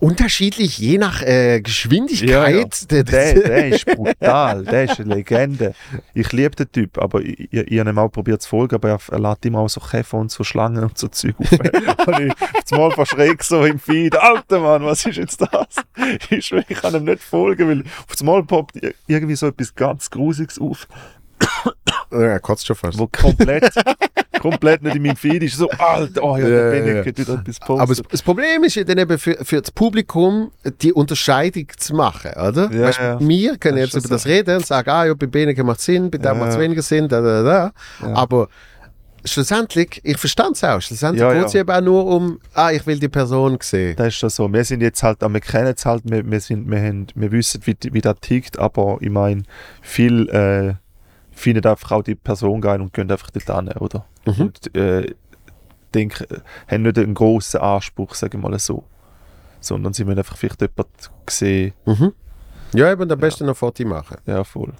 unterschiedlich 0.00 0.78
je 0.78 0.98
nach 0.98 1.22
äh, 1.22 1.60
Geschwindigkeit. 1.60 2.90
Der, 2.90 3.04
der 3.04 3.68
ist 3.68 3.86
brutal, 3.86 4.64
der 4.64 4.84
ist 4.84 5.00
eine 5.00 5.14
Legende. 5.14 5.74
Ich 6.12 6.32
liebe 6.32 6.54
den 6.56 6.70
Typ, 6.70 6.98
aber 6.98 7.20
ich, 7.20 7.40
ich, 7.40 7.52
ich 7.52 7.78
habe 7.80 7.90
ihm 7.90 7.98
auch 7.98 8.08
probiert 8.10 8.42
zu 8.42 8.48
folgen, 8.48 8.74
aber 8.74 8.88
er, 8.90 8.98
er 9.10 9.18
lädt 9.20 9.44
immer 9.46 9.60
auch 9.60 9.68
so 9.68 9.80
Käfer 9.80 10.18
und 10.18 10.30
so 10.30 10.44
Schlangen 10.44 10.82
und 10.84 10.98
so 10.98 11.08
Zeug 11.08 11.34
auf. 11.38 11.50
und 12.06 12.20
ich 12.20 12.32
zum 12.64 12.78
Mal 12.78 12.90
verschreckt 12.90 13.42
so 13.44 13.64
im 13.64 13.78
Feed, 13.78 14.16
Alter 14.16 14.60
Mann, 14.60 14.84
was 14.84 15.06
ist 15.06 15.16
jetzt 15.16 15.40
das? 15.40 15.66
Ich, 16.30 16.52
ich 16.52 16.80
kann 16.80 16.94
ihm 16.94 17.04
nicht 17.04 17.22
folgen, 17.22 17.68
weil 17.68 17.84
auf 18.08 18.22
Mal 18.22 18.42
poppt 18.44 18.76
ir- 18.76 18.94
irgendwie 19.06 19.36
so 19.36 19.46
etwas 19.48 19.74
ganz 19.74 20.10
Grusiges 20.10 20.58
auf, 20.58 20.86
Ja, 22.10 22.38
kotzt 22.38 22.66
schon 22.66 22.76
fast. 22.76 22.98
wo 22.98 23.06
komplett, 23.08 23.72
komplett 24.44 24.82
nicht 24.82 24.96
in 24.96 25.02
meinem 25.02 25.16
Feed 25.16 25.42
ist. 25.42 25.56
So, 25.56 25.70
Alter, 25.70 26.22
oh 26.22 26.36
ja, 26.36 26.46
der 26.46 26.70
bin 26.70 26.98
ich 26.98 27.06
wieder 27.18 27.34
etwas 27.40 27.58
postet. 27.60 27.80
Aber 27.80 28.08
das, 28.10 28.22
Problem 28.22 28.64
ist 28.64 28.74
ja 28.74 28.84
dann 28.84 28.98
eben 28.98 29.18
für, 29.18 29.36
für 29.42 29.60
das 29.60 29.70
Publikum 29.70 30.50
die 30.82 30.92
Unterscheidung 30.92 31.66
zu 31.76 31.94
machen, 31.94 32.30
oder? 32.32 32.70
Ja, 32.70 32.82
weißt, 32.82 32.98
ja. 32.98 33.20
Wir 33.20 33.56
können 33.56 33.78
Das 33.78 33.86
jetzt 33.86 33.94
über 33.94 34.08
so. 34.08 34.14
das 34.14 34.26
reden 34.26 34.56
und 34.56 34.66
sagen, 34.66 34.90
ah 34.90 35.06
ja, 35.06 35.14
bei 35.14 35.26
Beneken 35.26 35.66
macht 35.66 35.80
Sinn, 35.80 36.10
bei 36.10 36.18
dem 36.18 36.38
macht 36.38 36.50
es 36.50 36.58
weniger 36.58 36.82
Sinn, 36.82 37.08
da, 37.08 37.22
da, 37.22 37.42
da. 37.42 37.72
Aber 38.12 38.48
schlussendlich, 39.24 40.02
ich 40.04 40.18
verstand 40.18 40.56
es 40.56 40.64
auch, 40.64 40.80
schlussendlich 40.82 41.22
Ja, 41.22 41.32
geht 41.32 41.46
es 41.46 41.54
ja. 41.54 41.60
eben 41.60 41.70
auch 41.70 41.80
nur 41.80 42.06
um, 42.06 42.38
ah, 42.52 42.70
ich 42.70 42.86
will 42.86 42.98
die 42.98 43.08
Person 43.08 43.56
sehen. 43.62 43.96
Das 43.96 44.08
ist 44.08 44.16
schon 44.16 44.28
so. 44.28 44.52
Wir 44.52 44.64
sind 44.64 44.82
jetzt 44.82 45.02
halt, 45.02 45.22
wir 45.22 45.40
kennen 45.40 45.72
es 45.74 45.86
halt, 45.86 46.02
wir, 46.04 46.30
wir, 46.30 46.40
sind, 46.40 46.70
wir, 46.70 46.80
haben, 46.80 47.06
wir 47.14 47.32
wissen, 47.32 47.62
wie, 47.64 47.76
wie 47.92 48.00
das 48.02 48.16
tickt, 48.20 48.58
aber 48.58 48.98
ich 49.00 49.10
meine, 49.10 49.44
viel 49.80 50.28
äh, 50.28 50.74
finden 51.32 51.66
einfach 51.66 51.92
auch 51.92 52.02
die 52.02 52.14
Person 52.14 52.60
geil 52.60 52.82
und 52.82 52.92
gehen 52.92 53.10
einfach 53.10 53.30
dort 53.30 53.46
hin, 53.46 53.72
oder? 53.78 54.04
Mhm. 54.26 54.40
Und 54.40 54.76
äh, 54.76 55.14
denk, 55.94 56.20
äh, 56.22 56.40
haben 56.68 56.82
nicht 56.82 56.98
einen 56.98 57.14
grossen 57.14 57.60
Anspruch, 57.60 58.14
sagen 58.14 58.42
wir 58.42 58.48
mal 58.50 58.58
so. 58.58 58.84
Sondern 59.60 59.92
sie 59.92 60.04
müssen 60.04 60.18
einfach 60.18 60.36
vielleicht 60.36 60.60
jemanden 60.60 60.92
sehen, 61.28 61.72
Mhm. 61.86 62.12
Ja, 62.74 62.90
eben 62.90 63.08
am 63.10 63.18
besten 63.20 63.46
noch 63.46 63.56
Foto 63.56 63.84
machen. 63.86 64.16
ja 64.26 64.42
voll. 64.42 64.72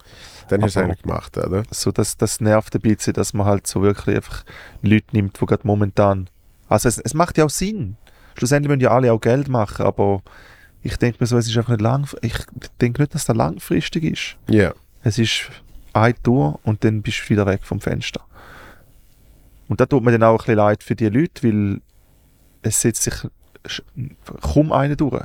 Dann 0.49 0.63
hast 0.63 0.75
du 0.75 0.81
Aber- 0.81 0.89
eigentlich 0.89 1.03
gemacht, 1.03 1.39
oder? 1.39 1.63
So, 1.71 1.93
das, 1.93 2.17
das 2.17 2.41
nervt 2.41 2.75
ein 2.75 2.81
bisschen, 2.81 3.13
dass 3.13 3.33
man 3.35 3.47
halt 3.47 3.69
so 3.69 3.83
wirklich 3.83 4.17
einfach 4.17 4.45
Leute 4.83 5.07
nimmt, 5.13 5.41
die 5.41 5.47
gerade 5.47 5.65
momentan. 5.65 6.29
Also 6.69 6.89
es, 6.89 6.99
es 6.99 7.15
macht 7.15 7.39
ja 7.39 7.45
auch 7.45 7.51
Sinn. 7.51 7.97
Schlussendlich 8.37 8.69
müssen 8.69 8.81
ja 8.81 8.91
alle 8.91 9.13
auch 9.13 9.21
Geld 9.21 9.47
machen, 9.49 9.87
aber 9.87 10.23
ich 10.83 10.97
denke 10.97 11.19
mir 11.21 11.27
so, 11.29 11.39
es 11.39 11.47
ist 11.49 11.57
einfach 11.57 11.71
nicht 11.71 11.81
lang. 11.83 12.09
Ich 12.21 12.35
denke 12.81 13.01
nicht, 13.01 13.15
dass 13.15 13.27
das 13.27 13.37
langfristig 13.37 14.03
ist. 14.03 14.37
Ja. 14.51 14.75
Es 15.05 15.19
ist 15.19 15.51
eine 15.93 16.21
Tour 16.21 16.59
und 16.65 16.83
dann 16.83 17.01
bist 17.01 17.21
du 17.25 17.31
wieder 17.31 17.47
weg 17.47 17.61
vom 17.63 17.81
Fenster. 17.81 18.23
Und 19.69 19.81
da 19.81 19.87
tut 19.87 20.05
mir 20.05 20.13
dann 20.13 20.23
auch 20.25 20.33
ein 20.35 20.37
bisschen 20.39 20.57
leid 20.57 20.83
für 20.83 20.95
die 20.95 21.09
Leute, 21.09 21.43
weil 21.43 21.81
es 22.63 22.81
setzt 22.81 23.03
sich 23.03 23.15
kaum 24.43 24.73
einer 24.73 24.97
durch. 24.97 25.23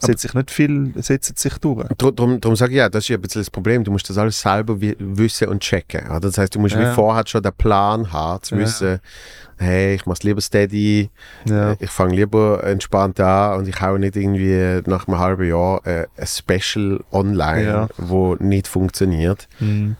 Es 0.00 0.06
setzt 0.06 0.22
sich 0.22 0.34
nicht 0.34 0.50
viel, 0.50 0.92
es 0.96 1.06
setzt 1.06 1.38
sich 1.38 1.58
durch. 1.58 1.86
Darum, 1.98 2.40
darum 2.40 2.56
sage 2.56 2.72
ich 2.72 2.78
ja, 2.78 2.88
das 2.88 3.04
ist 3.04 3.08
ja 3.08 3.16
ein 3.16 3.20
bisschen 3.22 3.40
das 3.42 3.50
Problem. 3.50 3.84
Du 3.84 3.90
musst 3.92 4.08
das 4.10 4.18
alles 4.18 4.40
selber 4.40 4.80
wi- 4.80 4.96
wissen 4.98 5.48
und 5.48 5.60
checken. 5.60 6.08
Oder? 6.08 6.20
Das 6.20 6.38
heißt, 6.38 6.54
du 6.54 6.60
musst 6.60 6.74
Ja. 6.74 6.90
wie 6.90 6.94
vorher 6.94 7.24
schon 7.26 7.42
den 7.42 7.52
Plan 7.52 8.12
haben, 8.12 8.42
zu 8.42 8.54
Ja. 8.56 8.60
wissen, 8.60 9.00
hey, 9.58 9.94
ich 9.94 10.06
mache 10.06 10.18
lieber 10.24 10.40
steady, 10.40 11.10
Ja. 11.46 11.76
ich 11.78 11.90
fange 11.90 12.14
lieber 12.16 12.62
entspannt 12.64 13.18
an 13.20 13.58
und 13.58 13.68
ich 13.68 13.80
hau 13.80 13.96
nicht 13.96 14.16
irgendwie 14.16 14.82
nach 14.88 15.06
einem 15.06 15.18
halben 15.18 15.48
Jahr 15.48 15.84
äh, 15.86 16.06
ein 16.16 16.26
Special 16.26 17.00
online, 17.12 17.64
Ja. 17.64 17.88
wo 17.96 18.34
nicht 18.36 18.66
funktioniert. 18.68 19.48
Mhm. 19.60 19.96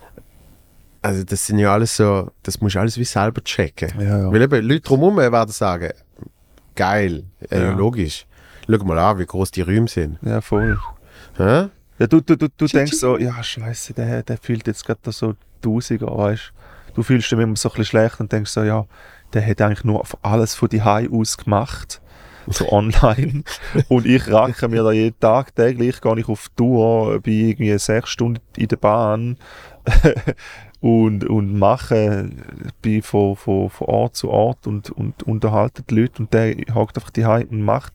Also 1.05 1.23
das 1.23 1.47
sind 1.47 1.59
ja 1.59 1.71
alles 1.71 1.97
so, 1.97 2.31
das 2.43 2.61
musst 2.63 2.77
du 2.77 2.81
alles 2.81 2.97
wie 2.97 3.05
selber 3.05 3.45
checken. 3.45 3.93
Ja, 4.01 4.21
ja. 4.21 4.33
Weil 4.33 4.41
eben 4.43 4.67
Leute 4.67 4.81
drumherum 4.81 5.19
werden 5.19 5.51
sagen, 5.53 5.91
geil, 6.75 7.25
äh, 7.51 7.61
Ja. 7.63 7.73
logisch. 7.73 8.27
Schau 8.67 8.85
mal 8.85 8.99
an, 8.99 9.19
wie 9.19 9.27
groß 9.27 9.51
die 9.51 9.61
Räume 9.61 9.87
sind. 9.87 10.19
ja, 10.23 10.41
voll. 10.41 10.79
Hä? 11.37 11.67
Ja, 11.99 12.07
du, 12.09 12.23
du, 12.23 12.37
du, 12.37 12.49
du 12.57 12.67
denkst 12.67 12.95
so, 12.97 13.19
ja, 13.19 13.43
scheiße, 13.43 13.93
der, 13.93 14.23
der 14.23 14.39
fühlt 14.39 14.67
jetzt 14.67 14.87
gerade 14.87 15.13
so 15.13 15.35
Tausiger, 15.61 16.07
weißt 16.07 16.53
du. 16.95 17.03
fühlst 17.03 17.31
dich 17.31 17.39
immer 17.39 17.55
so 17.57 17.69
ein 17.69 17.73
bisschen 17.73 17.85
schlecht 17.85 18.21
und 18.21 18.33
denkst 18.33 18.51
so, 18.51 18.63
ja, 18.63 18.87
der 19.35 19.47
hat 19.47 19.61
eigentlich 19.61 19.85
nur 19.85 20.03
alles 20.23 20.55
von 20.55 20.71
die 20.71 20.81
aus 20.81 21.37
gemacht, 21.37 22.01
so 22.49 22.67
online. 22.73 23.45
und 23.89 24.07
ich 24.07 24.27
racke 24.33 24.69
mir 24.69 24.83
da 24.83 24.93
jeden 24.93 25.21
Tag, 25.21 25.55
täglich 25.55 26.01
gehe 26.01 26.19
ich 26.19 26.29
auf 26.29 26.49
Tour, 26.57 27.21
bin 27.21 27.51
irgendwie 27.51 27.77
sechs 27.79 28.09
Stunden 28.09 28.41
in 28.57 28.69
der 28.69 28.77
Bahn 28.77 29.37
und, 30.85 31.25
und 31.25 31.59
mache, 31.59 32.29
bin 32.83 33.01
von, 33.01 33.37
von, 33.37 33.71
von 33.71 33.87
Ort 33.87 34.17
zu 34.17 34.29
Ort 34.29 34.67
und, 34.67 34.91
und 34.91 35.23
unterhalte 35.23 35.83
die 35.83 35.95
Leute 35.95 36.23
und 36.23 36.35
der 36.35 36.55
hockt 36.75 36.99
einfach 36.99 37.09
die 37.09 37.25
und 37.25 37.63
macht 37.63 37.95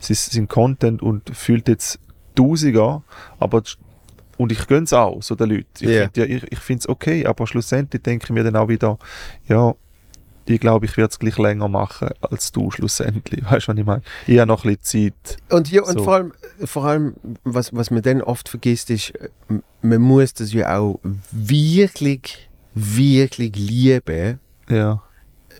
sein, 0.00 0.16
sein 0.16 0.48
Content 0.48 1.02
und 1.02 1.30
fühlt 1.36 1.68
jetzt 1.68 2.00
Tausiger, 2.34 3.04
aber 3.38 3.62
und 4.38 4.50
ich 4.50 4.66
gönn's 4.66 4.92
auch, 4.92 5.22
so 5.22 5.36
den 5.36 5.50
Leuten. 5.50 5.68
Ich, 5.78 5.88
Ja. 5.88 6.08
ja, 6.16 6.24
ich, 6.24 6.42
ich 6.50 6.58
finde 6.58 6.80
es 6.80 6.88
okay, 6.88 7.24
aber 7.24 7.46
schlussendlich 7.46 8.02
denke 8.02 8.24
ich 8.24 8.30
mir 8.30 8.42
dann 8.42 8.56
auch 8.56 8.68
wieder, 8.68 8.98
ja, 9.46 9.76
ich 10.46 10.60
glaube, 10.60 10.86
ich 10.86 10.96
werde 10.96 11.10
es 11.10 11.18
gleich 11.18 11.36
länger 11.38 11.68
machen 11.68 12.08
als 12.20 12.52
du 12.52 12.70
schlussendlich. 12.70 13.44
Weißt 13.50 13.66
du, 13.68 13.72
was 13.72 13.78
ich 13.78 13.84
meine? 13.84 14.02
Ich 14.26 14.38
habe 14.38 14.46
noch 14.48 14.64
ein 14.64 14.76
bisschen 14.76 15.12
Zeit. 15.14 15.36
Und, 15.50 15.70
ja, 15.70 15.82
und 15.82 15.98
So. 15.98 16.04
vor 16.04 16.14
allem, 16.14 16.32
vor 16.64 16.84
allem 16.84 17.14
was, 17.44 17.74
was 17.74 17.90
man 17.90 18.02
dann 18.02 18.22
oft 18.22 18.48
vergisst, 18.48 18.90
ist, 18.90 19.12
man 19.82 20.00
muss 20.00 20.34
das 20.34 20.52
ja 20.52 20.78
auch 20.78 21.00
wirklich, 21.60 22.48
wirklich 22.74 23.56
lieben, 23.56 24.38
Ja, 24.68 25.02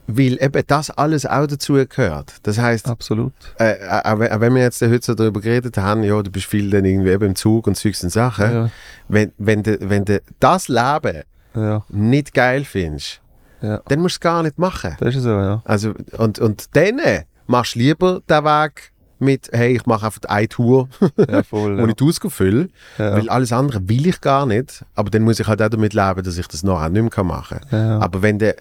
weil 0.09 0.41
eben 0.41 0.63
das 0.69 0.91
alles 0.91 1.27
auch 1.27 1.47
dazu 1.49 1.73
gehört. 1.75 2.35
Das 2.45 2.59
heißt, 2.59 2.89
absolut. 2.89 3.33
äh, 3.59 3.75
auch 4.05 4.19
wenn- 4.21 4.31
auch 4.31 4.41
wenn 4.41 4.55
wir 4.55 4.63
jetzt 4.63 4.81
heute 4.83 5.17
darüber 5.17 5.41
geredet 5.41 5.77
haben, 5.79 6.05
ja, 6.05 6.23
du 6.23 6.31
bist 6.31 6.47
viel 6.47 6.71
dann 6.71 6.85
irgendwie 6.85 7.11
eben 7.11 7.25
im 7.31 7.35
Zug 7.35 7.67
und 7.67 7.85
und 7.85 8.11
Sachen, 8.11 8.53
Ja, 8.53 8.71
wenn, 9.09 9.33
wenn, 9.39 9.63
du, 9.65 9.79
wenn 9.81 10.05
du 10.05 10.21
das 10.39 10.69
Leben 10.69 11.23
ja, 11.57 11.85
nicht 11.89 12.35
geil 12.35 12.65
findest, 12.65 13.21
ja. 13.63 13.81
dann 13.89 14.01
musst 14.01 14.15
du 14.15 14.17
es 14.17 14.21
gar 14.21 14.43
nicht 14.43 14.59
machen. 14.59 14.97
Das 15.01 15.15
ist 15.15 15.23
so, 15.23 15.31
ja. 15.31 15.63
Also, 15.65 15.95
und, 16.19 16.39
und 16.39 16.77
dann 16.77 17.01
machst 17.47 17.75
du 17.75 17.79
lieber 17.81 18.21
den 18.29 18.45
Weg 18.45 18.93
mit, 19.19 19.49
hey, 19.53 19.75
ich 19.77 19.87
mache 19.87 20.05
einfach 20.07 20.21
eine 20.29 20.47
Tour, 20.49 20.89
Ja, 21.29 21.43
voll. 21.43 21.77
wo 21.79 21.83
Ja. 21.83 21.89
ich 21.89 21.95
die 21.95 22.05
ausfülle, 22.27 22.69
Ja. 22.99 23.13
weil 23.15 23.29
alles 23.31 23.51
andere 23.53 23.89
will 23.89 24.07
ich 24.07 24.21
gar 24.21 24.45
nicht, 24.47 24.85
aber 24.95 25.09
dann 25.11 25.23
muss 25.23 25.41
ich 25.41 25.47
halt 25.47 25.63
auch 25.63 25.71
damit 25.71 25.95
leben, 25.95 26.23
dass 26.23 26.37
ich 26.37 26.47
das 26.49 26.63
nachher 26.63 26.91
nicht 26.91 27.17
mehr 27.17 27.25
machen 27.25 27.61
kann. 27.71 27.81
Ja. 27.89 27.99
Aber 28.01 28.21
wenn 28.23 28.39
der, 28.39 28.57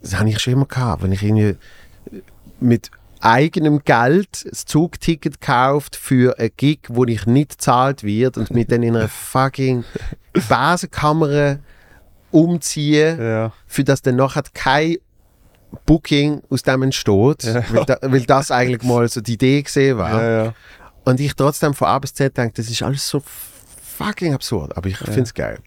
das 0.00 0.18
habe 0.18 0.30
ich 0.30 0.38
schon 0.40 0.54
immer 0.54 0.66
gehabt, 0.66 1.02
wenn 1.02 1.12
ich 1.12 1.22
irgendwie 1.22 1.56
mit 2.60 2.90
eigenem 3.20 3.80
Geld 3.84 4.46
das 4.48 4.64
Zugticket 4.64 5.40
kauft 5.40 5.96
für 5.96 6.38
ein 6.38 6.50
Gig, 6.56 6.78
wo 6.88 7.04
ich 7.04 7.26
nicht 7.26 7.58
gezahlt 7.58 8.04
wird 8.04 8.38
und 8.38 8.50
mit 8.52 8.70
dann 8.72 8.82
in 8.84 8.96
einer 8.96 9.08
fucking 9.08 9.84
Basenkamera 10.48 11.56
umziehe, 12.30 13.16
Ja, 13.20 13.52
für 13.66 13.84
das 13.84 14.02
dann 14.02 14.16
nachher 14.16 14.42
kein 14.54 14.96
Booking 15.86 16.42
aus 16.50 16.62
dem 16.62 16.82
entsteht, 16.82 17.42
Ja. 17.44 17.62
weil, 17.70 17.84
da, 17.84 17.98
weil 18.02 18.22
das 18.22 18.50
eigentlich 18.50 18.82
mal 18.82 19.08
so 19.08 19.20
die 19.20 19.34
Idee 19.34 19.62
gesehen 19.62 19.98
war. 19.98 20.22
ja. 20.22 20.54
Und 21.04 21.20
ich 21.20 21.34
trotzdem 21.34 21.72
von 21.74 21.88
A 21.88 21.98
bis 21.98 22.12
Z 22.14 22.36
denke, 22.36 22.54
das 22.54 22.68
ist 22.70 22.82
alles 22.82 23.08
so 23.08 23.22
fucking 23.96 24.34
absurd, 24.34 24.76
aber 24.76 24.88
ich 24.88 24.96
finde 24.98 25.22
es 25.22 25.34
geil. 25.34 25.58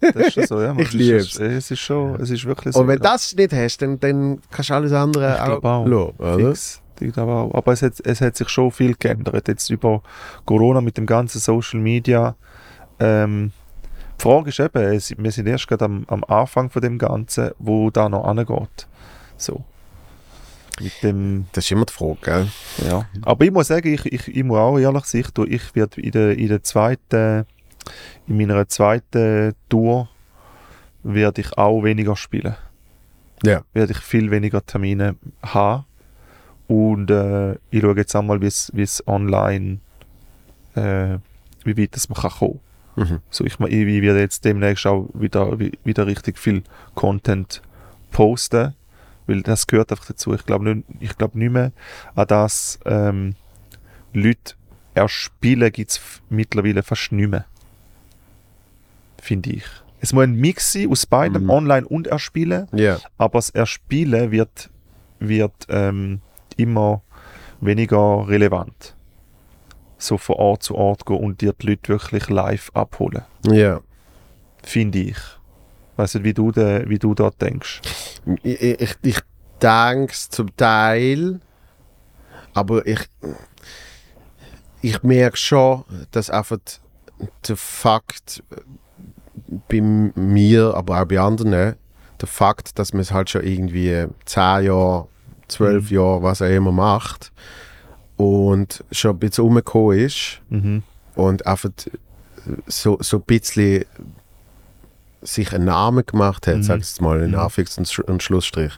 Das 0.00 0.14
ist 0.28 0.32
schon 0.34 0.46
so, 0.46 0.60
ja. 0.62 0.68
man. 0.74 0.80
Ich 0.84 0.88
Es 0.88 0.94
ist- 0.94 1.00
lieb's. 1.00 1.38
Es 1.38 1.70
ist 1.70 1.80
schon, 1.80 2.20
es 2.20 2.30
ist 2.30 2.44
wirklich 2.44 2.74
so. 2.74 2.80
Und 2.80 2.88
wenn 2.88 2.96
du 2.96 3.02
das 3.02 3.34
nicht 3.34 3.52
hast, 3.52 3.78
dann, 3.82 3.98
dann 3.98 4.40
kannst 4.50 4.70
du 4.70 4.74
alles 4.74 4.92
andere 4.92 5.36
Ich 5.38 5.44
glaub 5.44 5.64
auch. 5.64 5.86
lassen, 5.86 6.12
oder? 6.18 6.48
Fix. 6.50 6.80
Auch. 7.16 7.54
Aber 7.54 7.72
es 7.72 7.80
hat, 7.80 7.94
es 8.04 8.20
hat 8.20 8.36
sich 8.36 8.48
schon 8.50 8.70
viel 8.70 8.94
geändert. 8.98 9.48
Jetzt 9.48 9.70
über 9.70 10.02
Corona 10.44 10.82
mit 10.82 10.98
dem 10.98 11.06
ganzen 11.06 11.38
Social 11.40 11.80
Media. 11.80 12.36
Ähm, 12.98 13.52
die 14.20 14.22
Frage 14.22 14.50
ist 14.50 14.60
eben, 14.60 15.24
wir 15.24 15.32
sind 15.32 15.46
erst 15.46 15.66
gerade 15.66 15.86
am, 15.86 16.04
am 16.08 16.24
Anfang 16.24 16.68
von 16.68 16.82
dem 16.82 16.98
Ganzen, 16.98 17.52
wo 17.58 17.90
da 17.90 18.08
noch 18.08 18.24
angeht. 18.24 18.86
So. 19.38 19.64
Mit 20.80 20.92
dem, 21.02 21.46
Das 21.52 21.64
ist 21.64 21.72
immer 21.72 21.86
die 21.86 21.92
Frage, 21.92 22.18
gell? 22.22 22.48
ja. 22.86 23.06
Aber 23.22 23.44
ich 23.44 23.50
muss 23.50 23.68
sagen, 23.68 23.92
ich, 23.92 24.04
ich, 24.06 24.28
ich 24.28 24.44
muss 24.44 24.58
auch 24.58 24.78
ehrlich 24.78 25.04
sein, 25.04 25.24
ich, 25.24 25.50
ich 25.52 25.74
werde 25.74 26.00
in 26.00 26.10
der, 26.10 26.38
in 26.38 26.48
der 26.48 26.62
zweiten, 26.62 27.46
in 28.26 28.36
meiner 28.36 28.68
zweiten 28.68 29.54
Tour 29.68 30.08
werde 31.02 31.40
ich 31.40 31.56
auch 31.56 31.82
weniger 31.82 32.14
spielen 32.16 32.56
Ja. 33.42 33.62
werde 33.72 33.92
ich 33.92 33.98
viel 33.98 34.30
weniger 34.30 34.64
Termine 34.64 35.16
haben. 35.42 35.84
Und 36.68 37.10
äh, 37.10 37.52
ich 37.70 37.80
schaue 37.80 37.96
jetzt 37.96 38.14
einmal, 38.14 38.40
wie 38.42 38.46
es 38.46 38.70
wie 38.74 38.82
es 38.82 39.02
online, 39.08 39.78
äh, 40.74 41.18
wie 41.64 41.76
weit 41.76 41.96
das 41.96 42.08
man 42.08 42.18
kann 42.20 42.30
kommen. 42.30 42.60
Mhm. 43.00 43.20
So, 43.30 43.44
ich, 43.44 43.54
ich, 43.58 43.86
werde 44.02 44.20
jetzt 44.20 44.44
demnächst 44.44 44.86
auch 44.86 45.08
wieder, 45.14 45.58
wie- 45.58 45.78
wieder 45.84 46.06
richtig 46.06 46.38
viel 46.38 46.62
Content 46.94 47.62
posten, 48.10 48.74
weil 49.26 49.42
das 49.42 49.66
gehört 49.66 49.90
einfach 49.90 50.06
dazu. 50.06 50.34
Ich 50.34 50.44
glaube 50.44 50.74
nicht, 50.74 50.86
ich 51.00 51.16
glaube 51.16 51.38
nicht 51.38 51.50
mehr 51.52 51.72
an 52.14 52.26
das, 52.26 52.78
ähm, 52.84 53.34
Leute 54.12 54.54
erspielen 54.94 55.70
gibt 55.72 55.92
es 55.92 56.00
mittlerweile 56.28 56.82
fast 56.82 57.12
nicht 57.12 57.30
mehr. 57.30 57.44
Finde 59.22 59.50
ich. 59.50 59.64
Es 60.00 60.12
muss 60.12 60.24
ein 60.24 60.34
Mix 60.34 60.72
sein 60.72 60.90
aus 60.90 61.06
beidem, 61.06 61.44
Mhm. 61.44 61.50
online 61.50 61.86
und 61.86 62.06
erspielen, 62.06 62.66
Ja. 62.72 62.98
aber 63.18 63.38
das 63.38 63.50
Erspielen 63.50 64.30
wird, 64.30 64.70
wird 65.20 65.52
ähm, 65.68 66.20
immer 66.56 67.02
weniger 67.60 68.26
relevant. 68.28 68.94
So 70.00 70.16
von 70.16 70.36
Ort 70.36 70.62
zu 70.62 70.74
Ort 70.74 71.04
gehen 71.04 71.18
und 71.18 71.40
dir 71.42 71.52
die 71.52 71.66
Leute 71.68 71.88
wirklich 71.90 72.28
live 72.30 72.70
abholen. 72.74 73.22
Ja. 73.46 73.80
Finde 74.62 74.98
ich. 74.98 75.16
Weißt 75.96 76.14
du, 76.16 76.24
wie 76.24 76.32
du, 76.32 76.50
de, 76.50 76.88
wie 76.88 76.98
du 76.98 77.14
da 77.14 77.28
denkst? 77.30 77.82
Ich, 78.42 78.60
ich, 78.62 78.96
ich 79.02 79.20
denke 79.60 80.12
es 80.12 80.30
zum 80.30 80.56
Teil, 80.56 81.40
aber 82.54 82.86
ich, 82.86 83.00
ich 84.80 85.02
merke 85.02 85.36
schon, 85.36 85.84
dass 86.10 86.30
einfach 86.30 86.58
der 87.46 87.56
Fakt 87.56 88.42
bei 89.68 89.82
mir, 89.82 90.74
aber 90.74 91.02
auch 91.02 91.04
bei 91.06 91.20
anderen, 91.20 91.50
der 91.50 91.76
Fakt, 92.28 92.78
dass 92.78 92.94
man 92.94 93.02
es 93.02 93.12
halt 93.12 93.28
schon 93.28 93.44
irgendwie 93.44 94.06
10 94.24 94.64
Jahre, 94.64 95.08
12 95.48 95.90
Mhm. 95.90 95.96
Jahre, 95.96 96.22
was 96.22 96.40
auch 96.40 96.46
immer 96.46 96.72
macht 96.72 97.32
und 98.20 98.84
schon 98.92 99.12
ein 99.12 99.18
bisschen 99.18 99.44
rumgekommen 99.44 99.98
ist 99.98 100.40
Mhm. 100.50 100.82
und 101.14 101.46
einfach 101.46 101.70
so, 102.66 102.98
so 103.00 103.16
ein 103.18 103.22
bisschen 103.22 103.84
sich 105.22 105.52
einen 105.54 105.64
Namen 105.66 106.04
gemacht 106.04 106.46
hat, 106.46 106.56
Mhm. 106.56 106.62
sag 106.62 106.76
ich 106.80 106.84
jetzt 106.86 107.00
mal 107.00 107.20
in. 107.22 107.34
Anführungs- 107.34 107.78
und 107.78 107.86
Sch- 107.88 108.02
und 108.02 108.22
Schlussstrich, 108.22 108.72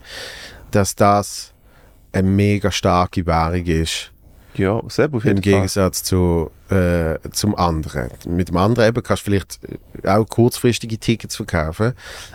dass 0.70 0.94
das 0.94 1.52
eine 2.12 2.28
mega 2.28 2.70
starke 2.70 3.27
Währung 3.27 3.64
ist, 3.66 4.11
Ja, 4.55 4.83
selber 4.89 5.16
auf 5.16 5.24
im 5.24 5.29
jeden 5.37 5.43
Fall. 5.43 5.53
Gegensatz 5.53 6.03
zu, 6.03 6.51
äh, 6.69 7.19
zum 7.33 7.55
anderen. 7.57 8.11
Mit 8.27 8.49
dem 8.49 8.57
anderen 8.59 8.89
eben 8.91 9.03
kannst 9.03 9.23
du 9.23 9.31
vielleicht 9.31 9.59
äh, 10.03 10.09
auch 10.09 10.27
kurzfristige 10.29 10.99
Tickets 10.99 11.37
verkaufen, 11.37 11.95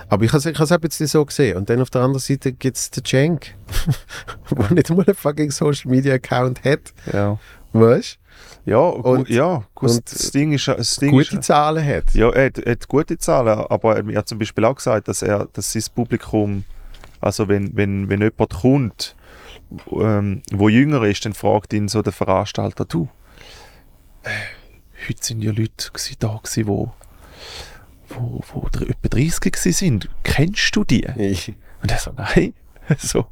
aber 0.09 0.23
ich 0.25 0.31
habe 0.31 0.39
es 0.39 0.45
ich 0.47 0.57
has 0.57 0.69
es 0.69 0.71
ein 0.71 0.81
bisschen 0.81 1.07
so 1.07 1.23
gesehen. 1.25 1.57
Und 1.57 1.69
dann 1.69 1.79
auf 1.81 1.89
der 1.91 2.01
anderen 2.01 2.19
Seite 2.19 2.53
gibt 2.53 2.77
es 2.77 2.89
den 2.89 3.05
Cenk, 3.05 3.53
der 4.51 4.71
nicht 4.71 4.89
mal 4.89 5.03
einen 5.05 5.15
fucking 5.15 5.51
Social 5.51 5.91
Media 5.91 6.15
Account 6.15 6.63
hat, 6.63 6.93
Ja, 7.13 7.37
weißt 7.73 8.17
ja, 8.65 8.77
gu 8.77 9.01
Und- 9.01 9.29
ja 9.29 9.63
gut, 9.75 9.89
und 9.91 10.11
das 10.11 10.31
Ding 10.31 10.51
ist, 10.53 10.67
das 10.67 10.95
du? 10.95 11.01
Ding 11.01 11.11
Gute 11.11 11.37
ist, 11.37 11.43
Zahlen 11.43 11.83
hat. 11.85 12.13
Ja, 12.13 12.29
er 12.31 12.45
hat, 12.47 12.57
er 12.59 12.71
hat 12.73 12.87
gute 12.87 13.17
Zahlen, 13.17 13.59
aber 13.69 13.97
er 13.97 14.15
hat 14.17 14.27
zum 14.27 14.37
Beispiel 14.39 14.63
auch 14.65 14.75
gesagt, 14.75 15.07
dass 15.07 15.21
er, 15.21 15.47
dass 15.53 15.71
sein 15.71 15.83
Publikum, 15.95 16.63
also 17.21 17.47
wenn, 17.47 17.75
wenn, 17.75 18.09
wenn 18.09 18.21
jemand 18.21 18.53
kommt, 18.53 19.15
ähm, 19.91 20.41
wo 20.51 20.69
jünger 20.69 21.03
ist, 21.03 21.25
dann 21.25 21.33
fragt 21.33 21.73
ihn 21.73 21.87
so 21.87 22.01
der 22.01 22.13
Veranstalter, 22.13 22.85
du, 22.85 23.09
äh, 24.23 24.29
heute 25.07 25.23
sind 25.23 25.41
ja 25.41 25.51
Leute 25.51 25.89
gsi- 25.93 26.15
da 26.19 26.39
gsi, 26.43 26.67
wo, 26.67 26.91
wo, 28.09 28.41
wo 28.53 28.67
etwa 28.67 29.07
30 29.09 29.51
gsi 29.51 29.71
sind. 29.71 30.09
Kennst 30.23 30.75
du 30.75 30.83
die? 30.83 31.05
Ich, 31.17 31.53
Und 31.81 31.91
er 31.91 31.97
so, 31.99 32.11
nein. 32.15 32.53
So, 32.97 33.25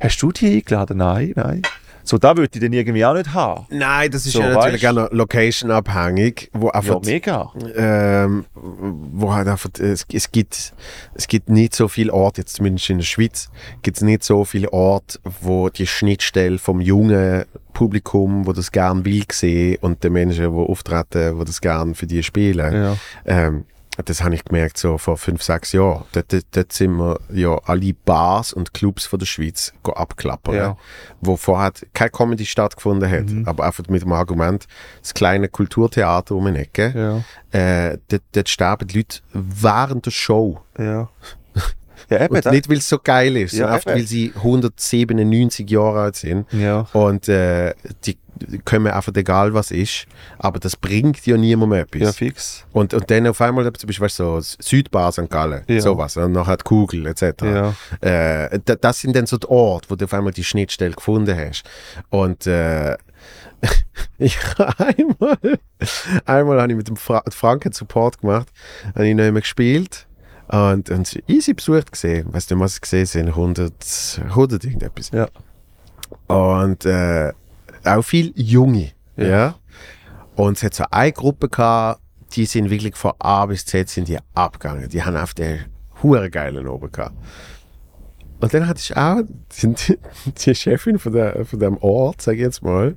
hast 0.00 0.22
du 0.22 0.30
die 0.30 0.58
eingeladen? 0.58 0.98
Nein, 0.98 1.32
nein. 1.34 1.62
So, 2.04 2.18
da 2.18 2.36
würde 2.36 2.50
ich 2.54 2.60
den 2.60 2.72
irgendwie 2.72 3.04
auch 3.04 3.14
nicht 3.14 3.32
haben. 3.32 3.66
Nein, 3.70 4.10
das 4.10 4.26
ist 4.26 4.32
So, 4.32 4.40
ja 4.40 4.48
natürlich 4.50 4.76
weißt- 4.76 4.80
gerne 4.80 5.08
location-abhängig, 5.12 6.50
wo 6.52 6.70
Ja, 6.72 7.00
mega. 7.04 7.52
ähm, 7.76 8.44
wo 8.54 9.32
halt 9.32 9.48
einfach, 9.48 9.70
es, 9.78 10.04
es 10.12 10.30
gibt, 10.32 10.74
es 11.14 11.28
gibt 11.28 11.48
nicht 11.48 11.74
so 11.74 11.88
viele 11.88 12.12
Orte, 12.12 12.40
jetzt 12.42 12.56
zumindest 12.56 12.90
in 12.90 12.98
der 12.98 13.04
Schweiz, 13.04 13.50
gibt 13.82 13.96
es 13.98 14.02
nicht 14.02 14.24
so 14.24 14.44
viele 14.44 14.72
Orte, 14.72 15.18
wo 15.40 15.68
die 15.68 15.86
Schnittstelle 15.86 16.58
vom 16.58 16.80
jungen 16.80 17.44
Publikum, 17.72 18.46
wo 18.46 18.52
das 18.52 18.70
gern 18.72 19.04
will 19.04 19.24
sehen 19.32 19.78
und 19.80 20.02
den 20.04 20.12
Menschen, 20.12 20.42
die 20.52 20.58
auftreten, 20.58 21.38
wo 21.38 21.44
das 21.44 21.60
gern 21.60 21.94
für 21.94 22.06
die 22.06 22.22
spielen. 22.22 22.74
Ja. 22.74 22.96
Ähm, 23.24 23.64
das 24.02 24.22
habe 24.22 24.34
ich 24.34 24.44
gemerkt 24.44 24.78
so 24.78 24.98
vor 24.98 25.16
fünf, 25.16 25.42
sechs 25.42 25.72
Jahren. 25.72 26.04
Dort, 26.12 26.32
dort, 26.32 26.44
dort 26.52 26.72
sind 26.72 26.96
wir 26.96 27.18
ja 27.32 27.56
alle 27.64 27.92
Bars 28.04 28.52
und 28.52 28.74
Clubs 28.74 29.06
von 29.06 29.18
der 29.18 29.26
Schweiz 29.26 29.72
abklappern, 29.84 30.54
Ja. 30.54 30.76
wo 31.20 31.36
vorher 31.36 31.72
keine 31.94 32.10
Comedy 32.10 32.44
stattgefunden 32.46 33.10
hat, 33.10 33.26
Mhm. 33.30 33.48
aber 33.48 33.64
einfach 33.64 33.84
mit 33.88 34.02
dem 34.02 34.12
Argument, 34.12 34.66
das 35.00 35.14
kleine 35.14 35.48
Kulturtheater 35.48 36.34
um 36.34 36.46
eine 36.46 36.58
Ecke, 36.60 37.24
Ja. 37.52 37.58
äh, 37.58 37.98
dort, 38.08 38.22
dort 38.32 38.48
sterben 38.48 38.86
die 38.88 38.98
Leute 38.98 39.20
während 39.32 40.06
der 40.06 40.10
Show. 40.10 40.60
Ja. 40.78 41.08
Ja, 42.10 42.24
eben. 42.24 42.34
Nicht, 42.50 42.68
weil 42.68 42.78
es 42.78 42.88
so 42.88 42.98
geil 42.98 43.36
ist, 43.38 43.52
Ja, 43.52 43.68
sondern 43.68 43.80
eben. 43.80 43.90
weil 43.94 44.06
sie 44.06 44.32
197 44.34 45.70
Jahre 45.70 46.00
alt 46.00 46.16
sind 46.16 46.52
ja. 46.52 46.80
und 46.92 47.28
äh, 47.28 47.74
die 48.04 48.18
können 48.64 48.86
einfach 48.88 49.12
egal 49.14 49.54
was 49.54 49.70
ist, 49.70 50.06
aber 50.38 50.58
das 50.58 50.76
bringt 50.76 51.24
ja 51.26 51.36
niemandem 51.36 51.80
etwas. 51.80 52.00
Ja, 52.02 52.12
fix. 52.12 52.64
Und, 52.72 52.94
und 52.94 53.10
dann 53.10 53.26
auf 53.26 53.40
einmal, 53.40 53.64
zum 53.72 53.86
Beispiel, 53.86 54.04
weißt 54.04 54.18
du, 54.20 54.40
so 54.40 54.56
Südbar 54.60 55.12
St. 55.12 55.28
Gallen, 55.30 55.62
Ja. 55.68 55.80
sowas, 55.80 56.16
und 56.16 56.32
nachher 56.32 56.56
die 56.56 56.64
Kugel, 56.64 57.06
etc. 57.06 57.24
Ja. 57.42 57.74
Äh, 58.00 58.58
da- 58.64 58.76
das 58.76 59.00
sind 59.00 59.14
dann 59.16 59.26
so 59.26 59.36
die 59.38 59.48
Orte, 59.48 59.90
wo 59.90 59.96
du 59.96 60.04
auf 60.04 60.14
einmal 60.14 60.32
die 60.32 60.44
Schnittstelle 60.44 60.94
gefunden 60.94 61.36
hast. 61.36 61.64
Und 62.10 62.46
äh, 62.46 62.96
ich 64.18 64.36
einmal, 64.78 65.38
einmal 66.26 66.60
habe 66.60 66.72
ich 66.72 66.76
mit 66.76 66.88
dem 66.88 66.96
Fra 66.96 67.22
Franken 67.30 67.72
Support 67.72 68.20
gemacht, 68.20 68.48
habe 68.94 69.06
ich 69.06 69.14
noch 69.14 69.24
immer 69.24 69.40
gespielt 69.40 70.06
und, 70.48 70.90
und 70.90 71.22
easy 71.28 71.54
besucht 71.54 71.92
gesehen. 71.92 72.32
Weißt 72.34 72.50
du, 72.50 72.58
was 72.58 72.74
ich 72.74 72.80
gesehen 72.80 73.06
sind? 73.06 73.28
100, 73.28 73.72
100 74.24 74.64
irgendetwas. 74.64 75.10
Ja. 75.12 75.28
Und 76.26 76.84
äh, 76.84 77.32
auch 77.86 78.02
viel 78.02 78.32
Junge. 78.36 78.92
Ja. 79.16 79.26
Ja. 79.26 79.54
Und 80.34 80.56
es 80.56 80.62
hat 80.62 80.74
so 80.74 80.84
eine 80.90 81.12
Gruppe 81.12 81.48
gehabt, 81.48 82.00
die 82.32 82.46
sind 82.46 82.70
wirklich 82.70 82.96
von 82.96 83.12
A 83.18 83.46
bis 83.46 83.66
Z 83.66 83.88
sind 83.88 84.08
die 84.08 84.18
abgegangen. 84.34 84.88
Die 84.88 85.02
haben 85.02 85.16
auf 85.16 85.34
den 85.34 85.66
hure 86.02 86.30
geilen 86.30 86.66
oben 86.66 86.90
gehabt. 86.90 87.14
Und 88.40 88.52
dann 88.54 88.66
hatte 88.66 88.80
ich 88.80 88.96
auch 88.96 89.20
die, 89.62 89.98
die 90.26 90.54
Chefin 90.54 90.98
von, 90.98 91.12
der, 91.12 91.44
von 91.44 91.60
dem 91.60 91.76
Ort, 91.78 92.22
sag 92.22 92.34
ich 92.34 92.40
jetzt 92.40 92.62
mal, 92.62 92.96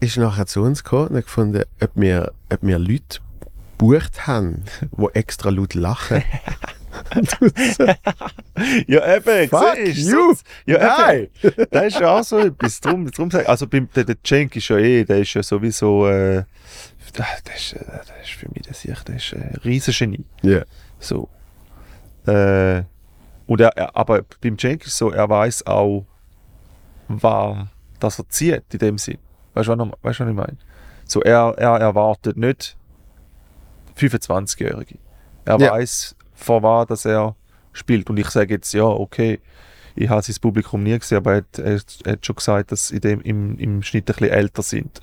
ist 0.00 0.16
nachher 0.16 0.46
zu 0.46 0.62
uns 0.62 0.84
gekommen 0.84 1.08
und 1.08 1.16
hat 1.16 1.24
gefunden, 1.24 1.62
ob 1.80 1.90
wir, 1.94 2.32
ob 2.52 2.58
wir 2.62 2.78
Leute 2.78 3.20
bucht 3.78 4.26
haben, 4.26 4.64
die 4.96 5.06
extra 5.14 5.50
laut 5.50 5.74
lachen. 5.74 6.22
Ja, 8.86 9.16
eben, 9.16 9.48
Fuck 9.48 9.76
siehst 9.76 10.08
you! 10.10 10.34
so- 10.34 10.42
Ja, 10.66 10.96
Nein! 10.98 11.28
eben. 11.42 11.66
Das 11.70 11.84
ist 11.86 12.00
ja 12.00 12.18
auch 12.18 12.24
so 12.24 12.38
etwas. 12.38 12.80
Drum, 12.80 13.10
drum 13.10 13.30
sag, 13.30 13.48
also 13.48 13.66
beim, 13.66 13.88
der, 13.94 14.04
der 14.04 14.16
Cenk 14.22 14.56
ist 14.56 14.68
ja 14.68 14.76
eh, 14.78 15.04
der 15.04 15.18
ist 15.20 15.32
ja 15.34 15.42
sowieso, 15.42 16.08
äh, 16.08 16.44
der, 17.16 17.26
ist, 17.54 17.72
äh, 17.74 17.84
der 17.84 18.22
ist 18.22 18.30
für 18.30 18.48
mich, 18.52 18.62
der, 18.62 18.74
sich, 18.74 18.98
der 19.04 19.16
ist 19.16 19.32
ein 19.34 19.54
Riesengenie. 19.64 20.24
Ja. 20.42 20.62
So. 20.98 21.28
Äh, 22.26 22.82
und 23.46 23.60
er, 23.60 23.68
er, 23.76 23.96
aber 23.96 24.22
beim 24.42 24.58
Cenk 24.58 24.86
ist 24.86 24.96
so, 24.96 25.10
er 25.10 25.28
weiß 25.28 25.66
auch, 25.66 26.04
was 27.08 27.66
das 28.00 28.18
er 28.18 28.28
zieht 28.28 28.64
in 28.72 28.78
dem 28.78 28.98
Sinn. 28.98 29.18
Weißt 29.54 29.68
du, 29.68 29.78
was, 29.78 29.88
was 30.02 30.20
ich 30.28 30.34
meine? 30.34 30.56
So, 31.06 31.22
er, 31.22 31.54
er 31.56 31.76
erwartet 31.78 32.36
nicht 32.36 32.76
25-Jährige. 33.96 34.98
Er 35.44 35.58
Ja. 35.58 35.72
weiß, 35.72 36.14
vor 36.38 36.62
was 36.62 36.86
dass 36.86 37.04
er 37.04 37.34
spielt. 37.72 38.08
Und 38.08 38.18
ich 38.18 38.28
sage 38.30 38.54
jetzt, 38.54 38.72
ja, 38.72 38.84
okay, 38.84 39.40
ich 39.94 40.08
habe 40.08 40.22
sein 40.22 40.36
Publikum 40.40 40.82
nie 40.82 40.98
gesehen, 40.98 41.18
aber 41.18 41.32
er 41.32 41.36
hat, 41.38 41.58
er, 42.04 42.12
hat 42.12 42.24
schon 42.24 42.36
gesagt, 42.36 42.72
dass 42.72 42.88
dem, 42.88 43.20
im, 43.22 43.58
im 43.58 43.82
Schnitt 43.82 44.08
ein 44.08 44.14
bisschen 44.14 44.30
älter 44.30 44.62
sind. 44.62 45.00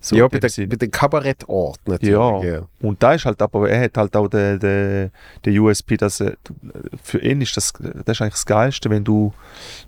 So 0.00 0.14
ja, 0.14 0.28
bei, 0.28 0.38
dem 0.38 0.48
der, 0.48 0.66
bei 0.68 0.76
den 0.76 0.90
Kabarettort 0.92 1.80
natürlich. 1.86 2.12
Ja. 2.12 2.42
ja. 2.44 2.62
Und 2.80 3.02
da 3.02 3.14
ist 3.14 3.24
halt, 3.24 3.42
aber 3.42 3.68
er 3.68 3.82
hat 3.82 3.96
halt 3.96 4.16
auch 4.16 4.28
den, 4.28 4.60
den, 4.60 5.10
den 5.44 5.58
USP, 5.58 5.96
dass 5.96 6.20
er, 6.20 6.34
für 7.02 7.18
ihn 7.18 7.40
ist 7.40 7.56
das, 7.56 7.72
das 7.72 8.16
ist 8.16 8.22
eigentlich 8.22 8.34
das 8.34 8.46
Geilste, 8.46 8.90
wenn 8.90 9.02
du, 9.02 9.32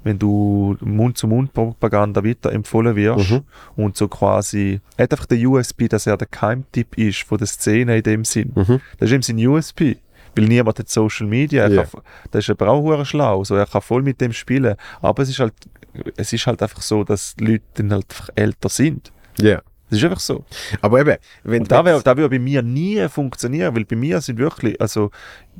wenn 0.02 0.18
du 0.18 0.76
Mund-zu-Mund-Propaganda 0.80 2.24
weiterempfohlen 2.24 2.96
wirst 2.96 3.30
Mhm. 3.30 3.42
und 3.76 3.96
so 3.96 4.08
quasi, 4.08 4.80
er 4.96 5.04
hat 5.04 5.12
einfach 5.12 5.26
den 5.26 5.46
USP, 5.46 5.86
dass 5.86 6.06
er 6.06 6.16
der 6.16 6.26
Keimtipp 6.26 6.98
ist 6.98 7.22
von 7.22 7.38
der 7.38 7.46
Szene 7.46 7.96
in 7.98 8.02
dem 8.02 8.24
Sinn. 8.24 8.52
Mhm. 8.54 8.80
Das 8.98 9.10
ist 9.10 9.14
ihm 9.14 9.22
sein 9.22 9.46
USP. 9.46 9.98
Weil 10.36 10.46
niemand 10.46 10.78
hat 10.78 10.88
Social 10.88 11.26
Media. 11.26 11.68
Ja. 11.68 11.84
kann, 11.84 12.02
das 12.30 12.44
ist 12.44 12.50
aber 12.50 12.68
auch 12.68 13.04
schlau. 13.04 13.44
So, 13.44 13.54
er 13.56 13.66
kann 13.66 13.82
voll 13.82 14.02
mit 14.02 14.20
dem 14.20 14.32
spielen. 14.32 14.76
Aber 15.00 15.22
es 15.22 15.28
ist 15.30 15.38
halt, 15.40 15.54
es 16.16 16.32
ist 16.32 16.46
halt 16.46 16.62
einfach 16.62 16.82
so, 16.82 17.04
dass 17.04 17.34
die 17.36 17.44
Leute 17.44 17.64
dann 17.74 17.92
halt 17.92 18.06
einfach 18.10 18.28
älter 18.34 18.68
sind. 18.68 19.12
Ja. 19.38 19.62
Das 19.90 19.98
ist 19.98 20.04
einfach 20.04 20.20
so. 20.20 20.44
Aber 20.82 21.00
eben, 21.00 21.16
wenn 21.42 21.64
da 21.64 21.84
wäre 21.84 22.00
da 22.00 22.16
wär 22.16 22.28
bei 22.28 22.38
mir 22.38 22.62
nie 22.62 23.08
funktionieren, 23.08 23.74
weil 23.74 23.84
bei 23.84 23.96
mir 23.96 24.20
sind 24.20 24.38
wirklich, 24.38 24.80
also 24.80 25.10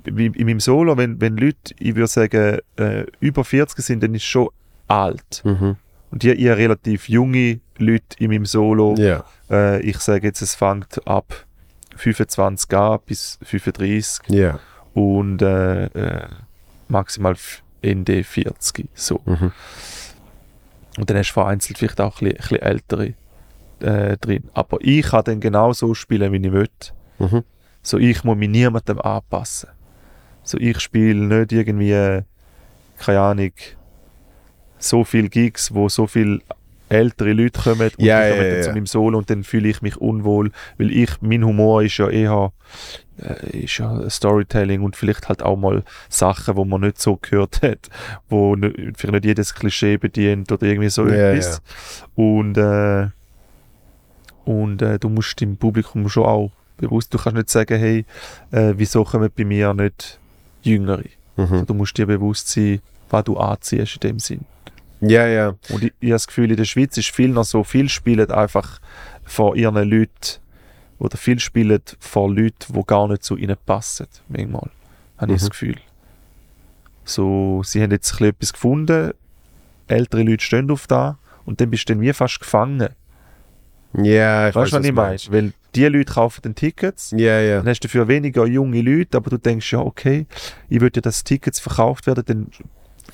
wie 0.04 0.26
in 0.26 0.46
meinem 0.46 0.60
Solo, 0.60 0.96
wenn, 0.96 1.20
wenn 1.20 1.36
Leute, 1.36 1.74
ich 1.80 1.96
würde 1.96 2.06
sagen, 2.06 2.58
äh, 2.76 3.06
über 3.18 3.44
40 3.44 3.84
sind, 3.84 4.02
dann 4.04 4.14
ist 4.14 4.22
schon 4.22 4.48
alt. 4.86 5.42
Mhm. 5.44 5.76
Und 6.12 6.24
ich 6.24 6.30
habe 6.48 6.56
relativ 6.56 7.08
junge 7.08 7.60
Leute 7.78 8.16
in 8.18 8.30
meinem 8.30 8.46
Solo. 8.46 8.94
Ja. 8.98 9.24
Äh, 9.50 9.80
ich 9.82 9.98
sage 9.98 10.28
jetzt, 10.28 10.42
es 10.42 10.54
fängt 10.54 11.06
ab 11.08 11.46
25 12.00 12.72
an 12.74 12.98
bis 13.06 13.38
35 13.42 14.28
Ja. 14.34 14.58
und 14.94 15.42
äh, 15.42 15.84
äh, 15.86 16.28
maximal 16.88 17.36
Ende 17.82 18.24
40. 18.24 18.88
So. 18.94 19.20
Mhm. 19.26 19.52
Und 20.98 21.08
dann 21.10 21.16
hast 21.18 21.28
du 21.30 21.34
vereinzelt 21.34 21.78
vielleicht 21.78 22.00
auch 22.00 22.20
ein 22.20 22.32
bisschen, 22.34 22.58
ältere 22.58 23.14
äh, 23.80 24.16
drin. 24.18 24.44
Aber 24.54 24.78
ich 24.80 25.06
kann 25.06 25.24
dann 25.24 25.40
genau 25.40 25.72
so 25.72 25.94
spielen, 25.94 26.32
wie 26.32 26.46
ich 26.46 26.52
will. 26.52 26.68
Mhm. 27.18 27.44
So, 27.82 27.98
ich 27.98 28.24
muss 28.24 28.36
mich 28.36 28.48
niemandem 28.50 29.00
anpassen. 29.00 29.70
So, 30.42 30.58
ich 30.58 30.80
spiele 30.80 31.14
nicht 31.38 31.52
irgendwie, 31.52 32.22
keine 32.98 33.20
Ahnung, 33.20 33.52
so 34.78 35.04
viele 35.04 35.28
Gigs, 35.28 35.72
wo 35.74 35.88
so 35.88 36.06
viele 36.06 36.40
ältere 36.90 37.32
Leute 37.32 37.60
kommen 37.60 37.90
und 37.96 38.04
ja, 38.04 38.28
kommen 38.28 38.42
ja, 38.42 38.50
dann 38.50 38.62
zu 38.62 38.70
meinem 38.72 38.86
Solo 38.86 39.18
und 39.18 39.30
dann 39.30 39.44
fühle 39.44 39.68
ich 39.68 39.80
mich 39.80 39.96
unwohl, 39.96 40.50
weil 40.76 40.90
ich, 40.90 41.10
mein 41.22 41.44
Humor 41.44 41.82
ist 41.82 41.96
ja 41.98 42.08
eher 42.08 42.52
äh, 43.22 43.64
ist 43.64 43.78
ja 43.78 44.08
Storytelling 44.08 44.82
und 44.82 44.96
vielleicht 44.96 45.28
halt 45.28 45.42
auch 45.42 45.56
mal 45.56 45.84
Sachen, 46.08 46.56
wo 46.56 46.64
man 46.64 46.82
nicht 46.82 47.00
so 47.00 47.16
gehört 47.16 47.62
hat, 47.62 47.88
wo 48.28 48.56
nicht, 48.56 48.76
vielleicht 48.96 49.12
nicht 49.12 49.24
jedes 49.24 49.54
Klischee 49.54 49.96
bedient 49.96 50.50
oder 50.52 50.66
irgendwie 50.66 50.90
so 50.90 51.06
Ja, 51.06 51.32
etwas. 51.32 51.62
Und, 52.14 52.56
äh, 52.56 53.08
und 54.44 54.82
äh, 54.82 54.98
du 54.98 55.08
musst 55.08 55.40
dem 55.40 55.56
Publikum 55.56 56.08
schon 56.08 56.24
auch 56.24 56.50
bewusst, 56.76 57.12
du 57.14 57.18
kannst 57.18 57.36
nicht 57.36 57.50
sagen, 57.50 57.78
hey, 57.78 58.04
äh, 58.50 58.74
wieso 58.76 59.04
kommen 59.04 59.30
bei 59.36 59.44
mir 59.44 59.74
nicht 59.74 60.18
Jüngere? 60.62 61.04
Mhm. 61.36 61.66
Du 61.66 61.74
musst 61.74 61.96
dir 61.96 62.06
bewusst 62.06 62.48
sein, 62.48 62.80
was 63.10 63.24
du 63.24 63.36
anziehst 63.36 63.96
in 63.96 64.00
dem 64.00 64.18
Sinn. 64.18 64.44
Ja, 65.00 65.26
ja. 65.26 65.54
Und 65.70 65.84
ich, 65.84 65.92
ich 66.00 66.08
habe 66.08 66.14
das 66.14 66.26
Gefühl, 66.26 66.50
in 66.50 66.56
der 66.56 66.64
Schweiz 66.64 66.96
ist 66.96 67.10
viel 67.10 67.28
noch 67.30 67.44
so, 67.44 67.64
viel 67.64 67.88
spielen 67.88 68.30
einfach 68.30 68.80
vor 69.24 69.56
ihren 69.56 69.88
Leuten 69.88 70.40
oder 70.98 71.16
viel 71.16 71.38
spielen 71.38 71.80
vor 71.98 72.28
Leuten, 72.30 72.72
die 72.74 72.82
gar 72.86 73.08
nicht 73.08 73.22
zu 73.24 73.36
ihnen 73.36 73.56
passen. 73.64 74.06
Manchmal, 74.28 74.68
habe 75.18 75.32
ich 75.32 75.40
Mhm. 75.40 75.44
das 75.44 75.50
Gefühl. 75.50 75.76
So, 77.04 77.62
sie 77.64 77.82
haben 77.82 77.90
jetzt 77.90 78.20
ein 78.20 78.26
etwas 78.28 78.52
gefunden, 78.52 79.12
ältere 79.88 80.22
Leute 80.22 80.44
stehen 80.44 80.70
auf 80.70 80.86
da 80.86 81.18
und 81.44 81.60
dann 81.60 81.70
bist 81.70 81.88
du 81.88 81.94
dann 81.94 82.02
wie 82.02 82.12
fast 82.12 82.40
gefangen. 82.40 82.88
Ja, 83.94 84.48
ich 84.48 84.54
Weißt 84.54 84.72
du, 84.72 84.76
was 84.78 84.84
ich 84.86 84.92
meine? 84.92 85.18
Weil 85.30 85.52
die 85.74 85.84
Leute 85.86 86.12
kaufen 86.12 86.42
den 86.42 86.54
Tickets, 86.54 87.10
Ja, 87.16 87.40
ja. 87.40 87.56
dann 87.58 87.68
hast 87.68 87.80
du 87.80 87.88
dafür 87.88 88.06
weniger 88.06 88.46
junge 88.46 88.80
Leute, 88.82 89.16
aber 89.16 89.30
du 89.30 89.38
denkst, 89.38 89.72
ja, 89.72 89.80
okay, 89.80 90.26
ich 90.68 90.80
würde 90.80 90.98
ja, 90.98 91.02
dass 91.02 91.24
Tickets 91.24 91.58
verkauft 91.58 92.06
werden, 92.06 92.24
dann 92.26 92.46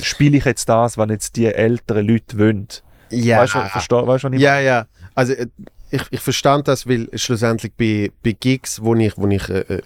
spiele 0.03 0.37
ich 0.39 0.45
jetzt 0.45 0.69
das, 0.69 0.97
was 0.99 1.09
jetzt 1.11 1.37
die 1.37 1.47
älteren 1.47 2.07
Leute 2.07 2.39
wollen. 2.39 2.69
Ja, 3.11 3.41
Weißt 3.41 3.55
du, 3.55 3.59
versteh- 3.59 4.07
weißt 4.07 4.25
was 4.25 4.33
ich 4.33 4.41
ja, 4.41 4.59
ja. 4.61 4.87
Also 5.15 5.33
äh, 5.35 5.47
ich, 5.91 6.03
ich 6.11 6.21
verstand 6.21 6.67
das, 6.69 6.89
weil 6.89 7.09
schlussendlich 7.15 7.73
bei, 7.77 8.11
bei 8.25 8.33
Gigs, 8.33 8.83
wo 8.83 8.95
ich, 8.97 9.17
wo 9.17 9.27
ich, 9.29 9.49
äh, 9.49 9.61
äh, 9.61 9.83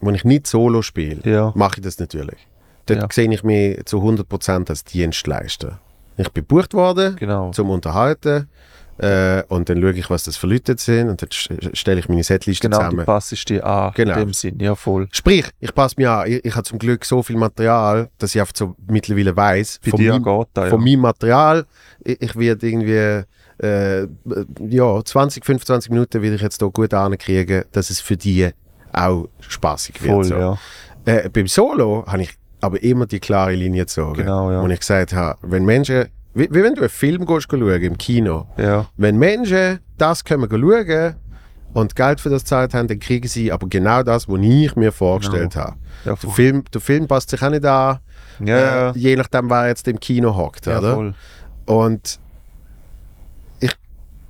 wo 0.00 0.10
ich 0.10 0.24
nicht 0.24 0.46
solo 0.46 0.82
spiele? 0.82 1.20
Ja. 1.24 1.52
mache 1.54 1.76
ich 1.78 1.84
das 1.84 1.98
natürlich. 1.98 2.38
Dort 2.86 3.00
Ja. 3.00 3.08
sehe 3.10 3.32
ich 3.32 3.42
mich 3.44 3.84
zu 3.86 3.98
100% 3.98 4.68
als 4.68 4.84
Dienstleister. 4.84 5.78
Ich 6.16 6.28
bin 6.30 6.42
gebucht 6.46 6.74
worden 6.74 7.16
Genau. 7.16 7.50
zum 7.52 7.70
Unterhalten 7.70 8.48
äh, 8.98 9.42
und 9.48 9.68
dann 9.68 9.80
schaue 9.80 9.92
ich, 9.92 10.08
was 10.10 10.24
das 10.24 10.36
für 10.36 10.46
Leute 10.46 10.76
sind 10.78 11.08
und 11.08 11.20
dann 11.20 11.28
st- 11.30 11.74
stelle 11.76 12.00
ich 12.00 12.08
meine 12.08 12.22
Setliste 12.22 12.68
Genau, 12.68 12.78
du 12.78 12.84
zusammen. 12.90 13.06
passest 13.06 13.48
dich 13.50 13.64
an, 13.64 13.92
Genau. 13.94 14.12
in 14.14 14.18
dem 14.20 14.32
Sinn, 14.32 14.58
ja 14.60 14.74
voll. 14.74 15.08
Sprich, 15.12 15.46
ich 15.60 15.74
passe 15.74 15.96
mir 15.98 16.10
an. 16.10 16.30
Ich, 16.30 16.44
ich 16.44 16.54
habe 16.54 16.64
zum 16.64 16.78
Glück 16.78 17.04
so 17.04 17.22
viel 17.22 17.36
Material, 17.36 18.08
dass 18.18 18.34
ich 18.34 18.40
einfach 18.40 18.54
so 18.56 18.76
mittlerweile 18.86 19.36
weiß 19.36 19.80
von, 19.88 19.98
geht 19.98 20.10
das, 20.10 20.64
ja. 20.64 20.70
von 20.70 20.80
meinem 20.84 21.00
Material. 21.00 21.66
Ich, 22.04 22.20
ich 22.22 22.36
werde 22.36 22.68
irgendwie 22.68 23.24
äh, 23.62 24.06
ja, 24.68 25.04
20, 25.04 25.44
25 25.44 25.90
Minuten 25.90 26.22
will 26.22 26.34
ich 26.34 26.40
jetzt 26.42 26.60
hier 26.60 26.70
gut 26.70 26.92
ankriegen, 26.94 27.64
dass 27.72 27.90
es 27.90 28.00
für 28.00 28.16
die 28.16 28.50
auch 28.92 29.28
spaßig 29.40 30.02
wird. 30.02 30.12
Voll, 30.12 30.24
so. 30.24 30.34
ja. 30.36 30.58
Äh, 31.04 31.28
beim 31.28 31.46
Solo 31.48 32.04
habe 32.06 32.22
ich 32.22 32.30
aber 32.60 32.82
immer 32.82 33.06
die 33.06 33.20
klare 33.20 33.54
Linie 33.54 33.82
gezogen. 33.82 34.14
Genau, 34.14 34.50
ja. 34.50 34.60
Und 34.60 34.70
ich 34.70 34.80
gesagt 34.80 35.12
habe, 35.12 35.38
wenn 35.42 35.64
Menschen, 35.64 36.06
wie, 36.34 36.48
wie 36.50 36.62
wenn 36.62 36.74
du 36.74 36.80
einen 36.82 36.90
Film 36.90 37.26
gehst, 37.26 37.48
schauen, 37.50 37.82
im 37.82 37.98
Kino, 37.98 38.46
Ja, 38.56 38.86
wenn 38.96 39.16
Menschen 39.18 39.80
das 39.98 40.24
können 40.24 40.48
schauen 40.50 41.14
und 41.72 41.96
Geld 41.96 42.20
für 42.20 42.28
das 42.28 42.42
gezahlt 42.42 42.74
haben, 42.74 42.88
dann 42.88 42.98
kriegen 43.00 43.26
sie 43.28 43.50
aber 43.52 43.66
genau 43.68 44.02
das, 44.02 44.28
was 44.28 44.38
ich 44.40 44.76
mir 44.76 44.92
vorgestellt 44.92 45.56
habe. 45.56 45.76
ja, 46.04 46.14
Der. 46.14 46.30
Film, 46.30 46.64
der 46.72 46.80
Film 46.80 47.06
passt 47.08 47.30
sich 47.30 47.42
auch 47.42 47.50
nicht 47.50 47.64
an, 47.64 47.98
Ja, 48.44 48.90
äh, 48.90 48.98
je 48.98 49.16
nachdem, 49.16 49.50
wer 49.50 49.68
jetzt 49.68 49.86
im 49.88 49.98
Kino 49.98 50.36
hockt. 50.36 50.66
ja, 50.66 50.78
oder? 50.78 50.94
voll. 50.94 51.14
Und 51.66 52.20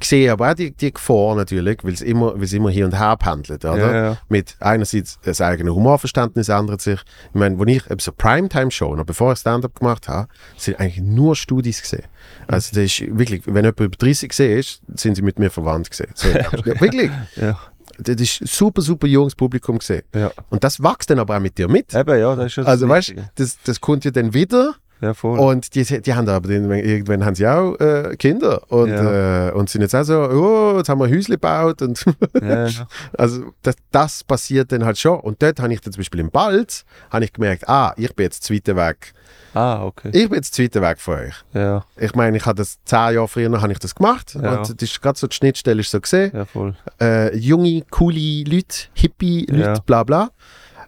sehe 0.02 0.30
aber 0.32 0.50
auch 0.50 0.54
die, 0.54 0.70
die 0.72 0.92
Gefahr 0.92 1.34
natürlich, 1.34 1.82
weil 1.82 1.92
es 1.92 2.00
immer, 2.00 2.34
immer 2.52 2.70
hier 2.70 2.84
und 2.84 2.98
her 2.98 3.16
pendelt. 3.16 3.64
Oder? 3.64 3.76
Ja, 3.78 3.94
ja. 4.10 4.18
Mit 4.28 4.56
einerseits 4.60 5.18
das 5.22 5.40
eigene 5.40 5.74
Humorverständnis 5.74 6.48
ändert 6.48 6.80
sich. 6.80 7.00
Ich 7.28 7.34
meine, 7.34 7.56
als 7.58 7.82
ich 7.90 8.02
so 8.02 8.12
Primetime-Show, 8.12 8.96
noch 8.96 9.04
bevor 9.04 9.32
ich 9.32 9.38
Stand-up 9.38 9.78
gemacht 9.78 10.08
habe, 10.08 10.28
sind 10.56 10.78
eigentlich 10.80 11.02
nur 11.02 11.36
Studis 11.36 11.80
gesehen. 11.82 12.04
Also 12.46 12.74
das 12.74 12.84
ist 12.84 13.18
wirklich, 13.18 13.42
wenn 13.46 13.64
jemand 13.64 13.80
über 13.80 13.96
30 13.96 14.28
gesehen 14.28 14.58
ist, 14.58 14.82
sind 14.94 15.14
sie 15.14 15.22
mit 15.22 15.38
mir 15.38 15.50
verwandt 15.50 15.90
gesehen. 15.90 16.10
So, 16.14 16.28
ja, 16.30 16.52
wirklich. 16.80 17.10
Ja, 17.36 17.58
Das 17.98 18.16
ist 18.16 18.46
super, 18.48 18.82
super 18.82 19.06
junges 19.06 19.34
Publikum 19.34 19.78
gesehen. 19.78 20.02
ja. 20.14 20.30
Und 20.50 20.64
das 20.64 20.82
wächst 20.82 21.10
dann 21.10 21.18
aber 21.18 21.36
auch 21.36 21.40
mit 21.40 21.56
dir 21.58 21.68
mit. 21.68 21.94
Eben, 21.94 22.18
ja, 22.18 22.34
das 22.34 22.46
ist 22.46 22.58
das 22.58 22.66
Also 22.66 22.88
weißt 22.88 23.10
du, 23.10 23.30
das, 23.36 23.58
das 23.64 23.80
kommt 23.80 24.04
ja 24.04 24.10
dann 24.10 24.34
wieder 24.34 24.74
Ja, 25.05 25.14
voll. 25.14 25.39
und 25.39 25.74
die, 25.74 25.85
die 25.85 26.14
haben 26.14 26.28
aber 26.28 26.48
dann, 26.48 26.70
irgendwann 26.70 27.24
haben 27.24 27.35
sie 27.35 27.47
auch 27.47 27.74
äh, 27.81 28.16
Kinder 28.16 28.62
und, 28.72 28.89
Ja. 28.89 29.48
äh, 29.48 29.52
und 29.52 29.68
sind 29.70 29.82
jetzt 29.82 29.94
auch 29.94 30.02
so, 30.05 30.18
oh, 30.18 30.74
jetzt 30.78 30.89
haben 30.89 31.01
wir 31.01 31.09
Häuschen 31.09 31.32
gebaut 31.32 31.82
und 31.82 32.05
ja, 32.43 32.68
also 33.18 33.52
das, 33.62 33.76
das 33.93 34.24
passiert 34.24 34.72
dann 34.72 34.85
halt 34.85 34.98
schon 34.98 35.20
und 35.20 35.43
dort 35.43 35.60
habe 35.60 35.72
ich 35.72 35.81
dann 35.81 35.93
zum 35.93 36.01
Beispiel 36.01 36.20
im 36.20 36.31
Balz 36.31 36.85
habe 37.10 37.24
ich 37.24 37.32
gemerkt, 37.32 37.68
ah, 37.68 37.93
ich 37.97 38.14
bin 38.14 38.24
jetzt 38.24 38.43
zweiter 38.44 38.76
Weg, 38.76 39.12
Ah, 39.52 39.85
okay. 39.85 40.09
ich 40.12 40.28
bin 40.28 40.35
jetzt 40.36 40.52
zweiter 40.55 40.82
Weg 40.82 40.98
von 41.01 41.14
euch. 41.14 41.35
Ja, 41.52 41.85
Ich 41.97 42.14
meine, 42.16 42.36
ich 42.36 42.44
habe 42.44 42.56
das 42.56 42.78
zehn 42.85 43.14
Jahre 43.14 43.28
früher 43.28 43.60
habe 43.62 43.72
ich 43.72 43.78
das 43.78 43.94
gemacht 43.94 44.35
Ja. 44.40 44.56
und 44.59 44.68
das 44.68 44.74
ist 44.90 45.01
gerade 45.01 45.16
so 45.18 45.26
die 45.28 45.36
Schnittstelle 45.36 45.81
ist 45.81 45.90
so 45.93 46.01
gesehen, 46.01 46.32
ja, 46.35 46.44
voll. 46.44 46.74
äh, 47.01 47.36
junge, 47.36 47.82
coole 47.90 48.43
Leute, 48.44 48.86
hippie 48.94 49.47
Leute, 49.48 49.62
Ja. 49.62 49.74
bla 49.86 50.02
bla. 50.02 50.31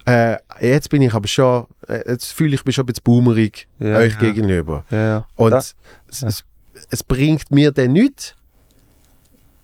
Äh, 0.07 0.37
jetzt 0.61 0.89
bin 0.91 1.03
ich 1.03 1.13
aber 1.15 1.27
schon, 1.29 1.67
äh, 1.89 2.09
jetzt 2.09 2.33
fühle 2.33 2.55
ich 2.55 2.65
mich 2.65 2.75
schon 2.77 2.85
ein 2.85 2.87
bisschen 2.87 3.03
boomerig 3.05 3.67
Ja, 3.81 3.97
euch 3.97 4.13
ja. 4.15 4.19
gegenüber. 4.21 4.85
Ja. 4.91 5.27
Und 5.35 5.53
es, 5.53 5.75
es, 6.23 6.45
es 6.91 7.03
bringt 7.03 7.51
mir 7.51 7.73
dann 7.73 7.93
nichts, 7.93 8.35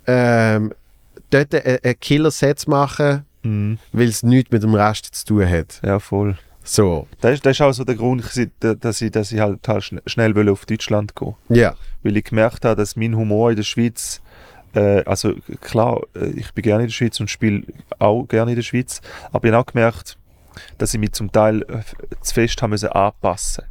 ähm, 0.06 0.72
dort 1.30 1.54
ein, 1.54 1.78
ein 1.82 2.00
Killer-Set 2.00 2.58
zu 2.60 2.70
machen, 2.70 3.24
Mhm. 3.44 3.78
weil 3.92 4.06
es 4.08 4.22
nichts 4.22 4.52
mit 4.52 4.62
dem 4.62 4.74
Rest 4.74 5.06
zu 5.16 5.24
tun 5.26 5.48
hat. 5.48 5.80
Ja, 5.84 5.98
voll. 5.98 6.36
So, 6.64 7.08
Das 7.20 7.32
ist, 7.34 7.44
das 7.44 7.56
ist 7.56 7.60
auch 7.60 7.72
so 7.72 7.82
der 7.82 7.96
Grund, 7.96 8.22
dass 8.60 9.00
ich, 9.02 9.10
dass 9.10 9.32
ich 9.32 9.40
halt, 9.40 9.66
halt 9.66 9.82
schn- 9.82 10.00
schnell 10.06 10.32
will 10.36 10.48
auf 10.48 10.64
Deutschland 10.64 11.16
gehen 11.16 11.34
ja. 11.48 11.74
weil 12.04 12.16
ich 12.16 12.22
gemerkt 12.24 12.64
habe, 12.64 12.76
dass 12.76 12.94
mein 12.94 13.16
Humor 13.16 13.50
in 13.50 13.56
der 13.56 13.64
Schweiz, 13.64 14.20
äh, 14.74 15.02
also 15.04 15.34
klar, 15.60 16.00
äh, 16.14 16.26
ich 16.30 16.52
bin 16.54 16.62
gerne 16.62 16.84
in 16.84 16.88
der 16.88 16.94
Schweiz 16.94 17.18
und 17.18 17.28
spiele 17.30 17.64
auch 17.98 18.26
gerne 18.28 18.52
in 18.52 18.56
der 18.56 18.62
Schweiz, 18.62 19.00
aber 19.32 19.48
ich 19.48 19.52
habe 19.52 19.60
auch 19.62 19.66
gemerkt, 19.72 20.16
dass 20.78 20.94
ich 20.94 21.00
mich 21.00 21.12
zum 21.12 21.30
Teil 21.30 21.62
äh, 21.62 21.82
zu 22.20 22.34
fest 22.34 22.60
haben 22.62 22.70
müssen 22.70 22.88
anpassen. 22.88 23.64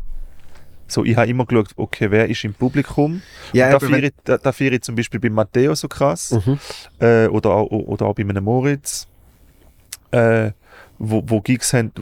So, 0.88 1.06
ich 1.06 1.16
habe 1.16 1.28
immer 1.30 1.45
geschaut, 1.45 1.70
okay, 1.78 2.12
wer 2.12 2.30
ist 2.30 2.44
im 2.44 2.53
Publikum? 2.53 3.22
Ja, 3.53 3.72
da 3.72 3.80
feiere 3.80 4.03
ich, 4.03 4.14
da, 4.26 4.38
da 4.38 4.53
ich 4.58 4.82
zum 4.82 4.95
Beispiel 4.95 5.22
bei 5.22 5.30
Matteo 5.30 5.74
so 5.74 5.88
krass 5.88 6.32
Mhm. 6.32 6.60
äh, 6.99 7.28
oder, 7.28 7.52
auch, 7.52 7.68
oder 7.72 8.08
auch 8.08 8.16
bei 8.16 8.24
einem 8.24 8.44
Moritz, 8.44 9.08
äh, 10.12 10.52
wo, 10.99 11.24
wo 11.26 11.40
Gigs 11.40 11.74
haben, 11.74 11.94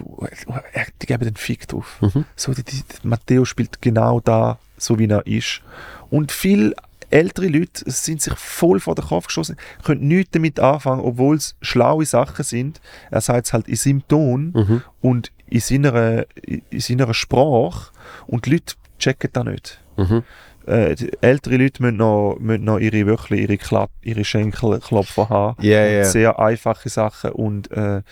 äh, 0.73 0.85
die 1.01 1.05
geben 1.05 1.23
den 1.23 1.35
Fick 1.35 1.67
drauf. 1.67 1.99
Mhm. 2.01 2.25
So, 2.35 2.51
die, 2.53 2.63
die, 2.63 2.83
Matteo 3.03 3.45
spielt 3.45 3.79
genau 3.79 4.19
da, 4.19 4.57
so 4.77 4.97
wie 4.97 5.07
er 5.07 5.25
ist. 5.27 5.61
Und 6.09 6.31
viele 6.31 6.73
ältere 7.09 7.47
Leute 7.47 7.89
sind 7.89 8.21
sich 8.21 8.33
voll 8.35 8.79
vor 8.79 8.95
den 8.95 9.05
Kopf 9.05 9.27
geschossen, 9.27 9.55
können 9.83 10.07
nichts 10.07 10.31
damit 10.31 10.59
anfangen, 10.59 11.01
obwohl 11.01 11.35
es 11.37 11.55
schlaue 11.61 12.05
Sachen 12.05 12.43
sind. 12.45 12.79
Er 13.11 13.21
sagt 13.21 13.47
es 13.47 13.53
halt 13.53 13.67
in 13.67 13.75
seinem 13.75 14.07
Ton 14.07 14.51
Mhm. 14.55 14.81
und 15.01 15.31
in 15.47 15.59
seiner, 15.59 16.25
in 16.45 16.79
seiner 16.79 17.13
Sprache 17.13 17.91
und 18.27 18.45
die 18.45 18.51
Leute 18.51 18.75
checken 18.99 19.29
das 19.33 19.45
nicht. 19.45 19.81
Mhm. 19.97 20.23
Äh, 20.67 20.95
ältere 21.21 21.57
Leute 21.57 21.81
müssen 21.81 21.97
noch, 21.97 22.37
müssen 22.39 22.65
noch 22.65 22.77
ihre, 22.77 23.07
wirklich 23.07 23.41
ihre, 23.41 23.57
Klapp, 23.57 23.89
ihre 24.03 24.23
Schenkelklopfer 24.23 25.27
haben. 25.29 25.63
Ja, 25.65 25.83
ja. 25.85 26.03
Sehr 26.03 26.37
einfache 26.37 26.89
Sachen 26.89 27.31
und 27.31 27.71
äh, 27.71 28.03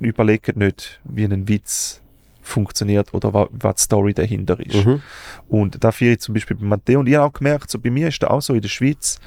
überlegen 0.00 0.58
nicht, 0.58 1.00
wie 1.04 1.24
ein 1.24 1.48
Witz 1.48 2.02
funktioniert 2.44 3.12
oder 3.14 3.32
wa, 3.32 3.48
was 3.50 3.76
die 3.76 3.82
Story 3.82 4.14
dahinter 4.14 4.60
ist. 4.60 4.86
Mhm. 4.86 5.02
Und 5.48 5.82
da 5.82 5.90
ich 5.98 6.20
zum 6.20 6.34
Beispiel 6.34 6.56
bei 6.56 6.64
Matteo 6.66 7.00
und 7.00 7.08
ich 7.08 7.14
habe 7.16 7.26
auch 7.26 7.32
gemerkt, 7.32 7.70
so 7.70 7.78
bei 7.78 7.90
mir 7.90 8.08
ist 8.08 8.22
das 8.22 8.30
auch 8.30 8.42
so, 8.42 8.54
in 8.54 8.60
der 8.60 8.68
Schweiz 8.68 9.18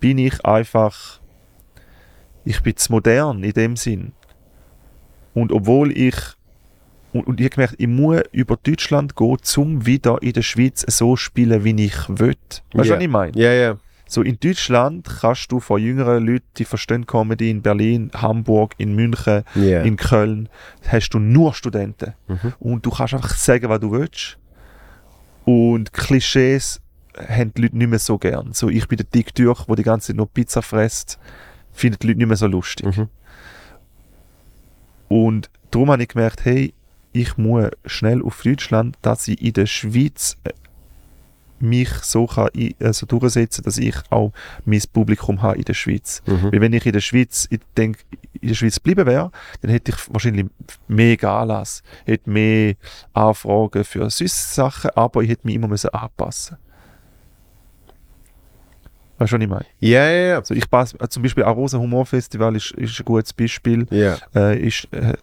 bin 0.00 0.18
ich 0.18 0.44
einfach, 0.44 1.20
ich 2.44 2.60
bin 2.62 2.76
zu 2.76 2.92
modern 2.92 3.44
in 3.44 3.52
dem 3.52 3.76
Sinn. 3.76 4.12
Und 5.34 5.52
obwohl 5.52 5.92
ich, 5.96 6.16
und, 7.12 7.26
und 7.26 7.38
ich 7.40 7.44
habe 7.46 7.54
gemerkt, 7.54 7.74
ich 7.78 7.86
muss 7.86 8.22
über 8.32 8.56
Deutschland 8.62 9.14
gehen, 9.14 9.36
um 9.56 9.86
wieder 9.86 10.22
in 10.22 10.32
der 10.32 10.42
Schweiz 10.42 10.84
so 10.88 11.16
spielen, 11.16 11.64
wie 11.64 11.84
ich 11.84 12.08
will. 12.08 12.34
Weißt 12.48 12.62
du, 12.72 12.78
Ja. 12.78 12.96
was 12.96 13.02
ich 13.02 13.08
meine? 13.08 13.38
Ja, 13.38 13.52
ja. 13.52 13.76
So 14.14 14.22
in 14.22 14.38
Deutschland 14.38 15.08
kannst 15.20 15.50
du 15.50 15.58
von 15.58 15.82
jüngeren 15.82 16.24
Leuten, 16.24 16.46
die 16.56 16.64
verstehen 16.64 17.04
Comedy 17.04 17.50
in 17.50 17.62
Berlin, 17.62 18.12
Hamburg, 18.14 18.74
in 18.78 18.94
München, 18.94 19.42
Ja. 19.56 19.82
in 19.82 19.96
Köln, 19.96 20.48
hast 20.86 21.10
du 21.10 21.18
nur 21.18 21.52
Studenten. 21.52 22.14
Mhm. 22.28 22.52
Und 22.60 22.86
du 22.86 22.90
kannst 22.90 23.12
einfach 23.14 23.34
sagen, 23.34 23.68
was 23.68 23.80
du 23.80 23.90
willst. 23.90 24.38
Und 25.44 25.92
Klischees 25.92 26.80
haben 27.28 27.52
die 27.54 27.62
Leute 27.62 27.76
nicht 27.76 27.90
mehr 27.90 27.98
so 27.98 28.16
gern. 28.16 28.52
So, 28.52 28.68
ich 28.70 28.86
bin 28.86 28.98
der 28.98 29.06
dick 29.12 29.34
durch, 29.34 29.64
der 29.64 29.74
die 29.74 29.82
ganze 29.82 30.06
Zeit 30.08 30.16
nur 30.16 30.28
Pizza 30.28 30.62
frisst, 30.62 31.18
finden 31.72 31.98
die 32.00 32.06
Leute 32.06 32.18
nicht 32.18 32.28
mehr 32.28 32.36
so 32.36 32.46
lustig. 32.46 32.96
Mhm. 32.96 33.08
Und 35.08 35.50
darum 35.72 35.90
habe 35.90 36.02
ich 36.04 36.08
gemerkt, 36.08 36.44
hey, 36.44 36.72
ich 37.12 37.36
muss 37.36 37.68
schnell 37.84 38.22
auf 38.22 38.42
Deutschland, 38.42 38.96
dass 39.02 39.26
ich 39.26 39.42
in 39.42 39.54
der 39.54 39.66
Schweiz 39.66 40.36
mich 41.60 41.88
so 42.02 42.26
kann, 42.26 42.48
ein- 42.56 42.74
also 42.80 43.06
durchsetzen 43.06 43.62
dass 43.64 43.78
ich 43.78 43.94
auch 44.10 44.32
mein 44.64 44.82
Publikum 44.92 45.40
habe 45.42 45.56
in 45.56 45.64
der 45.64 45.74
Schweiz. 45.74 46.22
Mhm. 46.26 46.52
Weil 46.52 46.60
wenn 46.60 46.72
ich 46.72 46.84
in 46.86 46.92
der 46.92 47.00
Schweiz, 47.00 47.46
ich 47.50 47.60
denke, 47.76 48.00
in 48.40 48.48
der 48.48 48.54
Schweiz 48.54 48.78
bleiben 48.80 49.06
wäre, 49.06 49.30
dann 49.62 49.70
hätte 49.70 49.92
ich 49.92 49.96
wahrscheinlich 50.12 50.46
mehr 50.88 51.16
Galas, 51.16 51.82
hätte 52.04 52.28
mehr 52.28 52.74
Anfragen 53.12 53.84
für 53.84 54.08
süße 54.10 54.54
Sachen, 54.54 54.90
aber 54.94 55.22
ich 55.22 55.30
hätte 55.30 55.46
mich 55.46 55.54
immer 55.56 55.68
müssen 55.68 55.90
anpassen 55.90 56.56
Weißt 59.18 59.32
du, 59.32 59.36
was 59.36 59.42
ich 59.42 59.48
meine? 59.48 59.64
Ja, 59.78 60.10
ja, 60.10 60.26
ja. 60.30 60.36
Also 60.38 60.54
ich 60.54 60.68
passe, 60.68 60.98
äh, 61.00 61.08
zum 61.08 61.22
Beispiel 61.22 61.44
Arosa 61.44 61.78
Humor 61.78 62.04
Festival 62.04 62.56
ist, 62.56 62.72
ist 62.72 62.98
ein 63.00 63.04
gutes 63.04 63.32
Beispiel 63.32 63.86
Ja. 63.90 64.16
äh, 64.34 64.58
ist 64.58 64.88
äh, 64.92 65.14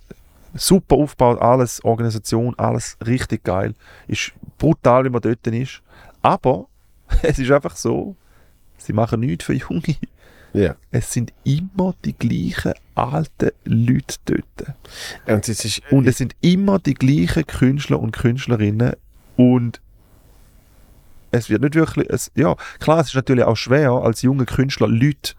super 0.54 0.96
aufgebaut, 0.96 1.42
alles, 1.42 1.84
Organisation, 1.84 2.56
alles 2.58 2.98
richtig 3.06 3.44
geil. 3.44 3.74
Ist 4.08 4.32
brutal, 4.58 5.04
wie 5.06 5.10
man 5.10 5.22
dort 5.22 5.46
ist. 5.48 5.82
Aber 6.22 6.68
es 7.22 7.40
ist 7.40 7.52
einfach 7.52 7.76
so, 7.76 8.16
sie 8.78 8.94
machen 8.94 9.20
nichts 9.20 9.46
für 9.46 9.54
Junge. 9.54 9.96
Ja. 10.54 10.76
Es 10.92 11.14
sind 11.14 11.32
immer 11.46 11.94
die 12.04 12.14
gleichen 12.14 12.74
alten 12.96 13.52
Leute 13.64 14.18
dort. 14.26 14.76
Und 15.26 15.48
es 15.48 15.64
ist, 15.64 15.82
Und 15.92 16.08
es 16.08 16.18
sind 16.18 16.36
immer 16.42 16.80
die 16.80 16.94
gleichen 16.94 17.48
Künstler 17.48 18.00
und 18.00 18.12
Künstlerinnen. 18.12 18.94
Und 19.38 19.80
es 21.32 21.50
wird 21.50 21.62
nicht 21.62 21.76
wirklich. 21.76 22.10
Es, 22.10 22.32
ja, 22.36 22.56
klar, 22.80 23.00
es 23.00 23.08
ist 23.08 23.16
natürlich 23.16 23.46
auch 23.46 23.56
schwer, 23.56 23.92
als 23.92 24.22
junger 24.22 24.46
Künstler 24.46 24.88
Leute 24.90 25.34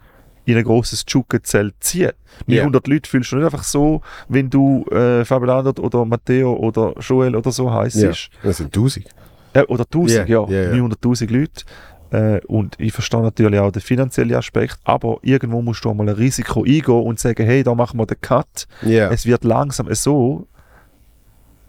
in 0.45 0.57
ein 0.57 0.65
grosses 0.65 1.05
Tschuggenzelt 1.05 1.75
zu 1.81 1.91
ziehen. 1.91 2.13
900 2.47 2.87
Leute 2.89 3.09
fühlst 3.09 3.31
du 3.33 3.37
nicht 3.37 3.45
einfach 3.45 3.63
so, 3.63 4.01
wenn 4.29 4.51
du 4.51 4.85
äh, 4.87 5.25
Fabio 5.25 5.47
Landert 5.47 5.79
oder 5.79 6.05
Matteo 6.05 6.55
oder 6.55 6.95
Joel 6.99 7.37
oder 7.37 7.53
so 7.53 7.73
heisst. 7.73 7.97
ja. 7.97 8.13
Das 8.43 8.57
sind 8.57 8.73
tausend. 8.73 9.07
Äh, 9.55 9.63
oder 9.63 9.85
1000, 9.85 10.29
Ja, 10.29 10.47
ja. 10.49 10.73
ja. 10.73 10.73
900.000 10.73 11.33
Leute. 11.33 11.65
Äh, 12.11 12.41
und 12.47 12.77
ich 12.79 12.93
verstehe 12.93 13.23
natürlich 13.23 13.59
auch 13.59 13.71
den 13.71 13.81
finanziellen 13.81 14.35
Aspekt, 14.35 14.79
aber 14.85 15.19
irgendwo 15.23 15.63
musst 15.63 15.85
du 15.85 15.91
auch 15.91 15.95
mal 15.95 16.09
ein 16.09 16.15
Risiko 16.15 16.63
eingehen 16.63 17.03
und 17.03 17.19
sagen, 17.19 17.45
hey, 17.45 17.63
da 17.63 17.75
machen 17.75 17.99
wir 17.99 18.07
den 18.07 18.21
Cut. 18.21 18.67
Ja. 18.83 19.11
Es 19.11 19.25
wird 19.25 19.45
langsam 19.45 19.93
so, 19.95 20.47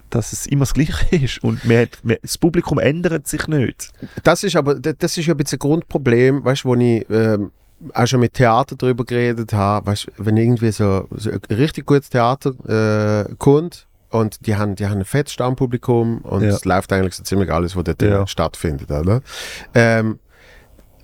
dass 0.10 0.34
es 0.34 0.46
immer 0.46 0.64
das 0.64 0.74
Gleiche 0.74 0.94
ist. 1.16 1.44
Und 1.44 1.64
man 1.66 1.78
hat, 1.78 2.00
man, 2.04 2.18
das 2.22 2.38
Publikum 2.38 2.78
ändert 2.78 3.28
sich 3.28 3.48
nicht. 3.48 3.92
Das 4.24 4.44
ist 4.44 4.56
aber, 4.56 4.76
das 4.76 5.18
ist 5.18 5.26
ja 5.26 5.34
ein 5.34 5.38
bisschen 5.38 5.58
ein 5.58 5.60
Grundproblem, 5.60 6.44
weißt 6.44 6.66
du, 6.66 6.70
wo 6.70 6.76
ich 6.76 7.06
ähm, 7.10 7.52
auch 7.94 8.08
schon 8.08 8.20
mit 8.20 8.34
Theater 8.34 8.76
darüber 8.76 9.06
geredet 9.06 9.54
habe, 9.54 9.88
weißt 9.88 10.12
wenn 10.18 10.38
irgendwie 10.38 10.72
so, 10.72 11.08
so 11.12 11.32
ein 11.32 11.40
richtig 11.50 11.86
gutes 11.86 12.10
Theater 12.10 12.54
äh, 13.30 13.34
kommt 13.36 13.88
und 14.14 14.46
die 14.46 14.56
haben, 14.56 14.76
die 14.76 14.88
haben 14.88 15.00
ein 15.00 15.06
fettes 15.06 15.34
Stammpublikum 15.34 16.20
und 16.20 16.42
Ja. 16.44 16.50
es 16.50 16.66
läuft 16.66 16.94
eigentlich 16.94 17.16
so 17.16 17.24
ziemlich 17.24 17.52
alles, 17.52 17.76
was 17.76 17.84
dort 17.84 18.02
Ja. 18.02 18.26
stattfindet, 18.28 18.90
oder? 18.92 19.22
Ähm, 19.74 20.20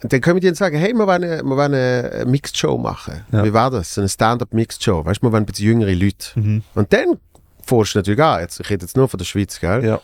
dann 0.02 0.22
können 0.22 0.38
wir 0.38 0.42
denen 0.42 0.56
sagen, 0.56 0.78
hey, 0.78 0.94
wir 0.94 1.06
wollen 1.08 1.24
eine, 1.24 1.44
wir 1.44 1.58
wollen 1.58 1.74
eine 1.74 2.26
Mixed 2.26 2.58
Show 2.58 2.78
machen. 2.78 3.26
Ja. 3.32 3.44
Wie 3.44 3.52
war 3.54 3.70
das? 3.70 3.94
So 3.96 4.02
eine 4.02 4.08
Stand-up 4.10 4.54
Mixed 4.54 4.82
Show, 4.84 5.04
weißt 5.04 5.22
du, 5.22 5.28
wir 5.28 5.32
wollen 5.34 5.44
ein 5.44 5.46
bisschen 5.46 5.66
jüngere 5.68 5.94
Leute. 5.94 6.62
Und 6.76 6.94
dann 6.94 7.18
forschst 7.66 7.96
du 7.96 8.00
natürlich 8.00 8.22
an, 8.24 8.40
jetzt, 8.42 8.60
ich 8.62 8.70
rede 8.70 8.86
jetzt 8.86 8.96
nur 8.96 9.10
von 9.10 9.18
der 9.18 9.26
Schweiz, 9.26 9.60
gell? 9.60 9.84
Ja. 9.86 10.00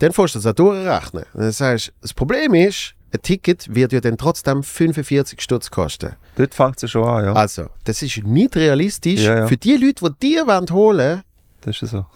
dann 0.00 0.12
fährst 0.12 0.34
du 0.34 0.38
das 0.38 0.46
auch 0.46 0.52
durchrechnen. 0.54 1.24
Und 1.32 1.40
dann 1.42 1.50
sagst 1.52 1.88
du, 1.88 1.92
das 2.02 2.14
Problem 2.14 2.54
ist, 2.54 2.94
ein 3.12 3.22
Ticket 3.22 3.74
wird 3.74 3.92
ja 3.92 4.00
dann 4.00 4.16
trotzdem 4.18 4.62
45 4.62 5.40
Stutz 5.40 5.70
kosten. 5.70 6.12
Dort 6.36 6.54
fängt 6.54 6.76
es 6.76 6.82
ja 6.82 6.88
schon 6.88 7.04
an, 7.08 7.24
ja. 7.24 7.32
Also, 7.32 7.66
das 7.84 8.02
ist 8.02 8.22
nicht 8.22 8.54
realistisch. 8.54 9.22
Ja, 9.22 9.38
ja. 9.38 9.46
Für 9.48 9.56
die 9.56 9.76
Leute, 9.76 10.04
die 10.20 10.28
dir 10.28 10.46
wollen 10.46 10.68
holen 10.70 11.22
Das 11.62 11.82
ist 11.82 11.90
so. 11.90 12.06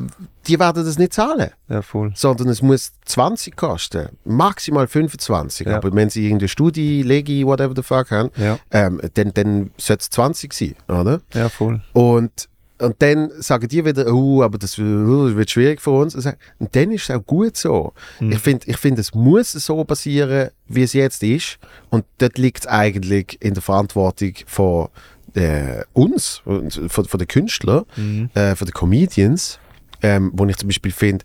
die 0.46 0.58
werden 0.58 0.84
das 0.84 0.98
nicht 0.98 1.12
zahlen. 1.12 1.50
Ja, 1.68 1.82
voll. 1.82 2.12
Sondern 2.14 2.48
es 2.48 2.62
muss 2.62 2.92
20 3.04 3.56
kosten. 3.56 4.08
Maximal 4.24 4.86
25. 4.86 5.66
Ja. 5.66 5.76
Aber 5.76 5.92
wenn 5.94 6.10
sie 6.10 6.24
irgendeine 6.24 6.48
Studie, 6.48 7.02
Legi, 7.02 7.44
whatever 7.44 7.74
the 7.74 7.82
fuck 7.82 8.10
haben, 8.10 8.30
Ja, 8.36 8.58
ähm, 8.70 9.00
dann, 9.14 9.34
dann 9.34 9.70
sollte 9.76 10.02
es 10.02 10.10
20 10.10 10.52
sein, 10.52 10.74
oder? 10.88 11.20
ja, 11.34 11.48
voll. 11.48 11.80
Und, 11.92 12.48
und 12.78 12.96
dann 13.00 13.30
sagen 13.40 13.66
die 13.68 13.84
wieder, 13.84 14.12
oh, 14.12 14.42
aber 14.42 14.58
das 14.58 14.78
uh, 14.78 15.34
wird 15.36 15.50
schwierig 15.50 15.80
für 15.80 15.90
uns. 15.90 16.14
Und 16.14 16.36
dann 16.76 16.90
ist 16.92 17.10
es 17.10 17.10
auch 17.10 17.24
gut 17.24 17.56
so. 17.56 17.92
Mhm. 18.20 18.32
Ich 18.32 18.38
finde, 18.38 18.66
ich 18.68 18.76
find, 18.76 18.98
es 18.98 19.12
muss 19.14 19.52
so 19.52 19.84
passieren, 19.84 20.50
wie 20.68 20.82
es 20.82 20.92
jetzt 20.92 21.22
ist. 21.22 21.58
Und 21.90 22.04
dort 22.18 22.38
liegt 22.38 22.60
es 22.60 22.66
eigentlich 22.66 23.38
in 23.40 23.54
der 23.54 23.62
Verantwortung 23.62 24.34
von 24.46 24.88
äh, 25.34 25.84
uns, 25.92 26.42
und 26.44 26.72
von, 26.88 27.04
von 27.04 27.18
den 27.18 27.28
Künstlern, 27.28 27.84
Mhm. 27.96 28.30
äh, 28.34 28.54
von 28.54 28.66
den 28.66 28.74
Comedians, 28.74 29.58
ähm, 30.02 30.30
wo 30.34 30.44
ich 30.46 30.56
zum 30.56 30.68
Beispiel 30.68 30.92
finde, 30.92 31.24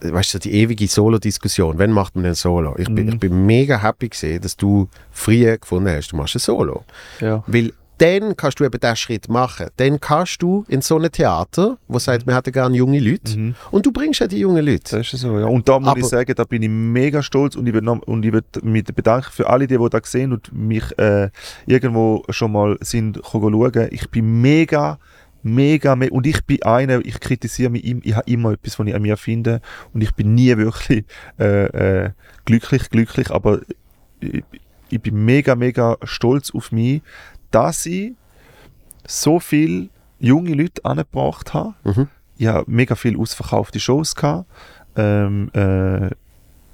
weißt 0.00 0.34
du, 0.34 0.38
die 0.38 0.52
ewige 0.52 0.86
Solo-Diskussion, 0.86 1.78
wann 1.78 1.90
macht 1.92 2.14
man 2.16 2.24
ein 2.26 2.34
Solo? 2.34 2.74
Ich 2.78 2.86
bin, 2.86 3.06
Mhm. 3.06 3.12
ich 3.14 3.18
bin 3.18 3.46
mega 3.46 3.82
happy 3.82 4.08
gesehen, 4.08 4.40
dass 4.40 4.56
du 4.56 4.88
früher 5.10 5.58
gefunden 5.58 5.88
hast, 5.90 6.12
du 6.12 6.16
machst 6.16 6.36
ein 6.36 6.40
Solo. 6.40 6.84
Ja. 7.20 7.42
Weil 7.46 7.72
dann 7.98 8.36
kannst 8.36 8.60
du 8.60 8.64
eben 8.64 8.78
diesen 8.80 8.96
Schritt 8.96 9.28
machen. 9.28 9.66
Dann 9.76 9.98
kannst 10.00 10.40
du 10.42 10.64
in 10.68 10.80
so 10.80 10.98
ein 10.98 11.10
Theater, 11.10 11.78
wo 11.88 11.98
sagt, 11.98 12.26
wir 12.26 12.34
hätten 12.36 12.52
gerne 12.52 12.76
junge 12.76 13.00
Leute. 13.00 13.36
Mhm. 13.38 13.54
Und 13.70 13.84
du 13.86 13.92
bringst 13.92 14.20
ja 14.20 14.26
die 14.26 14.38
jungen 14.38 14.64
Leute. 14.64 14.96
Das 14.98 15.12
ist 15.12 15.20
so, 15.20 15.38
ja. 15.38 15.46
Und 15.46 15.68
da 15.68 15.78
muss 15.78 15.88
Aber- 15.90 15.98
ich 16.00 16.06
sagen, 16.06 16.32
da 16.34 16.44
bin 16.44 16.62
ich 16.62 16.68
mega 16.70 17.22
stolz 17.22 17.56
und 17.56 17.66
ich 17.66 17.74
noch, 17.80 17.98
und 18.02 18.24
ich 18.24 18.32
mich 18.62 18.84
bedanken 18.84 19.30
für 19.32 19.48
alle, 19.48 19.66
die, 19.66 19.76
die 19.76 19.90
das 19.90 20.10
sehen 20.10 20.32
und 20.32 20.52
mich 20.52 20.96
äh, 20.98 21.28
irgendwo 21.66 22.24
schon 22.30 22.52
mal 22.52 22.76
sind 22.80 23.20
schauen. 23.28 23.88
Ich 23.90 24.08
bin 24.10 24.40
mega, 24.40 24.98
mega, 25.42 25.96
me 25.96 26.10
und 26.10 26.26
ich 26.26 26.44
bin 26.44 26.62
einer, 26.62 27.04
ich 27.04 27.18
kritisiere 27.20 27.70
mich, 27.70 27.84
im- 27.84 28.00
ich 28.04 28.14
habe 28.14 28.30
immer 28.30 28.52
etwas, 28.52 28.78
was 28.78 28.86
ich 28.86 28.94
an 28.94 29.02
mir 29.02 29.16
finde 29.16 29.60
und 29.92 30.02
ich 30.02 30.14
bin 30.14 30.34
nie 30.34 30.56
wirklich 30.56 31.04
äh, 31.38 32.04
äh, 32.04 32.10
glücklich, 32.44 32.90
glücklich, 32.90 33.30
aber 33.30 33.60
ich, 34.20 34.42
ich 34.90 35.00
bin 35.00 35.24
mega, 35.24 35.54
mega 35.54 35.96
stolz 36.04 36.52
auf 36.54 36.72
mich, 36.72 37.02
dass 37.50 37.86
ich 37.86 38.12
so 39.06 39.40
viel 39.40 39.88
junge 40.18 40.54
Leute 40.54 40.84
angebracht 40.84 41.54
habe 41.54 41.74
Mhm. 41.84 42.08
ja 42.36 42.62
mega 42.66 42.94
viel 42.94 43.18
ausverkaufte 43.18 43.80
Shows 43.80 44.14
gehabt 44.14 44.46
ähm, 44.96 45.50
äh, 45.54 46.10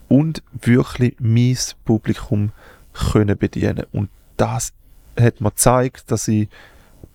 und 0.09 0.43
wirklich 0.61 1.17
mein 1.21 1.57
Publikum 1.85 2.53
können 2.93 3.37
bedienen 3.37 3.85
und 3.93 4.09
das 4.37 4.73
hat 5.19 5.41
mir 5.41 5.51
gezeigt, 5.51 6.11
dass 6.11 6.27
ich 6.29 6.49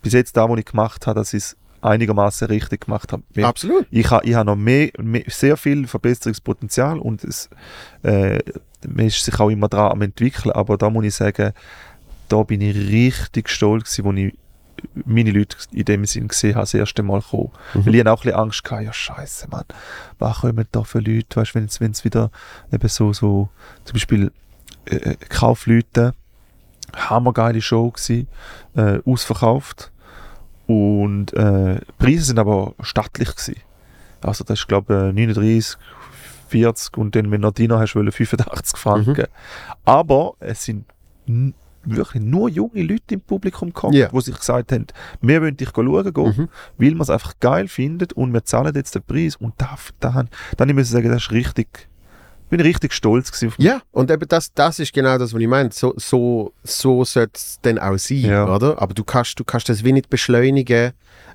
bis 0.01 0.13
jetzt 0.13 0.37
da, 0.37 0.49
was 0.49 0.59
ich 0.59 0.65
gemacht 0.65 1.05
habe, 1.07 1.19
dass 1.19 1.33
ich 1.33 1.43
es 1.43 1.57
einigermaßen 1.81 2.47
richtig 2.47 2.85
gemacht 2.85 3.11
habe. 3.13 3.23
Absolut. 3.43 3.85
ich 3.89 4.09
habe 4.09 4.25
ich 4.25 4.35
ha 4.35 4.43
noch 4.43 4.55
mehr, 4.55 4.89
mehr, 5.01 5.23
sehr 5.27 5.55
viel 5.57 5.87
Verbesserungspotenzial 5.87 6.99
und 6.99 7.23
es, 7.23 7.49
äh, 8.03 8.39
man 8.87 9.05
ist 9.07 9.23
sich 9.23 9.39
auch 9.39 9.49
immer 9.49 9.67
dran 9.69 9.91
am 9.91 10.01
entwickeln, 10.01 10.51
aber 10.51 10.77
da 10.77 10.89
muss 10.89 11.05
ich 11.05 11.15
sagen, 11.15 11.53
da 12.29 12.43
bin 12.43 12.61
ich 12.61 12.75
richtig 12.75 13.49
stolz 13.49 13.95
gewesen, 13.95 14.05
wo 14.05 14.13
ich 14.13 14.33
meine 15.05 15.31
Leute 15.31 15.57
in 15.71 15.85
dem 15.85 16.05
Sinn 16.05 16.27
gesehen 16.27 16.55
habe, 16.55 16.63
das 16.63 16.73
erste 16.73 17.03
Mal 17.03 17.21
kommen. 17.21 17.51
Mhm. 17.73 17.85
Weil 17.85 17.95
ich 17.95 17.99
hatte 17.99 18.11
auch 18.13 18.19
ein 18.19 18.23
bisschen 18.23 18.39
Angst 18.39 18.63
gehabt, 18.63 18.83
ja 18.83 18.93
scheiße, 18.93 19.47
Mann, 19.49 19.65
was 20.19 20.39
kommen 20.39 20.65
da 20.71 20.83
für 20.83 20.99
Leute, 20.99 21.35
weißt 21.35 21.55
du, 21.55 21.59
wenn 21.81 21.91
es 21.91 22.03
wieder 22.03 22.31
eben 22.71 22.87
so, 22.87 23.13
so 23.13 23.49
zum 23.83 23.93
Beispiel 23.93 24.31
äh, 24.85 25.15
Kaufleute, 25.27 26.13
hammergeile 26.95 27.61
Show 27.61 27.91
gewesen, 27.91 28.27
äh, 28.75 28.99
ausverkauft 29.05 29.91
und 30.67 31.33
äh, 31.33 31.81
Preise 31.97 32.23
sind 32.23 32.39
aber 32.39 32.73
stattlich 32.81 33.35
gewesen. 33.35 33.61
Also 34.21 34.43
das 34.43 34.59
ist 34.59 34.67
glaube 34.67 35.09
ich 35.09 35.15
39, 35.15 35.77
40 36.49 36.97
und 36.97 37.15
dann 37.15 37.31
wenn 37.31 37.41
du 37.41 37.47
noch 37.47 37.53
Dino 37.53 37.79
hast, 37.79 37.95
wollen 37.95 38.11
85 38.11 38.77
Franken. 38.77 39.27
Aber 39.85 40.33
es 40.39 40.63
sind 40.63 40.85
wirklich 41.83 42.23
nur 42.23 42.49
junge 42.49 42.81
Leute 42.83 43.15
im 43.15 43.21
Publikum 43.21 43.69
gekommen, 43.69 43.93
Ja. 43.95 44.07
die 44.09 44.21
sich 44.21 44.35
gesagt 44.37 44.71
haben, 44.71 44.87
wir 45.21 45.41
wollen 45.41 45.57
dich 45.57 45.69
schauen 45.73 46.13
gehen, 46.13 46.23
Mhm. 46.37 46.49
weil 46.77 46.91
wir 46.95 47.01
es 47.01 47.09
einfach 47.09 47.33
geil 47.39 47.67
finden 47.67 48.07
und 48.15 48.33
wir 48.33 48.43
zahlen 48.45 48.73
jetzt 48.75 48.95
den 48.95 49.03
Preis. 49.03 49.35
Und 49.35 49.53
da, 49.57 49.75
da, 49.99 50.25
dann 50.57 50.69
muss 50.75 50.85
ich 50.85 50.89
sagen, 50.91 51.09
das 51.09 51.23
ist 51.23 51.31
richtig, 51.31 51.88
bin 52.49 52.59
ich 52.59 52.65
richtig 52.65 52.93
stolz 52.93 53.31
gewesen. 53.31 53.53
Ja, 53.57 53.81
und 53.91 54.09
eben 54.11 54.27
das, 54.27 54.53
das 54.53 54.79
ist 54.79 54.93
genau 54.93 55.17
das, 55.17 55.33
was 55.33 55.41
ich 55.41 55.47
meine. 55.47 55.69
So, 55.71 55.93
so, 55.97 56.53
so 56.63 57.03
sollte 57.05 57.31
es 57.35 57.59
dann 57.61 57.77
auch 57.79 57.97
sein, 57.97 58.17
Ja. 58.19 58.53
oder? 58.53 58.81
Aber 58.81 58.93
du 58.93 59.03
kannst, 59.03 59.39
du 59.39 59.43
kannst 59.43 59.69
das 59.69 59.83
wie 59.83 59.93
nicht 59.93 60.09
beschleunigen 60.09 60.91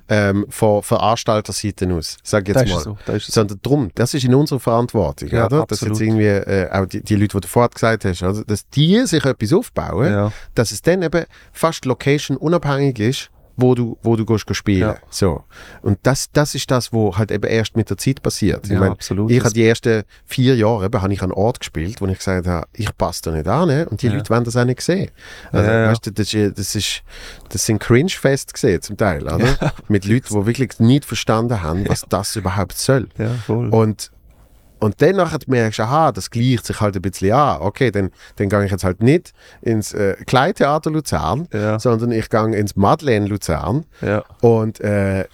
ähm, 0.07 0.45
von 0.49 0.83
Veranstalterseite 0.83 1.91
aus, 1.93 2.17
sag 2.23 2.45
Das 2.45 2.55
jetzt 2.61 2.69
ist 2.69 2.75
mal. 2.75 2.81
so. 2.83 2.97
Das 3.05 3.15
ist 3.17 3.25
so. 3.27 3.31
Sondern 3.33 3.59
drum, 3.63 3.89
das 3.95 4.13
ist 4.13 4.23
in 4.23 4.35
unserer 4.35 4.59
Verantwortung, 4.59 5.29
Ja, 5.29 5.45
oder? 5.47 5.65
Dass 5.65 5.81
absolut. 5.81 5.95
jetzt 5.97 6.01
irgendwie 6.01 6.25
äh, 6.27 6.69
auch 6.71 6.85
die, 6.85 7.01
die 7.01 7.15
Leute, 7.15 7.37
die 7.37 7.41
du 7.41 7.47
vorher 7.47 7.69
gesagt 7.69 8.05
hast, 8.05 8.21
oder? 8.21 8.43
dass 8.45 8.67
die 8.69 9.03
sich 9.07 9.25
etwas 9.25 9.53
aufbauen, 9.53 10.11
Ja. 10.11 10.31
dass 10.53 10.71
es 10.71 10.81
dann 10.81 11.01
eben 11.01 11.25
fast 11.51 11.85
location 11.85 12.37
unabhängig 12.37 12.99
ist 12.99 13.29
wo 13.57 13.75
du, 13.75 13.97
wo 14.01 14.15
du 14.15 14.25
gehst, 14.25 14.45
spielen. 14.55 14.81
Ja. 14.81 14.97
So. 15.09 15.43
Und 15.81 15.99
das, 16.03 16.29
das 16.31 16.55
ist 16.55 16.69
das, 16.71 16.91
wo 16.91 17.17
halt 17.17 17.31
eben 17.31 17.47
erst 17.49 17.75
mit 17.75 17.89
der 17.89 17.97
Zeit 17.97 18.21
passiert. 18.21 18.65
ich 18.65 18.71
Ja, 18.71 18.79
mein, 18.79 18.91
absolut. 18.91 19.31
ich 19.31 19.39
habe 19.39 19.53
die 19.53 19.65
ersten 19.65 20.03
vier 20.25 20.55
Jahre 20.55 20.85
eben, 20.85 21.01
habe 21.01 21.13
ich 21.13 21.21
an 21.21 21.31
einen 21.31 21.39
Ort 21.39 21.59
gespielt, 21.59 22.01
wo 22.01 22.07
ich 22.07 22.17
gesagt 22.17 22.47
habe, 22.47 22.67
ich 22.73 22.95
passe 22.97 23.21
da 23.23 23.31
nicht 23.31 23.47
an 23.47 23.67
ne? 23.67 23.87
und 23.89 24.01
die 24.01 24.07
Ja. 24.07 24.13
Leute 24.13 24.29
wollen 24.29 24.43
das 24.43 24.55
auch 24.57 24.65
nicht 24.65 24.81
sehen. 24.81 25.09
Also, 25.51 25.69
ja. 25.69 25.89
Weißt 25.89 26.05
du, 26.05 26.11
das, 26.11 26.33
ist, 26.33 26.57
das, 26.59 26.75
ist, 26.75 27.03
das 27.49 27.65
sind 27.65 27.79
Cringe-Fest 27.79 28.53
gesehen 28.53 28.81
zum 28.81 28.97
Teil, 28.97 29.23
oder? 29.23 29.73
Mit 29.87 30.05
Leuten, 30.05 30.27
die 30.39 30.45
wirklich 30.45 30.79
nicht 30.79 31.05
verstanden 31.05 31.61
haben, 31.61 31.87
was 31.87 32.05
das 32.09 32.35
überhaupt 32.35 32.77
soll. 32.77 33.07
Ja, 33.17 33.29
voll. 33.45 33.69
Und, 33.69 34.11
und 34.79 35.01
dann 35.01 35.15
nachher 35.15 35.39
merkst 35.47 35.79
du, 35.79 35.83
aha, 35.83 36.11
das 36.11 36.29
gleicht 36.29 36.65
sich 36.65 36.79
halt 36.81 36.95
ein 36.95 37.01
bisschen 37.01 37.31
an. 37.33 37.61
Okay, 37.61 37.91
dann, 37.91 38.11
dann 38.35 38.49
gehe 38.49 38.65
ich 38.65 38.71
jetzt 38.71 38.83
halt 38.83 39.01
nicht 39.01 39.33
ins 39.61 39.93
äh, 39.93 40.15
Kleintheater 40.25 40.91
Luzern, 40.91 41.47
Ja. 41.53 41.79
sondern 41.79 42.11
ich 42.11 42.29
gehe 42.29 42.55
ins 42.55 42.75
Madeleine 42.75 43.25
Luzern. 43.27 43.85
ja. 44.01 44.23
Und 44.41 44.79
äh, 44.81 45.25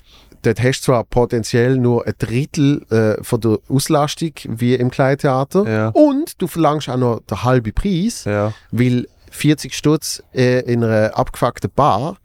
dort 0.43 0.61
hast 0.63 0.81
du 0.81 0.85
zwar 0.85 1.03
potenziell 1.03 1.77
nur 1.77 2.05
ein 2.07 2.13
Drittel 2.18 2.84
äh, 2.91 3.23
von 3.23 3.41
der 3.41 3.57
Auslastung 3.69 4.31
wie 4.47 4.76
im 4.76 4.89
Kleintheater. 4.91 5.68
Ja. 5.69 5.88
Und 5.89 6.41
du 6.41 6.47
verlangst 6.47 6.89
auch 6.89 6.97
noch 6.97 7.19
den 7.22 7.43
halben 7.43 7.73
Preis, 7.73 8.23
Ja. 8.26 8.53
weil 8.72 9.07
40 9.31 9.73
Stutz 9.73 10.22
äh, 10.34 10.59
in 10.61 10.84
einer 10.84 11.18
abgefuckten 11.18 11.72
Bar 11.76 12.18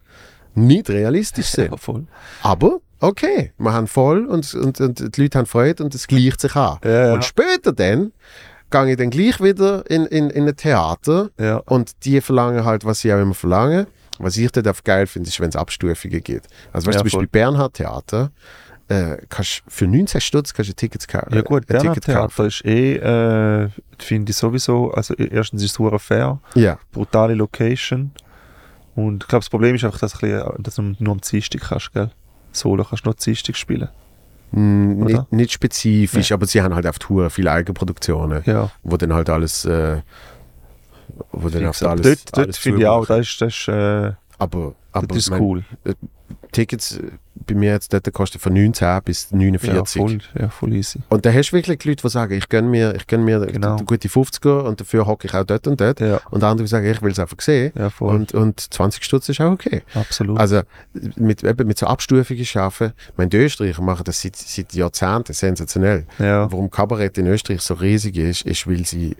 nicht 0.55 0.89
realistisch 0.91 1.47
sind. 1.51 1.71
ja, 1.71 1.77
voll. 1.77 2.07
Aber 2.43 2.79
okay, 3.01 3.53
wir 3.59 3.73
haben 3.73 3.87
voll 3.87 4.27
und, 4.27 4.55
und, 4.55 4.81
und 4.81 5.17
die 5.17 5.23
Leute 5.23 5.39
haben 5.39 5.47
Freude 5.47 5.85
und 5.85 5.95
es 5.95 6.07
gleicht 6.07 6.41
sich 6.41 6.55
an. 6.57 6.79
Ja, 6.85 7.07
ja. 7.09 7.13
Und 7.15 7.25
später 7.25 7.73
dann 7.73 8.13
gehe 8.71 8.91
ich 8.91 8.97
dann 8.97 9.11
gleich 9.11 9.41
wieder 9.41 9.89
in, 9.91 10.07
in, 10.07 10.31
in 10.31 10.49
ein 10.49 10.57
Theater 10.57 11.31
Ja. 11.39 11.59
und 11.67 12.05
die 12.05 12.21
verlangen 12.21 12.65
halt, 12.65 12.85
was 12.85 13.01
sie 13.01 13.13
auch 13.13 13.21
immer 13.21 13.35
verlangen. 13.35 13.87
Was 14.19 14.37
ich 14.39 14.51
dort 14.51 14.67
auf 14.67 14.83
geil 14.83 15.07
finde, 15.07 15.29
ist, 15.29 15.39
wenn 15.41 15.51
es 15.51 15.57
Abstufungen 15.57 16.23
gibt. 16.23 16.47
Also 16.73 16.87
weißt 16.87 16.97
du, 17.01 17.01
zum 17.01 17.05
Beispiel. 17.21 17.27
Bernhard 17.27 17.75
Theater, 17.75 18.31
äh, 18.89 19.19
kannst 19.29 19.63
für 19.69 19.87
19 19.87 20.21
Stutz 20.23 20.55
kannst 20.55 20.71
du 20.71 20.75
Tickets 20.75 21.07
kaufen. 21.07 21.35
Ja 21.35 21.43
gut, 21.43 21.65
ein 21.65 21.67
Bernhard 21.67 21.97
Ticket 21.97 22.15
kaufen. 22.15 22.35
Theater 22.35 22.47
ist 22.47 22.65
eh, 22.65 22.97
äh, 23.65 23.69
finde 23.99 24.31
ich 24.31 24.37
sowieso, 24.37 24.91
also 24.93 25.13
erstens 25.15 25.63
ist 25.63 25.79
es 25.79 26.03
fair, 26.03 26.41
Ja, 26.55 26.79
brutale 26.93 27.35
Location 27.35 28.13
und 28.95 29.25
ich 29.25 29.29
glaube 29.29 29.43
das 29.43 29.51
Problem 29.51 29.75
ist 29.75 29.85
einfach, 29.85 29.99
dass, 29.99 30.15
ein 30.15 30.21
bisschen, 30.21 30.63
dass 30.63 30.75
du 30.77 30.83
nur 30.99 31.13
am 31.13 31.21
Dienstag 31.21 31.61
kannst, 31.61 31.93
gell? 31.93 32.11
Solo 32.57 32.85
kannst 32.85 33.07
du 33.07 33.11
am 33.11 33.17
Dienstag 33.17 33.57
spielen. 33.57 33.89
Mm, 34.53 35.05
nicht, 35.05 35.33
nicht 35.33 35.53
spezifisch, 35.53 36.33
aber 36.33 36.47
sie 36.47 36.63
haben 36.63 36.75
halt 36.75 36.87
auf 36.87 36.99
Tour 36.99 37.31
viele 37.31 37.51
Eigenproduktionen, 37.53 38.43
Ja, 38.47 38.71
wo 38.83 38.97
dann 38.97 39.13
halt 39.13 39.29
alles, 39.29 39.65
äh, 39.65 40.01
wo 41.33 41.49
dann 41.49 41.67
auf 41.67 41.83
alles, 41.83 42.25
dort, 42.27 42.39
dort 42.47 42.57
finde 42.57 42.81
ich 42.83 42.87
auch, 42.87 43.07
das 43.07 43.21
ist, 43.21 43.41
das 43.41 43.53
ist, 43.55 43.69
äh, 43.69 44.13
Aber, 44.39 44.75
aber 44.93 45.07
das 45.09 45.17
ist 45.19 45.31
mein- 45.31 45.41
cool. 45.43 45.65
Tickets 46.53 46.99
äh, 46.99 47.03
bei 47.47 47.55
mir 47.55 47.73
jetzt 47.73 47.93
dort 47.93 48.11
kosten 48.13 48.39
von 48.39 48.53
19 48.55 49.03
bis 49.05 49.29
Ja 49.31 49.37
49. 49.37 50.01
voll, 50.01 50.19
ja, 50.41 50.49
voll 50.49 50.73
easy. 50.73 50.99
und 51.11 51.25
da 51.27 51.33
hast 51.33 51.51
du 51.51 51.57
wirklich 51.57 51.85
Leute, 51.85 52.03
die 52.03 52.09
sagen, 52.09 52.33
ich 52.35 52.49
gönne 52.49 52.69
mir, 52.69 52.95
ich 52.97 53.07
gönne 53.07 53.25
mir 53.25 53.41
Genau. 53.47 53.77
gute 53.85 54.09
50er 54.09 54.61
und 54.63 54.81
dafür 54.81 55.07
hocke 55.07 55.29
ich 55.29 55.35
auch 55.35 55.45
dort 55.45 55.67
und 55.67 55.81
dort. 55.81 56.01
Ja, 56.01 56.21
Und 56.31 56.43
andere 56.43 56.67
sagen, 56.67 56.87
ich 56.91 57.01
will 57.03 57.13
es 57.13 57.19
einfach 57.19 57.41
sehen. 57.41 57.73
ja 57.77 57.91
voll, 57.91 58.15
Und, 58.15 58.33
und 58.35 58.59
20 58.61 59.05
Stutz 59.05 59.29
ist 59.29 59.41
auch 59.41 59.53
okay. 59.53 59.83
absolut. 59.95 60.39
Also 60.41 60.63
mit, 61.17 61.45
eben 61.45 61.69
mit 61.69 61.79
so 61.79 61.87
Abstufungen 61.87 62.45
schaffen. 62.45 62.93
Ich 63.13 63.17
meine, 63.19 63.29
die 63.31 63.37
Österreicher 63.37 63.83
machen 63.83 64.05
das 64.05 64.23
seit, 64.23 64.35
seit 64.37 64.73
Jahrzehnten 64.73 65.33
sensationell. 65.35 66.07
ja, 66.19 66.51
Warum 66.51 66.71
Kabarett 66.71 67.19
in 67.19 67.27
Österreich 67.27 67.61
so 67.61 67.75
riesig 67.75 68.17
ist, 68.17 68.43
ist, 68.43 68.67
weil 68.67 68.85
sie 68.87 69.15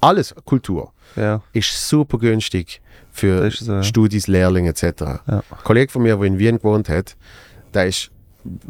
alles, 0.00 0.34
Kultur, 0.44 0.92
ja, 1.16 1.42
ist 1.52 1.88
super 1.88 2.18
günstig 2.18 2.80
für 3.20 3.50
so, 3.50 3.72
ja. 3.72 3.82
Studis, 3.82 4.26
Lehrlinge 4.26 4.70
etc. 4.70 4.82
Ja. 5.00 5.20
Ein 5.28 5.42
Kollege 5.64 5.92
von 5.92 6.02
mir, 6.02 6.16
der 6.16 6.24
in 6.26 6.38
Wien 6.38 6.56
gewohnt 6.56 6.88
hat, 6.88 7.16
der 7.74 7.86
ist 7.86 8.10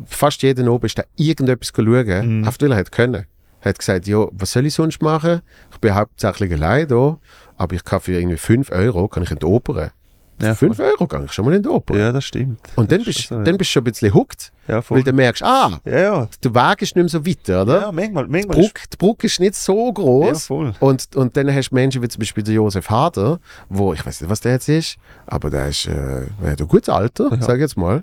fast 0.07 0.43
jeden 0.43 0.69
Abend 0.69 0.85
ist 0.85 0.99
der 0.99 1.07
irgendetwas 1.17 1.73
schauen, 1.75 2.41
Mhm. 2.41 2.49
auf 2.49 2.57
weil 2.61 2.73
er 2.73 2.79
hat 2.79 2.93
können. 2.93 3.27
Er 3.63 3.69
hat 3.71 3.79
gesagt, 3.79 4.07
ja, 4.07 4.27
was 4.33 4.53
soll 4.53 4.67
ich 4.67 4.75
sonst 4.75 5.03
machen? 5.03 5.43
Ich 5.71 5.79
bin 5.79 5.95
hauptsächlich 5.95 6.53
allein 6.53 6.89
da, 6.89 7.19
aber 7.57 7.75
ich 7.77 7.85
kann 7.85 8.01
für 8.01 8.13
irgendwie 8.19 8.39
5 8.39 8.71
Euro 8.73 9.07
kann 9.09 9.23
ich 9.23 9.31
in 9.31 9.39
die 9.39 9.47
Oper. 9.47 9.93
Ja, 10.41 10.55
Für 10.55 10.73
5 10.73 10.79
Euro 10.81 11.25
ich 11.25 11.33
schon 11.33 11.45
mal 11.45 11.55
in 11.55 11.63
die 11.63 11.69
Oper. 11.69 11.97
ja, 11.99 12.13
das 12.13 12.25
stimmt. 12.25 12.61
Und 12.77 12.91
dann 12.91 13.05
bist, 13.05 13.31
ja. 13.31 13.43
dann 13.43 13.59
bist 13.59 13.71
du 13.71 13.73
schon 13.73 13.81
ein 13.83 13.85
bisschen 13.85 14.15
hooked, 14.15 14.53
Ja, 14.69 14.83
weil 14.89 15.03
du 15.03 15.13
merkst, 15.13 15.43
ah, 15.43 15.81
Ja, 15.85 15.99
ja, 15.99 16.29
der 16.43 16.55
Weg 16.55 16.83
ist 16.83 16.97
nicht 16.97 17.05
mehr 17.05 17.09
so 17.09 17.27
weit, 17.27 17.49
oder? 17.49 17.81
ja, 17.83 17.93
manchmal, 17.93 18.25
die, 18.27 18.31
manchmal 18.33 18.59
ist, 18.59 18.73
Brücke, 18.75 18.83
die 18.93 18.97
Brücke 18.97 19.27
ist 19.27 19.41
nicht 19.41 19.55
so 19.55 19.87
ja, 19.89 19.93
groß. 19.93 20.47
voll. 20.47 20.73
und, 20.81 21.15
und 21.17 21.37
dann 21.37 21.55
hast 21.55 21.71
du 21.71 21.75
Menschen 21.75 22.03
wie 22.03 22.09
zum 22.09 22.21
Beispiel 22.21 22.43
der 22.43 22.55
Josef 22.55 22.89
Hader, 22.89 23.39
wo, 23.69 23.93
ich 23.93 24.05
weiß 24.07 24.21
nicht, 24.23 24.31
was 24.31 24.41
der 24.41 24.53
jetzt 24.53 24.69
ist, 24.69 24.97
aber 25.27 25.51
der 25.51 25.69
ist 25.69 25.87
äh, 25.87 26.27
der 26.43 26.53
hat 26.53 26.61
ein 26.61 26.69
gutes 26.69 26.89
Alter, 26.89 27.29
Ja. 27.33 27.43
sag 27.43 27.57
ich 27.57 27.61
jetzt 27.63 27.77
mal. 27.77 28.03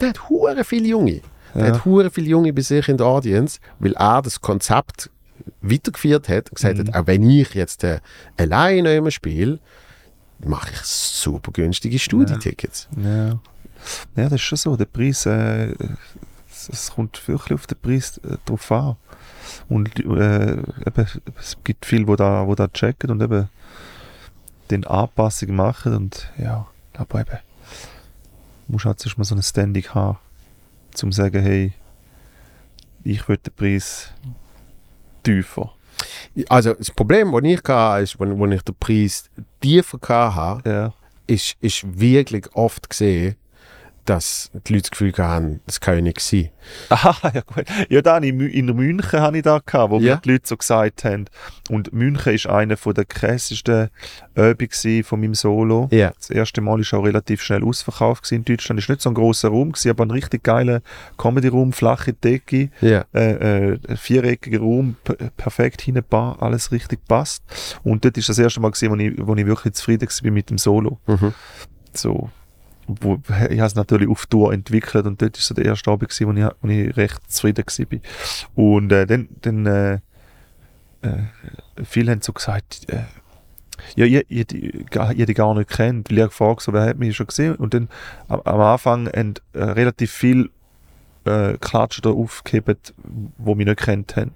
Der 0.00 0.08
hat 0.10 0.28
hure 0.30 0.64
viele 0.64 0.88
Junge. 0.88 1.20
Der 1.54 1.66
Ja. 1.68 1.74
hat 1.74 1.84
hure 1.84 2.10
viele 2.10 2.28
Junge 2.28 2.52
bei 2.52 2.62
sich 2.62 2.88
in 2.88 2.96
der 2.96 3.06
Audience, 3.06 3.58
weil 3.78 3.92
er 3.94 4.22
das 4.22 4.40
Konzept 4.40 5.10
weitergeführt 5.62 6.28
hat 6.28 6.50
und 6.50 6.54
gesagt 6.56 6.78
Mhm. 6.78 6.88
hat, 6.88 6.94
auch 6.96 7.06
wenn 7.06 7.28
ich 7.28 7.54
jetzt 7.54 7.84
äh, 7.84 8.00
alleine 8.36 8.94
immer 8.96 9.10
spiele, 9.10 9.58
mache 10.44 10.72
ich 10.72 10.80
super 10.80 11.52
günstige 11.52 11.98
Studietickets. 11.98 12.88
Ja. 12.96 13.28
ja, 13.28 13.38
das 14.16 14.34
ist 14.34 14.42
schon 14.42 14.58
so. 14.58 14.76
Der 14.76 14.84
Preis, 14.84 15.26
äh, 15.26 15.74
es, 16.50 16.90
kommt 16.90 17.26
wirklich 17.26 17.54
auf 17.54 17.66
den 17.66 17.78
Preis 17.80 18.18
äh, 18.18 18.36
drauf 18.44 18.70
an. 18.72 18.96
Und 19.68 19.98
äh, 19.98 20.52
eben, 20.52 21.06
es 21.38 21.56
gibt 21.64 21.86
viele, 21.86 22.04
die 22.04 22.16
da, 22.16 22.46
wo 22.46 22.54
da 22.54 22.68
checken 22.68 23.10
und 23.10 23.22
eben 23.22 23.48
den 24.70 24.86
Anpassungen 24.86 25.56
machen. 25.56 25.94
Und 25.94 26.30
ja, 26.38 26.66
aber 26.94 27.20
eben, 27.20 27.38
musst 28.68 28.84
halt 28.84 29.00
zuerst 29.00 29.18
mal 29.18 29.24
so 29.24 29.34
ein 29.34 29.42
Standing 29.42 29.88
haben, 29.88 30.18
zum 30.92 31.10
zu 31.10 31.22
sagen, 31.22 31.42
hey, 31.42 31.72
ich 33.04 33.28
will 33.28 33.38
den 33.38 33.54
Preis 33.54 34.12
tiefer. 35.22 35.72
Also 36.48 36.74
das 36.74 36.90
Problem, 36.90 37.32
das 37.32 37.44
ich 37.44 37.62
hatte, 37.62 38.02
ist, 38.02 38.20
wenn, 38.20 38.40
wenn 38.40 38.52
ich 38.52 38.62
den 38.62 38.74
Preis 38.78 39.30
tiefer 39.60 39.98
hatte, 40.34 40.70
Ja, 40.70 40.92
ist, 41.26 41.56
ist 41.60 42.00
wirklich 42.00 42.44
oft 42.54 42.88
gesehen, 42.88 43.36
dass 44.08 44.50
die 44.66 44.72
Leute 44.74 44.82
das 44.82 44.90
Gefühl 44.92 45.12
haben, 45.18 45.60
das 45.66 45.80
kann 45.80 45.96
ja 45.96 46.00
nicht 46.00 46.20
sein. 46.20 46.50
Aha, 46.90 47.30
ja 47.34 47.40
gut. 47.42 47.64
Ja, 47.88 48.02
da 48.02 48.18
in, 48.18 48.40
in 48.40 48.66
München 48.66 49.20
hatte 49.20 49.36
ich 49.38 49.42
da, 49.42 49.60
gehabt, 49.64 49.90
wo 49.90 49.98
Ja. 49.98 50.14
mir 50.16 50.20
die 50.24 50.32
Leute 50.32 50.46
so 50.48 50.56
gesagt 50.56 51.04
haben. 51.04 51.26
Und 51.70 51.92
München 51.92 52.34
ist 52.34 52.46
eine 52.46 52.76
von 52.76 52.94
der 52.94 53.04
krassesten 53.04 53.88
Übungen 54.34 55.04
von 55.04 55.20
meinem 55.20 55.34
Solo. 55.34 55.88
Ja. 55.90 56.12
Das 56.16 56.30
erste 56.30 56.60
Mal 56.60 56.80
ist 56.80 56.92
auch 56.94 57.04
relativ 57.04 57.42
schnell 57.42 57.64
ausverkauft 57.64 58.30
in 58.32 58.44
Deutschland. 58.44 58.78
Ist 58.80 58.88
nicht 58.88 59.00
so 59.02 59.10
ein 59.10 59.14
großer 59.14 59.48
Raum 59.48 59.72
gewesen, 59.72 59.90
aber 59.90 60.04
ein 60.04 60.10
richtig 60.10 60.42
geiler 60.44 60.80
Comedy-Raum, 61.16 61.72
flache 61.72 62.12
Decke, 62.12 62.70
Ja. 62.80 63.04
äh, 63.14 63.72
äh, 63.72 63.78
viereckiger 63.96 64.60
Raum, 64.60 64.96
perfekt 65.36 65.82
hinbar, 65.82 66.42
alles 66.42 66.72
richtig 66.72 67.00
passt. 67.08 67.42
Und 67.82 68.04
dort 68.04 68.16
ist 68.18 68.28
das 68.28 68.38
erste 68.38 68.60
Mal 68.60 68.70
gewesen, 68.70 68.90
wo 68.90 68.96
ich, 68.96 69.26
wo 69.26 69.34
ich 69.34 69.46
wirklich 69.46 69.74
zufrieden 69.74 70.08
war 70.08 70.30
mit 70.30 70.50
dem 70.50 70.58
Solo. 70.58 70.98
Mhm. 71.06 71.32
So, 71.94 72.30
wo, 72.88 73.18
ich 73.28 73.58
habe 73.58 73.66
es 73.66 73.74
natürlich 73.74 74.08
auf 74.08 74.26
Tour 74.26 74.52
entwickelt 74.52 75.06
und 75.06 75.20
dort 75.22 75.36
ist 75.36 75.46
so 75.46 75.54
der 75.54 75.66
erste 75.66 75.90
Abend 75.90 76.08
gewesen, 76.08 76.26
wo 76.26 76.32
ich, 76.32 76.54
wo 76.62 76.68
ich 76.68 76.96
recht 76.96 77.30
zufrieden 77.30 77.64
war. 77.66 77.98
Und 78.54 78.90
äh, 78.92 79.06
dann, 79.06 79.28
dann 79.42 79.66
äh, 79.66 79.94
äh, 81.02 81.22
viele 81.84 82.12
haben 82.12 82.22
so 82.22 82.32
gesagt, 82.32 82.86
äh, 82.88 83.02
ja, 83.94 84.06
ich, 84.06 84.24
ich, 84.28 84.52
ich, 84.52 84.86
gar- 84.90 85.14
nicht 85.14 85.70
kennt, 85.70 86.10
ich 86.10 86.18
habe 86.18 86.28
gefragt, 86.28 86.62
so, 86.62 86.72
wer 86.72 86.86
hat 86.86 86.98
mich 86.98 87.16
schon 87.16 87.26
gesehen? 87.28 87.54
Und 87.54 87.74
dann 87.74 87.88
am, 88.26 88.40
am 88.40 88.60
Anfang 88.60 89.06
haben 89.06 89.34
äh, 89.52 89.62
relativ 89.62 90.10
viel 90.10 90.50
äh, 91.28 91.58
Klatschen 91.60 92.02
da 92.02 92.10
aufgehebt, 92.10 92.94
wo 93.36 93.54
mich 93.54 93.66
nicht 93.66 93.78
kennt 93.80 94.16
haben. 94.16 94.32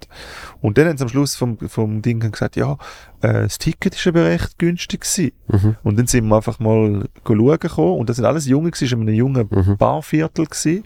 Und 0.61 0.77
dann 0.77 0.87
haben 0.87 0.97
sie 0.97 1.03
am 1.03 1.09
Schluss 1.09 1.35
vom, 1.35 1.57
vom 1.57 2.01
Ding 2.01 2.19
gesagt, 2.31 2.55
ja, 2.55 2.73
äh, 3.21 3.43
das 3.43 3.57
Ticket 3.57 3.95
ist 3.95 4.07
aber 4.07 4.25
recht 4.25 4.57
günstig 4.59 5.01
gewesen. 5.01 5.31
Mhm. 5.47 5.75
Und 5.83 5.99
dann 5.99 6.07
sind 6.07 6.25
wir 6.27 6.35
einfach 6.35 6.59
mal 6.59 7.05
schauen 7.27 7.59
gekommen 7.59 7.97
und 7.99 8.09
das 8.09 8.17
sind 8.17 8.25
alles 8.25 8.45
Junge 8.47 8.71
gewesen, 8.71 9.01
in 9.01 9.07
einem 9.07 9.15
jungen 9.17 9.47
Mhm. 9.49 9.77
Barviertel 9.77 10.45
gewesen. 10.45 10.83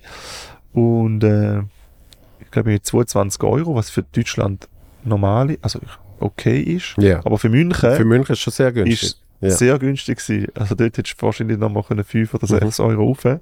Und 0.74 1.24
äh, 1.24 1.60
ich 2.40 2.52
glaube 2.52 2.70
mit 2.72 2.86
22 2.86 3.44
Euro, 3.44 3.76
was 3.76 3.90
für 3.90 4.04
Deutschland 4.04 4.68
normal, 5.04 5.58
also 5.62 5.80
okay 6.20 6.60
ist. 6.62 6.96
Ja. 6.98 7.20
Aber 7.26 7.38
für 7.38 7.50
München 7.50 7.96
Für 7.96 8.06
München 8.06 8.34
ist 8.34 8.40
es 8.40 8.44
schon 8.44 8.54
sehr 8.54 8.72
günstig. 8.72 9.16
Ja. 9.40 9.52
sehr 9.52 9.78
günstig 9.78 10.18
gewesen. 10.18 10.48
Also 10.56 10.74
dort 10.74 10.98
hättest 10.98 11.22
du 11.22 11.26
wahrscheinlich 11.28 11.58
noch 11.60 11.70
mal 11.70 11.84
5 11.84 12.34
oder 12.34 12.44
Mhm. 12.56 12.60
6 12.66 12.80
Euro 12.80 13.04
rauf. 13.10 13.40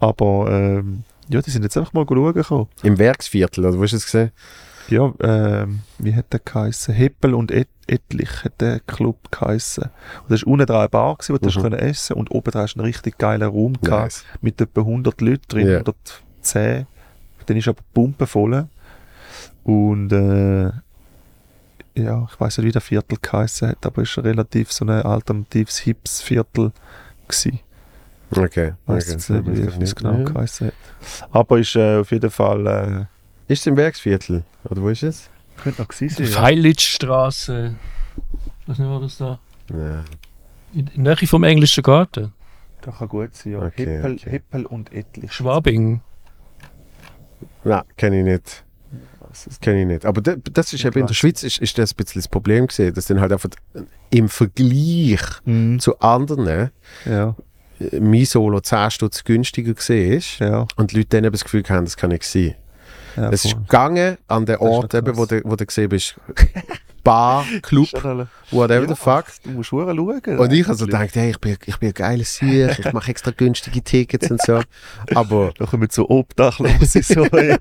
Aber 0.00 0.50
ähm, 0.50 1.04
ja, 1.28 1.40
die 1.42 1.50
sind 1.50 1.62
jetzt 1.62 1.76
einfach 1.76 1.92
mal 1.92 2.04
schauen 2.08 2.32
gekommen. 2.34 2.68
Im 2.82 2.98
Werksviertel, 2.98 3.64
oder 3.66 3.78
wo 3.78 3.82
hast 3.82 3.92
du 3.92 3.96
es 3.96 4.04
gesehen? 4.04 4.30
Ja, 4.88 5.12
ähm, 5.20 5.80
wie 5.98 6.14
hat 6.14 6.32
der 6.32 6.40
geheißen? 6.40 6.94
Heppel 6.94 7.34
und 7.34 7.50
Et 7.50 7.68
Etlich 7.86 8.44
hat 8.44 8.60
der 8.60 8.80
Club 8.80 9.30
geheißen. 9.30 9.84
Und 9.84 10.30
das 10.30 10.42
war 10.44 10.52
unten 10.52 10.66
dran 10.66 10.80
eine 10.80 10.88
Bar, 10.88 11.16
gewesen, 11.16 11.34
wo 11.34 11.38
du 11.38 11.58
Mhm. 11.58 11.62
können 11.62 11.78
essen 11.78 12.14
und 12.16 12.30
oben 12.30 12.50
dran 12.50 12.68
einen 12.74 12.84
richtig 12.84 13.18
geilen 13.18 13.48
Raum 13.48 13.74
gehabt, 13.80 14.02
Nice. 14.04 14.24
mit 14.40 14.60
etwa 14.60 14.82
100 14.82 15.20
Leuten 15.20 15.44
drin, 15.48 15.66
Ja. 15.68 15.78
110. 15.78 16.86
Dann 17.46 17.56
ist 17.56 17.68
aber 17.68 17.80
Pumpe 17.94 18.26
voll. 18.26 18.66
Und 19.64 20.12
äh, 20.12 20.64
ja, 21.94 22.26
ich 22.30 22.40
weiß 22.40 22.58
nicht, 22.58 22.66
wie 22.66 22.72
der 22.72 22.80
Viertel 22.82 23.18
geheißen 23.20 23.68
hat, 23.68 23.84
aber 23.86 24.02
es 24.02 24.16
war 24.16 24.24
relativ 24.24 24.70
so 24.72 24.84
ein 24.84 24.90
alternatives 24.90 25.78
Hips-Viertel. 25.78 26.72
gewesen. 27.26 27.60
Okay. 28.30 28.74
Weiss 28.86 29.04
okay. 29.04 29.12
jetzt 29.12 29.30
nicht, 29.30 29.46
wie 29.46 29.64
Das 29.64 29.76
es 29.78 29.94
genau 29.94 30.12
Ja. 30.18 30.24
geheißen 30.24 30.66
hat. 30.68 30.74
Aber 31.32 31.58
ist 31.58 31.74
äh, 31.76 31.98
auf 31.98 32.10
jeden 32.10 32.30
Fall. 32.30 32.66
Äh, 33.48 33.52
Ist 33.52 33.60
es 33.60 33.66
im 33.66 33.76
Werksviertel? 33.76 34.44
Oder 34.64 34.82
wo 34.82 34.88
ist 34.90 35.02
es? 35.02 35.30
könnte 35.62 35.80
noch 35.82 35.88
gewesen 35.88 36.14
sein. 36.14 36.26
Ja. 36.26 36.40
Feilitzstraße. 36.40 37.74
Was 38.66 38.78
nicht 38.78 38.88
war 38.88 39.00
das 39.00 39.18
da? 39.18 39.38
Ja. 39.70 40.04
In, 40.74 40.86
der 41.04 41.16
Nähe 41.16 41.26
vom 41.26 41.42
englischen 41.44 41.82
Garten. 41.82 42.32
Das 42.82 42.96
kann 42.98 43.08
gut 43.08 43.34
sein, 43.34 43.52
ja. 43.54 43.62
Okay, 43.62 43.86
Heppel, 43.86 44.12
okay. 44.14 44.30
Heppel 44.30 44.66
und 44.66 44.92
etlich. 44.92 45.32
Schwabing. 45.32 46.00
Nein, 47.64 47.82
kenne 47.96 48.18
ich 48.20 48.24
nicht. 48.24 48.64
Kenne 49.60 49.80
ich 49.82 49.86
nicht. 49.86 50.06
Aber 50.06 50.20
da- 50.20 50.36
das 50.52 50.72
ist 50.72 50.80
Ich 50.80 50.84
eben 50.86 50.94
in 51.00 51.06
der 51.06 51.10
weiß. 51.10 51.16
Schweiz 51.16 51.42
ist, 51.42 51.58
ist 51.58 51.76
das 51.76 51.92
ein 51.92 51.96
bisschen 51.96 52.20
das 52.22 52.28
Problem 52.28 52.66
gesehen, 52.66 52.94
dass 52.94 53.06
dann 53.06 53.20
halt 53.20 53.32
einfach 53.32 53.50
im 54.10 54.28
Vergleich 54.28 55.20
Mhm. 55.44 55.78
zu 55.80 55.98
anderen 56.00 56.44
Ja, 57.04 57.34
mein 58.00 58.24
Solo 58.24 58.60
10 58.60 58.90
Stutz 58.90 59.24
günstiger 59.24 59.74
ist 59.88 60.38
ja. 60.38 60.66
und 60.76 60.92
die 60.92 60.96
Leute 60.96 61.08
dann 61.10 61.24
eben 61.24 61.32
das 61.32 61.44
Gefühl 61.44 61.62
haben, 61.68 61.84
das 61.84 61.96
kann 61.96 62.10
nicht 62.10 62.24
sein. 62.24 62.54
ja 63.16 63.30
Es 63.30 63.44
ist 63.44 63.56
gegangen 63.56 64.16
an 64.26 64.46
den 64.46 64.56
Ort, 64.56 64.94
eben, 64.94 65.16
wo, 65.16 65.26
du, 65.26 65.40
wo 65.44 65.56
du 65.56 65.66
gesehen 65.66 65.88
bist, 65.88 66.16
Bar, 67.04 67.44
Club, 67.62 67.88
whatever 68.50 68.82
Ja, 68.82 68.88
the 68.88 68.94
fuck. 68.94 69.24
Du 69.44 69.50
musst 69.50 69.68
schon 69.70 69.86
schauen. 69.96 70.38
Und 70.38 70.52
ich 70.52 70.68
also 70.68 70.86
gedacht, 70.86 71.10
hey, 71.14 71.30
ich 71.30 71.38
bin, 71.40 71.56
ich 71.66 71.76
bin 71.78 71.88
ein 71.90 71.94
geiler 71.94 72.24
Sieg, 72.24 72.78
ich 72.78 72.92
mache 72.92 73.10
extra 73.10 73.30
günstige 73.30 73.82
Tickets 73.82 74.30
und 74.30 74.40
so. 74.42 74.60
Aber 75.14 75.52
Da 75.58 75.66
kommen 75.66 75.88
so 75.90 76.08
Obdachlose 76.08 77.02
so, 77.02 77.24
ey. 77.24 77.56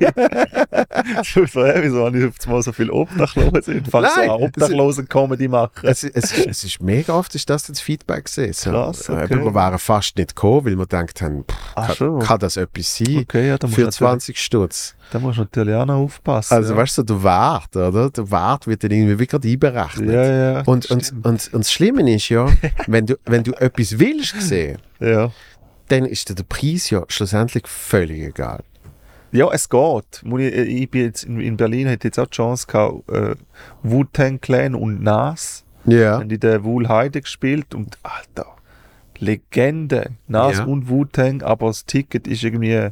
wieso 1.84 2.06
habe 2.06 2.18
ich 2.20 2.26
auf 2.26 2.36
einmal 2.46 2.62
so 2.62 2.72
viele 2.72 2.92
Obdachlose? 2.94 3.74
Ich 3.74 3.88
fange 3.90 4.10
so 4.14 4.22
an, 4.22 4.30
Obdachlosen-Comedy 4.30 5.48
machen. 5.48 5.88
es, 5.88 6.04
es, 6.04 6.32
ist- 6.32 6.48
es 6.48 6.64
ist 6.64 6.82
mega 6.82 7.14
oft 7.14 7.34
ist 7.36 7.50
das 7.50 7.64
das 7.64 7.80
Feedback 7.80 8.26
gesehen. 8.26 8.54
So, 8.54 8.72
Krass, 8.72 9.10
okay. 9.10 9.34
eben, 9.34 9.44
Wir 9.46 9.54
waren 9.54 9.80
fast 9.80 10.18
nicht 10.18 10.36
gekommen, 10.36 10.66
weil 10.66 10.76
wir 10.76 10.86
gedacht 10.86 11.22
haben, 11.22 11.44
pff, 11.44 11.98
kann, 11.98 12.20
kann 12.20 12.40
das 12.40 12.58
etwas 12.58 12.96
sein? 12.98 13.20
Okay, 13.20 13.48
ja, 13.48 13.54
Für 13.54 13.60
du 13.60 13.68
natürlich, 13.68 13.96
20 13.96 14.40
Stutz. 14.40 14.96
Da 15.12 15.20
musst 15.20 15.38
du 15.38 15.42
natürlich 15.42 15.76
auch 15.76 15.86
noch 15.86 15.96
aufpassen. 15.96 16.54
Also, 16.54 16.74
ja. 16.74 16.80
weißt 16.80 16.98
du, 17.00 17.04
der 17.04 17.24
Wert, 17.24 17.76
oder? 17.76 18.10
Der 18.10 18.32
Wert 18.32 18.68
wird 18.68 18.84
dann 18.84 18.92
irgendwie 18.92 19.20
wie 19.20 19.28
gerade 19.28 19.48
einberechnet. 19.48 20.10
ja, 20.10 20.54
ja. 20.54 20.62
Und, 20.66 20.86
und, 20.92 21.14
und, 21.24 21.54
und 21.54 21.64
das 21.64 21.72
Schlimme 21.72 22.10
ist 22.14 22.30
ja, 22.30 22.48
wenn 22.88 23.06
du, 23.06 23.16
wenn 23.26 23.44
du 23.44 23.52
etwas 23.54 23.98
willst 24.00 24.40
sehen, 24.42 24.80
ja. 25.00 25.32
dann 25.88 26.06
ist 26.06 26.30
dir 26.30 26.36
der 26.36 26.44
Preis 26.44 26.90
ja 26.90 27.04
schlussendlich 27.08 27.68
völlig 27.68 28.22
egal. 28.22 28.64
Ja, 29.32 29.50
es 29.52 29.68
geht. 29.70 30.22
Muss 30.24 30.42
Ich, 30.42 30.90
bin 30.90 31.02
jetzt 31.04 31.24
in, 31.26 31.40
in 31.42 31.58
Berlin, 31.58 31.88
hätte 31.88 32.08
jetzt 32.08 32.18
auch 32.18 32.28
die 32.28 32.36
Chance 32.36 32.66
gehabt, 32.68 33.10
äh, 33.12 33.36
Wu-Tang 33.84 34.40
Clan 34.40 34.74
und 34.74 35.04
Nas 35.04 35.66
Ja. 35.86 36.20
haben 36.20 36.30
in 36.30 36.40
der 36.40 36.64
Wohlheide 36.64 37.22
gespielt 37.22 37.76
und 37.76 37.98
Alter, 38.04 38.46
Legende. 39.20 40.12
Nas 40.28 40.58
Ja. 40.60 40.64
und 40.64 40.90
Wu-Tang, 40.90 41.42
aber 41.42 41.68
das 41.68 41.86
Ticket 41.86 42.26
ist 42.28 42.44
irgendwie, 42.44 42.90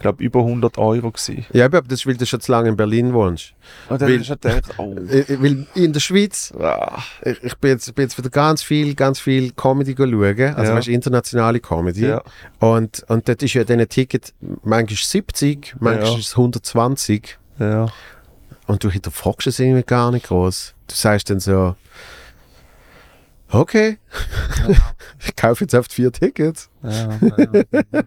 glaube, 0.00 0.22
über 0.24 0.40
100 0.40 0.78
Euro 0.78 1.10
gewesen. 1.10 1.46
Ja, 1.52 1.66
aber 1.66 1.82
das 1.82 2.00
ist, 2.00 2.06
weil 2.06 2.16
du 2.16 2.26
schon 2.26 2.40
zu 2.40 2.50
lange 2.50 2.68
in 2.70 2.76
Berlin 2.76 3.12
wohnst. 3.12 3.52
Und 3.88 4.00
dann 4.02 4.08
Weil- 4.08 4.20
ist 4.20 4.30
er 4.30 4.36
gedacht, 4.36 4.74
oh, 4.78 4.96
Ich, 5.10 5.28
ich- 5.28 5.42
weil 5.42 5.66
in 5.74 5.92
der 5.92 6.00
Schweiz, 6.00 6.52
ah, 6.58 7.02
ich, 7.24 7.42
ich 7.44 7.54
bin, 7.56 7.70
jetzt, 7.70 7.94
bin 7.94 8.04
jetzt 8.04 8.18
wieder 8.18 8.30
ganz 8.30 8.62
viel, 8.62 8.94
ganz 8.94 9.20
viel 9.20 9.52
Comedy 9.52 9.94
schauen, 9.96 10.10
also 10.10 10.72
Ja. 10.72 10.74
weißt, 10.76 10.88
internationale 10.88 11.60
Comedy. 11.60 12.06
ja, 12.06 12.22
Und, 12.58 13.04
und 13.08 13.28
dort 13.28 13.42
ist 13.42 13.54
ja 13.54 13.62
dann 13.64 13.80
ein 13.80 13.88
Ticket 13.88 14.32
manchmal 14.62 14.96
70, 14.96 15.76
manchmal 15.78 16.06
Ja. 16.08 16.18
ist 16.18 16.26
es 16.26 16.36
120. 16.36 17.38
ja. 17.58 17.86
Und 18.66 18.84
du 18.84 18.90
hinterfragst 18.90 19.48
es 19.48 19.58
irgendwie 19.58 19.82
gar 19.82 20.12
nicht 20.12 20.26
groß. 20.28 20.74
Du 20.86 20.94
sagst 20.94 21.28
dann 21.28 21.40
so, 21.40 21.74
okay, 23.50 23.98
ich 25.26 25.34
kaufe 25.34 25.64
jetzt 25.64 25.74
oft 25.74 25.92
vier 25.92 26.12
Tickets. 26.12 26.70
Ja, 26.82 27.18
ja. 27.20 27.62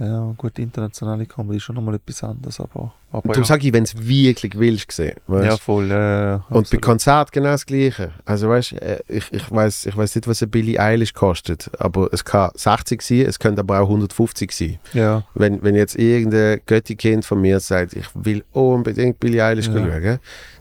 ja, 0.00 0.32
gut, 0.36 0.58
internationale 0.58 1.26
Comedy 1.26 1.56
ist 1.56 1.64
schon 1.64 1.74
nochmal 1.74 1.96
etwas 1.96 2.22
anderes, 2.22 2.60
aber, 2.60 2.92
aber 3.10 3.24
Und 3.24 3.28
darum 3.28 3.42
ja. 3.42 3.46
sage 3.46 3.66
ich, 3.66 3.72
wenn 3.72 3.82
es 3.84 3.96
wirklich 4.06 4.56
willst, 4.58 4.92
sehen. 4.92 5.16
Weißt? 5.26 5.46
ja, 5.46 5.56
voll. 5.56 5.90
Äh, 5.90 6.38
Und 6.54 6.70
bei. 6.70 6.76
Konzert 6.78 7.32
genau 7.32 7.48
das 7.50 7.66
Gleiche. 7.66 8.12
Also 8.24 8.48
weißt, 8.48 8.72
äh, 8.74 9.00
ich, 9.08 9.32
ich 9.32 9.50
weiß 9.50 9.86
ich 9.86 9.96
weiß 9.96 10.14
nicht, 10.14 10.28
was 10.28 10.42
ein 10.42 10.50
Billy 10.50 10.78
Eilish 10.78 11.14
kostet, 11.14 11.70
aber 11.78 12.08
es 12.12 12.24
kann 12.24 12.50
60 12.54 13.02
sein, 13.02 13.20
es 13.22 13.38
könnte 13.38 13.60
aber 13.60 13.80
auch 13.80 13.88
150 13.88 14.52
sein. 14.52 14.78
ja, 14.92 15.24
Wenn, 15.34 15.62
wenn 15.62 15.74
jetzt 15.74 15.96
irgendein 15.96 16.60
Götti-Kind 16.66 17.24
von 17.24 17.40
mir 17.40 17.58
sagt, 17.60 17.94
ich 17.94 18.06
will 18.14 18.44
unbedingt 18.52 19.18
Billy 19.18 19.40
Eilish 19.40 19.66
Ja. 19.68 19.74
schauen, 19.74 20.18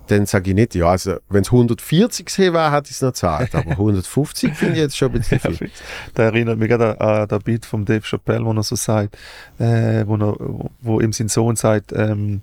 dann 0.07 0.25
sage 0.25 0.49
ich 0.51 0.55
nicht, 0.55 0.75
ja, 0.75 0.88
also 0.89 1.17
wenn 1.29 1.41
es 1.41 1.51
140 1.51 2.25
gesehen 2.25 2.53
wäre, 2.53 2.71
hätte 2.71 2.89
ich 2.89 2.95
es 2.95 3.01
noch 3.01 3.09
gezahlt. 3.09 3.53
Aber 3.55 3.71
150 3.71 4.53
finde 4.53 4.73
ich 4.75 4.79
jetzt 4.79 4.97
schon 4.97 5.09
ein 5.09 5.19
bisschen 5.19 5.39
viel. 5.39 5.69
Da 6.13 6.23
erinnert 6.23 6.57
mich 6.57 6.69
gerade 6.69 6.99
an, 6.99 7.21
an 7.21 7.27
den 7.27 7.41
Beat 7.41 7.65
von 7.65 7.85
Dave 7.85 8.01
Chappelle, 8.01 8.45
wo 8.45 8.53
er 8.53 8.63
so 8.63 8.75
sagt, 8.75 9.17
äh, 9.59 10.05
wo, 10.05 10.15
er, 10.15 10.35
wo 10.81 10.99
ihm 10.99 11.13
sein 11.13 11.27
Sohn 11.27 11.55
sagt, 11.55 11.91
ähm, 11.93 12.41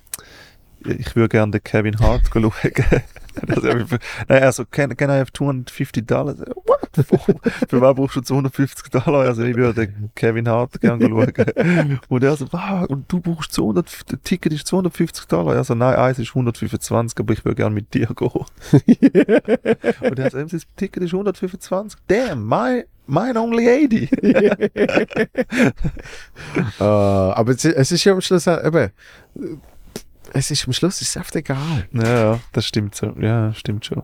ich 0.86 1.16
würde 1.16 1.28
gerne 1.28 1.52
den 1.52 1.62
Kevin 1.62 1.98
Hart 1.98 2.22
schauen. 2.32 2.52
Nein, 4.28 4.42
also, 4.42 4.64
can, 4.64 4.96
can 4.96 5.10
I 5.10 5.14
have 5.14 5.32
250 5.32 6.06
Dollar? 6.06 6.36
What? 6.66 6.90
Für 7.68 7.80
was 7.80 7.94
brauchst 7.96 8.16
du 8.16 8.20
250 8.20 8.90
Dollar? 8.90 9.26
Also, 9.26 9.42
ich 9.42 9.56
würde 9.56 9.86
den 9.86 10.10
Kevin 10.14 10.48
Hart 10.48 10.80
gerne 10.80 11.08
schauen. 11.08 12.00
Und 12.08 12.22
er 12.22 12.36
so, 12.36 12.46
wow, 12.52 12.88
und 12.88 13.10
du 13.10 13.20
brauchst 13.20 13.52
200, 13.52 13.86
das 14.06 14.20
Ticket 14.22 14.52
ist 14.52 14.66
250 14.68 15.26
Dollar. 15.26 15.56
Also, 15.56 15.74
nein, 15.74 15.96
eins 15.96 16.18
ist 16.18 16.28
125, 16.28 17.18
aber 17.18 17.32
ich 17.32 17.44
würde 17.44 17.56
gerne 17.56 17.74
mit 17.74 17.92
dir 17.92 18.06
gehen. 18.06 18.30
Und 20.00 20.18
er 20.18 20.30
so, 20.30 20.38
«Ähm, 20.38 20.48
das 20.48 20.62
Ticket 20.76 21.02
ist 21.02 21.12
125. 21.12 22.00
Damn, 22.06 22.46
my, 22.46 22.84
mine 23.06 23.40
only 23.40 23.68
80. 23.68 24.12
Äh, 26.78 26.84
aber 26.84 27.52
es, 27.52 27.64
es 27.64 27.92
ist 27.92 28.04
ja 28.04 28.12
am 28.12 28.20
Schluss 28.20 28.46
eben, 28.46 28.90
es 30.34 30.50
ist 30.50 30.66
am 30.66 30.72
Schluss 30.72 31.00
ist 31.00 31.08
es 31.10 31.16
einfach 31.16 31.34
egal. 31.36 31.88
Ja, 31.92 32.32
ja, 32.32 32.40
das 32.52 32.66
stimmt 32.66 32.94
so. 32.94 33.12
Ja, 33.20 33.52
stimmt 33.54 33.86
schon. 33.86 34.02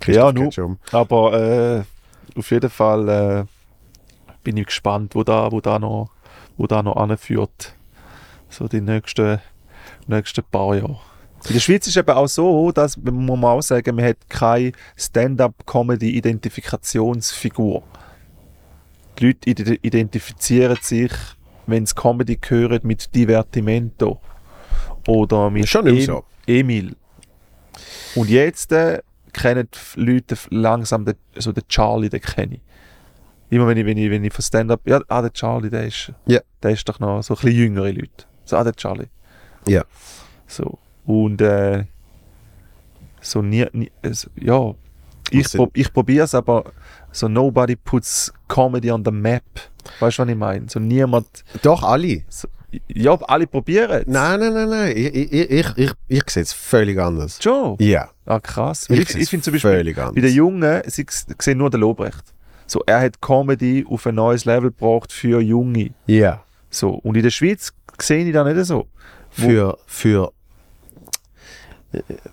Christoph 0.00 0.14
Ja, 0.14 0.32
nu- 0.32 0.44
geht 0.44 0.54
schon 0.54 0.64
um. 0.64 0.78
Aber 0.92 1.32
äh, 1.32 1.82
auf 2.38 2.50
jeden 2.50 2.70
Fall 2.70 3.08
äh, 3.08 3.44
bin 4.42 4.56
ich 4.56 4.66
gespannt, 4.66 5.14
wo 5.14 5.22
da, 5.24 5.50
wo 5.52 5.60
da 5.60 5.78
noch, 5.78 6.10
wo 6.56 6.66
da 6.66 6.82
noch 6.82 6.96
anführt. 6.96 7.74
So 8.48 8.68
die 8.68 8.80
nächsten, 8.80 9.40
nächsten 10.06 10.44
paar 10.44 10.74
Jahre. 10.76 10.98
In 11.46 11.52
der 11.54 11.60
Schweiz 11.60 11.86
ist 11.86 11.96
eben 11.96 12.10
auch 12.10 12.26
so, 12.26 12.72
dass, 12.72 12.96
muss 12.96 13.12
man 13.38 13.44
auch 13.44 13.60
sagen, 13.62 13.94
man 13.96 14.04
hat 14.06 14.16
keine 14.28 14.72
Stand-up-Comedy-Identifikationsfigur. 14.96 17.82
Die 19.18 19.26
Leute 19.26 19.50
ide- 19.50 19.78
identifizieren 19.82 20.78
sich, 20.80 21.12
wenn 21.66 21.86
sie 21.86 21.94
Comedy 21.94 22.38
hören, 22.48 22.80
mit 22.82 23.14
Divertimento. 23.14 24.20
Oder 25.06 25.50
mit 25.50 25.68
Schon 25.68 25.86
Em- 25.86 26.00
so. 26.00 26.24
Emil. 26.46 26.96
Und 28.14 28.30
jetzt 28.30 28.72
äh, 28.72 29.02
kennen 29.32 29.68
die 29.96 30.00
Leute 30.00 30.36
langsam 30.50 31.04
den, 31.04 31.14
so 31.36 31.52
den 31.52 31.66
Charlie, 31.68 32.08
den 32.08 32.20
kenne 32.20 32.54
ich. 32.56 32.60
Immer 33.50 33.66
wenn 33.66 33.76
ich, 33.76 33.84
wenn 33.86 33.98
ich, 33.98 34.10
wenn 34.10 34.24
ich 34.24 34.32
von 34.32 34.42
Stand-up, 34.42 34.80
ja, 34.86 35.00
ah, 35.08 35.20
der 35.22 35.32
Charlie, 35.32 35.70
der 35.70 35.86
ist, 35.86 36.12
Ja. 36.26 36.40
der 36.62 36.70
ist 36.70 36.88
doch 36.88 36.98
noch 37.00 37.22
so 37.22 37.34
ein 37.34 37.40
bisschen 37.40 37.56
jüngere 37.58 37.92
Leute. 37.92 38.24
So, 38.44 38.56
ah, 38.56 38.64
der 38.64 38.74
Charlie. 38.74 39.08
Ja. 39.66 39.84
So. 40.46 40.78
Und 41.04 41.40
äh, 41.40 41.84
so 43.20 43.42
nie, 43.42 43.66
nie 43.72 43.90
also, 44.02 44.28
ja, 44.36 44.74
ich, 45.30 45.50
prob, 45.52 45.76
ich 45.76 45.92
probiere 45.92 46.24
es, 46.24 46.34
aber 46.34 46.72
so 47.12 47.28
nobody 47.28 47.76
puts 47.76 48.32
Comedy 48.48 48.90
on 48.90 49.04
the 49.04 49.10
map. 49.10 49.42
Weißt 50.00 50.18
du, 50.18 50.22
was 50.22 50.28
ich 50.30 50.36
meine? 50.36 50.68
So 50.68 50.80
niemand, 50.80 51.44
Doch, 51.62 51.82
alle. 51.82 52.22
so, 52.28 52.48
ja, 52.88 53.14
alle 53.22 53.46
probieren 53.46 53.90
es. 54.02 54.06
Nein, 54.06 54.40
nein, 54.40 54.52
nein, 54.54 54.68
nein. 54.68 54.92
Ich, 54.96 55.14
ich, 55.14 55.32
ich, 55.32 55.50
ich, 55.50 55.66
ich, 55.76 55.92
ich 56.08 56.30
sehe 56.30 56.42
es 56.42 56.52
völlig 56.52 56.98
anders. 56.98 57.38
Schon? 57.42 57.76
Ja, 57.80 58.10
Ah, 58.26 58.40
krass. 58.40 58.86
Ich, 58.88 59.00
Ich, 59.00 59.14
ich 59.16 59.28
finde 59.28 59.44
zum 59.44 59.52
Beispiel, 59.52 59.94
Bei 59.94 60.20
den. 60.20 60.32
Jungen, 60.34 60.82
sie 60.86 61.04
sehen 61.38 61.58
nur 61.58 61.68
den 61.70 61.80
Lobrecht. 61.80 62.22
So, 62.66 62.80
er 62.86 63.00
hat 63.00 63.20
Comedy 63.20 63.84
auf 63.88 64.06
ein 64.06 64.14
neues 64.14 64.44
Level 64.46 64.70
gebracht 64.70 65.12
für 65.12 65.40
Junge. 65.40 65.90
Ja, 66.06 66.42
So. 66.70 66.90
Und 66.90 67.16
in 67.16 67.22
der 67.22 67.30
Schweiz 67.30 67.72
sehe 68.00 68.24
ich 68.24 68.32
das 68.32 68.46
nicht 68.54 68.64
so. 68.66 68.86
Wo- 69.36 69.46
für, 69.46 69.78
für 69.86 70.32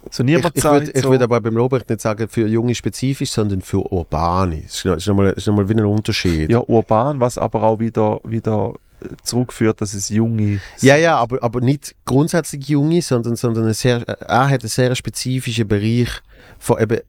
So 0.10 0.24
ich, 0.24 0.28
niemand 0.28 0.56
ich 0.56 0.62
sagt 0.64 0.74
würde 0.88 0.92
ich 0.92 1.04
so, 1.04 1.10
würd 1.12 1.22
aber 1.22 1.42
beim 1.42 1.56
Lobrecht 1.56 1.90
nicht 1.90 2.02
sagen 2.02 2.28
für 2.30 2.48
Junge 2.48 2.74
spezifisch, 2.74 3.30
sondern 3.32 3.62
für 3.62 3.80
Urbane. 3.92 4.62
Das 4.64 4.76
ist, 4.76 4.86
noch- 4.86 4.96
ist 4.96 5.08
nochmal 5.08 5.30
ist 5.32 5.48
noch 5.48 5.56
mal 5.56 5.68
wie 5.70 5.74
ein 5.74 5.86
Unterschied. 5.86 6.50
ja, 6.50 6.60
urban, 6.60 7.20
was 7.20 7.38
aber 7.38 7.64
auch 7.64 7.80
wieder, 7.80 8.20
wieder 8.24 8.74
zurückführt, 9.24 9.82
dass 9.82 9.94
es 9.94 10.10
Junge 10.10 10.62
Ja, 10.80 10.96
ja, 10.96 11.18
aber, 11.18 11.42
aber 11.44 11.62
nicht 11.62 11.96
grundsätzlich 12.06 12.68
Junge, 12.68 13.02
sondern, 13.02 13.36
sondern 13.36 13.68
ein 13.68 13.74
sehr, 13.74 14.08
er 14.08 14.50
hat 14.50 14.62
einen 14.62 14.70
sehr 14.70 14.96
spezifischen 14.96 15.68
Bereich 15.68 16.10
von 16.60 16.80
eben 16.80 17.00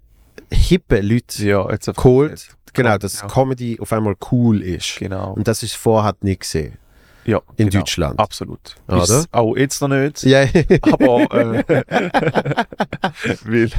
hippen 0.50 1.06
Leuten 1.06 1.46
ja, 1.46 1.70
jetzt 1.70 1.94
geholt. 1.94 2.48
Genau, 2.72 2.96
dass 2.96 3.20
ja. 3.20 3.26
Comedy 3.26 3.78
auf 3.80 3.92
einmal 3.92 4.14
cool 4.30 4.62
ist. 4.62 4.96
Genau. 4.98 5.34
Und 5.34 5.46
das 5.46 5.62
ist 5.62 5.74
vorher 5.74 6.14
nicht 6.22 6.40
gesehen. 6.40 6.78
Ja, 7.24 7.40
in 7.56 7.68
genau. 7.68 7.80
Deutschland. 7.82 8.18
Absolut. 8.18 8.74
Oder? 8.88 9.02
Ist 9.04 9.28
auch 9.32 9.56
jetzt 9.56 9.80
noch 9.80 9.88
nicht. 9.88 10.22
Ja, 10.24 10.40
Aber 10.82 11.32
äh, 11.32 11.64
weil, 13.44 13.70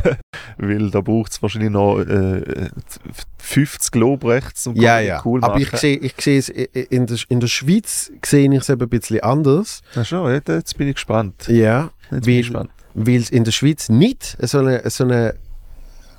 weil 0.58 0.90
da 0.92 1.02
braucht 1.02 1.32
es 1.34 1.42
wahrscheinlich 1.42 1.72
noch 1.72 2.00
äh, 2.00 2.70
50 3.40 3.96
Lobrechts 3.96 4.68
und 4.68 4.78
ja, 4.82 5.00
ja. 5.00 5.22
cool 5.26 5.44
Aber 5.44 5.60
machen. 5.60 5.68
ich 5.74 5.78
sehe 5.80 5.98
ich 5.98 6.14
es 6.28 6.50
in 6.50 7.06
der, 7.08 7.18
in 7.28 7.40
der 7.40 7.48
Schweiz 7.48 8.12
sehe 8.26 8.50
ich 8.52 8.62
es 8.62 8.70
eben 8.70 8.82
ein 8.82 8.90
bisschen 8.90 9.20
anders. 9.22 9.82
Na 9.96 10.06
schon, 10.06 10.32
jetzt, 10.32 10.48
jetzt 10.48 10.78
bin 10.78 10.88
ich 10.88 10.96
gespannt. 10.96 11.48
Ja, 11.48 11.92
Jetzt 12.12 12.26
bin 12.26 12.34
weil, 12.36 12.40
ich 12.40 12.48
gespannt. 12.48 12.70
weil 12.94 13.16
es 13.18 13.30
in 13.30 13.44
der 13.44 13.52
Schweiz 13.52 13.90
nicht 13.90 14.38
so 14.40 14.60
eine, 14.60 14.90
so 14.90 15.04
eine 15.04 15.36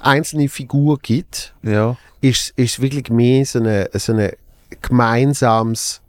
einzelne 0.01 0.49
Figur 0.51 0.99
gibt, 1.01 1.55
Ja, 1.63 1.97
ist 2.21 2.53
ist 2.57 2.83
wirklich 2.83 3.09
mehr 3.09 3.47
so 3.47 3.61
eine, 3.61 3.89
so 3.95 4.13
eine 4.13 4.35
gemeinsames 4.83 6.01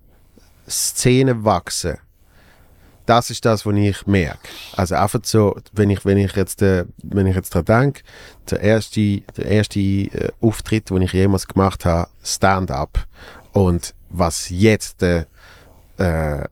Szenenwachsen. 0.70 1.98
Das 3.06 3.30
ist 3.30 3.46
das, 3.46 3.66
was 3.68 3.76
ich 3.76 4.08
merke. 4.08 4.40
Also 4.76 4.96
einfach 4.96 5.20
so, 5.24 5.56
wenn 5.74 5.92
ich, 5.92 6.06
wenn 6.06 6.18
ich 6.18 6.36
jetzt, 6.36 6.64
äh, 6.64 6.86
wenn 7.04 7.28
ich 7.28 7.36
jetzt 7.36 7.54
daran 7.54 7.66
denke, 7.94 8.02
der 8.50 8.62
erste, 8.62 9.22
der 9.38 9.46
erste 9.46 9.80
äh, 9.80 10.32
Auftritt, 10.42 10.90
den 10.90 11.04
ich 11.04 11.14
jemals 11.14 11.48
gemacht 11.48 11.86
habe, 11.86 12.10
Stand-up. 12.24 13.06
Und 13.54 13.94
was 14.10 14.50
jetzt 14.50 15.04
äh, 15.04 15.26
äh, 15.98 16.44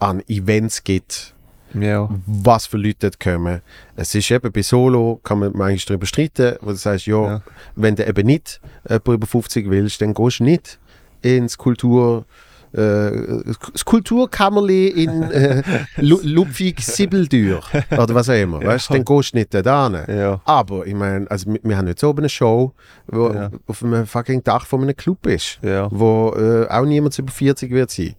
an 0.00 0.20
Events 0.26 0.82
gibt, 0.82 1.32
ja. 1.74 2.08
was 2.26 2.66
für 2.66 2.76
Leute 2.76 2.96
dort 3.10 3.20
kommen. 3.20 3.62
Es 3.94 4.14
ist 4.16 4.30
eben 4.32 4.50
bei 4.50 4.62
Solo, 4.62 5.20
kann 5.22 5.38
man 5.38 5.52
manchmal 5.54 5.78
darüber 5.86 6.06
streiten, 6.06 6.56
wo 6.60 6.70
du 6.70 6.76
sagst, 6.76 7.06
ja, 7.06 7.24
Ja. 7.24 7.42
wenn 7.76 7.94
du 7.94 8.04
eben 8.04 8.26
nicht 8.26 8.60
jemanden 8.88 9.12
über 9.12 9.26
50 9.28 9.70
willst, 9.70 10.00
dann 10.00 10.12
gehst 10.12 10.40
du 10.40 10.44
nicht 10.44 10.78
ins 11.22 11.56
Kultur, 11.56 12.24
äh, 12.72 13.42
das 13.72 13.84
Kulturkammerli 13.84 14.88
in 14.88 15.22
äh, 15.22 15.62
Lu 15.96 16.18
Ludwig 16.22 16.80
Sibbeldür 16.80 17.60
oder 17.90 18.14
was 18.14 18.28
auch 18.28 18.34
immer, 18.34 18.62
weißt 18.62 18.90
dann 18.90 19.04
gehst 19.04 19.34
du 19.34 19.38
nicht 19.38 19.54
da 19.54 19.90
hin. 19.90 20.16
Ja. 20.16 20.40
Aber 20.44 20.86
ich 20.86 20.94
meine, 20.94 21.30
also 21.30 21.52
wir, 21.52 21.60
wir 21.62 21.76
haben 21.76 21.88
jetzt 21.88 22.02
oben 22.04 22.20
eine 22.20 22.28
Show, 22.28 22.72
wo 23.06 23.30
Ja. 23.32 23.50
auf 23.66 23.82
einem 23.84 24.06
fucking 24.06 24.42
Dach 24.44 24.66
von 24.66 24.82
einem 24.82 24.96
Club 24.96 25.26
ist 25.26 25.58
wo 25.90 26.34
äh, 26.36 26.66
auch 26.68 26.84
niemand 26.84 27.18
über 27.18 27.30
40 27.32 27.70
wird 27.70 27.90
sein. 27.90 28.14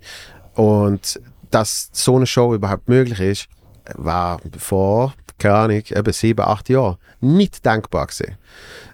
Und 0.56 1.20
dass 1.52 1.90
so 1.92 2.16
eine 2.16 2.26
Show 2.26 2.54
überhaupt 2.54 2.88
möglich 2.90 3.20
ist, 3.20 3.48
war 3.96 4.40
vor, 4.58 5.14
keine 5.44 5.56
Ahnung, 5.56 5.84
eben 5.90 6.14
sieben, 6.14 6.42
acht 6.42 6.70
Jahren 6.70 6.98
nicht 7.20 7.66
denkbar 7.66 8.08
gewesen. 8.08 8.38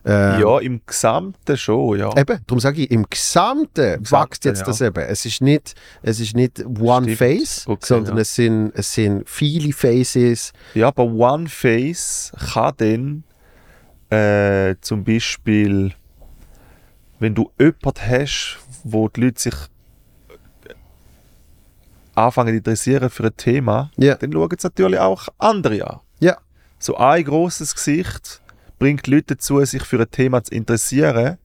Ähm, 0.05 0.41
ja, 0.41 0.59
im 0.59 0.81
Gesamten 0.85 1.57
schon, 1.57 1.99
ja. 1.99 2.09
Eben, 2.17 2.39
darum 2.47 2.59
sage 2.59 2.81
ich, 2.84 2.91
im 2.91 3.05
Gesamten 3.09 4.01
Gesamten, 4.03 4.11
wächst 4.11 4.45
jetzt 4.45 4.59
ja. 4.61 4.65
das 4.65 4.81
eben. 4.81 5.03
Es 5.03 5.26
ist 5.26 5.41
nicht, 5.41 5.76
es 6.01 6.19
ist 6.19 6.35
nicht 6.35 6.63
One 6.80 7.11
Stimmt. 7.13 7.17
Face, 7.17 7.63
Okay, 7.67 7.85
sondern 7.85 8.15
ja. 8.15 8.21
es, 8.21 8.35
sind, 8.35 8.71
es 8.76 8.93
sind 8.93 9.30
viele 9.30 9.73
Faces. 9.73 10.51
Ja, 10.73 10.88
aber 10.88 11.03
One 11.03 11.47
Face 11.47 12.31
kann 12.53 12.73
dann 12.77 13.23
äh, 14.09 14.76
zum 14.81 15.03
Beispiel, 15.03 15.93
wenn 17.19 17.35
du 17.35 17.51
jemanden 17.59 18.01
hast, 18.07 18.57
wo 18.84 19.07
die 19.09 19.21
Leute 19.21 19.41
sich 19.41 19.55
anfangen 22.15 22.49
zu 22.53 22.57
interessieren 22.57 23.09
für 23.09 23.26
ein 23.26 23.38
Thema, 23.38 23.91
Ja. 23.97 24.15
dann 24.15 24.31
schauen 24.34 24.49
es 24.57 24.63
natürlich 24.63 24.99
auch 24.99 25.27
andere 25.38 25.88
an. 25.88 25.99
Ja, 26.20 26.38
So 26.80 26.96
ein 26.98 27.24
großes 27.24 27.76
Gesicht 27.76 28.41
bringt 28.78 29.08
Leute 29.08 29.36
dazu, 29.36 29.64
sich 29.66 29.84
für 29.84 30.00
ein 30.00 30.10
Thema 30.12 30.44
zu 30.44 30.54
interessieren, 30.54 31.38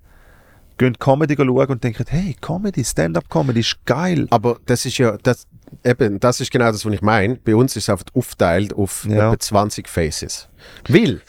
gehen 0.79 0.99
Comedy 0.99 1.35
schauen 1.37 1.67
und 1.67 1.83
denken, 1.85 2.05
hey, 2.09 2.37
Comedy, 2.41 2.85
Stand-up-Comedy 2.85 3.61
ist 3.61 3.77
geil. 3.85 4.27
aber 4.31 4.59
das 4.67 4.87
ist 4.87 4.99
ja, 4.99 5.17
das, 5.23 5.47
eben, 5.85 6.19
das 6.21 6.41
ist 6.41 6.51
genau 6.51 6.71
das, 6.71 6.85
was 6.85 6.93
ich 6.93 7.03
meine. 7.03 7.37
Bei 7.37 7.55
uns 7.57 7.77
ist 7.77 7.85
es 7.85 7.91
einfach 7.91 8.07
aufgeteilt 8.15 8.73
auf 8.75 9.05
Ja. 9.09 9.33
etwa 9.33 9.39
20 9.39 9.89
Faces. 9.89 10.49
Weil 10.89 11.21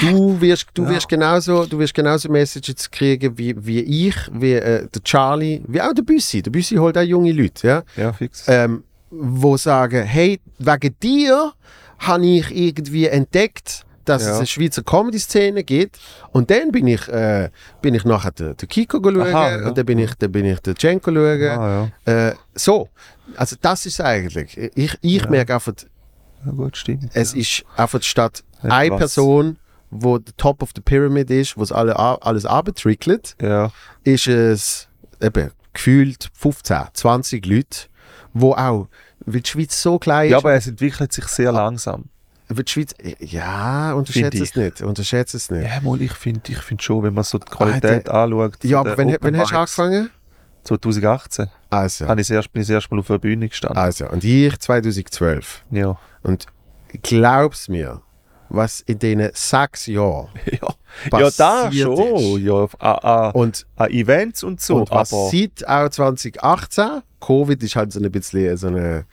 du 0.00 0.40
wirst, 0.40 0.66
du 0.74 0.84
Ja. 0.84 0.90
wirst 0.90 1.08
genauso, 1.08 1.66
du 1.66 1.78
wirst 1.78 1.94
genauso 1.94 2.30
Messages 2.30 2.90
kriegen 2.90 3.36
wie, 3.38 3.54
wie 3.64 3.80
ich, 4.08 4.16
wie 4.32 4.52
äh, 4.54 4.86
der 4.88 5.02
Charlie, 5.02 5.62
wie 5.68 5.80
auch 5.80 5.92
der 5.94 6.02
Büssi. 6.02 6.42
Der 6.42 6.50
Büssi 6.50 6.76
holt 6.76 6.96
auch 6.98 7.02
junge 7.02 7.32
Leute, 7.32 7.66
ja, 7.66 7.82
Ja, 7.96 8.12
fix. 8.12 8.44
ähm, 8.48 8.84
wo 9.12 9.56
sagen, 9.56 10.04
hey, 10.04 10.40
wegen 10.58 10.96
dir 11.02 11.52
habe 11.98 12.26
ich 12.26 12.50
irgendwie 12.50 13.06
entdeckt, 13.06 13.84
dass 14.04 14.24
Ja. 14.24 14.30
es 14.32 14.36
eine 14.38 14.46
Schweizer 14.46 14.82
Comedy-Szene 14.82 15.62
gibt. 15.62 16.00
Und 16.32 16.50
dann 16.50 16.72
bin 16.72 16.88
ich, 16.88 17.06
äh, 17.08 17.50
bin 17.82 17.94
ich 17.94 18.04
nachher 18.04 18.32
den, 18.32 18.56
den 18.56 18.68
Kiko 18.68 18.98
schauen 19.02 19.20
Aha, 19.20 19.50
ja. 19.60 19.68
und 19.68 19.78
dann 19.78 19.86
bin 19.86 19.98
ich, 19.98 20.14
dann 20.14 20.32
bin 20.32 20.44
ich 20.44 20.58
den 20.60 20.74
Cenko 20.76 21.12
schauen. 21.12 21.42
Ah, 21.42 21.90
ja. 22.06 22.28
Äh, 22.30 22.34
so, 22.54 22.88
also 23.36 23.54
das 23.60 23.86
ist 23.86 24.00
eigentlich. 24.00 24.56
Ich, 24.74 24.96
ich 25.02 25.28
merke 25.28 25.54
einfach, 25.54 25.74
gut, 26.56 26.76
stimmt. 26.76 27.10
es 27.14 27.34
ist 27.34 27.64
einfach 27.76 28.02
statt 28.02 28.42
Etwas. 28.58 28.72
eine 28.72 28.96
Person, 28.96 29.58
wo 29.90 30.18
der 30.18 30.36
Top 30.36 30.62
of 30.62 30.70
the 30.74 30.80
Pyramid 30.80 31.30
ist, 31.30 31.56
wo 31.56 31.62
es 31.62 31.70
alle, 31.70 31.96
alles 31.96 32.44
abtrickelt, 32.46 33.36
ist 34.02 34.26
es 34.26 34.88
eben 35.20 35.50
gefühlt 35.74 36.28
15, 36.34 36.76
20 36.92 37.46
Leute, 37.46 37.78
wo 38.32 38.52
auch, 38.54 38.88
weil 39.24 39.40
die 39.40 39.48
Schweiz 39.48 39.80
so 39.80 39.98
klein 39.98 40.30
ja 40.30 40.38
ist, 40.38 40.44
aber 40.44 40.54
es 40.54 40.66
entwickelt 40.66 41.12
sich 41.12 41.26
sehr 41.26 41.52
langsam. 41.52 42.04
weil 42.48 42.64
die 42.64 42.72
Schweiz, 42.72 42.94
ja, 43.20 43.92
unterschätze 43.92 44.30
Finde 44.30 44.44
es 44.44 44.56
nicht, 44.56 44.82
unterschätze 44.82 45.36
es 45.36 45.50
nicht. 45.50 45.68
Ja, 45.68 45.80
mal, 45.80 46.00
ich 46.00 46.12
finde 46.12 46.52
ich 46.52 46.58
find 46.58 46.82
schon, 46.82 47.02
wenn 47.02 47.14
man 47.14 47.24
so 47.24 47.38
die 47.38 47.46
Qualität 47.46 48.08
anschaut. 48.08 48.62
Ja, 48.64 48.80
aber 48.80 48.92
Open 48.92 49.18
wenn 49.22 49.38
hast 49.38 49.52
du 49.52 49.56
angefangen? 49.56 50.10
2018 50.64 51.48
Also, 51.70 52.06
habe 52.06 52.20
ich 52.20 52.28
das 52.28 52.34
erste, 52.36 52.52
bin 52.52 52.62
ich 52.62 52.68
das 52.68 52.74
erste 52.74 52.94
Mal 52.94 53.00
auf 53.00 53.06
der 53.08 53.18
Bühne 53.18 53.48
gestanden. 53.48 53.78
also, 53.78 54.08
und 54.08 54.22
ich 54.22 54.58
2012. 54.58 55.64
Ja. 55.70 55.98
Und 56.22 56.46
glaub's 57.02 57.68
mir, 57.68 58.00
was 58.54 58.80
in 58.82 58.98
diesen 58.98 59.30
sechs 59.34 59.86
Jahren 59.86 60.28
ja. 61.10 61.18
ja, 61.20 61.30
da 61.36 61.72
schon. 61.72 62.16
ist. 62.16 62.38
Ja, 62.44 62.66
an, 62.78 62.98
an, 62.98 63.32
Und, 63.32 63.66
an 63.76 63.90
Events 63.90 64.42
und 64.44 64.60
so. 64.60 64.76
und 64.76 64.90
was 64.90 65.12
aber 65.12 65.30
seit 65.30 65.66
auch 65.68 65.88
2018, 65.88 67.02
Covid 67.20 67.62
ist 67.62 67.76
halt 67.76 67.92
so 67.92 68.00
ein 68.00 68.10
bisschen 68.10 68.56
so 68.56 68.66
eine, 68.68 69.04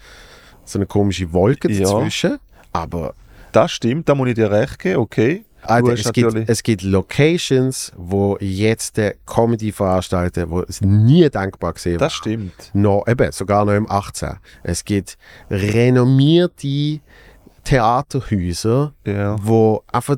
so 0.66 0.78
eine 0.80 0.86
komische 0.86 1.32
Wolke 1.32 1.72
Ja. 1.72 1.82
dazwischen, 1.84 2.38
aber 2.74 3.14
das 3.52 3.72
stimmt, 3.72 4.08
da 4.10 4.16
muss 4.16 4.30
ich 4.30 4.36
dir 4.36 4.52
recht 4.52 4.78
geben, 4.80 5.00
okay. 5.00 5.46
Hast 5.62 5.86
es, 5.90 6.14
gibt, 6.14 6.34
es 6.50 6.64
gibt 6.64 6.84
Locations, 6.84 7.92
wo 7.98 8.38
jetzt 8.40 8.96
der 8.96 9.16
Comedy 9.26 9.74
veranstalten, 9.74 10.50
wo 10.50 10.62
es 10.62 10.80
nie 10.80 11.30
denkbar 11.30 11.74
gesehen 11.74 11.98
Das 11.98 12.14
stimmt. 12.14 12.54
noch, 12.74 13.06
eben, 13.08 13.30
sogar 13.34 13.66
noch 13.66 13.74
im 13.74 13.90
18. 13.92 14.38
Es 14.64 14.86
gibt 14.86 15.18
renommierte 15.50 17.02
Theaterhäuser, 17.70 18.94
Ja. 19.06 19.36
wo 19.42 19.84
einfach 19.92 20.18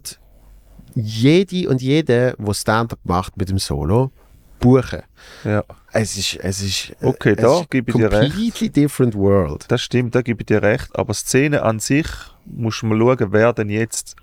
jede 0.95 1.69
und 1.69 1.82
jede, 1.82 2.34
wo 2.38 2.53
Stand-up 2.53 2.99
macht 3.03 3.38
mit 3.38 3.49
dem 3.49 3.60
Solo, 3.60 4.11
buchen. 4.60 5.02
ja. 5.44 5.64
Es 5.94 6.15
ist, 6.18 6.36
es 6.36 6.61
ist, 6.61 6.94
Okay, 7.02 7.32
es 7.32 7.41
da 7.41 7.60
ist 7.60 7.69
gebe 7.69 7.91
ich 7.91 7.98
dir 7.98 8.10
recht. 8.11 8.32
completely 8.34 8.69
different 8.69 9.14
world. 9.15 9.65
Das 9.68 9.82
stimmt, 9.82 10.15
da 10.15 10.22
gebe 10.22 10.41
ich 10.41 10.45
dir 10.45 10.61
recht. 10.61 10.88
Aber 10.95 11.14
Szene 11.14 11.64
an 11.64 11.80
sich 11.80 12.07
muss 12.45 12.82
man 12.84 12.98
schauen, 12.98 13.28
wer 13.34 13.52
denn 13.52 13.69
jetzt 13.69 14.15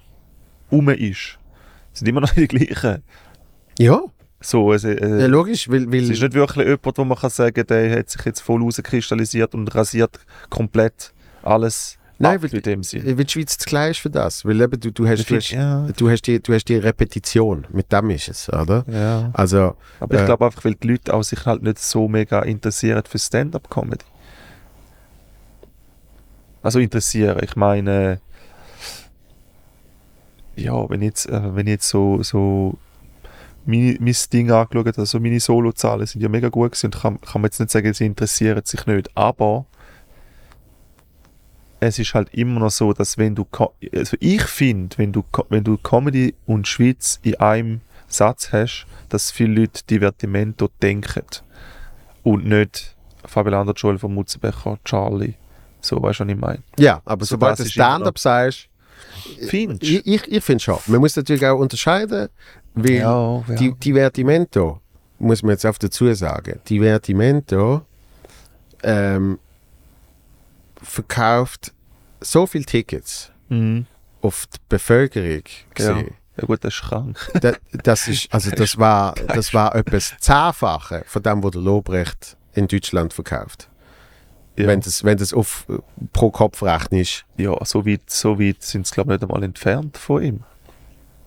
um 0.71 0.89
ist. 0.89 1.39
Es 1.93 1.99
sind 1.99 2.09
immer 2.09 2.23
noch 2.23 2.31
die 2.35 2.49
gleichen. 2.49 3.03
Ja, 3.79 4.01
So, 4.41 4.73
es, 4.73 4.85
äh, 4.85 5.21
ja 5.21 5.27
logisch, 5.27 5.69
weil, 5.69 5.91
weil 5.93 6.05
Es 6.05 6.11
ist 6.11 6.23
nicht 6.23 6.33
wirklich 6.35 6.67
jemand, 6.67 6.97
wo 6.99 7.05
man 7.05 7.19
kann 7.19 7.29
sagen 7.31 7.67
der 7.67 7.99
hat 7.99 8.09
sich 8.09 8.25
jetzt 8.25 8.41
voll 8.41 8.63
rauskristallisiert 8.63 9.55
und 9.55 9.75
rasiert 9.75 10.19
komplett 10.49 11.13
alles 11.43 11.99
Nein, 12.21 12.43
weil- 12.43 12.53
in 12.55 12.63
dem 12.63 12.83
Sinn. 12.83 13.05
weil 13.07 13.25
die 13.25 13.33
Schweiz 13.33 13.57
zu 13.59 13.67
klein 13.67 13.93
ist 13.93 14.01
für 14.01 14.11
das. 14.11 14.45
Weil 14.45 14.61
eben, 14.61 14.81
du, 14.81 14.91
du, 14.91 15.07
hast, 15.07 15.31
du, 15.31 15.37
hast, 15.37 15.51
ja, 15.51 15.87
du, 15.97 16.11
hast 16.11 16.23
die, 16.23 16.43
du 16.43 16.53
hast 16.53 16.65
die 16.65 16.77
Repetition, 16.77 17.67
mit 17.71 17.93
dem 17.93 18.11
ist 18.11 18.29
es, 18.29 18.49
oder? 18.49 18.85
ja. 18.89 19.31
Also, 19.35 19.77
Aber 20.01 20.17
ich 20.17 20.23
äh, 20.23 20.27
glaube 20.27 20.47
einfach, 20.47 20.65
weil 20.65 20.75
die 20.75 20.89
Leute 20.89 21.15
auch 21.15 21.23
sich 21.23 21.47
halt 21.47 21.63
nicht 21.63 21.79
so 21.79 22.09
mega 22.09 22.41
interessieren 22.43 23.03
für 23.09 23.19
Stand-up-Comedy. 23.19 24.05
Also 26.63 26.81
interessieren, 26.81 27.39
ich 27.43 27.55
meine, 27.55 28.21
ja, 30.57 30.91
wenn 30.91 31.03
jetzt, 31.03 31.29
äh, 31.29 31.55
wenn 31.55 31.67
ich 31.69 31.73
jetzt 31.75 31.89
so, 31.89 32.21
so 32.23 32.77
meine, 33.65 33.97
mein 34.01 34.17
Ding 34.33 34.51
angeschaut 34.51 34.99
also 34.99 35.21
meine 35.21 35.39
Solozahlen 35.39 36.07
sind 36.07 36.21
ja 36.21 36.29
mega 36.29 36.49
gut 36.49 36.73
gewesen 36.73 36.87
und 36.87 37.01
kann, 37.01 37.21
kann 37.21 37.41
man 37.43 37.49
jetzt 37.49 37.61
nicht 37.61 37.71
sagen, 37.71 37.93
sie 37.95 38.07
interessieren 38.07 38.63
sich 38.65 38.87
nicht, 38.87 39.09
aber 39.17 39.67
es 41.81 41.99
ist 41.99 42.15
halt 42.15 42.33
immer 42.35 42.61
noch 42.61 42.71
so, 42.71 42.93
dass 42.93 43.19
wenn 43.19 43.35
du, 43.35 43.47
also 43.93 44.17
ich 44.21 44.43
finde, 44.43 44.99
wenn 44.99 45.13
du, 45.13 45.25
wenn 45.49 45.65
du 45.65 45.77
Comedy 45.79 46.35
und 46.47 46.67
Schweiz 46.67 47.21
in 47.23 47.37
einem 47.37 47.81
Satz 48.09 48.53
hast, 48.53 48.87
dass 49.09 49.31
viele 49.31 49.61
Leute 49.61 49.83
Divertimento 49.89 50.69
denken 50.83 51.25
und 52.25 52.47
nicht 52.47 52.97
Fabian 53.25 53.71
Joel 53.77 53.99
von 53.99 54.15
Mutzenbecher, 54.15 54.79
Charlie. 54.85 55.35
So, 55.81 56.03
weißt 56.03 56.21
du, 56.21 56.25
was 56.25 56.33
ich 56.33 56.41
meine? 56.41 56.63
ja, 56.79 57.01
aber 57.05 57.25
So, 57.25 57.35
sobald 57.35 57.59
du 57.59 57.65
Stand-up 57.67 58.19
sagst, 58.19 58.69
Findest 59.49 59.83
ich, 59.83 60.07
ich, 60.07 60.33
ich 60.33 60.45
finde 60.45 60.63
schon. 60.63 60.79
Man 60.87 61.01
muss 61.01 61.15
natürlich 61.17 61.47
auch 61.47 61.59
unterscheiden, 61.59 62.29
weil 62.75 62.95
Ja, 62.95 63.45
ja. 63.49 63.55
die 63.55 63.73
Divertimento, 63.73 64.81
muss 65.19 65.43
man 65.43 65.53
jetzt 65.53 65.67
auch 65.67 65.79
dazu 65.79 66.13
sagen, 66.15 66.61
Divertimento 66.69 67.83
ähm, 68.83 69.39
verkauft 70.83 71.73
so 72.21 72.47
viele 72.47 72.65
Tickets 72.65 73.31
Mhm. 73.49 73.87
auf 74.21 74.47
die 74.47 74.59
Bevölkerung 74.69 75.29
Ja. 75.29 75.75
gesehen. 75.75 76.15
ja 76.37 76.45
gut, 76.47 76.63
das 76.65 76.75
ist 76.75 76.83
krank. 76.83 77.31
Da, 77.41 77.53
das 77.85 78.09
ist, 78.09 78.33
also 78.33 78.51
das 78.57 78.77
war, 78.79 79.15
das 79.15 79.55
war 79.55 79.75
etwas 79.75 80.15
Zehnfache 80.19 81.05
von 81.07 81.23
dem, 81.23 81.43
was 81.43 81.53
der 81.53 81.61
Lobrecht 81.63 82.37
in 82.55 82.67
Deutschland 82.69 83.13
verkauft. 83.13 83.69
Ja, 84.57 84.67
Wenn 84.67 84.81
das, 84.81 85.05
wenn 85.05 85.17
das 85.17 85.33
auf 85.33 85.67
pro 86.13 86.31
Kopf 86.33 86.63
rechnest. 86.63 87.25
ja 87.37 87.57
so 87.65 87.87
weit, 87.87 88.11
so 88.11 88.41
weit 88.41 88.63
sind 88.63 88.87
sie 88.89 88.93
glaube 88.95 89.15
ich 89.15 89.21
nicht 89.21 89.31
einmal 89.31 89.45
entfernt 89.45 89.97
von 89.97 90.23
ihm. 90.23 90.45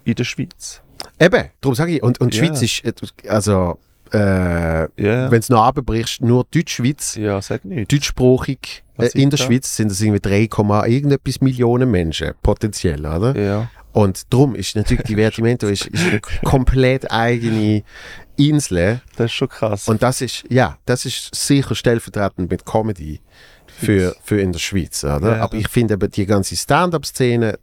In 0.03 0.15
der 0.15 0.23
Schweiz. 0.26 0.82
Eben, 1.19 1.49
darum 1.61 1.76
sage 1.76 1.95
ich, 1.95 2.03
und, 2.03 2.19
und 2.19 2.34
die 2.34 2.40
Ja. 2.40 2.45
Schweiz 2.48 2.61
ist, 2.61 2.84
also, 3.30 3.80
äh, 4.14 4.82
Ja, 5.02 5.32
wenn 5.32 5.40
es 5.40 5.50
noch 5.50 5.64
abbrichst, 5.64 6.22
nur 6.22 6.46
Deutschschweiz, 6.52 7.16
ja 7.16 7.42
sag 7.42 7.66
nicht. 7.66 7.92
deutschsprachig 7.92 8.84
äh, 8.98 9.08
in 9.14 9.30
der 9.30 9.40
da? 9.40 9.46
Schweiz 9.46 9.76
sind 9.76 9.92
das 9.92 10.02
irgendwie 10.02 10.20
3, 10.22 10.48
Komma 10.48 10.86
irgendetwas 10.86 11.42
Millionen 11.42 11.90
Menschen, 11.92 12.34
potenziell, 12.42 13.06
oder? 13.06 13.38
Ja, 13.38 13.70
Und 13.94 14.32
darum 14.34 14.56
ist 14.56 14.76
natürlich 14.76 15.04
Divertimento 15.04 15.68
ist, 15.68 15.88
ist 15.88 16.06
eine 16.06 16.20
komplett 16.44 17.12
eigene 17.12 17.84
Insel. 18.38 19.02
das 19.18 19.26
ist 19.26 19.34
schon 19.34 19.50
krass. 19.50 19.88
Und 19.88 20.02
das 20.02 20.22
ist, 20.22 20.44
ja, 20.50 20.78
das 20.86 21.06
ist 21.06 21.34
sicher 21.36 21.76
stellvertretend 21.76 22.50
mit 22.50 22.66
Comedy 22.66 23.20
für, 23.77 24.15
für 24.23 24.39
in 24.39 24.52
der 24.52 24.60
Schweiz, 24.60 25.03
oder? 25.03 25.38
Ja. 25.38 25.43
Aber 25.43 25.56
ich 25.57 25.68
finde 25.68 25.95
eben 25.95 26.11
die 26.11 26.26
ganze 26.26 26.56
Stand-up-Szene, 26.56 27.57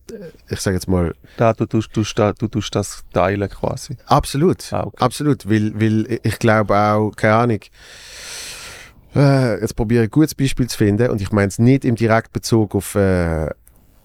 ich 0.48 0.60
sage 0.60 0.76
jetzt 0.76 0.88
mal, 0.88 1.14
da, 1.36 1.52
du, 1.52 1.66
tust, 1.66 1.90
du, 1.94 2.02
du 2.02 2.48
tust 2.48 2.74
das 2.74 3.04
teilen 3.12 3.48
quasi. 3.48 3.96
absolut, 4.06 4.72
Ah, 4.72 4.84
okay. 4.86 4.96
absolut, 5.04 5.48
weil, 5.48 5.72
weil 5.80 6.18
ich 6.22 6.38
glaube 6.38 6.76
auch, 6.76 7.12
keine 7.14 7.34
Ahnung, 7.34 7.60
äh, 9.14 9.60
jetzt 9.60 9.74
probiere 9.76 10.04
ich 10.04 10.08
ein 10.08 10.10
gutes 10.10 10.34
Beispiel 10.34 10.66
zu 10.68 10.76
finden 10.76 11.10
und 11.10 11.20
ich 11.20 11.32
meine 11.32 11.48
es 11.48 11.58
nicht 11.58 11.84
im 11.84 11.94
Direktbezug 11.96 12.74
auf, 12.74 12.94
äh, 12.94 13.48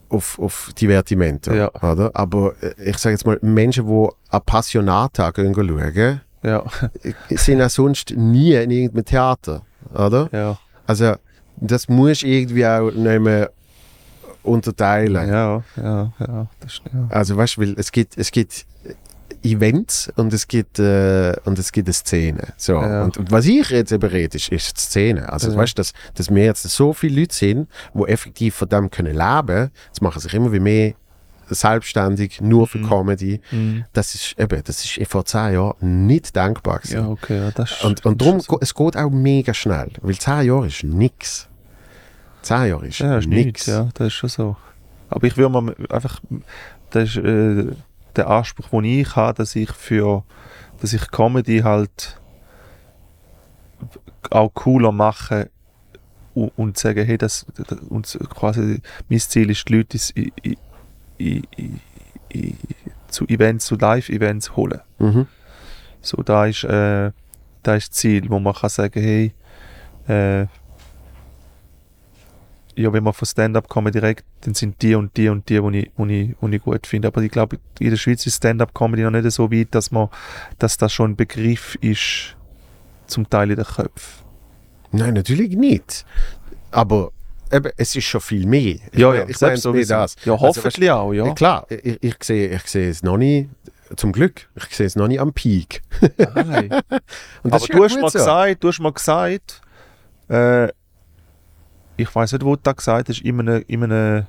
auf, 0.09 0.39
auf 0.39 0.71
Divertimento, 0.79 1.53
Ja. 1.53 1.71
oder? 1.81 2.11
Aber 2.13 2.53
äh, 2.61 2.73
ich 2.89 2.97
sage 2.97 3.13
jetzt 3.13 3.25
mal, 3.25 3.37
Menschen, 3.41 3.87
die 3.87 4.07
Appassionata 4.29 5.31
gehen 5.31 5.53
schauen, 5.55 6.21
Ja, 6.43 6.63
sind 7.29 7.61
auch 7.61 7.69
sonst 7.69 8.11
nie 8.15 8.53
in 8.53 8.69
irgendeinem 8.71 9.05
Theater, 9.05 9.63
oder? 9.93 10.29
ja, 10.31 10.57
Also, 10.87 11.15
das 11.57 11.87
musst 11.87 12.23
du 12.23 12.27
irgendwie 12.27 12.65
auch 12.65 12.91
nicht 12.91 13.21
mehr 13.21 13.51
unterteilen. 14.43 15.27
ja, 15.29 15.63
ja, 15.77 16.13
ja, 16.19 16.47
das 16.59 16.81
ja. 16.91 17.07
Also, 17.09 17.37
weißt 17.37 17.57
du, 17.57 17.61
es 17.77 17.91
gibt, 17.91 18.17
es 18.17 18.31
gibt 18.31 18.65
Events 19.41 20.11
und 20.15 20.33
es 20.33 20.47
gibt, 20.47 20.79
äh, 20.79 21.33
und 21.45 21.59
es 21.59 21.71
gibt 21.71 21.87
eine 21.87 21.93
Szene. 21.93 22.53
So. 22.57 22.73
Ja. 22.73 23.03
Und, 23.03 23.17
und 23.17 23.31
was 23.31 23.45
ich 23.45 23.69
jetzt 23.69 23.91
eben 23.91 24.09
rede, 24.09 24.37
ist, 24.37 24.49
ist 24.49 24.77
die 24.77 24.81
Szene. 24.81 25.31
Also, 25.31 25.51
Ja. 25.51 25.57
weißt 25.57 25.77
du, 25.77 25.81
dass, 25.81 25.93
dass 26.15 26.29
wir 26.33 26.43
jetzt 26.45 26.63
so 26.63 26.93
viele 26.93 27.21
Leute 27.21 27.35
sind, 27.35 27.69
die 27.93 28.03
effektiv 28.03 28.55
von 28.55 28.69
dem 28.69 28.89
können 28.89 29.13
leben, 29.15 29.71
das 29.89 30.01
machen 30.01 30.19
sich 30.21 30.33
immer 30.33 30.51
wie 30.51 30.59
mehr 30.59 30.93
selbstständig, 31.49 32.41
nur 32.41 32.67
für 32.67 32.77
Mhm. 32.79 32.89
Comedy. 32.89 33.41
Mhm. 33.51 33.85
Das 33.93 34.15
ist 34.15 34.35
eben, 34.39 34.61
das 34.63 34.83
ist 34.85 35.07
vor 35.11 35.25
zehn 35.25 35.53
Jahren 35.53 36.05
nicht 36.07 36.35
denkbar 36.35 36.79
gewesen. 36.79 36.95
Ja, 36.95 37.07
okay, 37.09 37.37
ja, 37.37 37.51
das 37.51 37.71
ist, 37.71 37.83
Und, 37.83 38.05
und 38.05 38.21
darum, 38.21 38.39
so. 38.39 38.57
es 38.61 38.73
geht 38.73 38.97
auch 38.97 39.09
mega 39.09 39.53
schnell, 39.53 39.91
weil 40.01 40.15
10 40.17 40.45
Jahre 40.45 40.67
ist 40.67 40.83
nix. 40.83 41.47
10 42.43 42.67
Jahre 42.67 42.87
ist 42.87 42.99
Ja, 42.99 43.17
ist 43.17 43.27
nichts, 43.27 43.65
ja, 43.67 43.89
das 43.93 44.07
ist 44.07 44.13
schon 44.13 44.29
so. 44.29 44.57
Aber 45.09 45.25
ich 45.27 45.37
würde 45.37 45.61
mal 45.61 45.75
einfach, 45.89 46.19
das 46.89 47.09
ist 47.09 47.17
äh, 47.17 47.67
der 48.15 48.29
Anspruch, 48.29 48.69
den 48.69 48.83
ich 48.85 49.15
habe, 49.15 49.33
dass 49.37 49.55
ich 49.55 49.71
für, 49.71 50.23
dass 50.81 50.93
ich 50.93 51.09
Comedy 51.11 51.59
halt 51.59 52.19
auch 54.29 54.53
cooler 54.53 54.91
mache 54.91 55.49
und, 56.33 56.51
und 56.57 56.77
sagen, 56.77 57.05
hey, 57.05 57.17
das, 57.17 57.45
das 57.67 57.79
und 57.89 58.17
quasi 58.29 58.81
mein 59.09 59.19
Ziel 59.19 59.49
ist, 59.49 59.67
die 59.69 59.75
Leute 59.77 59.97
ins- 59.97 60.13
i, 60.15 60.57
i, 61.19 61.41
i, 61.57 61.69
i, 62.33 62.37
i, 62.37 62.55
zu 63.07 63.25
Events, 63.27 63.65
zu 63.65 63.75
Live-Events 63.75 64.55
holen. 64.55 64.81
Mhm. 64.99 65.27
So, 66.01 66.21
da 66.23 66.45
ist, 66.45 66.63
äh, 66.63 67.11
da 67.63 67.75
ist 67.75 67.89
das 67.89 67.97
Ziel, 67.97 68.29
wo 68.29 68.39
man 68.39 68.53
kann 68.53 68.69
sagen, 68.69 69.01
hey, 69.01 69.33
äh, 70.07 70.47
ja, 72.75 72.91
wenn 72.91 73.03
man 73.03 73.13
von 73.13 73.25
Stand-up 73.25 73.69
kommen 73.69 73.91
direkt, 73.91 74.25
dann 74.41 74.53
sind 74.53 74.81
die 74.81 74.95
und 74.95 75.15
die 75.15 75.29
und 75.29 75.47
die, 75.47 75.61
die 75.61 75.79
ich, 75.79 76.29
ich, 76.41 76.53
ich 76.53 76.63
gut 76.63 76.87
finde. 76.87 77.07
Aber 77.09 77.21
ich 77.21 77.31
glaube, 77.31 77.59
in 77.79 77.89
der 77.91 77.97
Schweiz 77.97 78.25
ist 78.25 78.37
Stand-up-Comedy 78.37 79.03
noch 79.03 79.11
nicht 79.11 79.29
so 79.31 79.51
weit, 79.51 79.67
dass, 79.71 79.91
man, 79.91 80.09
dass 80.57 80.77
das 80.77 80.91
schon 80.91 81.11
ein 81.11 81.15
Begriff 81.15 81.75
ist, 81.81 82.35
zum 83.05 83.29
Teil 83.29 83.51
in 83.51 83.57
den 83.57 83.65
Köpfen. 83.65 84.23
Nein, 84.91 85.13
natürlich 85.13 85.55
nicht. 85.55 86.05
Aber 86.71 87.11
eben, 87.53 87.71
es 87.77 87.95
ist 87.95 88.05
schon 88.05 88.21
viel 88.21 88.45
mehr. 88.45 88.75
Ich 88.91 88.99
Ja, 88.99 89.13
ja, 89.13 89.25
ich 89.27 89.39
meine 89.39 89.57
sowieso. 89.57 89.93
das. 89.93 90.15
Ja, 90.25 90.33
Also, 90.33 90.47
hoffentlich 90.47 90.91
auch, 90.91 91.09
weißt, 91.09 91.17
ja. 91.17 91.31
äh, 91.31 91.33
Klar, 91.35 91.67
ich, 91.69 91.97
ich, 92.01 92.15
sehe, 92.21 92.49
ich 92.49 92.63
sehe 92.63 92.89
es 92.89 93.03
noch 93.03 93.17
nicht, 93.17 93.49
zum 93.95 94.11
Glück, 94.11 94.49
ich 94.55 94.75
sehe 94.75 94.87
es 94.87 94.95
noch 94.95 95.07
nicht 95.07 95.19
am 95.19 95.33
Peak. 95.33 95.81
Nein. 96.17 96.69
Aber 97.43 97.59
du 97.59 97.77
ja 97.77 97.83
hast, 97.83 98.01
mal 98.01 98.09
so. 98.09 98.19
gesagt, 98.19 98.63
du 98.63 98.67
hast 98.67 98.79
mal 98.79 98.91
gesagt, 98.91 99.61
äh, 100.29 100.69
ich 101.97 102.13
weiß 102.13 102.31
nicht, 102.33 102.43
wo 102.43 102.55
du 102.55 102.61
das 102.63 102.75
gesagt 102.75 103.09
hast, 103.09 103.21
in 103.21 103.39
einem, 103.39 103.63
in 103.67 103.83
einem, 103.83 104.25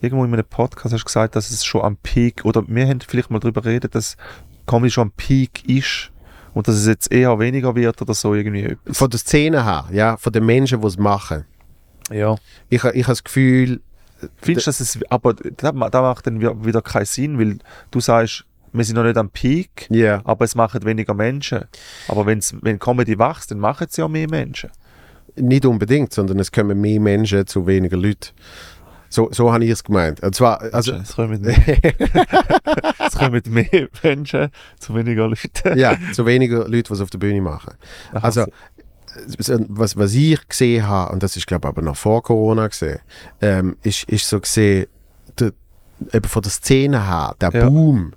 irgendwo 0.00 0.24
in 0.24 0.32
einem 0.32 0.44
Podcast 0.44 0.92
hast 0.92 1.02
du 1.02 1.06
gesagt, 1.06 1.36
dass 1.36 1.50
es 1.50 1.64
schon 1.64 1.82
am 1.82 1.96
Peak, 1.96 2.44
oder 2.44 2.62
wir 2.66 2.86
haben 2.86 3.00
vielleicht 3.00 3.30
mal 3.30 3.38
darüber 3.40 3.62
geredet, 3.62 3.94
dass 3.94 4.16
Comedy 4.66 4.90
schon 4.90 5.02
am 5.08 5.12
Peak 5.12 5.66
ist 5.68 6.10
und 6.54 6.68
dass 6.68 6.76
es 6.76 6.86
jetzt 6.86 7.10
eher 7.10 7.38
weniger 7.38 7.74
wird 7.74 8.02
oder 8.02 8.14
so 8.14 8.34
irgendwie 8.34 8.64
etwas. 8.64 8.98
Von 8.98 9.10
der 9.10 9.18
Szene 9.18 9.64
her, 9.64 9.86
ja, 9.92 10.16
von 10.16 10.32
den 10.32 10.44
Menschen, 10.44 10.80
die 10.80 10.86
es 10.86 10.98
machen. 10.98 11.44
Ja. 12.10 12.36
Ich, 12.68 12.82
ich 12.84 13.04
habe 13.04 13.12
das 13.12 13.24
Gefühl, 13.24 13.80
Findest 14.42 14.66
du, 14.66 14.70
dass 14.70 14.80
es, 14.80 14.98
aber 15.10 15.34
das 15.34 15.72
macht 15.74 16.26
dann 16.26 16.40
wi- 16.40 16.66
wieder 16.66 16.82
keinen 16.82 17.04
Sinn, 17.04 17.38
weil 17.38 17.58
du 17.92 18.00
sagst, 18.00 18.44
wir 18.72 18.84
sind 18.84 18.96
noch 18.96 19.04
nicht 19.04 19.16
am 19.16 19.30
Peak, 19.30 19.86
ja, 19.90 20.20
aber 20.24 20.44
es 20.44 20.54
machen 20.56 20.84
weniger 20.84 21.14
Menschen. 21.14 21.64
Aber 22.08 22.26
wenn's, 22.26 22.52
wenn 22.60 22.78
Comedy 22.80 23.16
wächst, 23.18 23.50
dann 23.52 23.60
machen 23.60 23.86
es 23.88 23.96
ja 23.96 24.08
mehr 24.08 24.28
Menschen. 24.28 24.70
nicht 25.36 25.64
unbedingt, 25.64 26.12
sondern 26.12 26.40
es 26.40 26.50
kommen 26.50 26.80
mehr 26.80 26.98
Menschen 27.00 27.46
zu 27.46 27.64
weniger 27.66 27.96
Leuten. 27.96 28.30
So, 29.08 29.28
so 29.32 29.52
habe 29.52 29.64
ich 29.64 29.70
es 29.70 29.84
gemeint. 29.84 30.20
Und 30.22 30.34
zwar, 30.34 30.60
also, 30.74 30.92
es 30.94 31.14
kommen 31.14 31.40
mehr, 31.40 31.56
es 33.06 33.16
kommen 33.16 33.42
mehr 33.46 33.88
Menschen 34.02 34.48
zu 34.78 34.94
weniger 34.94 35.28
Leuten. 35.28 35.78
ja, 35.78 35.96
zu 36.12 36.26
weniger 36.26 36.64
Leute, 36.68 36.82
die 36.82 36.92
es 36.92 37.00
auf 37.00 37.10
der 37.10 37.18
Bühne 37.18 37.40
machen. 37.40 37.74
Aha, 38.12 38.18
Also, 38.24 38.40
so. 38.42 38.46
so, 38.46 38.52
was, 39.68 39.96
was 39.96 40.14
ich 40.14 40.46
gesehen 40.48 40.86
habe, 40.86 41.12
und 41.12 41.22
das 41.22 41.36
ist 41.36 41.46
glaube 41.46 41.68
ich 41.68 41.70
aber 41.70 41.82
noch 41.82 41.96
vor 41.96 42.22
Corona 42.22 42.68
gesehen, 42.68 43.00
ähm, 43.40 43.76
ist, 43.82 44.04
ist 44.04 44.28
so 44.28 44.40
gesehen, 44.40 44.86
der, 45.38 45.52
eben 46.12 46.28
von 46.28 46.42
der 46.42 46.50
Szene 46.50 47.06
her, 47.06 47.34
der 47.40 47.50
Ja. 47.52 47.68
Boom, 47.68 48.12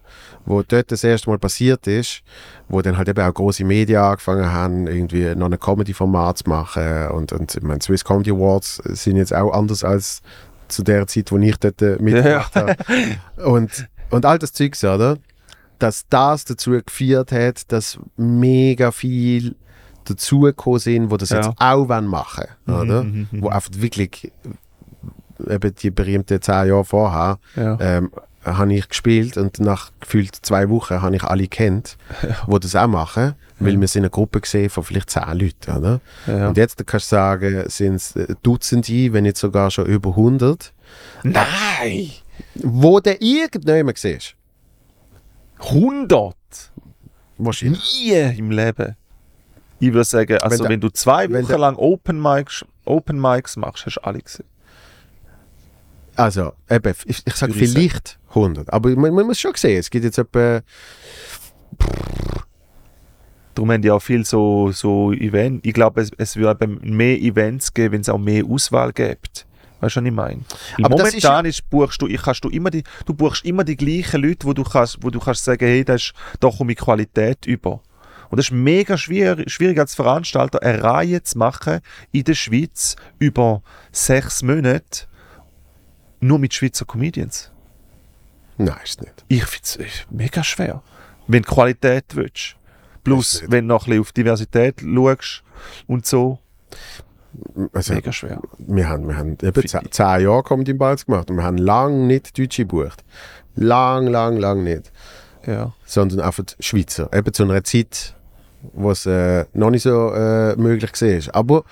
wo 0.46 0.64
dort 0.64 0.92
das 0.92 1.04
erste 1.04 1.30
Mal 1.30 1.38
passiert 1.38 1.86
ist, 1.88 2.22
wo 2.68 2.82
dann 2.82 2.98
halt 2.98 3.10
eben 3.10 3.22
auch 3.22 3.34
große 3.34 3.64
Medien 3.64 4.00
angefangen 4.00 4.52
haben, 4.52 4.88
irgendwie 4.88 5.36
noch 5.36 5.52
ein 5.52 5.60
Comedy-Format 5.60 6.40
zu 6.40 6.50
machen 6.50 7.08
und, 7.10 7.32
und 7.32 7.56
ich 7.56 7.62
meine, 7.62 7.82
Swiss 7.82 8.04
Comedy 8.04 8.32
Awards 8.32 8.82
sind 8.86 9.18
jetzt 9.18 9.34
auch 9.34 9.52
anders 9.52 9.84
als 9.84 10.22
zu 10.68 10.84
der 10.84 11.06
Zeit, 11.08 11.32
wo 11.32 11.38
ich 11.38 11.58
dort 11.58 11.82
äh, 11.82 11.98
mitgemacht 12.00 12.56
habe. 12.56 12.76
Und, 13.44 13.88
und 14.10 14.26
all 14.26 14.40
das 14.40 14.54
Zeugs, 14.54 14.84
oder? 14.84 15.18
Dass 15.80 16.06
das 16.10 16.46
dazu 16.46 16.72
geführt 16.72 17.32
hat, 17.32 17.72
dass 17.72 18.00
mega 18.16 18.92
viel 18.92 19.56
dazugekommen 20.06 20.80
sind, 20.80 21.12
wo 21.12 21.18
das 21.18 21.30
Ja. 21.30 21.38
jetzt 21.38 21.50
auch 21.60 21.90
wollen 21.90 22.08
machen 22.08 22.46
oder? 22.68 23.04
Mhm, 23.04 23.28
mhm, 23.32 23.42
Wo 23.42 23.48
mhm. 23.48 23.54
einfach 23.54 23.72
wirklich 23.76 24.32
äh, 25.48 25.54
eben 25.56 25.76
die 25.76 25.92
berühmten 25.92 26.42
zehn 26.42 26.68
Jahre 26.68 26.86
vorher 26.86 27.40
Ja. 27.56 27.78
ähm, 27.80 28.12
habe 28.44 28.74
ich 28.74 28.90
gespielt 28.90 29.38
und 29.38 29.60
nach 29.60 29.92
gefühlt 30.00 30.36
zwei 30.36 30.68
Wochen 30.70 31.02
habe 31.04 31.16
ich 31.16 31.24
alle 31.24 31.48
kennt, 31.48 31.98
wo 32.48 32.58
das 32.58 32.76
auch 32.76 32.88
machen, 32.88 33.36
weil 33.60 33.80
wir 33.80 33.88
sind 33.88 34.02
eine 34.02 34.10
Gruppe 34.10 34.42
gesehen 34.42 34.72
von 34.72 34.84
vielleicht 34.84 35.12
zehn 35.12 35.38
Leuten, 35.38 35.78
oder? 35.78 36.02
ja. 36.26 36.48
Und 36.50 36.58
jetzt 36.58 36.76
kannst 36.88 37.12
du 37.12 37.16
sagen, 37.16 37.64
sind 37.70 37.96
es 37.96 38.16
äh, 38.16 38.34
Dutzende, 38.42 39.14
wenn 39.14 39.24
nicht 39.24 39.38
sogar 39.38 39.70
schon 39.70 39.86
über 39.86 40.10
100, 40.12 40.74
Nein! 41.24 42.10
wo 42.56 43.00
der 43.00 43.22
irgendjemand 43.22 44.00
siehst. 44.00 44.34
100! 45.60 46.36
Wahrscheinlich. 47.38 48.00
Nie 48.02 48.38
im 48.40 48.52
Leben. 48.52 48.96
Ich 49.82 49.92
würde 49.94 50.04
sagen, 50.06 50.38
also 50.40 50.64
der- 50.64 50.70
wenn, 50.70 50.80
du 50.80 50.90
zwei 50.90 51.30
wenn 51.30 51.44
Wochen 51.44 51.60
lang 51.60 51.76
Open 51.76 52.22
Mics, 52.22 52.64
Open 52.86 53.20
Mics 53.20 53.58
machst, 53.58 53.86
hast 53.86 53.96
du 53.98 54.04
alle 54.06 54.20
gesehen. 54.20 54.46
Also, 56.16 56.54
eben, 56.70 56.94
ich, 57.06 57.22
ich 57.26 57.36
sage 57.36 57.54
vielleicht 57.54 58.20
100, 58.30 58.72
aber 58.72 58.90
man, 58.92 59.14
man 59.14 59.26
muss 59.26 59.40
schon 59.40 59.56
sehen, 59.56 59.80
es 59.80 59.90
gibt 59.90 60.06
jetzt 60.06 60.18
etwa, 60.18 60.62
Darum 63.56 63.72
haben 63.72 63.82
die 63.82 63.92
auch 63.92 64.02
viel 64.02 64.26
so, 64.26 64.72
so 64.72 65.12
Events. 65.12 65.62
Ich 65.68 65.74
glaube, 65.74 66.02
es, 66.02 66.12
es 66.18 66.36
würde 66.38 66.68
mehr 66.68 67.18
Events 67.20 67.74
geben, 67.74 67.94
wenn 67.94 68.02
es 68.02 68.10
auch 68.10 68.18
mehr 68.18 68.46
Auswahl 68.46 68.94
gibt. 68.94 69.46
Weißt 69.82 69.96
du, 69.98 70.00
was 70.02 70.06
ich 70.08 70.14
meine? 70.14 70.42
Aber 70.84 70.96
das 70.96 71.14
ist 71.14 71.24
Momentan 71.24 71.46
ist, 71.46 71.70
buchst 71.70 72.02
du, 72.02 72.08
ich, 72.08 72.22
kannst 72.22 72.44
du, 72.46 72.50
immer 72.50 72.70
die, 72.70 72.84
du 73.06 73.14
buchst 73.14 73.44
immer 73.44 73.64
die 73.64 73.76
gleichen 73.76 74.22
Leute, 74.22 74.46
wo 74.48 74.54
du 74.54 74.64
kannst, 74.64 75.00
wo 75.02 75.10
du 75.10 75.20
kannst 75.20 75.44
sagen, 75.44 75.66
hey, 75.66 75.84
das 75.84 76.02
ist, 76.04 76.14
da 76.40 76.50
komme 76.50 76.72
ich 76.74 76.78
Qualität 76.78 77.46
über. 77.46 77.82
Und 78.32 78.38
das 78.38 78.48
ist 78.48 78.52
mega 78.52 78.98
schwierig, 78.98 79.52
schwierig 79.52 79.78
als 79.78 79.94
Veranstalter, 79.94 80.64
eine 80.64 80.82
Reihe 80.82 81.22
zu 81.22 81.38
machen 81.38 81.82
in 82.12 82.24
der 82.24 82.34
Schweiz 82.34 82.96
über 83.20 83.62
sechs 83.92 84.42
Monate 84.42 85.08
nur 86.22 86.40
mit 86.40 86.54
Schweizer 86.54 86.86
Comedians. 86.86 87.52
Nein, 88.58 88.78
ist 88.84 89.02
nicht. 89.02 89.26
Ich 89.28 89.44
finde 89.44 89.86
es 89.86 90.06
mega 90.10 90.44
schwer. 90.44 90.82
Wenn 91.28 91.44
du 91.44 91.50
Qualität 91.50 92.06
willst. 92.14 92.56
Plus, 93.04 93.44
wenn 93.48 93.68
du 93.68 93.74
noch 93.74 93.88
ein 93.88 93.90
bisschen 93.90 94.02
auf 94.02 94.12
Diversität 94.12 94.82
schaust 94.82 95.44
und 95.88 96.06
so. 96.06 96.40
Also, 97.74 97.94
Mega 97.94 98.12
schwer. 98.12 98.42
wir 98.60 98.88
haben, 98.88 99.08
wir 99.08 99.18
haben 99.18 99.38
eben 99.42 99.68
zehn, 99.68 99.92
zehn 99.92 100.22
Jahre 100.22 100.44
Comedy 100.44 100.74
Balls 100.74 101.06
gemacht 101.06 101.30
und 101.30 101.38
wir 101.38 101.44
haben 101.44 101.58
lang 101.58 102.08
nicht 102.08 102.38
Deutsche 102.38 102.64
gebucht. 102.64 103.04
Lang, 103.56 104.08
lang, 104.08 104.38
lang 104.38 104.64
nicht. 104.64 104.92
Ja. 105.46 105.74
Sondern 105.86 106.20
einfach 106.20 106.44
Schweizer. 106.60 107.10
Eben 107.14 107.34
zu 107.34 107.44
einer 107.44 107.64
Zeit, 107.64 108.16
wo 108.74 108.92
es 108.92 109.06
äh, 109.06 109.46
noch 109.54 109.70
nicht 109.70 109.84
so 109.84 110.14
äh, 110.14 110.56
möglich 110.56 110.92
war. 110.92 111.36
Aber 111.36 111.64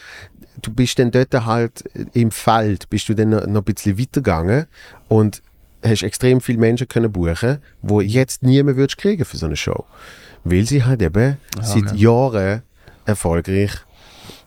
du 0.62 0.72
bist 0.72 1.00
dann 1.00 1.12
dort 1.12 1.34
halt 1.46 1.84
im 2.14 2.32
Feld, 2.32 2.90
bist 2.90 3.10
du 3.10 3.14
dann 3.14 3.30
noch 3.30 3.46
noch 3.48 3.62
ein 3.62 3.74
bisschen 3.74 4.00
weitergegangen 4.00 4.66
und 5.08 5.42
hast 5.84 6.04
extrem 6.04 6.42
viele 6.42 6.60
Menschen 6.60 6.88
können 6.88 7.12
buchen, 7.12 7.60
wo 7.82 8.02
jetzt 8.02 8.44
nie 8.44 8.62
mehr 8.64 8.76
würdest 8.76 8.98
kriegen 8.98 9.26
für 9.26 9.38
so 9.38 9.46
eine 9.46 9.56
Show. 9.56 9.86
Weil 10.44 10.66
sie 10.66 10.84
halt 10.84 11.02
eben 11.02 11.38
seit 11.62 11.92
ja. 11.92 12.12
Jahren 12.12 12.64
erfolgreich 13.06 13.72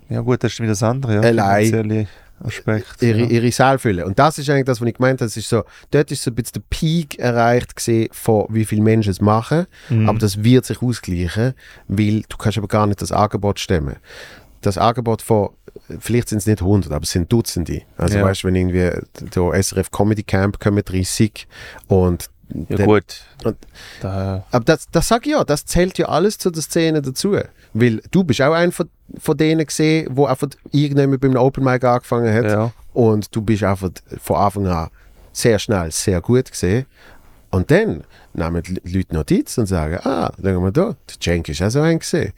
Ja 0.08 0.20
gut, 0.20 0.42
das 0.42 0.52
ist 0.52 0.60
wieder 0.60 0.70
das 0.70 0.82
andere, 0.82 1.14
ja. 1.16 1.20
Allein. 1.20 2.08
Aspekt. 2.44 3.02
ihre, 3.02 3.20
ja. 3.20 3.26
ihre 3.26 3.52
Seele 3.52 3.78
füllen. 3.78 4.04
Und 4.04 4.18
das 4.18 4.38
ist 4.38 4.48
eigentlich 4.50 4.64
das, 4.66 4.80
was 4.80 4.88
ich 4.88 4.94
gemeint 4.94 5.20
habe. 5.20 5.26
Es 5.26 5.36
ist 5.36 5.48
so, 5.48 5.62
dort 5.90 6.10
ist 6.10 6.22
so 6.22 6.30
ein 6.30 6.34
bisschen 6.34 6.54
der 6.54 6.62
Peak 6.70 7.18
erreicht 7.18 7.76
gesehen, 7.76 8.08
von 8.12 8.46
wie 8.50 8.64
viele 8.64 8.82
Menschen 8.82 9.10
es 9.10 9.20
machen. 9.20 9.66
Mhm. 9.88 10.08
Aber 10.08 10.18
das 10.18 10.42
wird 10.42 10.64
sich 10.64 10.82
ausgleichen, 10.82 11.54
weil 11.88 12.22
du 12.28 12.36
kannst 12.36 12.58
aber 12.58 12.68
gar 12.68 12.86
nicht 12.86 13.00
das 13.02 13.12
Angebot 13.12 13.60
stemmen. 13.60 13.96
Das 14.60 14.78
Angebot 14.78 15.22
von, 15.22 15.50
vielleicht 15.98 16.28
sind 16.28 16.38
es 16.38 16.46
nicht 16.46 16.60
100, 16.62 16.92
aber 16.92 17.02
es 17.02 17.10
sind 17.10 17.32
Dutzende. 17.32 17.82
Also 17.96 18.18
Ja. 18.18 18.24
weißt 18.24 18.42
du, 18.44 18.48
wenn 18.48 18.54
irgendwie 18.56 18.90
der 19.34 19.62
SRF 19.62 19.90
Comedy 19.90 20.22
Camp 20.22 20.60
kommen 20.60 20.82
30 20.84 21.48
und 21.88 22.30
Ja 22.68 22.76
dann- 22.76 22.86
gut. 22.86 23.04
und- 23.44 23.56
Da, 24.00 24.44
aber 24.50 24.64
das, 24.64 24.86
das 24.90 25.08
sage 25.08 25.26
ich 25.30 25.32
ja, 25.32 25.44
das 25.44 25.64
zählt 25.64 25.98
ja 25.98 26.06
alles 26.06 26.38
zu 26.38 26.50
der 26.50 26.62
Szene 26.62 27.02
dazu. 27.02 27.36
Weil 27.74 28.02
du 28.10 28.24
bist 28.24 28.40
auch 28.42 28.52
einer 28.52 28.72
von, 28.72 28.88
von 29.18 29.36
denen 29.36 29.64
gesehen, 29.66 30.08
wo 30.12 30.26
einfach 30.26 30.48
irgendjemand 30.70 31.20
beim 31.20 31.36
Open 31.36 31.64
Mic 31.64 31.84
angefangen 31.86 32.32
hat. 32.34 32.44
ja. 32.44 32.72
Und 32.92 33.34
du 33.34 33.40
bist 33.40 33.62
einfach 33.62 33.90
von 34.20 34.36
Anfang 34.36 34.66
an 34.66 34.88
sehr 35.32 35.58
schnell 35.58 35.90
sehr 35.90 36.20
gut 36.20 36.50
gesehen. 36.50 36.84
Und 37.50 37.70
dann 37.70 38.04
nehmen 38.34 38.62
die 38.62 38.80
Leute 38.96 39.14
Notiz 39.14 39.56
und 39.58 39.66
sagen, 39.66 39.98
ah, 40.04 40.30
schau 40.42 40.60
mal 40.60 40.72
da, 40.72 40.94
der 41.08 41.20
Cenk 41.20 41.48
ist 41.48 41.62
auch 41.62 41.70
so 41.70 41.80
ein 41.80 41.98
gesehen. 41.98 42.32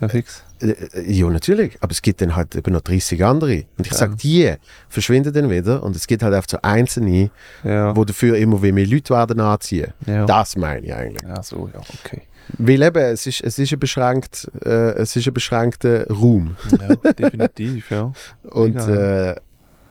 ja, 0.00 0.08
fix. 0.08 0.42
Äh, 0.60 0.74
Ja, 1.10 1.28
natürlich. 1.30 1.76
Aber 1.80 1.92
es 1.92 2.02
gibt 2.02 2.20
dann 2.20 2.34
halt 2.36 2.54
eben 2.54 2.72
noch 2.72 2.80
30 2.82 3.24
andere. 3.24 3.64
Und 3.76 3.86
ich 3.86 3.92
sage, 3.94 4.16
die 4.16 4.54
verschwinden 4.88 5.32
dann 5.32 5.50
wieder. 5.50 5.82
Und 5.82 5.96
es 5.96 6.06
gibt 6.06 6.22
halt 6.22 6.34
einfach 6.34 6.50
so 6.50 6.58
Einzelne, 6.62 7.30
Ja. 7.64 7.94
wo 7.96 8.04
dafür 8.04 8.36
immer 8.36 8.62
wie 8.62 8.72
mehr 8.72 8.86
Leute 8.86 9.14
werden 9.14 9.40
anziehen. 9.40 9.92
ja. 10.06 10.26
Das 10.26 10.56
meine 10.56 10.86
ich 10.86 10.94
eigentlich. 10.94 11.22
ja, 11.28 11.42
so, 11.42 11.68
ja, 11.72 11.80
okay. 11.80 12.22
Weil 12.56 12.80
eben, 12.82 13.02
es 13.02 13.26
ist, 13.26 13.42
es 13.42 13.58
ist, 13.58 13.72
ein, 13.72 13.78
beschränkt, 13.78 14.50
äh, 14.64 14.92
es 14.94 15.14
ist 15.16 15.26
ein 15.26 15.34
beschränkter 15.34 16.06
Raum. 16.08 16.56
Ja, 16.80 16.94
definitiv, 17.12 17.90
ja. 17.90 18.10
Und, 18.50 18.76
äh, 18.76 19.34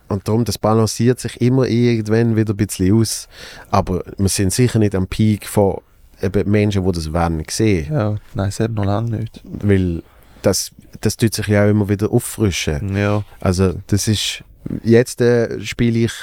und 0.09 0.25
darum, 0.27 0.45
das 0.45 0.57
balanciert 0.57 1.19
sich 1.19 1.39
immer 1.41 1.67
irgendwann 1.67 2.35
wieder 2.37 2.53
ein 2.53 2.57
bisschen 2.57 2.95
aus. 2.95 3.27
Aber 3.69 4.03
wir 4.17 4.29
sind 4.29 4.53
sicher 4.53 4.79
nicht 4.79 4.95
am 4.95 5.05
Peak 5.05 5.45
von 5.45 5.81
eben 6.21 6.49
Menschen, 6.49 6.83
die 6.85 6.91
das 6.93 7.11
werden 7.11 7.43
sehen. 7.49 7.93
Ja, 7.93 8.15
nein, 8.33 8.49
selbst 8.49 8.73
noch 8.75 8.85
lange 8.85 9.17
nicht. 9.17 9.41
Weil 9.43 10.01
das, 10.41 10.71
das 11.01 11.17
tut 11.17 11.33
sich 11.33 11.47
ja 11.47 11.65
auch 11.65 11.69
immer 11.69 11.89
wieder 11.89 12.11
auffrischen. 12.11 12.95
Ja, 12.95 13.23
Also 13.39 13.73
das 13.87 14.07
ist, 14.07 14.43
jetzt 14.83 15.21
äh, 15.21 15.59
spiele 15.61 15.99
ich 15.99 16.13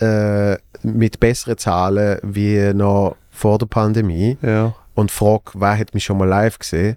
äh, 0.00 0.56
mit 0.82 1.18
besseren 1.20 1.58
Zahlen 1.58 2.18
wie 2.22 2.72
noch 2.74 3.16
vor 3.30 3.58
der 3.58 3.66
Pandemie 3.66 4.38
ja. 4.42 4.74
und 4.94 5.10
frage, 5.10 5.52
wer 5.54 5.78
hat 5.78 5.94
mich 5.94 6.04
schon 6.04 6.18
mal 6.18 6.28
live 6.28 6.58
gesehen? 6.58 6.96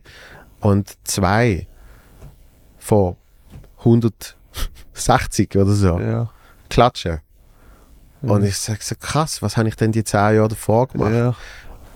Und 0.59 0.93
zwei 1.03 1.67
von 2.77 3.15
160 3.79 5.55
oder 5.55 5.71
so 5.71 5.99
Ja. 5.99 6.29
klatschen. 6.69 7.19
Und 8.21 8.43
ich 8.43 8.55
sage 8.57 8.79
so, 8.81 8.93
krass, 8.99 9.41
was 9.41 9.57
habe 9.57 9.67
ich 9.69 9.75
denn 9.75 9.91
die 9.91 10.03
zehn 10.03 10.35
Jahre 10.35 10.47
davor 10.49 10.87
gemacht? 10.87 11.11
Ja, 11.11 11.35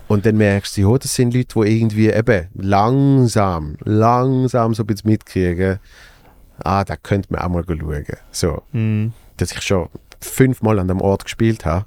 Und 0.08 0.26
dann 0.26 0.38
merkst 0.38 0.78
du, 0.78 0.82
ja, 0.82 0.98
das 0.98 1.16
sind 1.16 1.34
Leute, 1.34 1.60
die 1.60 1.78
irgendwie 1.78 2.10
eben 2.10 2.48
langsam, 2.54 3.76
langsam 3.84 4.74
so 4.74 4.84
ein 4.84 4.88
bisschen 4.88 5.10
mitkriegen, 5.10 5.80
ah, 6.64 6.84
da 6.84 6.96
könnte 6.96 7.34
man 7.34 7.42
auch 7.42 7.50
mal 7.50 7.64
schauen. 7.68 8.06
So, 8.32 8.62
mhm. 8.72 9.14
dass 9.38 9.52
ich 9.52 9.62
schon 9.62 9.90
fünfmal 10.22 10.80
an 10.80 10.88
dem 10.88 11.02
Ort 11.02 11.24
gespielt 11.26 11.66
habe, 11.66 11.86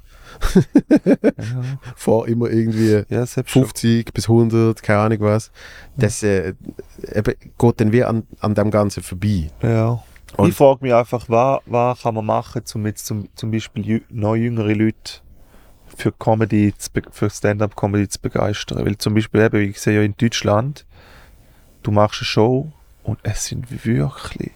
ja. 0.49 1.61
vor 1.95 2.27
immer 2.27 2.49
irgendwie 2.49 3.03
ja 3.09 3.25
selbst 3.25 3.51
schon. 3.51 3.63
50 3.63 4.13
bis 4.13 4.29
100, 4.29 4.81
keine 4.83 4.99
Ahnung 4.99 5.19
was, 5.21 5.51
das 5.97 6.23
äh, 6.23 6.53
eben, 7.13 7.33
geht 7.57 7.81
dann 7.81 7.91
wie 7.91 8.03
an, 8.03 8.23
an 8.39 8.53
dem 8.53 8.71
Ganzen 8.71 9.03
vorbei. 9.03 9.49
Ja. 9.61 10.01
Und- 10.37 10.49
ich 10.49 10.55
frage 10.55 10.79
mich 10.81 10.93
einfach, 10.93 11.25
was, 11.27 11.61
was 11.65 12.01
kann 12.01 12.15
man 12.15 12.25
machen, 12.25 12.61
um 12.75 12.85
jetzt 12.85 13.05
zum, 13.05 13.27
zum 13.35 13.51
Beispiel 13.51 14.03
noch 14.09 14.35
jüngere 14.35 14.73
Leute 14.73 15.21
für 15.95 16.11
Comedy, 16.11 16.73
für 17.11 17.29
Stand-up-Comedy 17.29 18.07
zu 18.09 18.19
begeistern. 18.21 18.85
Weil 18.85 18.97
zum 18.97 19.13
Beispiel 19.13 19.41
eben, 19.41 19.69
ich 19.69 19.79
sehe 19.79 19.95
ja 19.95 20.01
in 20.01 20.15
Deutschland, 20.17 20.85
du 21.83 21.91
machst 21.91 22.21
eine 22.21 22.25
Show 22.25 22.71
und 23.03 23.19
es 23.23 23.45
sind 23.45 23.85
wirklich 23.85 24.51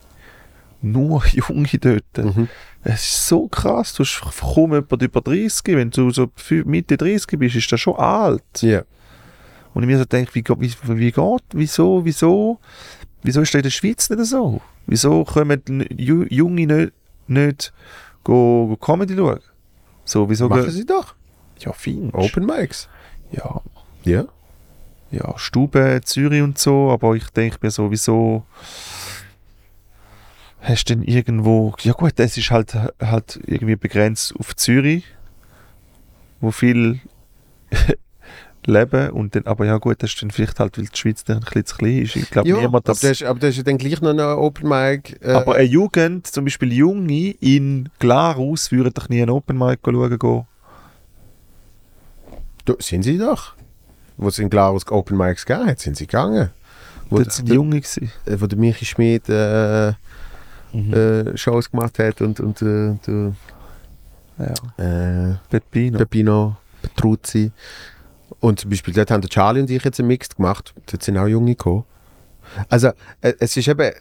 nur 0.81 1.25
Junge 1.31 1.77
dort. 1.79 2.17
Mhm. 2.17 2.49
Es 2.83 3.05
ist 3.05 3.27
so 3.27 3.47
krass, 3.47 3.93
du 3.93 4.03
hast 4.03 4.21
kaum 4.21 4.73
jemand 4.73 5.01
über 5.01 5.21
30, 5.21 5.75
wenn 5.75 5.89
du 5.89 6.11
so 6.11 6.29
Mitte 6.65 6.97
30 6.97 7.39
bist, 7.39 7.55
ist 7.55 7.71
das 7.71 7.79
schon 7.79 7.95
alt. 7.95 8.61
Ja. 8.61 8.83
Und 9.73 9.83
ich 9.83 9.87
mir 9.87 9.97
so 9.97 10.05
denke, 10.05 10.35
wie, 10.35 10.43
wie, 10.59 10.97
wie 10.97 11.11
geht, 11.11 11.43
wieso, 11.53 12.05
wieso, 12.05 12.59
wieso 13.23 13.41
ist 13.41 13.53
das 13.53 13.59
in 13.59 13.63
der 13.63 13.69
Schweiz 13.69 14.09
nicht 14.09 14.25
so? 14.25 14.61
Wieso 14.85 15.23
kommen 15.23 15.61
Junge 15.97 16.67
nicht, 16.67 16.93
nicht 17.27 17.73
go, 18.23 18.67
go 18.67 18.77
Comedy 18.77 19.15
schauen? 19.15 19.39
So, 20.05 20.29
wieso 20.29 20.49
Machen 20.49 20.69
sie 20.69 20.85
doch. 20.85 21.15
Ja, 21.59 21.73
fein. 21.73 22.09
Open 22.13 22.45
Mics. 22.45 22.87
Ja, 23.31 23.61
Ja. 24.03 24.25
ja, 25.11 25.33
Stube, 25.37 26.01
Zürich 26.03 26.41
und 26.41 26.57
so, 26.57 26.91
aber 26.91 27.15
ich 27.15 27.29
denke 27.29 27.57
mir 27.61 27.71
so, 27.71 27.89
wieso 27.91 28.43
hast 30.61 30.89
du 30.89 30.95
denn 30.95 31.03
irgendwo, 31.03 31.73
ja 31.81 31.93
gut, 31.93 32.13
das 32.15 32.37
ist 32.37 32.51
halt, 32.51 32.73
halt 33.01 33.39
irgendwie 33.45 33.75
begrenzt 33.75 34.33
auf 34.39 34.55
Zürich, 34.55 35.03
wo 36.41 36.51
viel 36.51 36.99
leben 38.65 39.09
und 39.11 39.35
dann, 39.35 39.45
aber 39.45 39.65
ja 39.65 39.77
gut, 39.77 40.01
das 40.01 40.11
ist 40.11 40.21
dann 40.21 40.31
vielleicht 40.31 40.59
halt, 40.59 40.77
weil 40.77 40.85
die 40.85 40.97
Schweiz 40.97 41.23
dann 41.23 41.37
ein 41.37 41.43
bisschen 41.43 41.65
zu 41.65 41.75
klein 41.75 41.97
ist. 42.03 42.15
Ich 42.15 42.29
glaube 42.29 42.47
Ja, 42.47 42.55
niemand, 42.55 42.75
aber 42.75 42.81
dass, 42.81 42.99
das, 43.01 43.11
ist, 43.11 43.23
aber 43.23 43.39
das 43.39 43.49
ist 43.51 43.57
ja 43.57 43.63
dann 43.63 43.77
gleich 43.77 44.01
noch 44.01 44.11
ein 44.11 44.19
Open 44.19 44.69
Mic. 44.69 45.17
Äh, 45.21 45.31
aber 45.31 45.55
eine 45.55 45.63
Jugend, 45.63 46.27
zum 46.27 46.45
Beispiel 46.45 46.71
Junge 46.71 47.31
in 47.39 47.89
Glarus, 47.99 48.71
würden 48.71 48.93
doch 48.93 49.09
nie 49.09 49.21
einen 49.21 49.31
Open 49.31 49.57
Mic 49.57 49.79
schauen 49.83 50.17
gehen. 50.17 50.47
Du, 52.65 52.75
sind 52.79 53.03
sie 53.03 53.17
doch. 53.17 53.53
Wo 54.17 54.27
es 54.27 54.39
in 54.39 54.49
Glarus 54.49 54.87
Open 54.91 55.17
Mics 55.17 55.45
gegeben 55.45 55.67
hat, 55.69 55.79
sind 55.79 55.97
sie 55.97 56.05
gegangen. 56.07 56.49
Wo, 57.09 57.17
Dort 57.17 57.31
sind 57.31 57.47
der- 57.49 57.55
Junge 57.55 57.81
gewesen. 57.81 58.11
äh, 58.25 58.35
wo 58.39 58.47
der 58.47 58.57
Michi 58.57 58.85
Schmid 58.85 59.27
äh, 59.29 59.93
Mhm. 60.71 60.93
äh, 60.93 61.37
Shows 61.37 61.69
gemacht 61.69 61.99
hat 61.99 62.21
und, 62.21 62.39
und 62.39 62.61
äh, 62.63 62.95
der 63.05 63.33
Ja. 64.39 65.31
äh, 65.31 65.35
Peppino. 65.49 65.97
Peppino 65.99 66.55
Petruzzi. 66.81 67.51
Und 68.39 68.59
zum 68.59 68.69
Beispiel 68.71 68.93
dort 68.93 69.11
haben 69.11 69.21
der 69.21 69.29
Charlie 69.29 69.61
und 69.61 69.69
ich 69.69 69.83
jetzt 69.83 69.99
einen 69.99 70.07
Mix 70.07 70.29
gemacht. 70.35 70.73
Dort 70.87 71.03
sind 71.03 71.17
auch 71.17 71.27
Junge 71.27 71.51
gekommen. 71.51 71.83
Also, 72.69 72.89
äh, 73.21 73.33
es 73.39 73.55
ist 73.55 73.67
eben, 73.67 73.81
äh, 73.81 73.93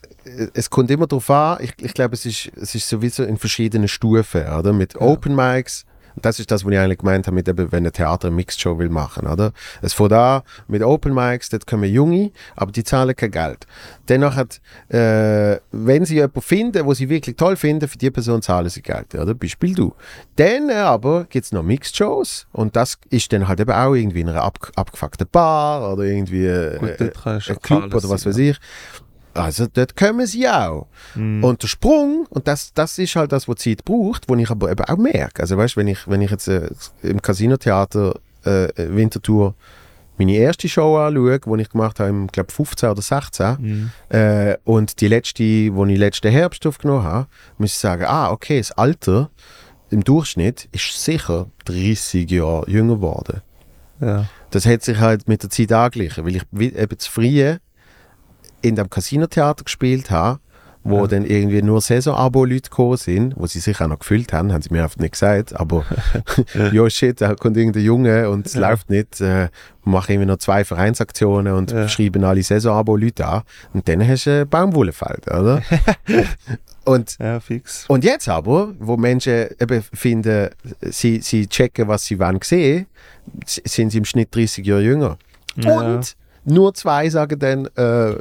es 0.54 0.68
kommt 0.70 0.90
immer 0.90 1.06
darauf 1.06 1.28
an, 1.30 1.58
ich, 1.60 1.74
ich 1.78 1.94
glaube, 1.94 2.14
es 2.14 2.24
ist, 2.26 2.50
es 2.56 2.74
ist 2.74 2.88
sowieso 2.88 3.22
in 3.24 3.36
verschiedenen 3.36 3.88
Stufen, 3.88 4.46
oder? 4.46 4.72
Mit 4.72 4.96
Open 4.96 5.36
Mics, 5.36 5.84
und 6.14 6.24
das 6.24 6.38
ist 6.40 6.50
das, 6.50 6.64
was 6.64 6.72
ich 6.72 6.78
eigentlich 6.78 6.98
gemeint 6.98 7.26
habe, 7.26 7.34
mit 7.34 7.48
eben, 7.48 7.72
wenn 7.72 7.86
ein 7.86 7.92
Theater 7.92 8.28
eine 8.28 8.36
Mixed 8.36 8.60
Show 8.60 8.78
will 8.78 8.88
machen, 8.88 9.26
oder? 9.26 9.52
Es 9.80 9.92
fängt 9.92 10.12
an 10.12 10.42
mit 10.68 10.82
Open 10.82 11.14
Mics, 11.14 11.48
dort 11.48 11.66
kommen 11.66 11.90
Junge, 11.92 12.30
aber 12.56 12.72
die 12.72 12.84
zahlen 12.84 13.14
kein 13.16 13.30
Geld. 13.30 13.66
Dennoch 14.08 14.36
hat, 14.36 14.60
äh, 14.88 15.58
wenn 15.70 16.04
sie 16.04 16.16
jemanden 16.16 16.42
finden, 16.42 16.86
wo 16.86 16.94
sie 16.94 17.08
wirklich 17.08 17.36
toll 17.36 17.56
finden, 17.56 17.88
für 17.88 17.98
die 17.98 18.10
Person 18.10 18.42
zahlen 18.42 18.68
sie 18.68 18.82
Geld, 18.82 19.14
oder? 19.14 19.34
Beispiel 19.34 19.74
du. 19.74 19.94
Dann 20.36 20.68
äh, 20.68 20.74
aber 20.74 21.24
gibt 21.24 21.46
es 21.46 21.52
noch 21.52 21.62
Mixed 21.62 21.96
Shows 21.96 22.46
und 22.52 22.76
das 22.76 22.98
ist 23.10 23.32
dann 23.32 23.48
halt 23.48 23.60
eben 23.60 23.72
auch 23.72 23.94
irgendwie 23.94 24.20
in 24.20 24.28
einer 24.28 24.42
ab, 24.42 24.58
abgefuckten 24.76 25.26
Bar 25.30 25.92
oder 25.92 26.04
irgendwie 26.04 26.46
äh, 26.46 26.78
Gut, 26.78 27.00
du 27.00 27.12
ein 27.24 27.60
Club 27.62 27.94
oder 27.94 28.08
was 28.08 28.26
weiß 28.26 28.36
ich. 28.38 28.58
Also 29.34 29.66
dort 29.72 29.96
kommen 29.96 30.26
sie 30.26 30.48
auch. 30.48 30.86
Mhm. 31.14 31.42
Und 31.42 31.62
der 31.62 31.68
Sprung, 31.68 32.26
und 32.30 32.46
das, 32.46 32.72
das 32.74 32.98
ist 32.98 33.16
halt 33.16 33.32
das, 33.32 33.48
was 33.48 33.56
Zeit 33.56 33.84
braucht, 33.84 34.28
wo 34.28 34.34
ich 34.36 34.50
aber 34.50 34.70
eben 34.70 34.84
auch 34.84 34.96
merke. 34.98 35.40
Also 35.42 35.56
weißt, 35.56 35.76
wenn 35.76 35.88
ich, 35.88 36.06
wenn 36.08 36.20
ich 36.20 36.30
jetzt 36.30 36.48
äh, 36.48 36.68
im 37.02 37.20
Casinotheater 37.22 38.14
äh, 38.44 38.68
Wintertour 38.76 39.54
meine 40.18 40.32
erste 40.36 40.68
Show 40.68 40.98
anschaue, 40.98 41.40
die 41.40 41.62
ich 41.62 41.70
gemacht 41.70 41.98
habe, 41.98 42.10
im 42.10 42.26
glaube 42.26 42.52
15 42.52 42.90
oder 42.90 43.02
16, 43.02 43.56
Mhm. 43.58 43.90
äh, 44.10 44.56
und 44.64 45.00
die 45.00 45.08
letzte, 45.08 45.42
die 45.42 45.68
ich 45.74 45.98
letzten 45.98 46.30
Herbst 46.30 46.66
aufgenommen 46.66 47.04
habe, 47.04 47.26
muss 47.58 47.70
ich 47.72 47.78
sagen, 47.78 48.04
ah, 48.04 48.30
okay, 48.30 48.58
das 48.58 48.72
Alter 48.72 49.30
im 49.90 50.04
Durchschnitt 50.04 50.68
ist 50.72 51.02
sicher 51.02 51.46
30 51.64 52.30
Jahre 52.30 52.70
jünger 52.70 52.96
geworden. 52.96 53.40
Ja. 54.00 54.26
Das 54.50 54.66
hat 54.66 54.82
sich 54.82 54.98
halt 54.98 55.28
mit 55.28 55.42
der 55.42 55.50
Zeit 55.50 55.72
angeglichen, 55.72 56.24
weil 56.24 56.36
ich 56.36 56.42
eben 56.76 56.98
zu 56.98 57.10
früh 57.10 57.56
in 58.62 58.76
dem 58.76 58.88
Casinotheater 58.90 59.64
gespielt 59.64 60.10
habe, 60.10 60.38
wo 60.84 61.02
Ja. 61.02 61.06
dann 61.06 61.24
irgendwie 61.24 61.62
nur 61.62 61.80
Saison-Abo-Leute 61.80 62.68
gekommen 62.70 62.96
sind, 62.96 63.34
wo 63.36 63.46
sie 63.46 63.60
sich 63.60 63.80
auch 63.80 63.86
noch 63.86 64.00
gefühlt 64.00 64.32
haben, 64.32 64.52
haben 64.52 64.62
sie 64.62 64.70
mir 64.72 64.82
einfach 64.82 64.98
nicht 64.98 65.12
gesagt, 65.12 65.54
aber 65.54 65.84
ja 66.72 66.90
shit, 66.90 67.20
da 67.20 67.34
kommt 67.36 67.56
irgendein 67.56 67.84
Junge 67.84 68.28
und 68.30 68.46
es 68.46 68.54
Ja. 68.54 68.68
läuft 68.70 68.90
nicht, 68.90 69.20
äh, 69.20 69.48
machen 69.84 70.12
irgendwie 70.12 70.26
noch 70.28 70.38
zwei 70.38 70.64
Vereinsaktionen 70.64 71.52
und 71.52 71.70
Ja. 71.70 71.88
schreiben 71.88 72.24
alle 72.24 72.42
Saison-Abo-Leute 72.42 73.24
an 73.26 73.42
und 73.74 73.86
dann 73.88 74.06
hast 74.06 74.26
du 74.26 74.40
ein 74.40 74.48
Baumwollefeld, 74.48 75.28
oder? 75.28 75.62
und 76.84 77.16
ja, 77.20 77.38
fix. 77.38 77.84
und 77.88 78.02
jetzt 78.04 78.28
aber, 78.28 78.72
wo 78.80 78.96
Menschen 78.96 79.46
eben 79.60 79.82
finden, 79.92 80.50
sie, 80.80 81.20
sie 81.20 81.46
checken, 81.46 81.86
was 81.86 82.04
sie 82.06 82.18
wollen 82.18 82.40
sehen, 82.42 82.86
sind 83.46 83.90
sie 83.90 83.98
im 83.98 84.04
Schnitt 84.04 84.34
30 84.34 84.66
Jahre 84.66 84.82
jünger. 84.82 85.16
Und 85.64 86.16
nur 86.44 86.74
zwei 86.74 87.08
sagen 87.08 87.38
dann, 87.38 87.66
äh, 87.76 88.20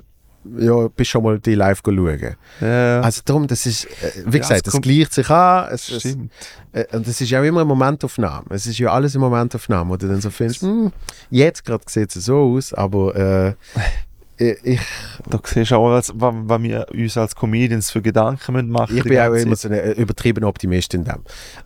ja, 0.57 0.87
bist 0.87 1.09
schon 1.11 1.23
mal 1.23 1.39
die 1.39 1.55
live 1.55 1.81
schauen. 1.85 2.35
Ja, 2.61 3.01
Also 3.01 3.21
darum, 3.25 3.47
das 3.47 3.65
ist, 3.65 3.85
äh, 3.85 3.89
wie 4.25 4.37
Ja, 4.37 4.41
gesagt, 4.41 4.61
es 4.61 4.67
es 4.67 4.71
kommt- 4.73 4.83
gleicht 4.85 5.13
sich 5.13 5.29
an. 5.29 5.69
Es, 5.71 5.89
es, 5.89 5.99
stimmt. 5.99 6.31
äh, 6.73 6.85
und 6.95 7.07
das 7.07 7.21
ist 7.21 7.29
ja 7.29 7.43
immer 7.43 7.61
eine 7.61 7.65
Momentaufnahme. 7.67 8.45
Es 8.49 8.65
ist 8.65 8.79
ja 8.79 8.91
alles 8.91 9.15
eine 9.15 9.23
Momentaufnahme, 9.25 9.89
wo 9.91 9.97
du 9.97 10.07
dann 10.07 10.21
so 10.21 10.29
findest, 10.29 10.61
hm, 10.63 10.91
jetzt 11.29 11.63
gerade 11.65 11.83
sieht 11.87 12.15
es 12.15 12.25
so 12.25 12.37
aus, 12.55 12.73
aber 12.73 13.15
äh, 13.15 13.53
ich, 14.63 14.79
Da 15.29 15.39
siehst 15.43 15.69
du 15.69 15.75
auch, 15.75 15.91
was, 15.91 16.11
was 16.15 16.61
wir 16.63 16.87
uns 16.91 17.15
als 17.17 17.35
Comedians 17.35 17.91
für 17.91 18.01
Gedanken 18.01 18.53
müssen 18.53 18.69
machen 18.69 18.97
ich 18.97 19.03
die 19.03 19.09
bin 19.09 19.19
auch 19.19 19.33
immer 19.33 19.55
so 19.55 19.69
ein 19.69 19.93
übertriebener 19.93 20.47
Optimist 20.47 20.93
in 20.95 21.03
dem. 21.03 21.19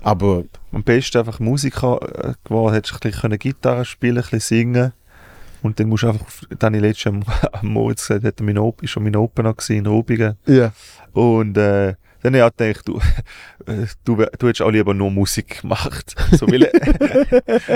Aber 0.04 0.44
Am 0.74 0.84
besten 0.84 1.20
einfach 1.20 1.40
Musiker 1.40 2.00
äh, 2.02 2.34
geworden, 2.44 2.74
hättest 2.74 2.96
du 3.02 3.08
ein 3.08 3.12
bisschen 3.12 3.40
Gitarre 3.40 3.86
spielen, 3.86 4.18
ein 4.18 4.22
bisschen 4.24 4.40
singen. 4.42 4.92
Und 5.66 5.80
dann 5.80 5.90
musst 5.90 6.04
du 6.04 6.10
einfach, 6.10 6.28
dann 6.60 6.76
habe 6.76 6.78
ich 6.78 6.82
letztes 6.84 7.08
am, 7.08 7.24
am 7.52 7.68
Moritz 7.68 8.08
gesagt, 8.08 8.24
hat 8.24 8.40
mein 8.42 8.60
Op 8.60 8.84
ist 8.84 8.92
schon 8.92 9.04
mein 9.04 9.16
Opener 9.16 9.54
gewesen 9.54 9.78
in 9.78 9.86
Rubigen. 9.88 10.36
ja. 10.46 10.72
Und 11.14 11.58
äh, 11.58 11.96
dann 12.22 12.36
habe 12.36 12.54
ich 12.56 12.58
gedacht, 12.58 12.88
du, 12.88 13.00
äh, 13.72 13.88
du, 14.04 14.16
du 14.16 14.48
hättest 14.48 14.62
auch 14.62 14.70
lieber 14.70 14.94
nur 14.94 15.10
Musik 15.10 15.62
gemacht. 15.62 16.16
So, 16.38 16.48
weil, 16.48 16.70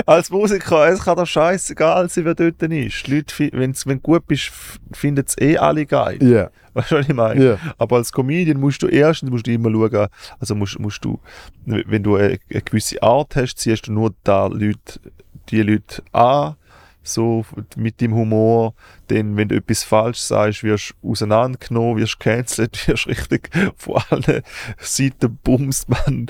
als 0.06 0.30
Musiker, 0.30 0.88
es 0.88 1.04
kann 1.04 1.16
doch 1.16 1.26
scheißegal 1.26 2.08
sein, 2.08 2.24
wer 2.26 2.34
dort 2.34 2.62
ist. 2.62 3.06
Die 3.06 3.14
Leute, 3.14 3.48
wenn's, 3.52 3.86
wenn 3.86 3.96
du 3.96 4.02
gut 4.02 4.26
bist, 4.26 4.52
finden 4.92 5.24
es 5.26 5.36
eh 5.38 5.56
alle 5.56 5.86
geil. 5.86 6.22
Ja. 6.22 6.50
Weißt 6.74 6.92
du, 6.92 6.96
was 6.96 7.08
ich 7.08 7.14
meine? 7.14 7.44
Ja. 7.44 7.58
Aber 7.78 7.96
als 7.96 8.12
Comedian 8.12 8.60
musst 8.60 8.82
du 8.82 8.86
erstens 8.86 9.30
musst 9.30 9.46
du 9.46 9.52
immer 9.52 9.70
schauen, 9.70 10.08
also 10.38 10.54
musst, 10.54 10.78
musst 10.78 11.04
du, 11.04 11.18
wenn 11.64 12.02
du 12.02 12.16
eine, 12.16 12.38
eine 12.50 12.62
gewisse 12.62 13.02
Art 13.02 13.34
hast, 13.36 13.58
ziehst 13.58 13.86
du 13.88 13.92
nur 13.92 14.14
da 14.22 14.46
Leute, 14.46 15.00
die 15.48 15.62
Leute 15.62 16.02
an, 16.12 16.56
so 17.02 17.44
mit 17.76 18.00
dem 18.00 18.14
Humor. 18.14 18.74
Dann, 19.08 19.36
wenn 19.36 19.48
du 19.48 19.56
etwas 19.56 19.82
falsch 19.82 20.18
sagst, 20.18 20.62
wirst 20.62 20.94
du 21.02 21.10
auseinandergenommen, 21.10 21.96
wirst 21.98 22.20
gecancelt, 22.20 22.86
wirst 22.88 23.06
richtig 23.06 23.50
von 23.76 24.02
allen 24.10 24.42
Seiten 24.78 25.38
bumst, 25.42 25.88
man. 25.88 26.26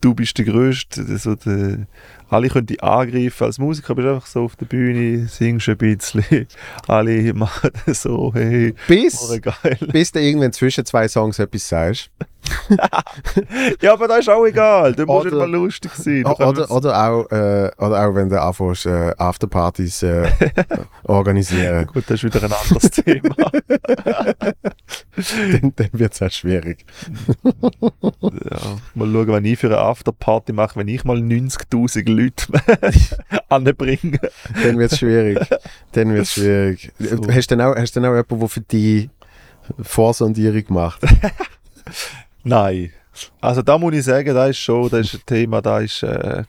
Du 0.00 0.14
bist 0.14 0.36
der 0.36 0.44
Größte. 0.44 1.18
So 1.18 1.34
der, 1.34 1.86
alle 2.28 2.48
können 2.48 2.66
dich 2.66 2.82
angreifen. 2.82 3.44
Als 3.44 3.58
Musiker 3.58 3.94
bist 3.94 4.06
du 4.06 4.14
einfach 4.14 4.26
so 4.26 4.44
auf 4.44 4.56
der 4.56 4.66
Bühne, 4.66 5.26
singst 5.28 5.68
ein 5.68 5.76
bisschen. 5.78 6.46
Alle 6.86 7.32
machen 7.32 7.70
so, 7.86 8.32
hey, 8.34 8.74
Bis, 8.86 9.40
geil. 9.40 9.78
bis 9.92 10.12
du 10.12 10.20
irgendwann 10.20 10.52
zwischen 10.52 10.84
zwei 10.84 11.08
Songs 11.08 11.38
etwas 11.38 11.68
sagst. 11.68 12.10
Ja, 13.80 13.92
aber 13.94 14.08
das 14.08 14.20
ist 14.20 14.28
auch 14.30 14.44
egal. 14.44 14.94
Oder- 15.00 15.24
nicht 15.24 15.34
mal 15.34 15.50
lustig 15.50 15.92
sein. 15.94 16.24
Oder, 16.24 16.70
oder, 16.70 17.08
auch, 17.08 17.30
äh, 17.30 17.70
oder 17.78 18.06
auch, 18.08 18.14
wenn 18.14 18.28
du 18.28 18.40
anfängst, 18.40 18.86
äh, 18.86 19.12
Afterpartys 19.18 20.02
äh, 20.02 20.28
organisieren, 21.04 21.86
Gut, 21.86 22.04
das 22.06 22.22
ist 22.22 22.24
wieder 22.24 22.44
ein 22.44 22.52
anderes 22.52 22.90
Thema. 22.90 23.34
dann, 25.52 25.72
dann 25.76 25.88
wird 25.92 26.12
es 26.14 26.22
auch 26.22 26.30
schwierig. 26.30 26.84
ja, 27.44 28.58
mal 28.94 29.12
schauen, 29.12 29.28
wenn 29.28 29.44
ich 29.44 29.58
für 29.58 29.66
eine 29.68 29.78
Afterparty 29.78 30.52
mache, 30.52 30.76
wenn 30.76 30.88
ich 30.88 31.04
mal 31.04 31.18
90.000 31.18 32.10
Leute 32.10 32.46
anbringe. 33.48 34.18
Dann 34.62 34.78
wird 34.78 34.92
es 34.92 34.98
schwierig. 34.98 35.38
Dann 35.92 36.12
wird 36.14 36.26
schwierig. 36.26 36.92
So. 36.98 37.18
Hast 37.30 37.50
du 37.50 37.56
dann 37.56 37.66
auch, 37.72 37.76
hast 37.76 37.94
du 37.96 38.00
dann 38.00 38.10
auch 38.10 38.14
jemanden, 38.16 38.38
der 38.40 38.48
für 38.48 38.60
die 38.60 39.10
Vorsondierung 39.82 40.64
macht? 40.68 41.00
Nein. 42.44 42.92
Also 43.40 43.62
da 43.62 43.78
muss 43.78 43.94
ich 43.94 44.04
sagen, 44.04 44.34
das 44.34 44.50
ist 44.50 44.58
schon, 44.58 44.88
das 44.90 45.00
ist 45.00 45.14
ein 45.14 45.26
Thema, 45.26 45.62
da 45.62 45.80
ist, 45.80 46.02
äh, 46.02 46.44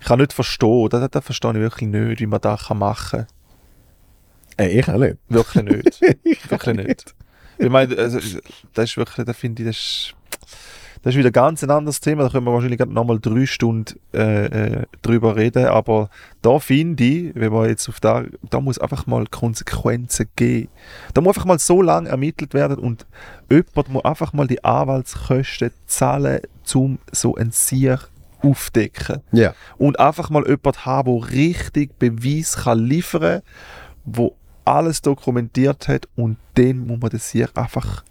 ich 0.00 0.06
kann 0.06 0.18
nicht 0.18 0.32
verstehen, 0.32 0.88
das, 0.90 1.10
das 1.10 1.24
verstehe 1.24 1.52
ich 1.52 1.56
wirklich 1.56 1.88
nicht, 1.88 2.20
wie 2.20 2.26
man 2.26 2.40
das 2.40 2.68
machen 2.70 3.26
kann. 4.56 4.66
Äh, 4.66 4.78
ich 4.78 4.88
auch 4.88 4.98
nicht. 4.98 5.16
Wirklich 5.28 5.64
nicht. 5.64 6.00
wirklich 6.50 6.76
nicht. 6.76 7.14
Ich 7.58 7.68
meine, 7.70 7.96
also, 7.96 8.18
das 8.74 8.90
ist 8.90 8.96
wirklich, 8.96 9.26
da 9.26 9.32
finde 9.32 9.62
ich, 9.62 9.68
das 9.68 9.76
ist, 9.76 10.14
das 11.06 11.14
ist 11.14 11.20
wieder 11.20 11.30
ganz 11.30 11.62
ein 11.62 11.70
anderes 11.70 12.00
Thema. 12.00 12.24
Da 12.24 12.30
können 12.30 12.46
wir 12.46 12.52
wahrscheinlich 12.52 12.80
nochmal 12.80 13.20
drei 13.20 13.46
Stunden 13.46 13.94
äh, 14.12 14.46
äh, 14.46 14.86
drüber 15.02 15.36
reden. 15.36 15.66
Aber 15.66 16.10
da 16.42 16.58
finde 16.58 17.04
ich, 17.04 17.34
wenn 17.36 17.52
man 17.52 17.68
jetzt 17.68 17.88
auf 17.88 18.00
da, 18.00 18.24
da 18.50 18.60
muss 18.60 18.80
einfach 18.80 19.06
mal 19.06 19.24
Konsequenzen 19.28 20.28
geben. 20.34 20.68
Da 21.14 21.20
muss 21.20 21.36
einfach 21.36 21.44
mal 21.44 21.60
so 21.60 21.80
lange 21.80 22.08
ermittelt 22.08 22.54
werden 22.54 22.78
und 22.80 23.06
jemand 23.48 23.88
muss 23.88 24.04
einfach 24.04 24.32
mal 24.32 24.48
die 24.48 24.64
Anwaltskosten 24.64 25.70
zahlen, 25.86 26.40
um 26.74 26.98
so 27.12 27.36
ein 27.36 27.52
Sieg 27.52 28.00
aufdecken 28.42 29.22
Ja. 29.30 29.54
und 29.78 30.00
einfach 30.00 30.28
mal 30.30 30.44
jemand 30.44 30.86
haben, 30.86 31.20
der 31.20 31.30
richtig 31.30 31.96
Beweis 32.00 32.56
kann 32.56 32.80
liefern 32.80 33.20
kann, 33.20 33.42
wo 34.04 34.34
alles 34.64 35.02
dokumentiert 35.02 35.86
hat 35.86 36.08
und 36.16 36.36
dann 36.54 36.84
muss 36.84 36.98
man 36.98 37.10
das 37.10 37.30
hier 37.30 37.48
einfach 37.54 38.02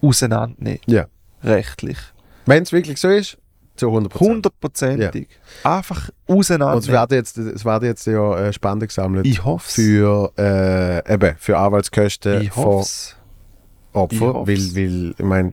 auseinandernehmen. 0.00 0.80
Ja. 0.86 1.06
Rechtlich. 1.44 1.98
Wenn 2.46 2.62
es 2.62 2.72
wirklich 2.72 2.98
so 2.98 3.08
ist, 3.08 3.38
zu 3.76 3.88
100 3.88 4.20
Hundertprozentig. 4.20 5.28
Einfach 5.64 6.10
auseinandernehmen. 6.26 6.76
Und 6.76 6.84
es 6.84 6.88
werden 6.88 7.14
jetzt, 7.14 7.38
es 7.38 7.64
werden 7.64 7.84
jetzt 7.86 8.06
ja 8.06 8.38
äh, 8.38 8.52
Spenden 8.52 8.86
gesammelt 8.86 9.26
ich 9.26 9.44
hoffe 9.44 9.70
für, 9.70 10.32
äh, 10.38 11.14
eben, 11.14 11.36
für 11.38 11.58
Anwaltskosten 11.58 12.42
Ich 12.42 12.50
von. 12.50 12.82
Ich 12.82 13.16
Opfern. 13.94 14.34
hoff's. 14.34 14.48
Weil, 14.48 14.76
weil, 14.76 15.14
ich 15.18 15.24
meine, 15.24 15.52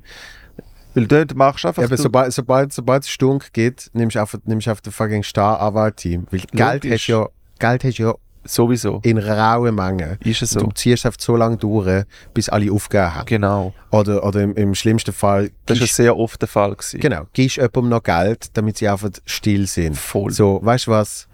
Weil 0.94 1.08
dort 1.08 1.36
machst 1.36 1.64
du 1.64 1.70
einfach... 1.70 1.84
eben, 1.84 1.98
sobald, 1.98 2.34
sobald, 2.34 2.74
sobald 2.74 3.04
es 3.04 3.10
Stunk 3.10 3.52
geht, 3.54 3.90
nimmst 3.94 4.16
du 4.16 4.22
einfach, 4.22 4.40
nimmst 4.46 4.68
einfach 4.68 4.82
den 4.82 4.94
fucking 4.94 5.24
Star-Anwalt-Team. 5.24 6.28
Weil 6.32 6.42
Geld 6.52 6.86
hast 6.86 7.08
ja, 7.08 7.28
Geld 7.60 7.84
hast 7.84 8.00
du 8.00 8.04
ja 8.04 8.16
sowieso. 8.44 9.00
in 9.04 9.18
rauen 9.18 9.76
Mengen. 9.76 10.18
Ist 10.24 10.42
es 10.42 10.52
so. 10.52 10.62
Du 10.62 10.72
ziehst 10.72 11.06
einfach 11.06 11.20
so 11.20 11.36
lange 11.36 11.58
durch, 11.58 12.06
bis 12.34 12.50
alle 12.50 12.72
aufgegeben 12.72 13.16
haben. 13.16 13.26
Genau. 13.26 13.74
Oder, 13.92 14.24
oder 14.24 14.42
im, 14.42 14.56
im 14.56 14.76
schlimmsten 14.76 15.14
Fall, 15.14 15.52
Das 15.66 15.80
war 15.80 15.88
sehr 15.88 16.18
oft 16.18 16.42
der 16.42 16.48
Fall. 16.48 16.76
Gewesen. 16.76 17.00
genau, 17.00 17.24
gibst 17.34 17.58
jemandem 17.58 17.90
noch 17.90 18.04
Geld, 18.04 18.50
damit 18.54 18.78
sie 18.78 18.88
einfach 18.88 19.10
still 19.26 19.68
sind. 19.68 19.98
Voll. 19.98 20.32
So, 20.32 20.60
weißt 20.64 20.88
du 20.88 20.92
was? 20.92 21.28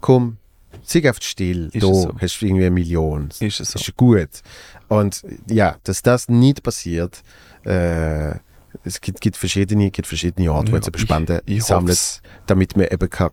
Komm, 0.00 0.36
sei 0.82 1.06
einfach 1.06 1.22
still. 1.22 1.70
Ist 1.72 1.82
da 1.82 1.86
so. 1.86 2.14
hast 2.20 2.40
du 2.40 2.46
irgendwie 2.46 2.66
eine 2.66 2.74
Million. 2.74 3.28
Ist 3.40 3.60
es 3.60 3.72
so. 3.72 3.78
ist 3.78 3.96
gut. 3.96 4.28
Und 4.88 5.22
ja, 5.48 5.76
dass 5.84 6.02
das 6.02 6.28
nicht 6.28 6.62
passiert, 6.62 7.22
äh, 7.64 8.34
es 8.82 9.00
gibt, 9.00 9.20
gibt 9.20 9.36
verschiedene, 9.36 9.90
gibt 9.90 10.06
verschiedene 10.06 10.52
Orte, 10.52 10.72
wo 10.72 10.76
Ja, 10.76 10.78
jetzt 10.78 10.88
eben 10.88 10.98
Spenden 10.98 11.40
sammelt, 11.60 12.20
damit 12.46 12.76
man 12.76 12.86
eben 12.86 13.08
keine 13.08 13.30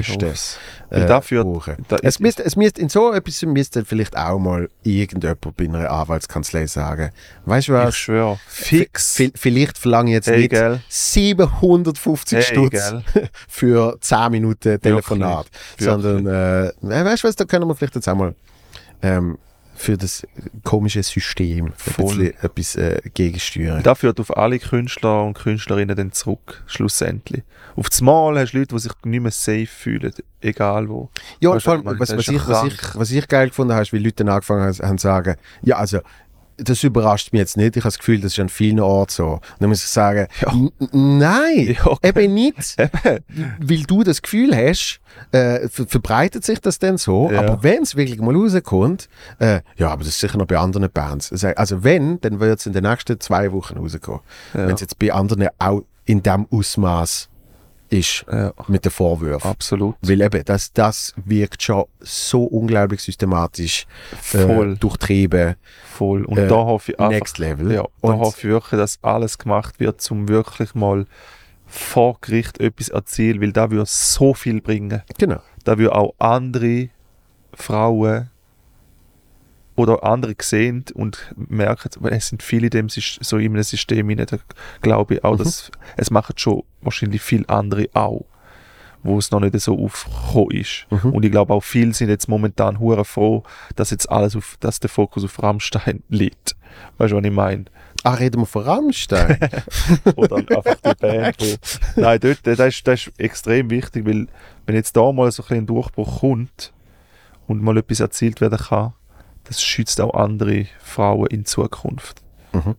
Ich 0.00 0.08
hoff's. 0.30 0.58
Weil 0.90 1.06
dafür- 1.06 1.44
da- 1.88 1.98
es 2.02 2.18
müsste, 2.18 2.44
es 2.44 2.56
müsste, 2.56 2.80
in 2.80 2.88
so 2.88 3.12
etwas 3.12 3.42
müsste 3.42 3.84
vielleicht 3.84 4.16
auch 4.16 4.38
mal 4.38 4.68
irgendjemand 4.82 5.40
bei 5.56 5.64
einer 5.64 5.90
Anwaltskanzlei 5.90 6.66
sagen, 6.66 7.10
weißt 7.44 7.68
du 7.68 7.72
Ich 7.72 7.78
was? 7.78 7.96
schwöre. 7.96 8.38
Fix. 8.48 9.20
Vielleicht 9.36 9.78
verlange 9.78 10.10
ich 10.10 10.14
jetzt 10.14 10.26
Hey, 10.28 10.38
nicht 10.38 10.50
gell? 10.50 10.80
750 10.88 12.38
Hey, 12.38 12.42
Stutz 12.44 12.92
für 13.48 13.96
10 14.00 14.30
Minuten 14.32 14.80
Telefonat. 14.80 15.46
Wirklich. 15.76 15.88
Sondern, 15.88 16.26
äh, 16.26 16.72
weißt 17.04 17.24
du 17.24 17.28
was, 17.28 17.36
da 17.36 17.44
können 17.44 17.68
wir 17.68 17.74
vielleicht 17.74 17.94
jetzt 17.94 18.08
auch 18.08 18.14
mal 18.16 18.34
ähm, 19.02 19.38
für 19.80 19.96
das 19.96 20.26
komische 20.62 21.02
System 21.02 21.72
Voll. 21.74 22.34
etwas 22.42 22.76
äh, 22.76 23.00
gegensteuern. 23.14 23.82
Das 23.82 23.98
führt 23.98 24.20
auf 24.20 24.36
alle 24.36 24.58
Künstler 24.58 25.24
und 25.24 25.34
Künstlerinnen 25.34 25.96
dann 25.96 26.12
zurück, 26.12 26.62
schlussendlich. 26.66 27.42
Auf 27.76 27.88
das 27.88 28.02
Mal 28.02 28.38
hast 28.38 28.52
du 28.52 28.58
Leute, 28.58 28.74
die 28.74 28.80
sich 28.80 28.92
nicht 29.04 29.22
mehr 29.22 29.30
safe 29.30 29.66
fühlen, 29.66 30.12
egal 30.42 30.88
wo. 30.88 31.08
Ja, 31.40 31.58
vor 31.58 31.72
allem, 31.72 31.86
was, 31.98 32.14
was, 32.14 32.28
ich, 32.28 32.46
was, 32.46 32.64
ich, 32.64 32.94
was 32.94 33.10
ich 33.10 33.26
geil 33.26 33.48
gefunden 33.48 33.72
habe, 33.72 33.82
ist, 33.82 33.92
wie 33.94 33.98
Leute 33.98 34.16
dann 34.16 34.28
angefangen 34.28 34.62
haben 34.64 34.98
zu 34.98 35.02
sagen, 35.02 35.36
ja, 35.62 35.76
also, 35.76 36.00
das 36.62 36.82
überrascht 36.84 37.32
mich 37.32 37.40
jetzt 37.40 37.56
nicht. 37.56 37.76
Ich 37.76 37.82
habe 37.82 37.88
das 37.88 37.98
Gefühl, 37.98 38.20
das 38.20 38.32
ist 38.32 38.38
an 38.40 38.48
vielen 38.48 38.80
Orten 38.80 39.10
so. 39.12 39.26
Und 39.34 39.42
dann 39.60 39.68
muss 39.68 39.82
ich 39.82 39.88
sagen, 39.88 40.26
n- 40.52 40.70
nein, 40.92 41.76
Ja, 41.78 41.86
okay. 41.86 42.08
eben 42.08 42.34
nicht. 42.34 42.76
Weil 43.60 43.82
du 43.84 44.02
das 44.02 44.22
Gefühl 44.22 44.54
hast, 44.54 45.00
äh, 45.32 45.68
ver 45.68 45.86
verbreitet 45.86 46.44
sich 46.44 46.60
das 46.60 46.78
dann 46.78 46.98
so. 46.98 47.30
Ja. 47.30 47.40
Aber 47.40 47.62
wenn 47.62 47.82
es 47.82 47.96
wirklich 47.96 48.20
mal 48.20 48.34
rauskommt, 48.34 49.08
äh, 49.38 49.60
ja, 49.76 49.88
aber 49.90 50.00
das 50.04 50.08
ist 50.14 50.20
sicher 50.20 50.38
noch 50.38 50.46
bei 50.46 50.58
anderen 50.58 50.90
Bands. 50.90 51.32
Also- 51.32 51.48
Also 51.48 51.82
wenn, 51.84 52.20
dann 52.20 52.40
wird 52.40 52.58
es 52.60 52.66
in 52.66 52.72
den 52.72 52.84
nächsten 52.84 53.18
zwei 53.20 53.52
Wochen 53.52 53.76
rauskommen. 53.78 54.20
Ja. 54.54 54.66
Wenn 54.66 54.74
es 54.74 54.80
jetzt 54.80 54.98
bei 54.98 55.12
anderen 55.12 55.48
auch 55.58 55.82
in 56.04 56.22
dem 56.22 56.46
Ausmaß 56.50 57.28
ist 57.90 58.24
Ja, 58.30 58.52
mit 58.68 58.84
den 58.84 58.92
Vorwürfen. 58.92 59.50
absolut. 59.50 59.96
Weil 60.02 60.20
eben, 60.20 60.44
das, 60.44 60.72
das 60.72 61.12
wirkt 61.24 61.62
schon 61.62 61.84
so 62.00 62.44
unglaublich 62.44 63.02
systematisch 63.02 63.86
Voll. 64.20 64.72
äh, 64.72 64.76
durchtrieben. 64.76 65.56
Voll. 65.92 66.24
Und 66.24 66.38
Äh, 66.38 66.48
da 66.48 66.54
hoffe 66.56 66.92
ich 66.92 67.00
einfach, 67.00 67.10
Next 67.12 67.38
Level. 67.38 67.72
Ja, 67.72 67.82
da 67.82 68.08
Und- 68.08 68.18
hoffe 68.20 68.38
ich 68.38 68.44
wirklich, 68.44 68.80
dass 68.80 68.98
alles 69.02 69.38
gemacht 69.38 69.80
wird, 69.80 70.08
um 70.10 70.28
wirklich 70.28 70.74
mal 70.74 71.06
vor 71.66 72.18
Gericht 72.20 72.58
etwas 72.60 72.88
erzielen, 72.88 73.40
weil 73.40 73.52
da 73.52 73.70
würde 73.70 73.84
so 73.86 74.34
viel 74.34 74.60
bringen. 74.60 75.02
Genau. 75.18 75.40
Da 75.64 75.78
würde 75.78 75.94
auch 75.94 76.14
andere 76.18 76.88
Frauen 77.54 78.30
oder 79.76 80.04
andere 80.04 80.34
sehen 80.42 80.84
und 80.94 81.32
merken, 81.36 81.90
es 82.08 82.28
sind 82.28 82.42
viele 82.42 82.66
in 82.66 82.70
dem 82.70 82.88
so 82.88 83.38
in 83.38 83.52
einem 83.54 83.62
System 83.62 84.08
hinein, 84.08 84.26
da 84.26 84.38
glaube 84.82 85.14
ich 85.14 85.24
auch, 85.24 85.36
dass 85.36 85.70
es 85.96 86.10
machen 86.10 86.34
schon 86.36 86.64
wahrscheinlich 86.82 87.22
viele 87.22 87.48
andere 87.48 87.88
auch, 87.94 88.24
wo 89.02 89.18
es 89.18 89.30
noch 89.30 89.40
nicht 89.40 89.58
so 89.60 89.78
aufgekommen 89.78 90.50
ist. 90.52 90.86
Mhm. 90.90 91.12
Und 91.12 91.24
ich 91.24 91.30
glaube 91.30 91.54
auch 91.54 91.62
viele 91.62 91.94
sind 91.94 92.08
jetzt 92.08 92.28
momentan 92.28 92.78
hure 92.78 93.04
froh, 93.04 93.42
dass 93.76 93.90
jetzt 93.90 94.10
alles 94.10 94.36
auf, 94.36 94.56
dass 94.60 94.80
der 94.80 94.90
Fokus 94.90 95.24
auf 95.24 95.42
Rammstein 95.42 96.02
liegt. 96.08 96.56
Weißt 96.98 97.12
du, 97.12 97.16
was 97.16 97.24
ich 97.24 97.32
meine? 97.32 97.64
Ah, 98.02 98.14
reden 98.14 98.40
wir 98.40 98.46
von 98.46 98.62
Rammstein? 98.62 99.38
Oder 100.16 100.36
einfach 100.36 100.76
die 100.76 100.94
Band. 100.98 101.36
Wo, 101.38 102.00
nein, 102.00 102.20
dort, 102.20 102.46
das 102.46 102.58
ist, 102.58 102.86
das 102.86 103.06
ist 103.06 103.18
extrem 103.18 103.68
wichtig, 103.70 104.06
weil 104.06 104.26
wenn 104.66 104.74
jetzt 104.74 104.96
da 104.96 105.12
mal 105.12 105.30
so 105.30 105.42
ein, 105.48 105.58
ein 105.58 105.66
Durchbruch 105.66 106.20
kommt 106.20 106.72
und 107.46 107.62
mal 107.62 107.76
etwas 107.76 108.00
erzielt 108.00 108.40
werden 108.40 108.58
kann, 108.58 108.94
das 109.44 109.62
schützt 109.62 110.00
auch 110.00 110.14
andere 110.14 110.66
Frauen 110.78 111.26
in 111.26 111.44
Zukunft. 111.44 112.22
Mhm. 112.52 112.76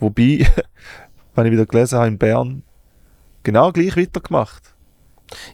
Wobei, 0.00 0.46
wenn 1.34 1.46
ich 1.46 1.52
wieder 1.52 1.66
gelesen 1.66 1.98
habe 1.98 2.08
in 2.08 2.18
Bern, 2.18 2.62
genau 3.46 3.72
gleich 3.72 3.96
weitergemacht. 3.96 4.74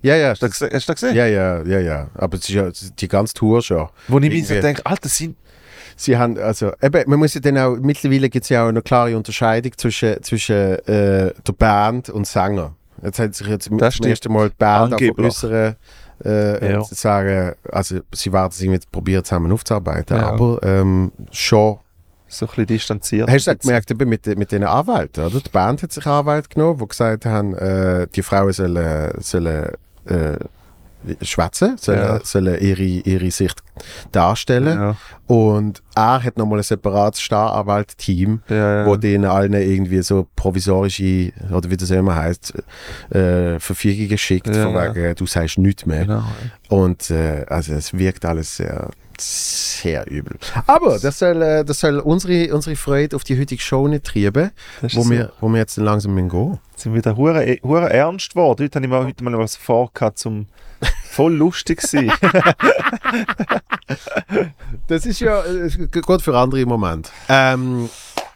ja, 0.02 0.16
ja. 0.16 0.30
Hast 0.30 0.42
du 0.42 0.46
hast 0.48 0.60
du 0.60 0.68
das 0.68 0.86
gesehen? 0.86 1.14
Ja, 1.14 1.26
ja, 1.26 1.62
ja, 1.64 1.78
ja. 1.78 2.08
Aber 2.14 2.36
es 2.36 2.48
ist 2.48 2.54
ja 2.54 2.68
die 2.98 3.08
ganze 3.08 3.34
Tour 3.34 3.62
schon. 3.62 3.88
Wo 4.08 4.18
ich 4.18 4.30
mir 4.30 4.44
so 4.44 4.60
denke, 4.60 4.84
Alter, 4.84 5.08
sind 5.08 5.36
Sie 5.94 6.16
haben, 6.16 6.38
also, 6.38 6.72
eben, 6.82 7.02
man 7.10 7.18
muss 7.18 7.34
ja 7.34 7.40
dann 7.40 7.58
auch, 7.58 7.76
mittlerweile 7.76 8.30
gibt 8.30 8.44
es 8.44 8.48
ja 8.48 8.64
auch 8.64 8.68
eine 8.68 8.80
klare 8.80 9.14
Unterscheidung 9.16 9.72
zwischen, 9.76 10.22
zwischen 10.22 10.56
äh, 10.56 11.32
der 11.46 11.52
Band 11.56 12.08
und 12.08 12.26
Sänger. 12.26 12.74
Jetzt 13.02 13.18
hat 13.18 13.34
sich 13.34 13.46
jetzt 13.46 13.70
Das 13.78 13.96
zum 13.96 14.06
ersten 14.06 14.32
Mal 14.32 14.48
die 14.48 14.54
Band 14.56 14.94
äußeren 15.18 15.76
äh, 16.24 16.72
Ja. 16.72 16.78
und 16.78 16.86
sagen, 16.86 17.54
also 17.70 18.00
sie 18.12 18.32
werden 18.32 18.48
es 18.50 18.62
irgendwie 18.62 18.80
probieren 18.90 19.22
zusammen 19.22 19.52
aufzuarbeiten, 19.52 20.16
Ja. 20.16 20.28
aber 20.30 20.60
ähm, 20.62 21.12
schon 21.30 21.78
so 22.32 22.46
ein 22.46 22.48
bisschen 22.48 22.66
distanziert. 22.66 23.30
Hast 23.30 23.46
du 23.46 23.56
gemerkt, 23.56 23.90
eben 23.90 24.08
mit, 24.08 24.26
den- 24.26 24.38
mit 24.38 24.52
den 24.52 24.64
Anwälten, 24.64 25.24
oder? 25.26 25.40
Die 25.40 25.50
Band 25.50 25.82
hat 25.82 25.92
sich 25.92 26.06
Anwälte 26.06 26.48
genommen, 26.48 26.78
die 26.80 26.88
gesagt 26.88 27.26
haben, 27.26 27.54
äh, 27.54 28.06
die 28.14 28.22
Frauen 28.22 28.52
sollen, 28.52 29.12
sollen 29.20 29.68
äh, 30.06 30.36
schwätzen, 31.20 31.76
sollen, 31.78 31.98
Ja. 31.98 32.20
sollen 32.24 32.60
ihre, 32.60 32.82
ihre 32.82 33.30
Sicht 33.32 33.60
darstellen. 34.12 34.78
Ja, 34.78 34.96
Und 35.26 35.82
er 35.96 36.22
hat 36.22 36.38
nochmal 36.38 36.60
ein 36.60 36.62
separates 36.62 37.20
Staranwalt-Team, 37.22 38.42
ja, 38.48 38.56
ja. 38.82 38.86
wo 38.86 38.94
denen 38.96 39.24
allen 39.24 39.52
irgendwie 39.54 40.00
so 40.02 40.28
provisorische, 40.36 41.32
oder 41.52 41.68
wie 41.70 41.76
das 41.76 41.90
immer 41.90 42.14
heißt, 42.14 42.54
äh, 43.10 43.58
Verfügungen 43.58 44.16
schickt, 44.16 44.46
von 44.54 44.74
wegen, 44.74 45.14
du 45.16 45.26
sagst 45.26 45.58
nichts 45.58 45.86
mehr. 45.86 46.06
Genau. 46.06 46.22
Und 46.68 47.10
äh, 47.10 47.46
also 47.48 47.74
es 47.74 47.92
wirkt 47.96 48.24
alles 48.24 48.56
sehr, 48.56 48.88
sehr 49.20 50.10
übel. 50.10 50.38
Aber 50.66 50.98
das 50.98 51.18
soll, 51.18 51.42
äh, 51.42 51.64
das 51.64 51.80
soll 51.80 51.98
unsere, 51.98 52.54
unsere 52.54 52.76
Freude 52.76 53.16
auf 53.16 53.24
die 53.24 53.38
heutige 53.38 53.62
Show 53.62 53.86
nicht 53.88 54.04
treiben, 54.04 54.50
wo, 54.80 54.88
so. 54.88 55.10
wir, 55.10 55.32
wo 55.40 55.48
wir 55.48 55.58
jetzt 55.58 55.76
langsam 55.76 56.16
gehen 56.16 56.26
müssen. 56.26 56.58
sind 56.76 56.94
wieder 56.94 57.16
hure, 57.16 57.58
hure 57.62 57.90
ernst 57.92 58.30
geworden. 58.30 58.64
Heute 58.64 58.76
habe 58.76 58.86
ich 58.86 58.90
mal, 58.90 59.04
heute 59.04 59.24
mal 59.24 59.38
was 59.38 59.56
vorgehabt, 59.56 60.18
zum 60.18 60.46
voll 61.10 61.34
lustig 61.34 61.80
sein. 61.80 62.12
Das 64.86 65.06
ist 65.06 65.20
ja 65.20 65.42
äh, 65.44 65.70
gut 66.00 66.22
für 66.22 66.36
andere 66.36 66.62
im 66.62 66.68
Moment. 66.68 67.10
Ähm, 67.28 67.88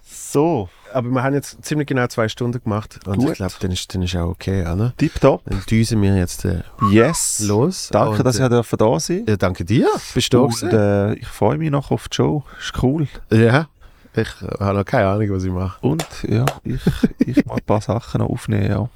so, 0.04 0.68
aber 0.92 1.08
wir 1.10 1.22
haben 1.22 1.34
jetzt 1.34 1.64
ziemlich 1.64 1.86
genau 1.86 2.06
zwei 2.06 2.28
Stunden 2.28 2.62
gemacht. 2.62 2.98
Und 3.06 3.18
Gut. 3.18 3.30
ich 3.30 3.34
glaube, 3.36 3.54
dann 3.60 3.70
ist, 3.70 3.94
dann 3.94 4.02
ist 4.02 4.16
auch 4.16 4.28
okay, 4.28 4.62
oder? 4.62 4.92
tipptopp. 4.96 5.42
Dann 5.44 5.62
düsen 5.68 6.00
wir 6.02 6.16
jetzt 6.16 6.44
äh, 6.44 6.62
Yes. 6.90 7.40
los. 7.46 7.88
Danke, 7.92 8.18
Und, 8.18 8.24
dass 8.24 8.38
ich 8.38 8.48
dürfen 8.48 8.78
da 8.78 9.00
sein 9.00 9.26
äh, 9.26 9.30
ja, 9.30 9.36
danke 9.36 9.64
dir. 9.64 9.88
Bist 10.14 10.32
du 10.32 10.44
Und 10.44 10.62
äh, 10.62 11.14
ich 11.14 11.26
freue 11.26 11.58
mich 11.58 11.70
noch 11.70 11.90
auf 11.90 12.08
die 12.08 12.16
Show. 12.16 12.44
Ist 12.58 12.82
cool. 12.82 13.08
Ja. 13.30 13.68
Ich 14.14 14.28
äh, 14.42 14.60
habe 14.60 14.78
noch 14.78 14.84
keine 14.84 15.08
Ahnung, 15.08 15.30
was 15.30 15.44
ich 15.44 15.52
mache. 15.52 15.86
Und 15.86 16.06
ja, 16.26 16.44
ich, 16.64 16.80
ich 17.18 17.44
mal 17.46 17.56
ein 17.56 17.64
paar 17.64 17.80
Sachen 17.80 18.20
noch 18.20 18.30
aufnehmen, 18.30 18.70
ja. 18.70 18.88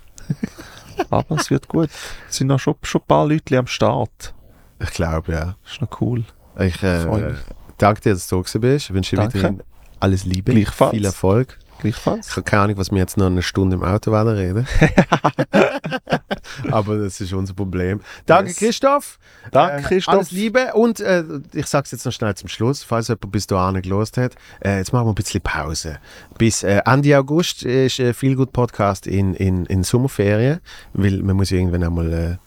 Aber 1.10 1.36
es 1.36 1.50
wird 1.50 1.68
gut. 1.68 1.90
Es 2.28 2.36
sind 2.36 2.46
noch 2.46 2.58
schon, 2.58 2.74
schon 2.82 3.00
ein 3.02 3.06
paar 3.06 3.26
Leute 3.26 3.58
am 3.58 3.66
Start. 3.66 4.34
Ich 4.78 4.90
glaube, 4.90 5.32
ja. 5.32 5.56
Ist 5.66 5.80
noch 5.80 6.00
cool. 6.00 6.24
Ich 6.58 6.82
äh, 6.82 7.02
äh, 7.02 7.34
danke 7.78 8.00
dir, 8.00 8.12
dass 8.14 8.28
du 8.28 8.42
da 8.42 8.58
bist. 8.58 8.86
Ich 8.88 8.94
wünsche 8.94 9.16
dir 9.16 9.22
weiterhin 9.22 9.62
alles 9.98 10.24
Liebe. 10.24 10.52
Viel 10.52 11.04
Erfolg. 11.04 11.58
Ich 11.82 11.94
Gleichfalls. 11.94 12.31
habe 12.32 12.43
keine 12.43 12.62
Ahnung, 12.65 12.77
was 12.78 12.90
wir 12.90 12.98
jetzt 12.98 13.16
noch 13.16 13.27
eine 13.27 13.43
Stunde 13.43 13.77
im 13.77 13.82
Auto 13.82 14.12
reden. 14.12 14.66
Aber 16.70 16.98
das 16.98 17.20
ist 17.20 17.32
unser 17.32 17.55
Problem. 17.55 18.01
Danke, 18.27 18.51
Yes. 18.51 18.59
Christoph. 18.59 19.19
Danke, 19.51 19.78
Äh, 19.78 19.82
Christoph. 19.82 20.15
Alles 20.15 20.31
Liebe. 20.31 20.73
Und 20.74 21.01
äh, 21.01 21.24
ich 21.52 21.66
sage 21.66 21.85
es 21.85 21.93
jetzt 21.93 22.05
noch 22.05 22.12
schnell 22.12 22.35
zum 22.35 22.48
Schluss, 22.48 22.82
falls 22.82 23.09
jemand 23.09 23.31
bis 23.32 23.47
dahin 23.47 23.81
gelost 23.82 24.16
hat. 24.16 24.35
Äh, 24.65 24.78
jetzt 24.78 24.93
machen 24.93 25.07
wir 25.07 25.12
ein 25.12 25.15
bisschen 25.15 25.40
Pause. 25.40 25.98
Bis 26.39 26.62
äh, 26.62 26.81
Ende 26.85 27.16
August 27.19 27.62
ist 27.62 27.98
äh, 27.98 28.12
viel 28.12 28.36
gut 28.36 28.52
Podcast 28.52 29.07
in, 29.07 29.35
in, 29.35 29.66
in 29.66 29.82
Sommerferien, 29.82 30.61
weil 30.93 31.23
man 31.23 31.36
muss 31.36 31.51
ja 31.51 31.59
irgendwann 31.59 31.85
einmal 31.85 32.39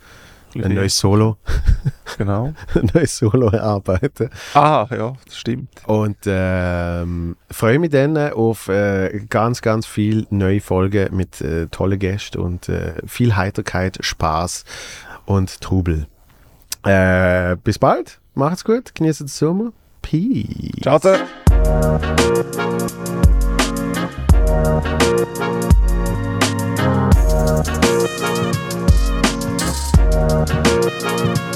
äh, 0.56 0.64
ein 0.64 0.74
neues 0.74 0.98
Solo, 0.98 1.38
Genau. 2.18 2.54
ein 2.76 2.92
neues 2.94 3.18
Solo 3.18 3.50
erarbeiten. 3.50 4.30
Ah, 4.54 4.88
ja, 4.92 5.14
das 5.26 5.38
stimmt. 5.38 5.70
Und 5.86 6.18
ähm, 6.26 7.36
freue 7.50 7.80
mich 7.80 7.92
dann 7.92 8.18
auf 8.18 8.68
äh, 8.68 9.26
ganz, 9.30 9.62
ganz 9.62 9.86
viel 9.86 10.28
neue 10.30 10.62
Folgen 10.62 11.16
mit 11.16 11.42
äh, 11.42 11.68
tollen 11.68 12.00
Gästen 12.00 12.40
und 12.40 12.70
äh, 12.70 12.94
viel 13.06 13.36
Heiterkeit, 13.36 13.98
Spaß 14.02 14.66
und 15.26 15.62
Trubel. 15.62 16.08
Äh, 16.84 17.56
bis 17.64 17.80
bald, 17.80 18.20
macht's 18.34 18.64
gut, 18.64 18.94
genießt 18.96 19.22
den 19.22 19.28
Sommer. 19.28 19.72
Peace. 20.02 20.82
Ciao. 20.82 21.00
Thank 31.02 31.54